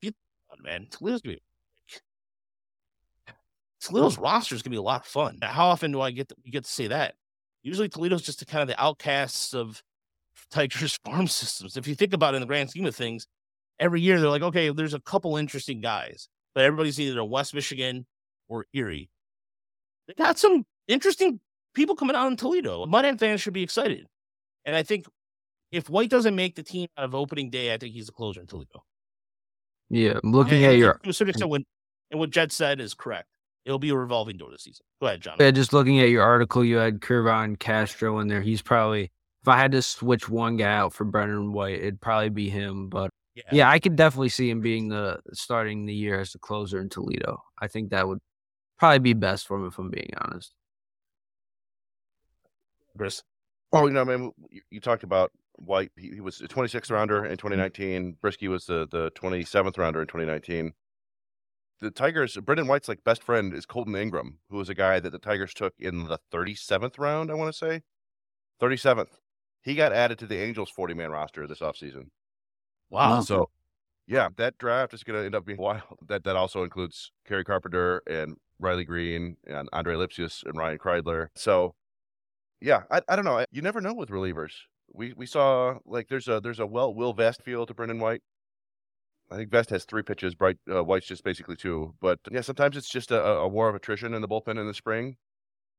be, 0.00 0.12
fun, 0.48 0.62
man, 0.62 0.86
Toledo's 0.88 1.20
going 1.20 1.34
to 1.34 1.40
be. 1.40 3.32
Toledo's 3.80 4.18
roster 4.18 4.54
is 4.54 4.62
going 4.62 4.70
to 4.70 4.76
be 4.76 4.78
a 4.78 4.82
lot 4.82 5.00
of 5.00 5.06
fun. 5.08 5.40
How 5.42 5.66
often 5.66 5.90
do 5.90 6.00
I 6.00 6.12
get 6.12 6.28
to, 6.28 6.36
get 6.48 6.62
to 6.62 6.70
say 6.70 6.86
that? 6.86 7.16
Usually 7.64 7.88
Toledo's 7.88 8.22
just 8.22 8.38
the 8.38 8.46
kind 8.46 8.62
of 8.62 8.68
the 8.68 8.80
outcasts 8.80 9.52
of 9.52 9.82
Tigers 10.50 10.98
farm 11.04 11.26
systems. 11.26 11.76
If 11.76 11.86
you 11.86 11.94
think 11.94 12.12
about 12.12 12.34
it 12.34 12.36
in 12.36 12.40
the 12.40 12.46
grand 12.46 12.70
scheme 12.70 12.86
of 12.86 12.96
things, 12.96 13.26
every 13.78 14.00
year 14.00 14.20
they're 14.20 14.30
like, 14.30 14.42
okay, 14.42 14.70
there's 14.70 14.94
a 14.94 15.00
couple 15.00 15.36
interesting 15.36 15.80
guys, 15.80 16.28
but 16.54 16.64
everybody's 16.64 17.00
either 17.00 17.24
West 17.24 17.54
Michigan 17.54 18.06
or 18.48 18.66
Erie. 18.72 19.10
They 20.06 20.14
got 20.14 20.38
some 20.38 20.64
interesting 20.86 21.40
people 21.74 21.96
coming 21.96 22.16
out 22.16 22.28
in 22.28 22.36
Toledo. 22.36 22.86
Mud 22.86 23.04
Hens 23.04 23.20
fans 23.20 23.40
should 23.40 23.54
be 23.54 23.62
excited. 23.62 24.06
And 24.64 24.76
I 24.76 24.82
think 24.82 25.06
if 25.72 25.90
White 25.90 26.10
doesn't 26.10 26.34
make 26.34 26.54
the 26.54 26.62
team 26.62 26.88
out 26.96 27.04
of 27.04 27.14
opening 27.14 27.50
day, 27.50 27.72
I 27.74 27.78
think 27.78 27.94
he's 27.94 28.08
a 28.08 28.12
closer 28.12 28.40
in 28.40 28.46
Toledo. 28.46 28.84
Yeah, 29.90 30.18
I'm 30.22 30.32
looking 30.32 30.64
and 30.64 30.72
at 30.72 30.78
your 30.78 30.94
to 31.02 31.10
a 31.10 31.12
certain 31.12 31.30
extent, 31.30 31.50
when, 31.50 31.64
and 32.10 32.20
what 32.20 32.30
Jed 32.30 32.52
said 32.52 32.80
is 32.80 32.94
correct. 32.94 33.28
It'll 33.64 33.78
be 33.78 33.90
a 33.90 33.96
revolving 33.96 34.36
door 34.36 34.50
this 34.50 34.62
season. 34.62 34.84
Go 35.00 35.06
ahead, 35.06 35.20
John. 35.20 35.36
Yeah, 35.40 35.50
just 35.50 35.72
looking 35.72 36.00
at 36.00 36.10
your 36.10 36.22
article, 36.22 36.64
you 36.64 36.76
had 36.76 37.00
Kervin 37.00 37.58
Castro 37.58 38.18
in 38.18 38.28
there. 38.28 38.42
He's 38.42 38.62
probably 38.62 39.10
if 39.44 39.48
I 39.48 39.58
had 39.58 39.72
to 39.72 39.82
switch 39.82 40.26
one 40.26 40.56
guy 40.56 40.72
out 40.72 40.94
for 40.94 41.04
Brendan 41.04 41.52
White, 41.52 41.74
it'd 41.74 42.00
probably 42.00 42.30
be 42.30 42.48
him. 42.48 42.88
But 42.88 43.10
yeah, 43.34 43.42
yeah, 43.52 43.70
I 43.70 43.78
could 43.78 43.94
definitely 43.94 44.30
see 44.30 44.48
him 44.48 44.62
being 44.62 44.88
the 44.88 45.20
starting 45.34 45.84
the 45.84 45.92
year 45.92 46.18
as 46.18 46.32
the 46.32 46.38
closer 46.38 46.80
in 46.80 46.88
Toledo. 46.88 47.42
I 47.58 47.68
think 47.68 47.90
that 47.90 48.08
would 48.08 48.20
probably 48.78 49.00
be 49.00 49.12
best 49.12 49.46
for 49.46 49.58
him 49.58 49.66
if 49.66 49.78
I'm 49.78 49.90
being 49.90 50.12
honest. 50.16 50.54
Chris. 52.96 53.22
Oh, 53.70 53.86
you 53.86 53.92
know, 53.92 54.06
man, 54.06 54.32
you, 54.48 54.62
you 54.70 54.80
talked 54.80 55.02
about 55.02 55.30
White. 55.56 55.92
He, 55.98 56.12
he 56.14 56.20
was 56.22 56.40
a 56.40 56.48
26th 56.48 56.90
rounder 56.90 57.26
in 57.26 57.36
mm-hmm. 57.36 57.48
2019. 57.48 58.16
Brieske 58.22 58.48
was 58.48 58.64
the, 58.64 58.88
the 58.90 59.10
27th 59.10 59.76
rounder 59.76 60.00
in 60.00 60.06
2019. 60.06 60.72
The 61.82 61.90
Tigers, 61.90 62.38
Brendan 62.38 62.66
White's 62.66 62.88
like 62.88 63.04
best 63.04 63.22
friend 63.22 63.52
is 63.52 63.66
Kolton 63.66 63.94
Ingram, 63.94 64.38
who 64.48 64.56
was 64.56 64.70
a 64.70 64.74
guy 64.74 65.00
that 65.00 65.10
the 65.10 65.18
Tigers 65.18 65.52
took 65.52 65.74
in 65.78 66.04
the 66.06 66.18
37th 66.32 66.98
round, 66.98 67.30
I 67.30 67.34
want 67.34 67.52
to 67.52 67.58
say. 67.58 67.82
37th. 68.62 69.08
He 69.64 69.74
got 69.74 69.92
added 69.92 70.18
to 70.18 70.26
the 70.26 70.38
Angels 70.38 70.70
40 70.70 70.94
man 70.94 71.10
roster 71.10 71.46
this 71.46 71.60
offseason. 71.60 72.08
Wow. 72.90 73.22
So, 73.22 73.48
yeah, 74.06 74.28
that 74.36 74.58
draft 74.58 74.92
is 74.92 75.02
going 75.02 75.18
to 75.18 75.24
end 75.24 75.34
up 75.34 75.46
being 75.46 75.58
wild. 75.60 75.82
That 76.06 76.22
that 76.24 76.36
also 76.36 76.62
includes 76.62 77.10
Kerry 77.26 77.44
Carpenter 77.44 78.02
and 78.06 78.36
Riley 78.58 78.84
Greene 78.84 79.36
and 79.46 79.68
Andre 79.72 79.96
Lipcius 79.96 80.44
and 80.44 80.56
Ryan 80.56 80.78
Kreidler. 80.78 81.28
So, 81.34 81.74
yeah, 82.60 82.82
I, 82.90 83.00
I 83.08 83.16
don't 83.16 83.24
know. 83.24 83.44
You 83.50 83.62
never 83.62 83.80
know 83.80 83.94
with 83.94 84.10
relievers. 84.10 84.52
We 84.92 85.14
we 85.14 85.26
saw 85.26 85.78
like 85.86 86.08
there's 86.08 86.28
a 86.28 86.40
there's 86.40 86.60
a 86.60 86.66
well 86.66 86.94
Will 86.94 87.14
Vest 87.14 87.42
feel 87.42 87.64
to 87.64 87.74
Brendan 87.74 87.98
White. 87.98 88.22
I 89.30 89.36
think 89.36 89.50
Vest 89.50 89.70
has 89.70 89.86
three 89.86 90.02
pitches. 90.02 90.34
Bright 90.34 90.58
uh, 90.70 90.84
White's 90.84 91.06
just 91.06 91.24
basically 91.24 91.56
two. 91.56 91.94
But 92.02 92.20
yeah, 92.30 92.42
sometimes 92.42 92.76
it's 92.76 92.90
just 92.90 93.10
a, 93.10 93.20
a 93.24 93.48
war 93.48 93.70
of 93.70 93.74
attrition 93.74 94.12
in 94.12 94.20
the 94.20 94.28
bullpen 94.28 94.60
in 94.60 94.66
the 94.66 94.74
spring 94.74 95.16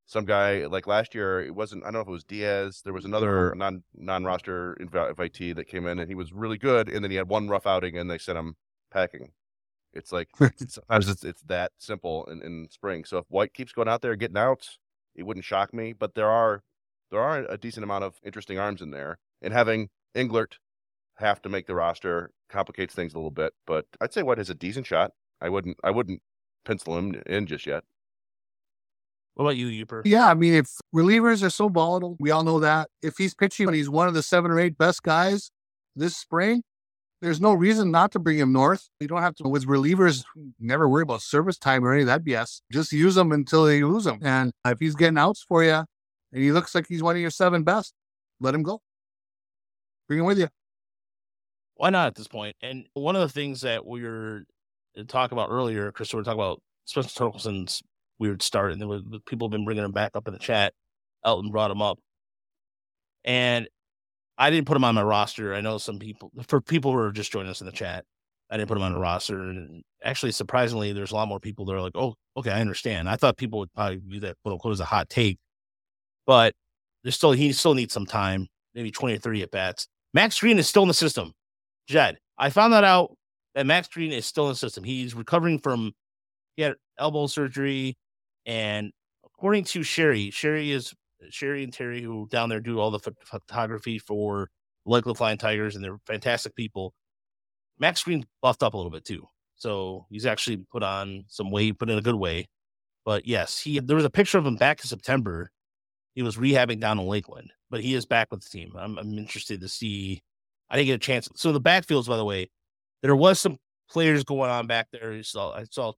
some 0.05 0.25
guy 0.25 0.65
like 0.67 0.87
last 0.87 1.15
year 1.15 1.41
it 1.41 1.55
wasn't 1.55 1.81
i 1.83 1.87
don't 1.87 1.93
know 1.93 1.99
if 2.01 2.07
it 2.07 2.11
was 2.11 2.23
diaz 2.23 2.81
there 2.83 2.93
was 2.93 3.05
another 3.05 3.53
non 3.55 3.83
non 3.95 4.23
roster 4.23 4.77
invitee 4.79 5.55
that 5.55 5.67
came 5.67 5.87
in 5.87 5.99
and 5.99 6.09
he 6.09 6.15
was 6.15 6.31
really 6.31 6.57
good 6.57 6.89
and 6.89 7.03
then 7.03 7.11
he 7.11 7.17
had 7.17 7.27
one 7.27 7.47
rough 7.47 7.65
outing 7.65 7.97
and 7.97 8.09
they 8.09 8.17
sent 8.17 8.37
him 8.37 8.55
packing. 8.91 9.31
It's 9.93 10.11
like 10.11 10.29
sometimes 10.67 11.09
it's, 11.09 11.23
it's 11.23 11.41
that 11.43 11.71
simple 11.77 12.25
in, 12.25 12.41
in 12.41 12.67
spring. 12.71 13.05
So 13.05 13.17
if 13.19 13.25
white 13.29 13.53
keeps 13.53 13.71
going 13.71 13.87
out 13.87 14.01
there 14.01 14.15
getting 14.15 14.37
outs 14.37 14.77
it 15.15 15.23
wouldn't 15.23 15.45
shock 15.45 15.73
me 15.73 15.93
but 15.93 16.15
there 16.15 16.29
are 16.29 16.63
there 17.11 17.21
are 17.21 17.45
a 17.49 17.57
decent 17.57 17.83
amount 17.83 18.03
of 18.03 18.15
interesting 18.23 18.59
arms 18.59 18.81
in 18.81 18.91
there 18.91 19.17
and 19.41 19.53
having 19.53 19.89
englert 20.15 20.55
have 21.17 21.41
to 21.41 21.49
make 21.49 21.65
the 21.67 21.75
roster 21.75 22.31
complicates 22.49 22.93
things 22.93 23.13
a 23.13 23.17
little 23.17 23.31
bit 23.31 23.53
but 23.65 23.85
i'd 24.01 24.13
say 24.13 24.21
white 24.23 24.37
has 24.37 24.49
a 24.49 24.55
decent 24.55 24.85
shot. 24.85 25.11
I 25.41 25.49
wouldn't 25.49 25.77
i 25.83 25.91
wouldn't 25.91 26.21
pencil 26.65 26.97
him 26.97 27.21
in 27.25 27.47
just 27.47 27.65
yet 27.65 27.83
what 29.35 29.45
about 29.45 29.57
you, 29.57 29.67
Yooper? 29.67 30.01
Yeah, 30.05 30.27
I 30.27 30.33
mean, 30.33 30.53
if 30.53 30.67
relievers 30.93 31.43
are 31.43 31.49
so 31.49 31.67
volatile, 31.67 32.15
we 32.19 32.31
all 32.31 32.43
know 32.43 32.61
that. 32.61 32.89
If 33.01 33.17
he's 33.17 33.33
pitching 33.33 33.67
and 33.67 33.75
he's 33.75 33.89
one 33.89 34.07
of 34.07 34.13
the 34.13 34.23
seven 34.23 34.49
or 34.49 34.59
eight 34.59 34.77
best 34.77 35.03
guys 35.03 35.51
this 35.95 36.15
spring, 36.15 36.63
there's 37.21 37.41
no 37.41 37.53
reason 37.53 37.91
not 37.91 38.11
to 38.13 38.19
bring 38.19 38.37
him 38.37 38.53
north. 38.53 38.87
You 38.99 39.07
don't 39.07 39.21
have 39.21 39.35
to, 39.35 39.49
with 39.49 39.65
relievers, 39.65 40.23
never 40.59 40.87
worry 40.87 41.03
about 41.03 41.21
service 41.21 41.57
time 41.57 41.83
or 41.83 41.91
any 41.91 42.01
of 42.01 42.07
that 42.07 42.23
BS. 42.23 42.61
Just 42.71 42.93
use 42.93 43.15
them 43.15 43.33
until 43.33 43.65
they 43.65 43.83
lose 43.83 44.05
them. 44.05 44.19
And 44.21 44.53
if 44.65 44.79
he's 44.79 44.95
getting 44.95 45.17
outs 45.17 45.43
for 45.45 45.63
you 45.63 45.73
and 45.73 46.43
he 46.43 46.51
looks 46.53 46.73
like 46.73 46.87
he's 46.87 47.03
one 47.03 47.15
of 47.15 47.21
your 47.21 47.31
seven 47.31 47.63
best, 47.63 47.93
let 48.39 48.55
him 48.55 48.63
go. 48.63 48.81
Bring 50.07 50.19
him 50.21 50.25
with 50.25 50.39
you. 50.39 50.47
Why 51.75 51.89
not 51.89 52.07
at 52.07 52.15
this 52.15 52.27
point? 52.27 52.55
And 52.61 52.87
one 52.93 53.15
of 53.15 53.21
the 53.21 53.29
things 53.29 53.61
that 53.61 53.85
we 53.85 54.03
were 54.03 54.43
uh, 54.97 55.03
talking 55.07 55.37
about 55.37 55.49
earlier, 55.49 55.91
Chris, 55.91 56.13
we 56.13 56.17
were 56.17 56.23
talking 56.23 56.39
about 56.39 56.61
Spencer 56.85 57.09
Torkelson's 57.09 57.81
weird 58.19 58.41
start, 58.41 58.71
and 58.71 58.81
there 58.81 59.19
people 59.25 59.47
have 59.47 59.51
been 59.51 59.65
bringing 59.65 59.83
him 59.83 59.91
back 59.91 60.11
up 60.15 60.27
in 60.27 60.33
the 60.33 60.39
chat. 60.39 60.73
Elton 61.23 61.51
brought 61.51 61.71
him 61.71 61.81
up, 61.81 61.99
and 63.23 63.67
I 64.37 64.49
didn't 64.49 64.67
put 64.67 64.77
him 64.77 64.83
on 64.83 64.95
my 64.95 65.03
roster. 65.03 65.53
I 65.55 65.61
know 65.61 65.77
some 65.77 65.99
people, 65.99 66.31
for 66.47 66.61
people 66.61 66.91
who 66.91 66.99
are 66.99 67.11
just 67.11 67.31
joining 67.31 67.49
us 67.49 67.61
in 67.61 67.67
the 67.67 67.73
chat, 67.73 68.05
I 68.49 68.57
didn't 68.57 68.69
put 68.69 68.77
him 68.77 68.83
on 68.83 68.93
the 68.93 68.99
roster. 68.99 69.39
And 69.39 69.83
actually, 70.03 70.31
surprisingly, 70.33 70.93
there's 70.93 71.11
a 71.11 71.15
lot 71.15 71.27
more 71.27 71.39
people 71.39 71.65
that 71.65 71.73
are 71.73 71.81
like, 71.81 71.95
"Oh, 71.95 72.15
okay, 72.37 72.51
I 72.51 72.61
understand." 72.61 73.09
I 73.09 73.15
thought 73.15 73.37
people 73.37 73.59
would 73.59 73.73
probably 73.73 73.97
view 73.97 74.19
that 74.21 74.37
"quote 74.43 74.53
unquote" 74.53 74.73
as 74.73 74.79
a 74.81 74.85
hot 74.85 75.09
take, 75.09 75.39
but 76.25 76.53
there's 77.03 77.15
still 77.15 77.31
he 77.33 77.53
still 77.53 77.73
needs 77.75 77.93
some 77.93 78.05
time, 78.05 78.47
maybe 78.75 78.91
20 78.91 79.15
or 79.15 79.19
30 79.19 79.43
at 79.43 79.51
bats. 79.51 79.87
Max 80.13 80.39
Green 80.39 80.59
is 80.59 80.67
still 80.69 80.83
in 80.83 80.87
the 80.89 80.93
system. 80.93 81.33
Jed, 81.87 82.17
I 82.37 82.49
found 82.49 82.73
that 82.73 82.83
out 82.83 83.15
that 83.55 83.65
Max 83.65 83.87
Green 83.87 84.11
is 84.11 84.25
still 84.25 84.45
in 84.45 84.51
the 84.51 84.55
system. 84.55 84.83
He's 84.83 85.15
recovering 85.15 85.59
from 85.59 85.93
he 86.57 86.63
had 86.63 86.75
elbow 86.99 87.27
surgery. 87.27 87.95
And 88.45 88.91
according 89.25 89.63
to 89.65 89.83
Sherry, 89.83 90.29
Sherry 90.31 90.71
is 90.71 90.93
Sherry 91.29 91.63
and 91.63 91.73
Terry, 91.73 92.01
who 92.01 92.27
down 92.29 92.49
there 92.49 92.59
do 92.59 92.79
all 92.79 92.91
the 92.91 92.99
photography 93.23 93.99
for 93.99 94.49
Lakeland 94.85 95.17
Flying 95.17 95.37
Tigers, 95.37 95.75
and 95.75 95.83
they're 95.83 95.99
fantastic 96.05 96.55
people. 96.55 96.93
Max 97.79 98.03
Green 98.03 98.25
buffed 98.41 98.63
up 98.63 98.73
a 98.73 98.77
little 98.77 98.91
bit 98.91 99.05
too, 99.05 99.27
so 99.55 100.05
he's 100.09 100.25
actually 100.25 100.57
put 100.71 100.83
on 100.83 101.25
some 101.27 101.51
weight, 101.51 101.79
put 101.79 101.89
in 101.89 101.97
a 101.97 102.01
good 102.01 102.15
way. 102.15 102.47
But 103.03 103.27
yes, 103.27 103.59
he 103.59 103.79
there 103.79 103.95
was 103.95 104.05
a 104.05 104.09
picture 104.09 104.37
of 104.37 104.45
him 104.45 104.55
back 104.55 104.79
in 104.81 104.87
September. 104.87 105.51
He 106.13 106.21
was 106.21 106.37
rehabbing 106.37 106.79
down 106.79 106.99
in 106.99 107.07
Lakeland, 107.07 107.51
but 107.69 107.81
he 107.81 107.93
is 107.93 108.05
back 108.05 108.29
with 108.31 108.41
the 108.41 108.49
team. 108.49 108.73
I'm, 108.77 108.97
I'm 108.97 109.17
interested 109.17 109.59
to 109.61 109.67
see. 109.67 110.23
I 110.69 110.77
didn't 110.77 110.87
get 110.87 110.95
a 110.95 110.99
chance. 110.99 111.29
So 111.35 111.51
the 111.51 111.61
backfields, 111.61 112.07
by 112.07 112.17
the 112.17 112.25
way, 112.25 112.49
there 113.01 113.15
was 113.15 113.39
some 113.39 113.57
players 113.89 114.23
going 114.23 114.49
on 114.49 114.65
back 114.65 114.87
there. 114.91 115.11
I 115.11 115.21
saw, 115.21 115.53
I 115.53 115.65
saw 115.69 115.93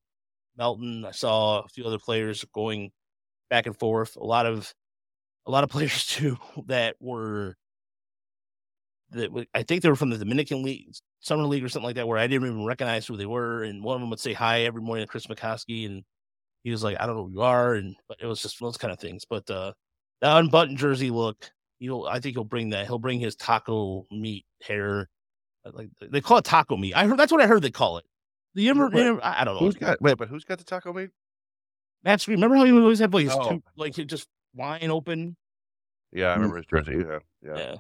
Melton. 0.57 1.05
I 1.05 1.11
saw 1.11 1.61
a 1.61 1.67
few 1.67 1.85
other 1.85 1.99
players 1.99 2.43
going 2.53 2.91
back 3.49 3.65
and 3.65 3.77
forth. 3.77 4.15
A 4.15 4.23
lot 4.23 4.45
of 4.45 4.73
a 5.45 5.51
lot 5.51 5.63
of 5.63 5.69
players 5.71 6.05
too 6.07 6.38
that 6.67 6.95
were 6.99 7.55
that 9.11 9.47
I 9.53 9.63
think 9.63 9.81
they 9.81 9.89
were 9.89 9.95
from 9.95 10.09
the 10.09 10.17
Dominican 10.17 10.63
League, 10.63 10.93
Summer 11.21 11.43
League, 11.43 11.63
or 11.63 11.69
something 11.69 11.85
like 11.85 11.95
that, 11.95 12.07
where 12.07 12.17
I 12.17 12.27
didn't 12.27 12.47
even 12.47 12.65
recognize 12.65 13.07
who 13.07 13.15
they 13.17 13.25
were. 13.25 13.63
And 13.63 13.84
one 13.84 13.95
of 13.95 14.01
them 14.01 14.09
would 14.09 14.19
say 14.19 14.34
hi 14.34 14.61
every 14.61 14.81
morning 14.81 15.05
to 15.05 15.09
Chris 15.09 15.27
McCosky, 15.27 15.85
and 15.85 16.03
he 16.63 16.71
was 16.71 16.84
like, 16.84 16.97
"I 16.99 17.05
don't 17.05 17.15
know 17.15 17.25
who 17.25 17.31
you 17.31 17.41
are," 17.41 17.75
and 17.75 17.95
but 18.07 18.17
it 18.21 18.25
was 18.27 18.41
just 18.41 18.59
those 18.59 18.77
kind 18.77 18.91
of 18.91 18.99
things. 18.99 19.25
But 19.29 19.49
uh 19.49 19.73
that 20.21 20.38
unbuttoned 20.38 20.77
jersey 20.77 21.11
look, 21.11 21.51
he'll 21.79 22.05
I 22.09 22.19
think 22.19 22.35
he'll 22.35 22.43
bring 22.43 22.69
that. 22.71 22.88
He'll 22.88 22.99
bring 22.99 23.19
his 23.19 23.35
taco 23.35 24.05
meat 24.11 24.45
hair, 24.61 25.09
uh, 25.65 25.71
like 25.73 25.89
they 26.01 26.21
call 26.21 26.38
it 26.39 26.45
taco 26.45 26.77
meat. 26.77 26.95
I 26.95 27.05
heard 27.07 27.17
that's 27.19 27.31
what 27.31 27.41
I 27.41 27.47
heard 27.47 27.61
they 27.63 27.71
call 27.71 27.97
it. 27.99 28.05
The 28.57 28.69
I 29.23 29.43
don't 29.43 29.53
know. 29.55 29.59
Who's 29.59 29.75
got 29.75 30.01
wait? 30.01 30.17
But 30.17 30.27
who's 30.29 30.43
got 30.43 30.57
the 30.57 30.63
taco 30.63 30.91
meat? 30.91 31.09
Max 32.03 32.25
Green. 32.25 32.38
Remember 32.38 32.57
how 32.57 32.65
he 32.65 32.71
always 32.71 32.99
had 32.99 33.13
like 33.13 33.25
his 33.25 33.34
Oh. 33.35 33.49
two, 33.49 33.63
like 33.75 33.93
just 33.93 34.27
wine 34.55 34.89
open? 34.89 35.35
Yeah, 36.11 36.27
I 36.29 36.31
Mm. 36.31 36.35
remember 36.35 36.57
his 36.57 36.65
jersey. 36.65 36.95
Yeah, 36.97 37.19
yeah. 37.41 37.57
Yeah. 37.57 37.75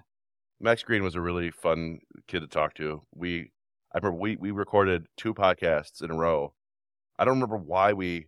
Max 0.59 0.83
Green 0.83 1.03
was 1.03 1.15
a 1.15 1.21
really 1.21 1.51
fun 1.51 1.99
kid 2.27 2.41
to 2.41 2.47
talk 2.47 2.73
to. 2.75 3.01
We, 3.13 3.51
I 3.93 3.97
remember 3.99 4.17
we 4.19 4.35
we 4.37 4.51
recorded 4.51 5.07
two 5.17 5.33
podcasts 5.33 6.01
in 6.03 6.11
a 6.11 6.15
row. 6.15 6.53
I 7.19 7.25
don't 7.25 7.35
remember 7.35 7.57
why 7.57 7.93
we. 7.93 8.27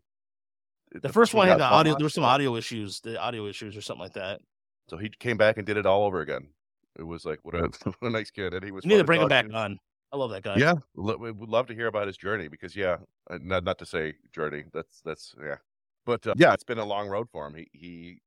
The 0.92 1.10
first 1.14 1.34
one 1.36 1.48
had 1.48 1.60
the 1.60 1.66
audio. 1.66 1.96
There 1.96 2.06
were 2.06 2.10
some 2.10 2.24
audio 2.24 2.56
issues, 2.56 3.00
the 3.02 3.20
audio 3.20 3.46
issues 3.48 3.78
or 3.78 3.82
something 3.82 4.02
like 4.04 4.14
that. 4.14 4.42
So 4.90 4.98
he 4.98 5.10
came 5.20 5.38
back 5.38 5.58
and 5.58 5.66
did 5.68 5.78
it 5.78 5.86
all 5.86 6.04
over 6.06 6.22
again. 6.22 6.50
It 6.98 7.04
was 7.04 7.26
like 7.26 7.40
what 7.44 7.54
a, 7.56 7.62
what 7.84 7.96
a 8.02 8.10
nice 8.10 8.32
kid, 8.32 8.54
and 8.54 8.64
he 8.64 8.72
was. 8.72 8.84
We 8.86 8.90
need 8.90 8.98
to 8.98 9.04
bring 9.04 9.22
him 9.22 9.28
back 9.28 9.48
to. 9.48 9.54
on. 9.54 9.80
I 10.12 10.18
love 10.18 10.32
that 10.32 10.44
guy. 10.44 10.58
Yeah, 10.58 10.76
we 10.96 11.32
would 11.32 11.50
love 11.50 11.68
to 11.68 11.76
hear 11.76 11.88
about 11.88 12.08
his 12.08 12.18
journey 12.18 12.48
because 12.48 12.76
yeah, 12.76 12.98
uh, 13.30 13.38
not 13.42 13.64
not 13.64 13.78
to 13.80 13.86
say 13.86 14.14
journey. 14.34 14.64
That's 14.74 15.02
that's 15.06 15.36
yeah, 15.44 15.58
but 16.06 16.26
uh, 16.26 16.34
yeah, 16.38 16.54
it's 16.54 16.64
been 16.64 16.80
a 16.80 16.86
long 16.86 17.08
road 17.08 17.30
for 17.32 17.46
him. 17.48 17.56
He 17.56 17.68
he 17.74 18.22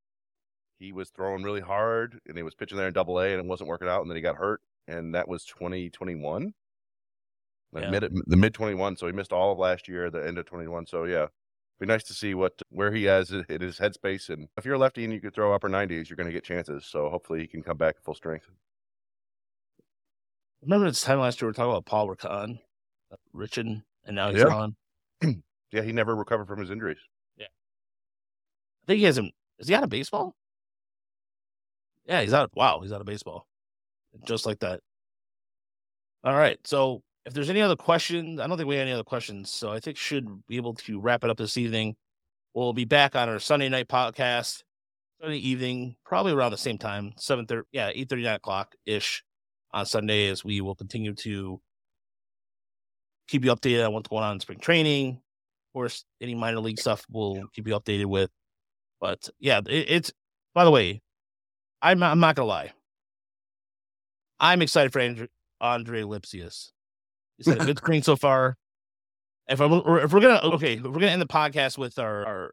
he 0.79 0.93
was 0.93 1.11
throwing 1.11 1.43
really 1.43 1.61
hard 1.61 2.21
and 2.27 2.37
he 2.37 2.43
was 2.43 2.55
pitching 2.55 2.79
there 2.79 2.87
in 2.89 2.93
Double 2.93 3.21
A 3.21 3.33
and 3.33 3.41
it 3.41 3.47
wasn't 3.47 3.69
working 3.69 3.89
out, 3.89 4.03
and 4.03 4.11
then 4.11 4.17
he 4.17 4.23
got 4.23 4.37
hurt, 4.37 4.61
and 4.87 5.15
that 5.15 5.29
was 5.29 5.45
twenty 5.45 5.91
twenty 5.91 6.15
one. 6.15 6.55
Yeah. 7.75 7.91
Mid 7.91 8.09
the 8.27 8.37
mid 8.37 8.55
twenty 8.55 8.75
one, 8.75 8.97
so 8.97 9.07
he 9.07 9.13
missed 9.13 9.33
all 9.33 9.53
of 9.53 9.59
last 9.59 9.89
year, 9.89 10.11
the 10.11 10.25
end 10.27 10.39
of 10.39 10.47
twenty 10.47 10.69
one. 10.69 10.87
So 10.87 11.05
yeah, 11.05 11.27
be 11.81 11.87
nice 11.87 12.05
to 12.05 12.15
see 12.15 12.35
what 12.35 12.53
where 12.69 12.93
he 12.93 13.05
has 13.05 13.31
in 13.33 13.45
his 13.61 13.79
headspace. 13.79 14.29
And 14.29 14.49
if 14.57 14.65
you're 14.65 14.75
a 14.75 14.79
lefty 14.79 15.05
and 15.05 15.13
you 15.13 15.21
could 15.21 15.35
throw 15.35 15.53
upper 15.55 15.69
nineties, 15.69 16.09
you're 16.09 16.17
going 16.17 16.29
to 16.29 16.33
get 16.33 16.45
chances. 16.45 16.87
So 16.87 17.09
hopefully 17.11 17.41
he 17.41 17.47
can 17.47 17.63
come 17.63 17.77
back 17.77 17.97
full 18.05 18.15
strength. 18.15 18.49
Remember 20.62 20.86
this 20.89 21.02
time 21.02 21.18
last 21.18 21.40
year 21.40 21.48
we 21.48 21.51
were 21.51 21.55
talking 21.55 21.70
about 21.72 21.86
Paul 21.86 22.09
Ricon, 22.09 22.59
uh, 23.12 23.16
Richan, 23.34 23.82
and 24.05 24.16
now 24.16 24.30
he's 24.30 24.39
Yeah. 24.39 24.44
gone. 24.44 24.76
Yeah, 25.72 25.80
he 25.80 25.93
never 25.93 26.14
recovered 26.14 26.47
from 26.48 26.60
his 26.60 26.70
injuries. 26.70 26.98
Yeah, 27.39 27.47
I 27.47 28.86
think 28.86 28.98
he 28.98 29.05
hasn't. 29.05 29.32
Is 29.59 29.68
he 29.68 29.74
out 29.74 29.82
of 29.82 29.89
baseball? 29.89 30.36
Yeah, 32.05 32.20
he's 32.20 32.34
out. 32.34 32.44
Of, 32.44 32.51
Wow, 32.55 32.80
he's 32.82 32.93
out 32.93 33.01
of 33.01 33.06
baseball. 33.06 33.47
Just 34.26 34.44
like 34.44 34.59
that. 34.59 34.80
All 36.24 36.34
right. 36.36 36.59
So 36.66 37.02
if 37.24 37.32
there's 37.32 37.48
any 37.48 37.62
other 37.62 37.74
questions, 37.74 38.39
I 38.39 38.47
don't 38.47 38.59
think 38.59 38.68
we 38.68 38.74
have 38.76 38.82
any 38.82 38.93
other 38.93 39.02
questions. 39.02 39.51
So 39.51 39.72
I 39.72 39.80
think 39.80 39.97
should 39.97 40.47
be 40.47 40.56
able 40.59 40.74
to 40.74 41.01
wrap 41.01 41.24
it 41.24 41.30
up 41.30 41.39
this 41.39 41.56
evening. 41.56 41.97
We'll 42.52 42.74
be 42.74 42.84
back 42.84 43.16
on 43.16 43.30
our 43.30 43.39
Sunday 43.39 43.70
night 43.70 43.89
podcast, 43.89 44.62
Sunday 45.22 45.39
evening, 45.39 45.97
probably 46.05 46.32
around 46.32 46.51
the 46.51 46.59
same 46.59 46.76
time, 46.76 47.14
seven 47.16 47.47
thirty, 47.47 47.66
yeah, 47.72 47.90
eight 47.94 48.10
thirty 48.10 48.24
nine 48.24 48.34
o'clock 48.34 48.74
ish 48.84 49.24
on 49.73 49.86
Sunday, 49.86 50.28
as 50.28 50.44
we 50.44 50.61
will 50.61 50.74
continue 50.74 51.15
to 51.15 51.61
keep 53.28 53.44
you 53.44 53.55
updated 53.55 53.86
on 53.86 53.93
what's 53.93 54.09
going 54.09 54.24
on 54.24 54.35
in 54.35 54.40
spring 54.40 54.59
training. 54.59 55.11
Of 55.11 55.73
course, 55.73 56.05
any 56.20 56.35
minor 56.35 56.61
league 56.61 56.78
stuff 56.78 57.05
we'll 57.11 57.44
keep 57.55 57.66
you 57.66 57.74
updated 57.74 58.07
with. 58.07 58.31
But 59.01 59.28
yeah, 59.39 59.61
it, 59.66 59.86
it's 59.89 60.12
by 60.55 60.65
the 60.65 60.70
way, 60.70 61.01
I'm 61.81 61.99
not, 61.99 62.12
I'm 62.12 62.20
not 62.20 62.36
gonna 62.36 62.49
lie. 62.49 62.73
I'm 64.39 64.61
excited 64.62 64.93
for 64.93 65.01
Andre, 65.01 65.28
Andre 65.61 66.03
Lipcius. 66.03 66.70
He's 67.39 67.47
had 67.47 67.61
a 67.61 67.65
good 67.65 67.78
screen 67.85 68.03
so 68.03 68.16
far. 68.16 68.57
If 69.49 69.61
I'm 69.61 69.73
if 69.73 70.12
we're 70.12 70.20
gonna 70.20 70.40
okay, 70.55 70.74
if 70.74 70.82
we're 70.82 70.93
gonna 70.93 71.07
end 71.09 71.23
the 71.23 71.27
podcast 71.27 71.78
with 71.78 71.99
our 71.99 72.27
our 72.27 72.53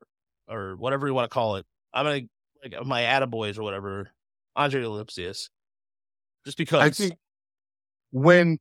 or 0.49 0.75
whatever 0.75 1.07
you 1.07 1.13
want 1.13 1.29
to 1.29 1.33
call 1.33 1.57
it. 1.57 1.65
I'm 1.93 2.05
gonna 2.05 2.21
like 2.63 2.85
my 2.85 3.03
attaboys 3.03 3.57
or 3.57 3.63
whatever, 3.63 4.09
Andre 4.55 4.83
Lipcius. 4.83 5.49
Just 6.45 6.57
because. 6.57 6.81
I 6.81 6.89
think 6.89 7.13
when 8.11 8.59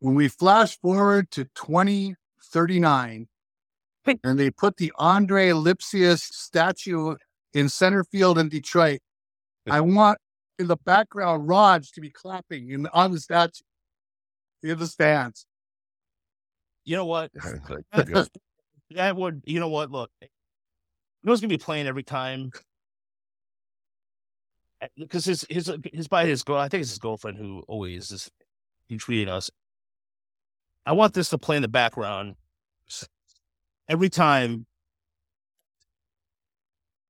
when 0.00 0.14
we 0.14 0.28
flash 0.28 0.78
forward 0.78 1.30
to 1.32 1.44
2039 1.54 3.28
and 4.24 4.38
they 4.38 4.50
put 4.50 4.76
the 4.76 4.92
Andre 4.96 5.48
Lipcius 5.50 6.20
statue 6.20 7.16
in 7.52 7.68
center 7.68 8.04
field 8.04 8.38
in 8.38 8.48
Detroit, 8.48 9.00
I 9.68 9.80
want 9.80 10.18
in 10.58 10.66
the 10.66 10.76
background 10.76 11.48
Raj 11.48 11.90
to 11.92 12.00
be 12.00 12.10
clapping 12.10 12.70
in, 12.70 12.86
on 12.88 13.12
the 13.12 13.20
statue. 13.20 13.62
In 14.62 14.76
the 14.76 14.88
stands. 14.88 15.46
you 16.84 16.96
know 16.96 17.06
what? 17.06 17.30
That 18.92 19.16
would 19.16 19.42
you 19.44 19.60
know 19.60 19.68
what? 19.68 19.90
Look, 19.90 20.10
you 20.22 20.28
know 21.22 21.32
what's 21.32 21.42
gonna 21.42 21.50
be 21.50 21.58
playing 21.58 21.86
every 21.86 22.02
time 22.02 22.50
because 24.96 25.24
his 25.24 25.44
his 25.50 25.68
uh, 25.68 25.76
his 25.92 26.08
by 26.08 26.26
his 26.26 26.42
girl, 26.42 26.56
I 26.58 26.68
think 26.68 26.82
it's 26.82 26.90
his 26.90 26.98
girlfriend 26.98 27.38
who 27.38 27.62
always 27.68 28.10
is 28.10 28.30
he 28.88 28.96
tweeting 28.96 29.28
us. 29.28 29.50
I 30.86 30.92
want 30.92 31.14
this 31.14 31.28
to 31.30 31.38
play 31.38 31.56
in 31.56 31.62
the 31.62 31.68
background 31.68 32.36
every 33.88 34.08
time. 34.08 34.66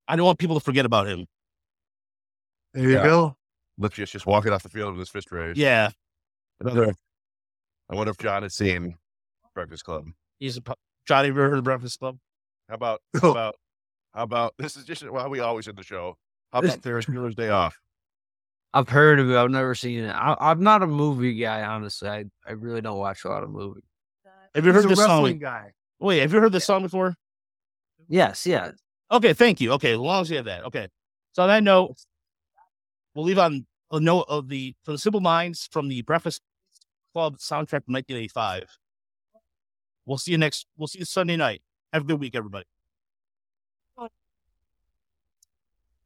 I 0.06 0.16
don't 0.16 0.24
want 0.26 0.38
people 0.38 0.58
to 0.58 0.64
forget 0.64 0.86
about 0.86 1.06
him. 1.06 1.26
There 2.72 2.82
you 2.84 2.92
Yeah. 2.96 3.02
go. 3.04 3.36
Lipcius 3.80 3.94
just 3.96 4.12
just 4.12 4.26
walking 4.26 4.52
off 4.52 4.62
the 4.62 4.68
field 4.68 4.92
with 4.94 5.00
his 5.00 5.08
fist 5.10 5.30
raised. 5.30 5.58
Yeah, 5.58 5.90
Another. 6.60 6.94
I 7.90 7.94
wonder 7.94 8.10
if 8.10 8.18
John 8.18 8.42
has 8.42 8.54
seen 8.54 8.96
Breakfast 9.54 9.84
Club. 9.84 10.06
he's 10.38 10.56
a 10.56 10.62
Johnny. 11.06 11.28
Ever 11.28 11.48
heard 11.48 11.58
of 11.58 11.64
Breakfast 11.64 11.98
Club? 12.00 12.18
How 12.68 12.74
about 12.74 13.00
how 13.20 13.30
about 13.30 13.54
how 14.14 14.22
about 14.24 14.54
this 14.58 14.76
is 14.76 14.84
just 14.84 15.02
how 15.04 15.28
we 15.28 15.40
always 15.40 15.68
end 15.68 15.76
the 15.78 15.82
show. 15.84 16.16
How 16.52 16.60
about 16.60 16.82
Ferris 16.82 17.06
Bueller's 17.06 17.34
Day 17.34 17.48
Off? 17.50 17.78
I've 18.74 18.88
heard 18.88 19.18
of 19.18 19.30
it. 19.30 19.36
I've 19.36 19.50
never 19.50 19.74
seen 19.74 20.04
it. 20.04 20.10
I, 20.10 20.36
I'm 20.38 20.62
not 20.62 20.82
a 20.82 20.86
movie 20.86 21.34
guy, 21.34 21.62
honestly. 21.62 22.08
I, 22.08 22.24
I 22.46 22.52
really 22.52 22.80
don't 22.80 22.98
watch 22.98 23.24
a 23.24 23.28
lot 23.28 23.42
of 23.42 23.50
movies. 23.50 23.82
Have 24.54 24.64
you 24.64 24.72
He's 24.72 24.82
heard 24.82 24.84
a 24.86 24.88
this 24.88 24.98
song? 24.98 25.22
wrestling 25.24 25.38
guy. 25.38 25.72
Wait, 26.00 26.20
have 26.20 26.32
you 26.32 26.40
heard 26.40 26.52
this 26.52 26.64
song 26.64 26.82
before? 26.82 27.14
Yes, 28.08 28.46
yeah. 28.46 28.72
Okay, 29.10 29.32
thank 29.32 29.60
you. 29.60 29.72
Okay, 29.72 29.92
as 29.92 29.98
long 29.98 30.22
as 30.22 30.30
you 30.30 30.36
have 30.36 30.46
that. 30.46 30.64
Okay. 30.66 30.88
So 31.32 31.42
on 31.42 31.48
that 31.48 31.62
note, 31.62 31.96
we'll 33.14 33.24
leave 33.24 33.38
on 33.38 33.66
a 33.90 34.00
note 34.00 34.26
of 34.28 34.48
the 34.48 34.74
from 34.84 34.94
the 34.94 34.98
Simple 34.98 35.20
Minds 35.20 35.68
from 35.70 35.88
the 35.88 36.02
Breakfast 36.02 36.42
Club 37.14 37.38
soundtrack 37.38 37.84
from 37.84 37.94
1985. 37.94 38.64
We'll 40.06 40.18
see 40.18 40.32
you 40.32 40.38
next. 40.38 40.66
We'll 40.76 40.88
see 40.88 41.00
you 41.00 41.04
Sunday 41.04 41.36
night. 41.36 41.62
Have 41.92 42.02
a 42.02 42.06
good 42.06 42.20
week, 42.20 42.34
everybody. 42.34 42.66